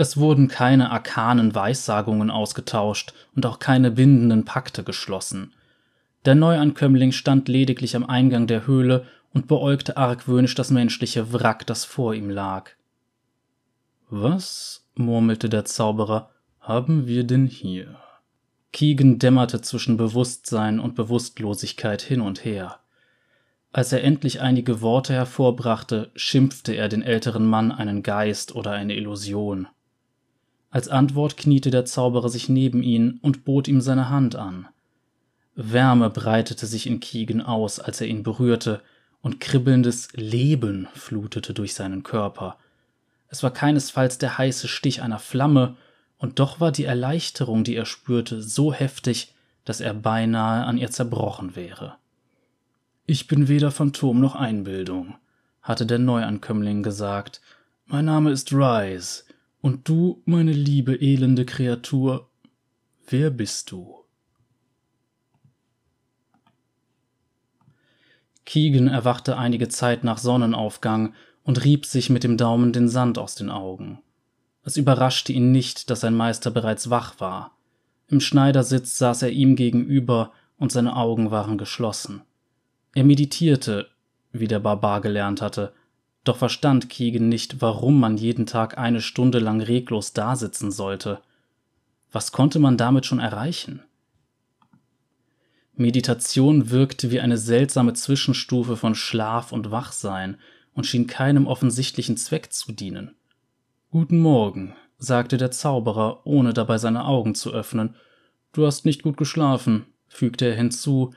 Es 0.00 0.16
wurden 0.16 0.46
keine 0.46 0.92
arkanen 0.92 1.56
Weissagungen 1.56 2.30
ausgetauscht 2.30 3.14
und 3.34 3.44
auch 3.44 3.58
keine 3.58 3.90
bindenden 3.90 4.44
Pakte 4.44 4.84
geschlossen. 4.84 5.52
Der 6.24 6.36
Neuankömmling 6.36 7.10
stand 7.10 7.48
lediglich 7.48 7.96
am 7.96 8.06
Eingang 8.06 8.46
der 8.46 8.68
Höhle 8.68 9.06
und 9.34 9.48
beäugte 9.48 9.96
argwöhnisch 9.96 10.54
das 10.54 10.70
menschliche 10.70 11.32
Wrack, 11.32 11.66
das 11.66 11.84
vor 11.84 12.14
ihm 12.14 12.30
lag. 12.30 12.70
Was, 14.08 14.86
murmelte 14.94 15.48
der 15.48 15.64
Zauberer, 15.64 16.30
haben 16.60 17.08
wir 17.08 17.24
denn 17.24 17.48
hier? 17.48 17.96
Keegan 18.72 19.18
dämmerte 19.18 19.62
zwischen 19.62 19.96
Bewusstsein 19.96 20.78
und 20.78 20.94
Bewusstlosigkeit 20.94 22.02
hin 22.02 22.20
und 22.20 22.44
her. 22.44 22.78
Als 23.72 23.92
er 23.92 24.04
endlich 24.04 24.40
einige 24.40 24.80
Worte 24.80 25.12
hervorbrachte, 25.12 26.12
schimpfte 26.14 26.74
er 26.74 26.88
den 26.88 27.02
älteren 27.02 27.46
Mann 27.46 27.72
einen 27.72 28.04
Geist 28.04 28.54
oder 28.54 28.70
eine 28.70 28.94
Illusion. 28.94 29.66
Als 30.70 30.88
Antwort 30.88 31.36
kniete 31.36 31.70
der 31.70 31.84
Zauberer 31.84 32.28
sich 32.28 32.48
neben 32.48 32.82
ihn 32.82 33.18
und 33.22 33.44
bot 33.44 33.68
ihm 33.68 33.80
seine 33.80 34.10
Hand 34.10 34.36
an. 34.36 34.68
Wärme 35.54 36.10
breitete 36.10 36.66
sich 36.66 36.86
in 36.86 37.00
Keegan 37.00 37.40
aus, 37.40 37.80
als 37.80 38.00
er 38.00 38.06
ihn 38.06 38.22
berührte, 38.22 38.80
und 39.20 39.40
kribbelndes 39.40 40.12
Leben 40.12 40.86
flutete 40.94 41.52
durch 41.52 41.74
seinen 41.74 42.04
Körper. 42.04 42.56
Es 43.28 43.42
war 43.42 43.50
keinesfalls 43.50 44.18
der 44.18 44.38
heiße 44.38 44.68
Stich 44.68 45.02
einer 45.02 45.18
Flamme, 45.18 45.76
und 46.18 46.38
doch 46.38 46.60
war 46.60 46.72
die 46.72 46.84
Erleichterung, 46.84 47.64
die 47.64 47.76
er 47.76 47.86
spürte, 47.86 48.42
so 48.42 48.72
heftig, 48.72 49.34
dass 49.64 49.80
er 49.80 49.94
beinahe 49.94 50.64
an 50.64 50.78
ihr 50.78 50.90
zerbrochen 50.90 51.56
wäre. 51.56 51.96
Ich 53.06 53.26
bin 53.26 53.48
weder 53.48 53.70
Phantom 53.70 54.20
noch 54.20 54.34
Einbildung, 54.34 55.16
hatte 55.62 55.86
der 55.86 55.98
Neuankömmling 55.98 56.82
gesagt. 56.82 57.40
Mein 57.86 58.04
Name 58.04 58.30
ist 58.30 58.52
Rise. 58.52 59.24
Und 59.60 59.88
du, 59.88 60.22
meine 60.24 60.52
liebe 60.52 60.94
elende 60.94 61.44
Kreatur, 61.44 62.30
wer 63.08 63.30
bist 63.30 63.70
du? 63.70 63.96
Keegan 68.44 68.88
erwachte 68.88 69.36
einige 69.36 69.68
Zeit 69.68 70.04
nach 70.04 70.18
Sonnenaufgang 70.18 71.14
und 71.42 71.64
rieb 71.64 71.84
sich 71.84 72.08
mit 72.08 72.24
dem 72.24 72.36
Daumen 72.36 72.72
den 72.72 72.88
Sand 72.88 73.18
aus 73.18 73.34
den 73.34 73.50
Augen. 73.50 74.00
Es 74.62 74.76
überraschte 74.76 75.32
ihn 75.32 75.52
nicht, 75.52 75.90
dass 75.90 76.00
sein 76.00 76.14
Meister 76.14 76.50
bereits 76.50 76.88
wach 76.88 77.20
war. 77.20 77.56
Im 78.06 78.20
Schneidersitz 78.20 78.96
saß 78.96 79.22
er 79.22 79.30
ihm 79.30 79.56
gegenüber 79.56 80.32
und 80.56 80.72
seine 80.72 80.96
Augen 80.96 81.30
waren 81.30 81.58
geschlossen. 81.58 82.22
Er 82.94 83.04
meditierte, 83.04 83.88
wie 84.32 84.48
der 84.48 84.60
Barbar 84.60 85.00
gelernt 85.00 85.42
hatte, 85.42 85.72
doch 86.28 86.36
verstand 86.36 86.88
Keegan 86.90 87.28
nicht, 87.28 87.60
warum 87.60 87.98
man 87.98 88.16
jeden 88.16 88.46
Tag 88.46 88.78
eine 88.78 89.00
Stunde 89.00 89.38
lang 89.38 89.60
reglos 89.60 90.12
dasitzen 90.12 90.70
sollte. 90.70 91.20
Was 92.12 92.32
konnte 92.32 92.58
man 92.58 92.76
damit 92.76 93.06
schon 93.06 93.18
erreichen? 93.18 93.82
Meditation 95.74 96.70
wirkte 96.70 97.10
wie 97.10 97.20
eine 97.20 97.38
seltsame 97.38 97.94
Zwischenstufe 97.94 98.76
von 98.76 98.94
Schlaf 98.94 99.52
und 99.52 99.70
Wachsein 99.70 100.38
und 100.74 100.86
schien 100.86 101.06
keinem 101.06 101.46
offensichtlichen 101.46 102.16
Zweck 102.16 102.52
zu 102.52 102.72
dienen. 102.72 103.14
Guten 103.90 104.18
Morgen, 104.18 104.74
sagte 104.98 105.36
der 105.36 105.50
Zauberer, 105.50 106.26
ohne 106.26 106.52
dabei 106.52 106.78
seine 106.78 107.04
Augen 107.04 107.34
zu 107.34 107.52
öffnen. 107.52 107.94
Du 108.52 108.66
hast 108.66 108.84
nicht 108.84 109.02
gut 109.02 109.16
geschlafen, 109.16 109.86
fügte 110.08 110.46
er 110.46 110.56
hinzu, 110.56 111.14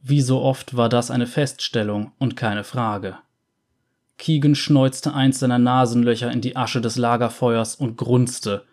wie 0.00 0.20
so 0.20 0.40
oft 0.40 0.76
war 0.76 0.88
das 0.88 1.10
eine 1.10 1.26
Feststellung 1.26 2.12
und 2.18 2.36
keine 2.36 2.64
Frage. 2.64 3.18
Keegan 4.18 4.54
schneuzte 4.54 5.14
eins 5.14 5.40
seiner 5.40 5.58
Nasenlöcher 5.58 6.30
in 6.30 6.40
die 6.40 6.56
Asche 6.56 6.80
des 6.80 6.96
Lagerfeuers 6.96 7.74
und 7.74 7.96
grunzte. 7.96 8.64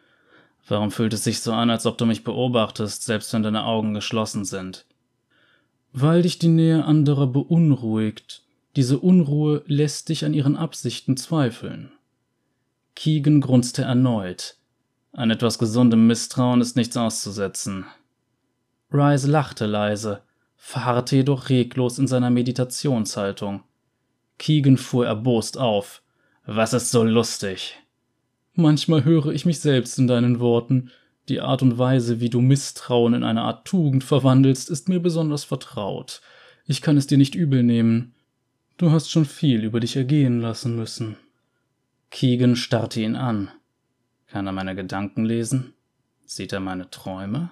Warum 0.67 0.91
fühlt 0.91 1.13
es 1.13 1.23
sich 1.23 1.39
so 1.39 1.51
an, 1.51 1.69
als 1.69 1.85
ob 1.85 1.97
du 1.97 2.05
mich 2.05 2.23
beobachtest, 2.23 3.03
selbst 3.03 3.33
wenn 3.33 3.43
deine 3.43 3.65
Augen 3.65 3.93
geschlossen 3.93 4.45
sind? 4.45 4.85
Weil 5.91 6.21
dich 6.21 6.37
die 6.37 6.49
Nähe 6.49 6.85
anderer 6.85 7.25
beunruhigt. 7.27 8.43
Diese 8.75 8.99
Unruhe 8.99 9.63
lässt 9.65 10.09
dich 10.09 10.25
an 10.25 10.35
ihren 10.35 10.55
Absichten 10.55 11.17
zweifeln. 11.17 11.91
Keegan 12.95 13.41
grunzte 13.41 13.81
erneut. 13.81 14.57
An 15.11 15.31
etwas 15.31 15.57
gesundem 15.57 16.05
Misstrauen 16.05 16.61
ist 16.61 16.75
nichts 16.75 16.95
auszusetzen. 16.95 17.85
Rice 18.91 19.25
lachte 19.25 19.65
leise, 19.65 20.21
verharrte 20.55 21.15
jedoch 21.15 21.49
reglos 21.49 21.97
in 21.97 22.07
seiner 22.07 22.29
Meditationshaltung. 22.29 23.63
Keegan 24.39 24.77
fuhr 24.77 25.05
erbost 25.05 25.59
auf. 25.59 26.01
Was 26.45 26.73
ist 26.73 26.89
so 26.89 27.03
lustig? 27.03 27.75
Manchmal 28.53 29.03
höre 29.03 29.27
ich 29.27 29.45
mich 29.45 29.59
selbst 29.59 29.99
in 29.99 30.07
deinen 30.07 30.39
Worten. 30.39 30.89
Die 31.27 31.41
Art 31.41 31.61
und 31.61 31.77
Weise, 31.77 32.19
wie 32.19 32.29
du 32.29 32.41
Misstrauen 32.41 33.13
in 33.13 33.23
eine 33.23 33.41
Art 33.41 33.67
Tugend 33.67 34.03
verwandelst, 34.03 34.71
ist 34.71 34.89
mir 34.89 34.99
besonders 34.99 35.43
vertraut. 35.43 36.21
Ich 36.65 36.81
kann 36.81 36.97
es 36.97 37.05
dir 37.05 37.19
nicht 37.19 37.35
übel 37.35 37.61
nehmen. 37.61 38.15
Du 38.77 38.91
hast 38.91 39.11
schon 39.11 39.25
viel 39.25 39.63
über 39.63 39.79
dich 39.79 39.95
ergehen 39.95 40.39
lassen 40.39 40.75
müssen. 40.75 41.17
Keegan 42.09 42.55
starrte 42.55 43.01
ihn 43.01 43.15
an. 43.15 43.51
Kann 44.27 44.47
er 44.47 44.53
meine 44.53 44.75
Gedanken 44.75 45.25
lesen? 45.25 45.73
Sieht 46.25 46.53
er 46.53 46.59
meine 46.59 46.89
Träume? 46.89 47.51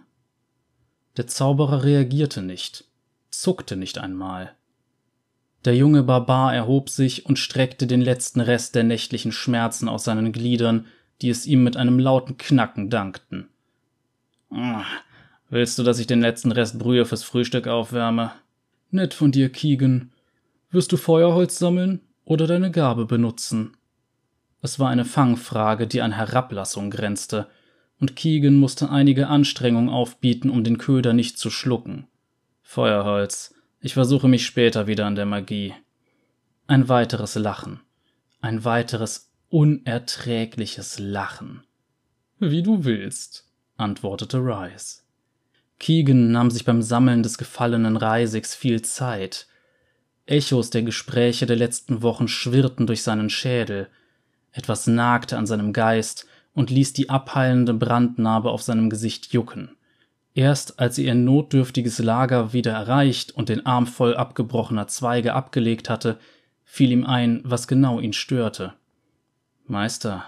Der 1.18 1.28
Zauberer 1.28 1.84
reagierte 1.84 2.42
nicht, 2.42 2.86
zuckte 3.30 3.76
nicht 3.76 3.98
einmal. 3.98 4.56
Der 5.66 5.76
junge 5.76 6.04
Barbar 6.04 6.54
erhob 6.54 6.90
sich 6.90 7.26
und 7.26 7.40
streckte 7.40 7.88
den 7.88 8.02
letzten 8.02 8.42
Rest 8.42 8.76
der 8.76 8.84
nächtlichen 8.84 9.32
Schmerzen 9.32 9.90
aus 9.90 10.04
seinen 10.04 10.32
Gliedern, 10.32 10.86
die 11.22 11.30
es 11.30 11.46
ihm 11.46 11.64
mit 11.64 11.78
einem 11.78 12.00
lauten 12.00 12.38
Knacken 12.38 12.90
dankten. 12.90 13.48
Ah, 14.52 14.86
willst 15.50 15.78
du, 15.78 15.84
dass 15.84 16.00
ich 16.00 16.08
den 16.08 16.22
letzten 16.22 16.52
Rest 16.52 16.80
Brühe 16.80 17.06
fürs 17.06 17.24
Frühstück 17.24 17.68
aufwärme? 17.68 18.32
Nett 18.92 19.14
von 19.14 19.32
dir, 19.32 19.50
Keegan. 19.50 20.12
Wirst 20.70 20.92
du 20.92 20.98
Feuerholz 20.98 21.58
sammeln 21.58 22.02
oder 22.24 22.48
deine 22.48 22.72
Gabe 22.72 23.06
benutzen? 23.06 23.76
Es 24.62 24.80
war 24.80 24.90
eine 24.90 25.06
Fangfrage, 25.06 25.88
die 25.88 26.02
an 26.02 26.14
Herablassung 26.14 26.90
grenzte, 26.90 27.48
und 28.00 28.16
Keegan 28.16 28.56
musste 28.56 28.90
einige 28.90 29.28
Anstrengung 29.28 29.90
aufbieten, 29.90 30.50
um 30.50 30.64
den 30.64 30.78
Köder 30.78 31.14
nicht 31.14 31.38
zu 31.38 31.50
schlucken. 31.50 32.08
Feuerholz. 32.62 33.56
Ich 33.80 33.94
versuche 33.94 34.28
mich 34.28 34.46
später 34.46 34.88
wieder 34.88 35.06
an 35.06 35.16
der 35.16 35.28
Magie. 35.28 35.74
Ein 36.66 36.90
weiteres 36.90 37.36
Lachen. 37.36 37.82
Ein 38.42 38.66
weiteres 38.66 39.32
unerträgliches 39.50 40.98
Lachen. 40.98 41.64
Wie 42.40 42.64
du 42.64 42.86
willst, 42.86 43.46
antwortete 43.78 44.40
Rice. 44.40 45.06
Keegan 45.80 46.32
nahm 46.32 46.50
sich 46.50 46.66
beim 46.66 46.82
Sammeln 46.82 47.22
des 47.22 47.38
gefallenen 47.38 47.98
Reisigs 47.98 48.56
viel 48.56 48.82
Zeit. 48.82 49.48
Echos 50.26 50.72
der 50.72 50.82
Gespräche 50.82 51.46
der 51.46 51.56
letzten 51.56 52.02
Wochen 52.02 52.28
schwirrten 52.28 52.88
durch 52.88 53.04
seinen 53.04 53.30
Schädel. 53.30 53.90
Etwas 54.52 54.88
nagte 54.88 55.38
an 55.38 55.46
seinem 55.46 55.72
Geist 55.72 56.26
und 56.56 56.72
ließ 56.72 56.94
die 56.94 57.10
abheilende 57.10 57.76
Brandnarbe 57.76 58.50
auf 58.50 58.64
seinem 58.64 58.90
Gesicht 58.90 59.34
jucken. 59.34 59.78
Erst 60.38 60.80
als 60.80 60.98
sie 60.98 61.08
ihr 61.08 61.16
notdürftiges 61.16 61.98
Lager 61.98 62.54
wieder 62.54 62.72
erreicht 62.72 63.32
und 63.32 63.50
den 63.50 63.66
Arm 63.66 63.88
voll 63.88 64.16
abgebrochener 64.16 64.88
Zweige 64.88 65.34
abgelegt 65.34 65.90
hatte, 65.90 66.20
fiel 66.64 66.92
ihm 66.92 67.08
ein, 67.08 67.42
was 67.44 67.68
genau 67.68 68.00
ihn 68.00 68.14
störte. 68.14 68.76
Meister. 69.66 70.26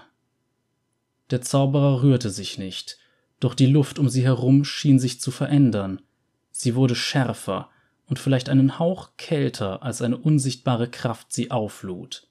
Der 1.30 1.42
Zauberer 1.42 2.02
rührte 2.02 2.30
sich 2.30 2.58
nicht, 2.58 2.98
doch 3.38 3.54
die 3.54 3.66
Luft 3.66 4.00
um 4.00 4.08
sie 4.08 4.24
herum 4.24 4.64
schien 4.64 4.98
sich 4.98 5.20
zu 5.20 5.30
verändern. 5.30 6.02
Sie 6.50 6.74
wurde 6.74 6.96
schärfer 6.96 7.70
und 8.08 8.18
vielleicht 8.18 8.48
einen 8.48 8.80
Hauch 8.80 9.10
kälter, 9.16 9.84
als 9.84 10.02
eine 10.02 10.18
unsichtbare 10.18 10.88
Kraft 10.88 11.32
sie 11.32 11.52
auflud. 11.52 12.26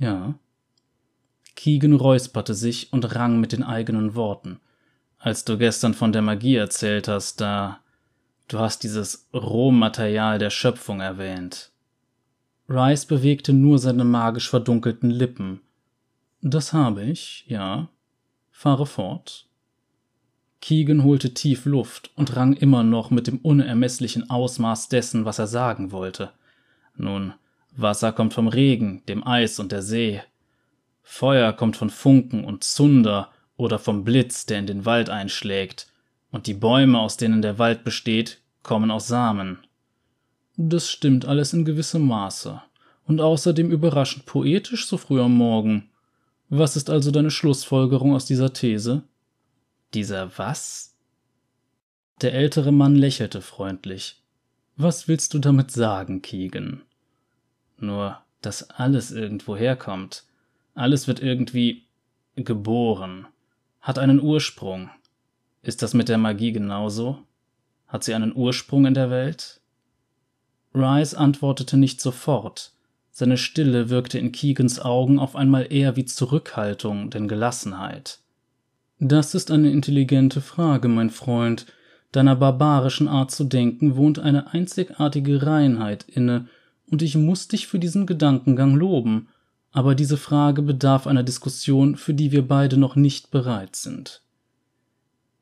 Ja. 0.00 0.40
Keegan 1.54 1.94
räusperte 1.94 2.54
sich 2.54 2.92
und 2.92 3.14
rang 3.14 3.38
mit 3.38 3.52
den 3.52 3.62
eigenen 3.62 4.16
Worten. 4.16 4.58
Als 5.26 5.44
du 5.44 5.58
gestern 5.58 5.92
von 5.92 6.12
der 6.12 6.22
Magie 6.22 6.54
erzählt 6.54 7.08
hast, 7.08 7.40
da 7.40 7.80
du 8.46 8.60
hast 8.60 8.84
dieses 8.84 9.26
Rohmaterial 9.34 10.38
der 10.38 10.50
Schöpfung 10.50 11.00
erwähnt. 11.00 11.72
Rice 12.68 13.06
bewegte 13.06 13.52
nur 13.52 13.80
seine 13.80 14.04
magisch 14.04 14.48
verdunkelten 14.48 15.10
Lippen. 15.10 15.62
Das 16.42 16.72
habe 16.72 17.02
ich, 17.02 17.44
ja. 17.48 17.88
Fahre 18.52 18.86
fort. 18.86 19.48
Keegan 20.60 21.02
holte 21.02 21.34
tief 21.34 21.64
Luft 21.64 22.12
und 22.14 22.36
rang 22.36 22.52
immer 22.52 22.84
noch 22.84 23.10
mit 23.10 23.26
dem 23.26 23.38
unermesslichen 23.38 24.30
Ausmaß 24.30 24.90
dessen, 24.90 25.24
was 25.24 25.40
er 25.40 25.48
sagen 25.48 25.90
wollte. 25.90 26.30
Nun, 26.94 27.34
Wasser 27.76 28.12
kommt 28.12 28.32
vom 28.32 28.46
Regen, 28.46 29.02
dem 29.08 29.26
Eis 29.26 29.58
und 29.58 29.72
der 29.72 29.82
See. 29.82 30.22
Feuer 31.02 31.52
kommt 31.52 31.76
von 31.76 31.90
Funken 31.90 32.44
und 32.44 32.62
Zunder 32.62 33.32
oder 33.56 33.78
vom 33.78 34.04
Blitz, 34.04 34.46
der 34.46 34.58
in 34.58 34.66
den 34.66 34.84
Wald 34.84 35.10
einschlägt, 35.10 35.86
und 36.30 36.46
die 36.46 36.54
Bäume, 36.54 36.98
aus 37.00 37.16
denen 37.16 37.40
der 37.40 37.58
Wald 37.58 37.84
besteht, 37.84 38.40
kommen 38.62 38.90
aus 38.90 39.06
Samen. 39.06 39.58
Das 40.56 40.90
stimmt 40.90 41.24
alles 41.24 41.52
in 41.52 41.64
gewissem 41.64 42.06
Maße 42.06 42.60
und 43.06 43.20
außerdem 43.20 43.70
überraschend 43.70 44.26
poetisch 44.26 44.86
so 44.86 44.96
früh 44.96 45.20
am 45.20 45.36
Morgen. 45.36 45.90
Was 46.48 46.76
ist 46.76 46.90
also 46.90 47.10
deine 47.10 47.30
Schlussfolgerung 47.30 48.14
aus 48.14 48.26
dieser 48.26 48.52
These? 48.52 49.02
Dieser 49.94 50.36
was? 50.38 50.96
Der 52.20 52.34
ältere 52.34 52.72
Mann 52.72 52.96
lächelte 52.96 53.40
freundlich. 53.42 54.22
Was 54.76 55.08
willst 55.08 55.34
du 55.34 55.38
damit 55.38 55.70
sagen, 55.70 56.22
Keegan? 56.22 56.82
Nur, 57.78 58.18
dass 58.40 58.70
alles 58.70 59.10
irgendwo 59.10 59.56
herkommt. 59.56 60.24
Alles 60.74 61.08
wird 61.08 61.20
irgendwie 61.20 61.84
geboren, 62.36 63.26
hat 63.86 64.00
einen 64.00 64.20
Ursprung. 64.20 64.90
Ist 65.62 65.80
das 65.80 65.94
mit 65.94 66.08
der 66.08 66.18
Magie 66.18 66.50
genauso? 66.50 67.18
Hat 67.86 68.02
sie 68.02 68.14
einen 68.14 68.34
Ursprung 68.34 68.84
in 68.84 68.94
der 68.94 69.10
Welt? 69.10 69.60
Rice 70.74 71.14
antwortete 71.14 71.76
nicht 71.76 72.00
sofort. 72.00 72.72
Seine 73.12 73.36
Stille 73.36 73.88
wirkte 73.88 74.18
in 74.18 74.32
Keegans 74.32 74.80
Augen 74.80 75.20
auf 75.20 75.36
einmal 75.36 75.72
eher 75.72 75.94
wie 75.94 76.04
Zurückhaltung 76.04 77.10
denn 77.10 77.28
Gelassenheit. 77.28 78.18
Das 78.98 79.36
ist 79.36 79.52
eine 79.52 79.70
intelligente 79.70 80.40
Frage, 80.40 80.88
mein 80.88 81.10
Freund. 81.10 81.66
Deiner 82.10 82.34
barbarischen 82.34 83.06
Art 83.06 83.30
zu 83.30 83.44
denken 83.44 83.94
wohnt 83.94 84.18
eine 84.18 84.52
einzigartige 84.52 85.46
Reinheit 85.46 86.06
inne, 86.08 86.48
und 86.90 87.02
ich 87.02 87.14
muss 87.14 87.46
dich 87.46 87.68
für 87.68 87.78
diesen 87.78 88.04
Gedankengang 88.04 88.74
loben 88.74 89.28
aber 89.76 89.94
diese 89.94 90.16
Frage 90.16 90.62
bedarf 90.62 91.06
einer 91.06 91.22
Diskussion, 91.22 91.96
für 91.96 92.14
die 92.14 92.32
wir 92.32 92.48
beide 92.48 92.78
noch 92.78 92.96
nicht 92.96 93.30
bereit 93.30 93.76
sind. 93.76 94.22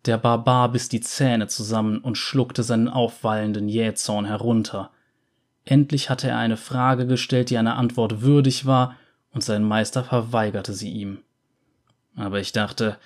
Der 0.06 0.18
Barbar 0.18 0.72
biss 0.72 0.88
die 0.88 1.00
Zähne 1.00 1.46
zusammen 1.46 1.98
und 1.98 2.18
schluckte 2.18 2.64
seinen 2.64 2.88
aufwallenden 2.88 3.68
Jähzorn 3.68 4.24
herunter. 4.24 4.90
Endlich 5.64 6.10
hatte 6.10 6.26
er 6.26 6.38
eine 6.38 6.56
Frage 6.56 7.06
gestellt, 7.06 7.48
die 7.48 7.58
einer 7.58 7.76
Antwort 7.76 8.22
würdig 8.22 8.66
war, 8.66 8.96
und 9.30 9.44
sein 9.44 9.62
Meister 9.62 10.02
verweigerte 10.02 10.72
sie 10.72 10.90
ihm. 10.90 11.18
Aber 12.16 12.40
ich 12.40 12.50
dachte, 12.50 12.96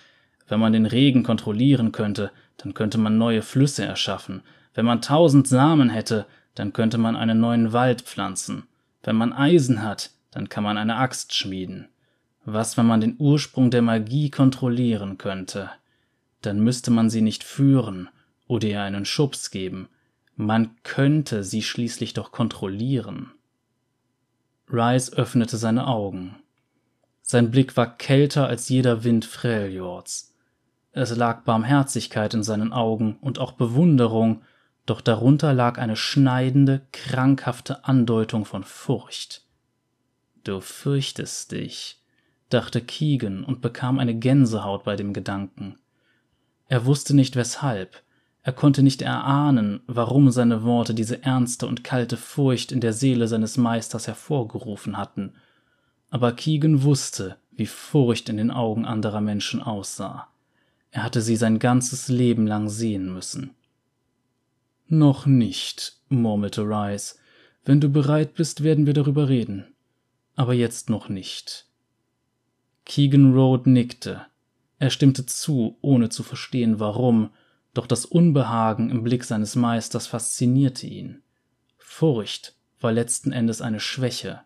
wenn 0.49 0.61
man 0.61 0.73
den 0.73 0.87
Regen 0.87 1.25
kontrollieren 1.25 1.93
könnte, 1.93 2.31
dann 2.57 2.73
könnte 2.73 2.97
man 2.97 3.19
neue 3.19 3.43
Flüsse 3.43 3.85
erschaffen. 3.85 4.41
Wenn 4.73 4.87
man 4.87 5.03
tausend 5.03 5.47
Samen 5.47 5.91
hätte, 5.91 6.25
dann 6.55 6.73
könnte 6.73 6.97
man 6.97 7.17
einen 7.17 7.39
neuen 7.39 7.75
Wald 7.75 8.01
pflanzen. 8.01 8.67
Wenn 9.03 9.17
man 9.17 9.35
Eisen 9.35 9.83
hat, 9.83 10.13
dann 10.39 10.49
kann 10.49 10.63
man 10.63 10.79
eine 10.79 10.95
Axt 10.95 11.35
schmieden. 11.35 11.89
Was, 12.45 12.77
wenn 12.77 12.87
man 12.87 13.01
den 13.01 13.17
Ursprung 13.19 13.73
der 13.73 13.83
Magie 13.83 14.31
kontrollieren 14.31 15.19
könnte? 15.19 15.69
Dann 16.43 16.61
müsste 16.61 16.93
man 16.93 17.11
sie 17.11 17.23
nicht 17.23 17.43
führen 17.43 18.09
oder 18.47 18.69
ihr 18.69 18.81
einen 18.81 19.05
Schubs 19.05 19.51
geben. 19.51 19.89
Man 20.37 20.77
könnte 20.85 21.43
sie 21.43 21.61
schließlich 21.61 22.15
doch 22.15 22.31
kontrollieren. 22.31 23.33
Rice 24.71 25.13
öffnete 25.13 25.57
seine 25.57 25.89
Augen. 25.89 26.37
Sein 27.21 27.51
Blick 27.51 27.77
war 27.77 27.97
kälter 27.97 28.47
als 28.47 28.69
jeder 28.69 29.03
Wind 29.03 29.25
Freljords. 29.25 30.37
Es 30.93 31.17
lag 31.17 31.43
Barmherzigkeit 31.43 32.33
in 32.33 32.45
seinen 32.45 32.73
Augen 32.73 33.17
und 33.21 33.41
auch 33.41 33.51
Bewunderung, 33.51 34.43
doch 34.87 35.01
darunter 35.01 35.53
lag 35.53 35.79
eine 35.79 35.97
schneidende, 35.97 36.87
krankhafte 36.93 37.85
Andeutung 37.87 38.45
von 38.45 38.63
Furcht. 38.63 39.48
Du 40.49 40.63
fürchtest 40.63 41.53
dich, 41.53 42.01
dachte 42.49 42.81
Keegan 42.81 43.45
und 43.45 43.61
bekam 43.61 43.99
eine 43.99 44.15
Gänsehaut 44.15 44.83
bei 44.83 44.97
dem 44.97 45.13
Gedanken. 45.13 45.77
Er 46.69 46.87
wusste 46.87 47.15
nicht 47.15 47.37
weshalb, 47.37 48.03
er 48.43 48.55
konnte 48.55 48.83
nicht 48.83 49.03
erahnen, 49.03 49.81
warum 49.87 50.31
seine 50.31 50.63
Worte 50.63 50.95
diese 50.95 51.23
ernste 51.23 51.67
und 51.67 51.85
kalte 51.85 52.17
Furcht 52.17 52.73
in 52.73 52.81
der 52.81 52.95
Seele 52.95 53.29
seines 53.29 53.59
Meisters 53.59 54.07
hervorgerufen 54.07 54.97
hatten, 54.97 55.35
aber 56.09 56.33
Keegan 56.33 56.83
wusste, 56.83 57.37
wie 57.51 57.67
Furcht 57.67 58.31
in 58.31 58.39
den 58.39 58.51
Augen 58.51 58.87
anderer 58.87 59.21
Menschen 59.21 59.61
aussah. 59.61 60.29
Er 60.93 61.03
hatte 61.03 61.21
sie 61.21 61.37
sein 61.37 61.59
ganzes 61.59 62.09
Leben 62.09 62.47
lang 62.47 62.71
sehen 62.71 63.13
müssen. 63.13 63.51
Noch 64.87 65.27
nicht, 65.27 65.99
murmelte 66.09 66.63
Rice. 66.63 67.19
Wenn 67.67 67.83
du 67.83 67.91
bereit 67.91 68.33
bist, 68.33 68.63
werden 68.63 68.87
wir 68.87 68.95
darüber 68.95 69.29
reden. 69.29 69.75
Aber 70.39 70.55
jetzt 70.55 70.89
noch 70.89 71.09
nicht. 71.09 71.67
Keegan 72.85 73.35
Road 73.35 73.67
nickte. 73.67 74.25
Er 74.79 74.91
stimmte 74.91 75.27
zu, 75.27 75.77
ohne 75.81 76.11
zu 76.11 76.23
verstehen 76.23 76.79
warum, 76.79 77.31
doch 77.75 77.89
das 77.89 78.07
Unbehagen 78.07 78.89
im 78.89 79.03
Blick 79.03 79.25
seines 79.25 79.57
Meisters 79.57 80.07
faszinierte 80.07 80.87
ihn. 80.87 81.25
Furcht 81.77 82.55
war 82.79 82.93
letzten 82.93 83.33
Endes 83.33 83.61
eine 83.61 83.81
Schwäche, 83.81 84.43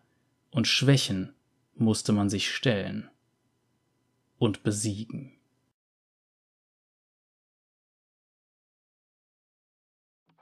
und 0.49 0.67
Schwächen 0.67 1.35
musste 1.75 2.11
man 2.11 2.27
sich 2.27 2.49
stellen 2.49 3.07
und 4.39 4.63
besiegen. 4.63 5.33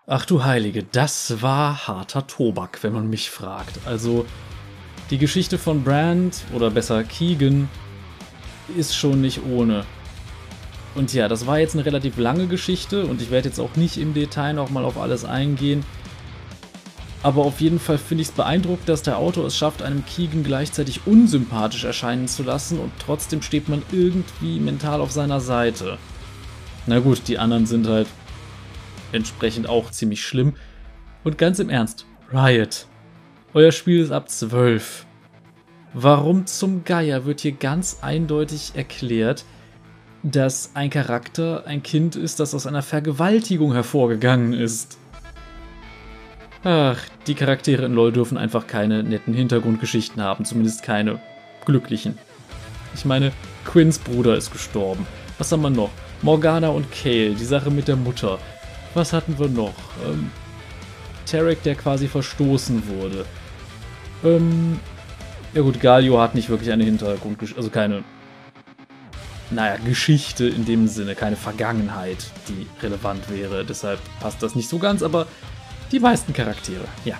Ach 0.05 0.25
du 0.25 0.45
Heilige, 0.45 0.83
das 0.85 1.41
war 1.41 1.87
harter 1.87 2.25
Tobak, 2.25 2.83
wenn 2.83 2.93
man 2.93 3.09
mich 3.09 3.29
fragt. 3.29 3.85
Also, 3.85 4.25
die 5.11 5.17
Geschichte 5.17 5.57
von 5.57 5.83
Brand, 5.83 6.43
oder 6.53 6.71
besser 6.71 7.03
Keegan, 7.03 7.69
ist 8.77 8.95
schon 8.95 9.21
nicht 9.21 9.41
ohne. 9.45 9.85
Und 10.95 11.13
ja, 11.13 11.27
das 11.27 11.45
war 11.45 11.59
jetzt 11.59 11.75
eine 11.75 11.85
relativ 11.85 12.17
lange 12.17 12.47
Geschichte 12.47 13.05
und 13.05 13.21
ich 13.21 13.29
werde 13.29 13.49
jetzt 13.49 13.59
auch 13.59 13.75
nicht 13.75 13.97
im 13.97 14.13
Detail 14.13 14.53
nochmal 14.53 14.85
auf 14.85 14.97
alles 14.97 15.25
eingehen. 15.25 15.85
Aber 17.23 17.43
auf 17.43 17.61
jeden 17.61 17.79
Fall 17.79 17.97
finde 17.97 18.23
ich 18.23 18.29
es 18.29 18.33
beeindruckend, 18.33 18.89
dass 18.89 19.03
der 19.03 19.17
Autor 19.17 19.45
es 19.45 19.57
schafft, 19.57 19.81
einem 19.81 20.05
Keegan 20.05 20.43
gleichzeitig 20.43 21.01
unsympathisch 21.05 21.83
erscheinen 21.83 22.27
zu 22.27 22.43
lassen 22.43 22.79
und 22.79 22.91
trotzdem 22.97 23.41
steht 23.41 23.69
man 23.69 23.83
irgendwie 23.91 24.59
mental 24.59 25.01
auf 25.01 25.11
seiner 25.11 25.39
Seite. 25.39 25.97
Na 26.87 26.99
gut, 26.99 27.27
die 27.27 27.37
anderen 27.37 27.65
sind 27.65 27.87
halt 27.87 28.07
entsprechend 29.11 29.67
auch 29.67 29.91
ziemlich 29.91 30.23
schlimm. 30.23 30.55
Und 31.23 31.37
ganz 31.37 31.59
im 31.59 31.69
Ernst, 31.69 32.05
Riot. 32.33 32.87
Euer 33.53 33.73
Spiel 33.73 33.99
ist 33.99 34.11
ab 34.11 34.29
12. 34.29 35.05
Warum 35.93 36.45
zum 36.45 36.85
Geier 36.85 37.25
wird 37.25 37.41
hier 37.41 37.51
ganz 37.51 37.97
eindeutig 38.01 38.71
erklärt, 38.75 39.43
dass 40.23 40.71
ein 40.73 40.89
Charakter 40.89 41.65
ein 41.65 41.83
Kind 41.83 42.15
ist, 42.15 42.39
das 42.39 42.55
aus 42.55 42.65
einer 42.65 42.81
Vergewaltigung 42.81 43.73
hervorgegangen 43.73 44.53
ist? 44.53 44.97
Ach, 46.63 46.97
die 47.27 47.35
Charaktere 47.35 47.85
in 47.85 47.93
LoL 47.93 48.13
dürfen 48.13 48.37
einfach 48.37 48.67
keine 48.67 49.03
netten 49.03 49.33
Hintergrundgeschichten 49.33 50.21
haben, 50.21 50.45
zumindest 50.45 50.81
keine 50.81 51.19
glücklichen. 51.65 52.17
Ich 52.95 53.03
meine, 53.03 53.33
Quins 53.65 53.99
Bruder 53.99 54.37
ist 54.37 54.53
gestorben. 54.53 55.05
Was 55.39 55.51
haben 55.51 55.63
wir 55.63 55.69
noch? 55.69 55.89
Morgana 56.21 56.69
und 56.69 56.89
Kale, 56.89 57.31
die 57.31 57.43
Sache 57.43 57.69
mit 57.69 57.89
der 57.89 57.97
Mutter. 57.97 58.39
Was 58.93 59.11
hatten 59.11 59.37
wir 59.37 59.49
noch? 59.49 59.73
Ähm, 60.05 60.31
Tarek, 61.25 61.63
der 61.63 61.75
quasi 61.75 62.07
verstoßen 62.07 62.87
wurde. 62.87 63.25
Ähm, 64.23 64.79
ja 65.53 65.61
gut, 65.61 65.79
Galio 65.81 66.19
hat 66.19 66.35
nicht 66.35 66.49
wirklich 66.49 66.71
eine 66.71 66.83
Hintergrundgeschichte, 66.83 67.59
also 67.59 67.69
keine, 67.69 68.03
naja, 69.49 69.77
Geschichte 69.83 70.47
in 70.47 70.65
dem 70.65 70.87
Sinne, 70.87 71.15
keine 71.15 71.35
Vergangenheit, 71.35 72.25
die 72.47 72.67
relevant 72.81 73.29
wäre. 73.29 73.65
Deshalb 73.65 73.99
passt 74.19 74.41
das 74.41 74.55
nicht 74.55 74.69
so 74.69 74.79
ganz, 74.79 75.03
aber 75.03 75.27
die 75.91 75.99
meisten 75.99 76.33
Charaktere, 76.33 76.85
ja. 77.03 77.17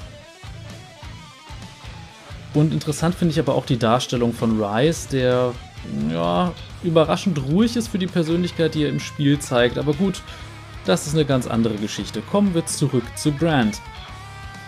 Und 2.53 2.73
interessant 2.73 3.15
finde 3.15 3.34
ich 3.34 3.40
aber 3.40 3.56
auch 3.56 3.65
die 3.65 3.78
Darstellung 3.78 4.34
von 4.34 4.61
Rice, 4.61 5.07
der, 5.07 5.53
ja, 6.11 6.53
überraschend 6.84 7.41
ruhig 7.44 7.76
ist 7.76 7.90
für 7.90 7.99
die 7.99 8.07
Persönlichkeit, 8.07 8.76
die 8.76 8.84
er 8.84 8.90
im 8.90 8.99
Spiel 8.99 9.40
zeigt. 9.40 9.78
Aber 9.78 9.94
gut, 9.94 10.22
das 10.86 11.07
ist 11.07 11.14
eine 11.14 11.26
ganz 11.26 11.48
andere 11.48 11.76
Geschichte. 11.76 12.22
Kommen 12.22 12.53
wir 12.53 12.65
zurück 12.65 13.03
zu 13.15 13.32
Brand. 13.32 13.80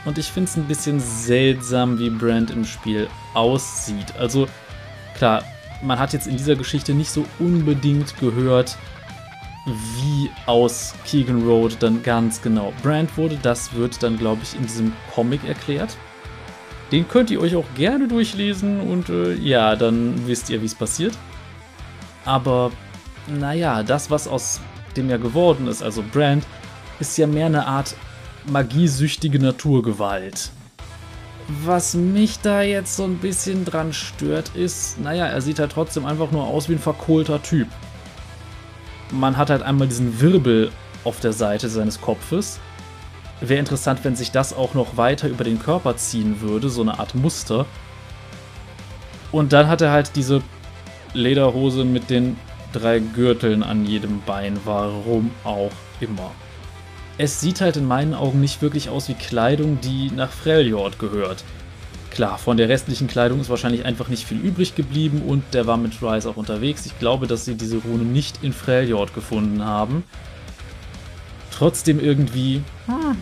Und 0.06 0.18
ich 0.18 0.28
finde 0.28 0.50
es 0.50 0.58
ein 0.58 0.66
bisschen 0.66 1.00
seltsam, 1.00 1.98
wie 1.98 2.10
Brand 2.10 2.52
im 2.52 2.66
Spiel 2.66 3.08
aussieht. 3.34 4.16
Also 4.18 4.48
klar, 5.16 5.44
man 5.82 6.00
hat 6.00 6.14
jetzt 6.14 6.28
in 6.28 6.38
dieser 6.38 6.56
Geschichte 6.56 6.94
nicht 6.94 7.10
so 7.10 7.26
unbedingt 7.40 8.18
gehört, 8.20 8.78
wie 9.66 10.30
aus 10.46 10.94
Keegan 11.06 11.48
Road 11.48 11.78
dann 11.80 12.04
ganz 12.04 12.42
genau 12.42 12.74
Brand 12.82 13.16
wurde. 13.18 13.38
Das 13.42 13.74
wird 13.74 14.04
dann, 14.04 14.18
glaube 14.18 14.42
ich, 14.44 14.56
in 14.56 14.64
diesem 14.64 14.92
Comic 15.14 15.46
erklärt. 15.48 15.96
Den 16.92 17.08
könnt 17.08 17.32
ihr 17.32 17.40
euch 17.40 17.56
auch 17.56 17.66
gerne 17.76 18.08
durchlesen 18.08 18.82
und 18.82 19.10
äh, 19.10 19.34
ja, 19.36 19.76
dann 19.76 20.28
wisst 20.28 20.50
ihr, 20.50 20.62
wie 20.62 20.66
es 20.66 20.76
passiert. 20.76 21.18
Aber 22.26 22.72
naja, 23.28 23.84
das, 23.84 24.12
was 24.12 24.28
aus 24.28 24.60
dem 24.96 25.10
ja 25.10 25.18
geworden 25.18 25.68
ist, 25.68 25.82
also 25.82 26.04
Brand, 26.12 26.46
ist 27.00 27.18
ja 27.18 27.26
mehr 27.26 27.48
eine 27.48 27.66
Art 27.66 27.96
magiesüchtige 28.48 29.40
Naturgewalt. 29.40 30.52
Was 31.65 31.94
mich 31.94 32.40
da 32.40 32.61
jetzt 32.61 32.95
so 32.95 33.03
ein 33.03 33.18
bisschen 33.18 33.65
dran 33.65 33.91
stört, 33.94 34.56
ist, 34.56 34.99
naja, 34.99 35.26
er 35.26 35.41
sieht 35.41 35.60
halt 35.60 35.72
trotzdem 35.72 36.06
einfach 36.06 36.32
nur 36.32 36.45
aus 36.45 36.70
wie 36.70 36.74
ein 36.74 36.80
verkohlter 36.80 37.41
Typ. 37.41 37.68
Man 39.11 39.38
hat 39.38 39.49
halt 39.49 39.61
einmal 39.61 39.88
diesen 39.88 40.22
Wirbel 40.22 40.72
auf 41.03 41.20
der 41.20 41.34
Seite 41.34 41.70
seines 41.70 41.99
Kopfes. 41.99 42.60
Wäre 43.41 43.60
interessant, 43.60 43.99
wenn 44.03 44.15
sich 44.15 44.32
das 44.32 44.53
auch 44.53 44.74
noch 44.74 44.95
weiter 44.95 45.28
über 45.28 45.44
den 45.44 45.60
Körper 45.60 45.98
ziehen 45.98 46.40
würde, 46.40 46.70
so 46.70 46.82
eine 46.82 46.98
Art 46.99 47.14
Muster. 47.14 47.65
Und 49.32 49.52
dann 49.52 49.68
hat 49.68 49.82
er 49.82 49.91
halt 49.91 50.15
diese 50.15 50.41
Lederhose 51.14 51.84
mit 51.84 52.10
den 52.10 52.38
drei 52.72 52.99
Gürteln 52.99 53.64
an 53.64 53.86
jedem 53.86 54.22
Bein, 54.22 54.60
warum 54.64 55.32
auch 55.44 55.72
immer. 55.99 56.32
Es 57.18 57.40
sieht 57.40 57.61
halt 57.61 57.77
in 57.77 57.88
meinen 57.88 58.15
Augen 58.15 58.41
nicht 58.41 58.61
wirklich 58.61 58.90
aus 58.90 59.07
wie 59.07 59.14
Kleidung, 59.14 59.80
die 59.81 60.11
nach 60.15 60.31
Freljord 60.31 60.98
gehört. 60.98 61.44
Klar, 62.10 62.38
von 62.38 62.57
der 62.57 62.69
restlichen 62.69 63.07
Kleidung 63.07 63.40
ist 63.40 63.49
wahrscheinlich 63.49 63.85
einfach 63.85 64.07
nicht 64.07 64.26
viel 64.26 64.40
übrig 64.40 64.76
geblieben 64.76 65.22
und 65.22 65.44
der 65.53 65.68
war 65.68 65.77
mit 65.77 66.02
Rise 66.02 66.30
auch 66.30 66.38
unterwegs. 66.38 66.85
Ich 66.85 66.98
glaube, 66.99 67.27
dass 67.27 67.45
sie 67.45 67.56
diese 67.56 67.77
Rune 67.77 68.03
nicht 68.03 68.44
in 68.44 68.53
Freljord 68.53 69.14
gefunden 69.14 69.64
haben. 69.64 70.03
Trotzdem 71.52 71.99
irgendwie, 71.99 72.61
hm, 72.88 73.18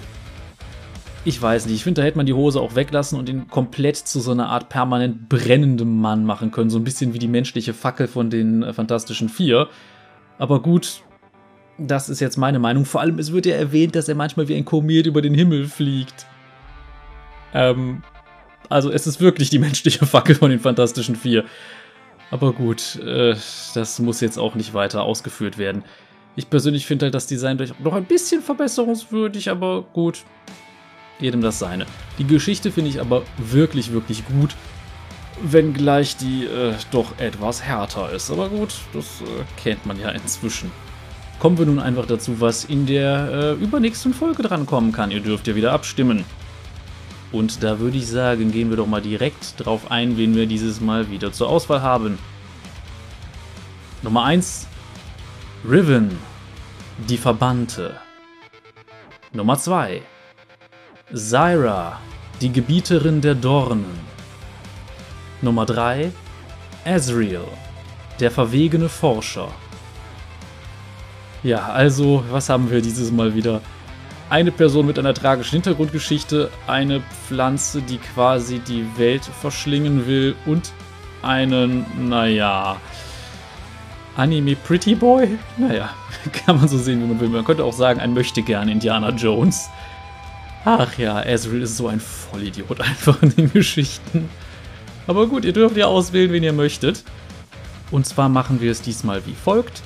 ich 1.23 1.41
weiß 1.41 1.65
nicht, 1.65 1.75
ich 1.75 1.83
finde, 1.83 2.01
da 2.01 2.05
hätte 2.05 2.17
man 2.17 2.25
die 2.25 2.33
Hose 2.33 2.59
auch 2.59 2.75
weglassen 2.75 3.19
und 3.19 3.29
ihn 3.29 3.47
komplett 3.47 3.97
zu 3.97 4.19
so 4.19 4.31
einer 4.31 4.49
Art 4.49 4.69
permanent 4.69 5.29
brennendem 5.29 5.99
Mann 5.99 6.25
machen 6.25 6.51
können. 6.51 6.69
So 6.69 6.79
ein 6.79 6.83
bisschen 6.83 7.13
wie 7.13 7.19
die 7.19 7.27
menschliche 7.27 7.73
Fackel 7.73 8.07
von 8.07 8.29
den 8.29 8.63
äh, 8.63 8.73
Fantastischen 8.73 9.29
Vier. 9.29 9.67
Aber 10.39 10.61
gut, 10.61 11.03
das 11.87 12.09
ist 12.09 12.19
jetzt 12.19 12.37
meine 12.37 12.59
Meinung. 12.59 12.85
Vor 12.85 13.01
allem, 13.01 13.19
es 13.19 13.31
wird 13.31 13.45
ja 13.45 13.55
erwähnt, 13.55 13.95
dass 13.95 14.07
er 14.07 14.15
manchmal 14.15 14.47
wie 14.47 14.55
ein 14.55 14.65
Komet 14.65 15.05
über 15.05 15.21
den 15.21 15.33
Himmel 15.33 15.67
fliegt. 15.67 16.25
Ähm, 17.53 18.03
also 18.69 18.91
es 18.91 19.07
ist 19.07 19.19
wirklich 19.19 19.49
die 19.49 19.59
menschliche 19.59 20.05
Fackel 20.05 20.35
von 20.35 20.49
den 20.49 20.59
Fantastischen 20.59 21.15
Vier. 21.15 21.45
Aber 22.29 22.53
gut, 22.53 22.95
äh, 23.05 23.35
das 23.73 23.99
muss 23.99 24.21
jetzt 24.21 24.37
auch 24.37 24.55
nicht 24.55 24.73
weiter 24.73 25.03
ausgeführt 25.03 25.57
werden. 25.57 25.83
Ich 26.37 26.49
persönlich 26.49 26.85
finde 26.85 27.07
halt 27.07 27.13
das 27.13 27.27
Design 27.27 27.57
durch 27.57 27.77
noch 27.79 27.93
ein 27.93 28.05
bisschen 28.05 28.41
verbesserungswürdig, 28.41 29.49
aber 29.49 29.81
gut, 29.81 30.23
jedem 31.19 31.41
das 31.41 31.59
seine. 31.59 31.85
Die 32.17 32.25
Geschichte 32.25 32.71
finde 32.71 32.89
ich 32.89 33.01
aber 33.01 33.23
wirklich, 33.37 33.91
wirklich 33.91 34.25
gut, 34.25 34.55
wenngleich 35.43 36.15
die 36.15 36.45
äh, 36.45 36.73
doch 36.91 37.19
etwas 37.19 37.61
härter 37.63 38.13
ist. 38.13 38.31
Aber 38.31 38.47
gut, 38.47 38.73
das 38.93 39.21
äh, 39.21 39.25
kennt 39.61 39.85
man 39.85 39.99
ja 39.99 40.09
inzwischen 40.09 40.71
kommen 41.41 41.57
wir 41.57 41.65
nun 41.65 41.79
einfach 41.79 42.05
dazu, 42.05 42.39
was 42.39 42.65
in 42.65 42.85
der 42.85 43.29
äh, 43.33 43.63
übernächsten 43.63 44.13
Folge 44.13 44.43
drankommen 44.43 44.91
kann. 44.91 45.09
Ihr 45.09 45.21
dürft 45.21 45.47
ja 45.47 45.55
wieder 45.55 45.71
abstimmen. 45.71 46.23
Und 47.31 47.63
da 47.63 47.79
würde 47.79 47.97
ich 47.97 48.05
sagen, 48.05 48.51
gehen 48.51 48.69
wir 48.69 48.77
doch 48.77 48.85
mal 48.85 49.01
direkt 49.01 49.55
drauf 49.57 49.89
ein, 49.89 50.17
wen 50.17 50.35
wir 50.35 50.45
dieses 50.45 50.81
Mal 50.81 51.09
wieder 51.09 51.31
zur 51.31 51.49
Auswahl 51.49 51.81
haben. 51.81 52.19
Nummer 54.03 54.23
1. 54.25 54.67
Riven, 55.67 56.15
die 57.09 57.17
Verbannte. 57.17 57.95
Nummer 59.33 59.57
2. 59.57 60.03
Zyra, 61.11 61.99
die 62.39 62.51
Gebieterin 62.51 63.19
der 63.19 63.33
Dornen. 63.33 63.99
Nummer 65.41 65.65
3. 65.65 66.11
Ezreal, 66.85 67.47
der 68.19 68.29
verwegene 68.29 68.89
Forscher. 68.89 69.49
Ja, 71.43 71.69
also, 71.69 72.23
was 72.29 72.49
haben 72.49 72.69
wir 72.69 72.81
dieses 72.81 73.11
Mal 73.11 73.33
wieder? 73.33 73.61
Eine 74.29 74.51
Person 74.51 74.85
mit 74.85 74.99
einer 74.99 75.13
tragischen 75.13 75.55
Hintergrundgeschichte, 75.55 76.49
eine 76.67 77.01
Pflanze, 77.27 77.81
die 77.81 77.97
quasi 77.97 78.59
die 78.59 78.85
Welt 78.97 79.25
verschlingen 79.25 80.07
will 80.07 80.35
und 80.45 80.71
einen, 81.21 81.85
naja, 82.09 82.77
Anime 84.15 84.55
Pretty 84.55 84.95
Boy? 84.95 85.37
Naja, 85.57 85.89
kann 86.45 86.57
man 86.57 86.67
so 86.67 86.77
sehen, 86.77 87.01
wie 87.01 87.07
man 87.07 87.19
will. 87.19 87.29
Man 87.29 87.43
könnte 87.43 87.63
auch 87.63 87.73
sagen, 87.73 87.99
ein 87.99 88.13
möchte 88.13 88.41
gern 88.41 88.69
Indiana 88.69 89.09
Jones. 89.09 89.69
Ach 90.63 90.95
ja, 90.97 91.23
Ezreal 91.23 91.63
ist 91.63 91.77
so 91.77 91.87
ein 91.87 91.99
Vollidiot 91.99 92.81
einfach 92.81 93.21
in 93.23 93.35
den 93.35 93.51
Geschichten. 93.51 94.29
Aber 95.07 95.27
gut, 95.27 95.43
ihr 95.43 95.53
dürft 95.53 95.75
ja 95.75 95.87
auswählen, 95.87 96.31
wen 96.31 96.43
ihr 96.43 96.53
möchtet. 96.53 97.03
Und 97.89 98.05
zwar 98.05 98.29
machen 98.29 98.61
wir 98.61 98.71
es 98.71 98.81
diesmal 98.81 99.25
wie 99.25 99.33
folgt. 99.33 99.81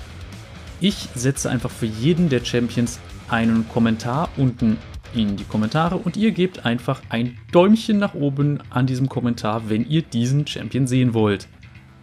Ich 0.82 1.10
setze 1.16 1.50
einfach 1.50 1.72
für 1.72 1.86
jeden 1.86 2.30
der 2.30 2.44
Champions 2.44 3.00
einen 3.30 3.68
Kommentar 3.70 4.30
unten 4.38 4.78
in 5.14 5.38
die 5.38 5.46
Kommentare 5.46 5.96
und 5.96 6.18
ihr 6.18 6.32
gebt 6.32 6.66
einfach 6.66 7.02
ein 7.10 7.38
Däumchen 7.52 7.98
nach 7.98 8.14
oben 8.14 8.60
an 8.70 8.86
diesem 8.86 9.08
Kommentar, 9.08 9.70
wenn 9.70 9.88
ihr 9.88 10.02
diesen 10.02 10.46
Champion 10.46 10.88
sehen 10.88 11.14
wollt. 11.14 11.48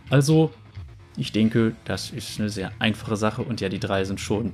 Also, 0.08 0.50
ich 1.16 1.32
denke, 1.32 1.76
das 1.84 2.10
ist 2.10 2.40
eine 2.40 2.48
sehr 2.48 2.72
einfache 2.78 3.16
Sache 3.16 3.42
und 3.42 3.60
ja, 3.60 3.68
die 3.68 3.78
drei 3.78 4.04
sind 4.04 4.20
schon, 4.20 4.52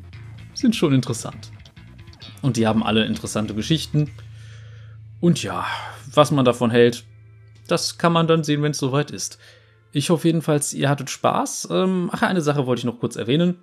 sind 0.54 0.74
schon 0.74 0.92
interessant. 0.92 1.52
Und 2.42 2.56
die 2.56 2.66
haben 2.66 2.82
alle 2.82 3.04
interessante 3.04 3.54
Geschichten. 3.54 4.10
Und 5.20 5.42
ja, 5.42 5.66
was 6.12 6.30
man 6.30 6.44
davon 6.44 6.70
hält, 6.70 7.04
das 7.68 7.98
kann 7.98 8.12
man 8.12 8.26
dann 8.26 8.44
sehen, 8.44 8.62
wenn 8.62 8.72
es 8.72 8.78
soweit 8.78 9.10
ist. 9.10 9.38
Ich 9.92 10.10
hoffe 10.10 10.28
jedenfalls, 10.28 10.74
ihr 10.74 10.88
hattet 10.88 11.10
Spaß. 11.10 11.68
Ähm, 11.70 12.10
ach, 12.12 12.22
eine 12.22 12.40
Sache 12.40 12.66
wollte 12.66 12.80
ich 12.80 12.84
noch 12.84 13.00
kurz 13.00 13.16
erwähnen. 13.16 13.58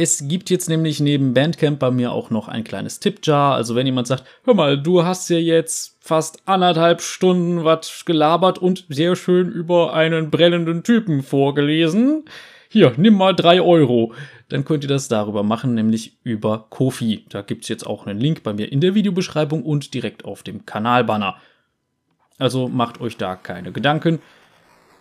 Es 0.00 0.28
gibt 0.28 0.48
jetzt 0.48 0.68
nämlich 0.68 1.00
neben 1.00 1.34
Bandcamp 1.34 1.80
bei 1.80 1.90
mir 1.90 2.12
auch 2.12 2.30
noch 2.30 2.46
ein 2.46 2.62
kleines 2.62 3.00
Tippjar. 3.00 3.56
Also 3.56 3.74
wenn 3.74 3.84
jemand 3.84 4.06
sagt, 4.06 4.22
hör 4.44 4.54
mal, 4.54 4.80
du 4.80 5.04
hast 5.04 5.28
ja 5.28 5.38
jetzt 5.38 5.96
fast 6.00 6.46
anderthalb 6.46 7.00
Stunden 7.00 7.64
was 7.64 8.04
gelabert 8.04 8.60
und 8.60 8.86
sehr 8.88 9.16
schön 9.16 9.50
über 9.50 9.94
einen 9.94 10.30
brennenden 10.30 10.84
Typen 10.84 11.24
vorgelesen. 11.24 12.26
Hier, 12.68 12.92
nimm 12.96 13.14
mal 13.14 13.34
drei 13.34 13.60
Euro. 13.60 14.14
Dann 14.48 14.64
könnt 14.64 14.84
ihr 14.84 14.88
das 14.88 15.08
darüber 15.08 15.42
machen, 15.42 15.74
nämlich 15.74 16.16
über 16.22 16.66
Kofi. 16.70 17.24
Da 17.28 17.42
gibt's 17.42 17.66
jetzt 17.66 17.84
auch 17.84 18.06
einen 18.06 18.20
Link 18.20 18.44
bei 18.44 18.52
mir 18.52 18.70
in 18.70 18.80
der 18.80 18.94
Videobeschreibung 18.94 19.64
und 19.64 19.94
direkt 19.94 20.24
auf 20.24 20.44
dem 20.44 20.64
Kanalbanner. 20.64 21.38
Also 22.38 22.68
macht 22.68 23.00
euch 23.00 23.16
da 23.16 23.34
keine 23.34 23.72
Gedanken. 23.72 24.20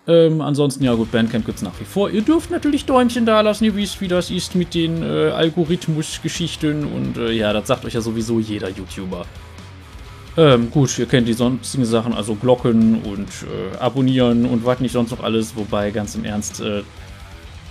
Ähm, 0.07 0.39
ansonsten, 0.39 0.85
ja 0.85 0.93
gut, 0.93 1.11
Bandcamp 1.11 1.45
gibt 1.45 1.57
es 1.57 1.63
nach 1.63 1.77
wie 1.79 1.85
vor. 1.85 2.09
Ihr 2.09 2.21
dürft 2.21 2.49
natürlich 2.49 2.85
Däumchen 2.85 3.25
da 3.25 3.41
lassen, 3.41 3.65
ihr 3.65 3.75
wisst, 3.75 3.99
wie 3.99 4.07
das 4.07 4.31
ist 4.31 4.55
mit 4.55 4.73
den 4.73 5.03
äh, 5.03 5.31
Algorithmus-Geschichten. 5.31 6.85
Und 6.85 7.17
äh, 7.17 7.31
ja, 7.31 7.51
das 7.51 7.67
sagt 7.67 7.83
euch 7.83 7.93
ja 7.93 8.01
sowieso 8.01 8.39
jeder 8.39 8.69
YouTuber. 8.69 9.25
Ähm, 10.37 10.71
gut, 10.71 10.97
ihr 10.97 11.07
kennt 11.07 11.27
die 11.27 11.33
sonstigen 11.33 11.83
Sachen, 11.83 12.13
also 12.13 12.35
Glocken 12.35 13.01
und 13.01 13.27
äh, 13.27 13.77
Abonnieren 13.79 14.45
und 14.45 14.65
was 14.65 14.79
nicht 14.79 14.93
sonst 14.93 15.11
noch 15.11 15.23
alles. 15.23 15.57
Wobei, 15.57 15.91
ganz 15.91 16.15
im 16.15 16.23
Ernst, 16.23 16.61
äh, 16.61 16.83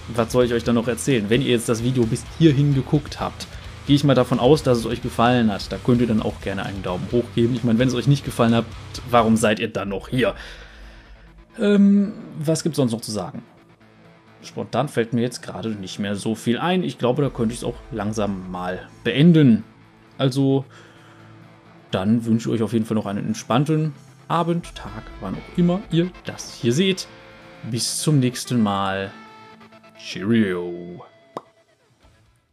was 0.08 0.30
soll 0.30 0.44
ich 0.44 0.52
euch 0.52 0.64
da 0.64 0.74
noch 0.74 0.88
erzählen? 0.88 1.24
Wenn 1.28 1.40
ihr 1.40 1.50
jetzt 1.50 1.70
das 1.70 1.82
Video 1.82 2.04
bis 2.04 2.22
hierhin 2.38 2.74
geguckt 2.74 3.18
habt, 3.18 3.46
gehe 3.86 3.96
ich 3.96 4.04
mal 4.04 4.14
davon 4.14 4.40
aus, 4.40 4.62
dass 4.62 4.78
es 4.78 4.86
euch 4.86 5.00
gefallen 5.00 5.50
hat. 5.50 5.72
Da 5.72 5.78
könnt 5.82 6.02
ihr 6.02 6.06
dann 6.06 6.20
auch 6.20 6.40
gerne 6.42 6.66
einen 6.66 6.82
Daumen 6.82 7.06
hoch 7.12 7.24
geben. 7.34 7.54
Ich 7.54 7.64
meine, 7.64 7.78
wenn 7.78 7.88
es 7.88 7.94
euch 7.94 8.08
nicht 8.08 8.24
gefallen 8.24 8.54
hat, 8.54 8.66
warum 9.10 9.36
seid 9.36 9.58
ihr 9.58 9.68
dann 9.68 9.88
noch 9.88 10.08
hier? 10.08 10.34
Ähm, 11.58 12.12
was 12.38 12.62
gibt 12.62 12.74
es 12.74 12.76
sonst 12.76 12.92
noch 12.92 13.00
zu 13.00 13.12
sagen? 13.12 13.42
Spontan 14.42 14.88
fällt 14.88 15.12
mir 15.12 15.22
jetzt 15.22 15.42
gerade 15.42 15.70
nicht 15.70 15.98
mehr 15.98 16.14
so 16.14 16.34
viel 16.34 16.58
ein. 16.58 16.82
Ich 16.82 16.98
glaube, 16.98 17.22
da 17.22 17.30
könnte 17.30 17.52
ich 17.52 17.60
es 17.60 17.64
auch 17.64 17.76
langsam 17.90 18.50
mal 18.50 18.88
beenden. 19.02 19.64
Also, 20.18 20.64
dann 21.90 22.24
wünsche 22.24 22.48
ich 22.48 22.54
euch 22.56 22.62
auf 22.62 22.72
jeden 22.72 22.84
Fall 22.84 22.94
noch 22.94 23.06
einen 23.06 23.26
entspannten 23.26 23.92
Abend, 24.28 24.74
Tag, 24.74 25.04
wann 25.20 25.34
auch 25.34 25.58
immer 25.58 25.80
ihr 25.90 26.10
das 26.24 26.54
hier 26.54 26.72
seht. 26.72 27.06
Bis 27.70 28.00
zum 28.00 28.18
nächsten 28.18 28.60
Mal. 28.60 29.10
Cheerio. 29.98 31.04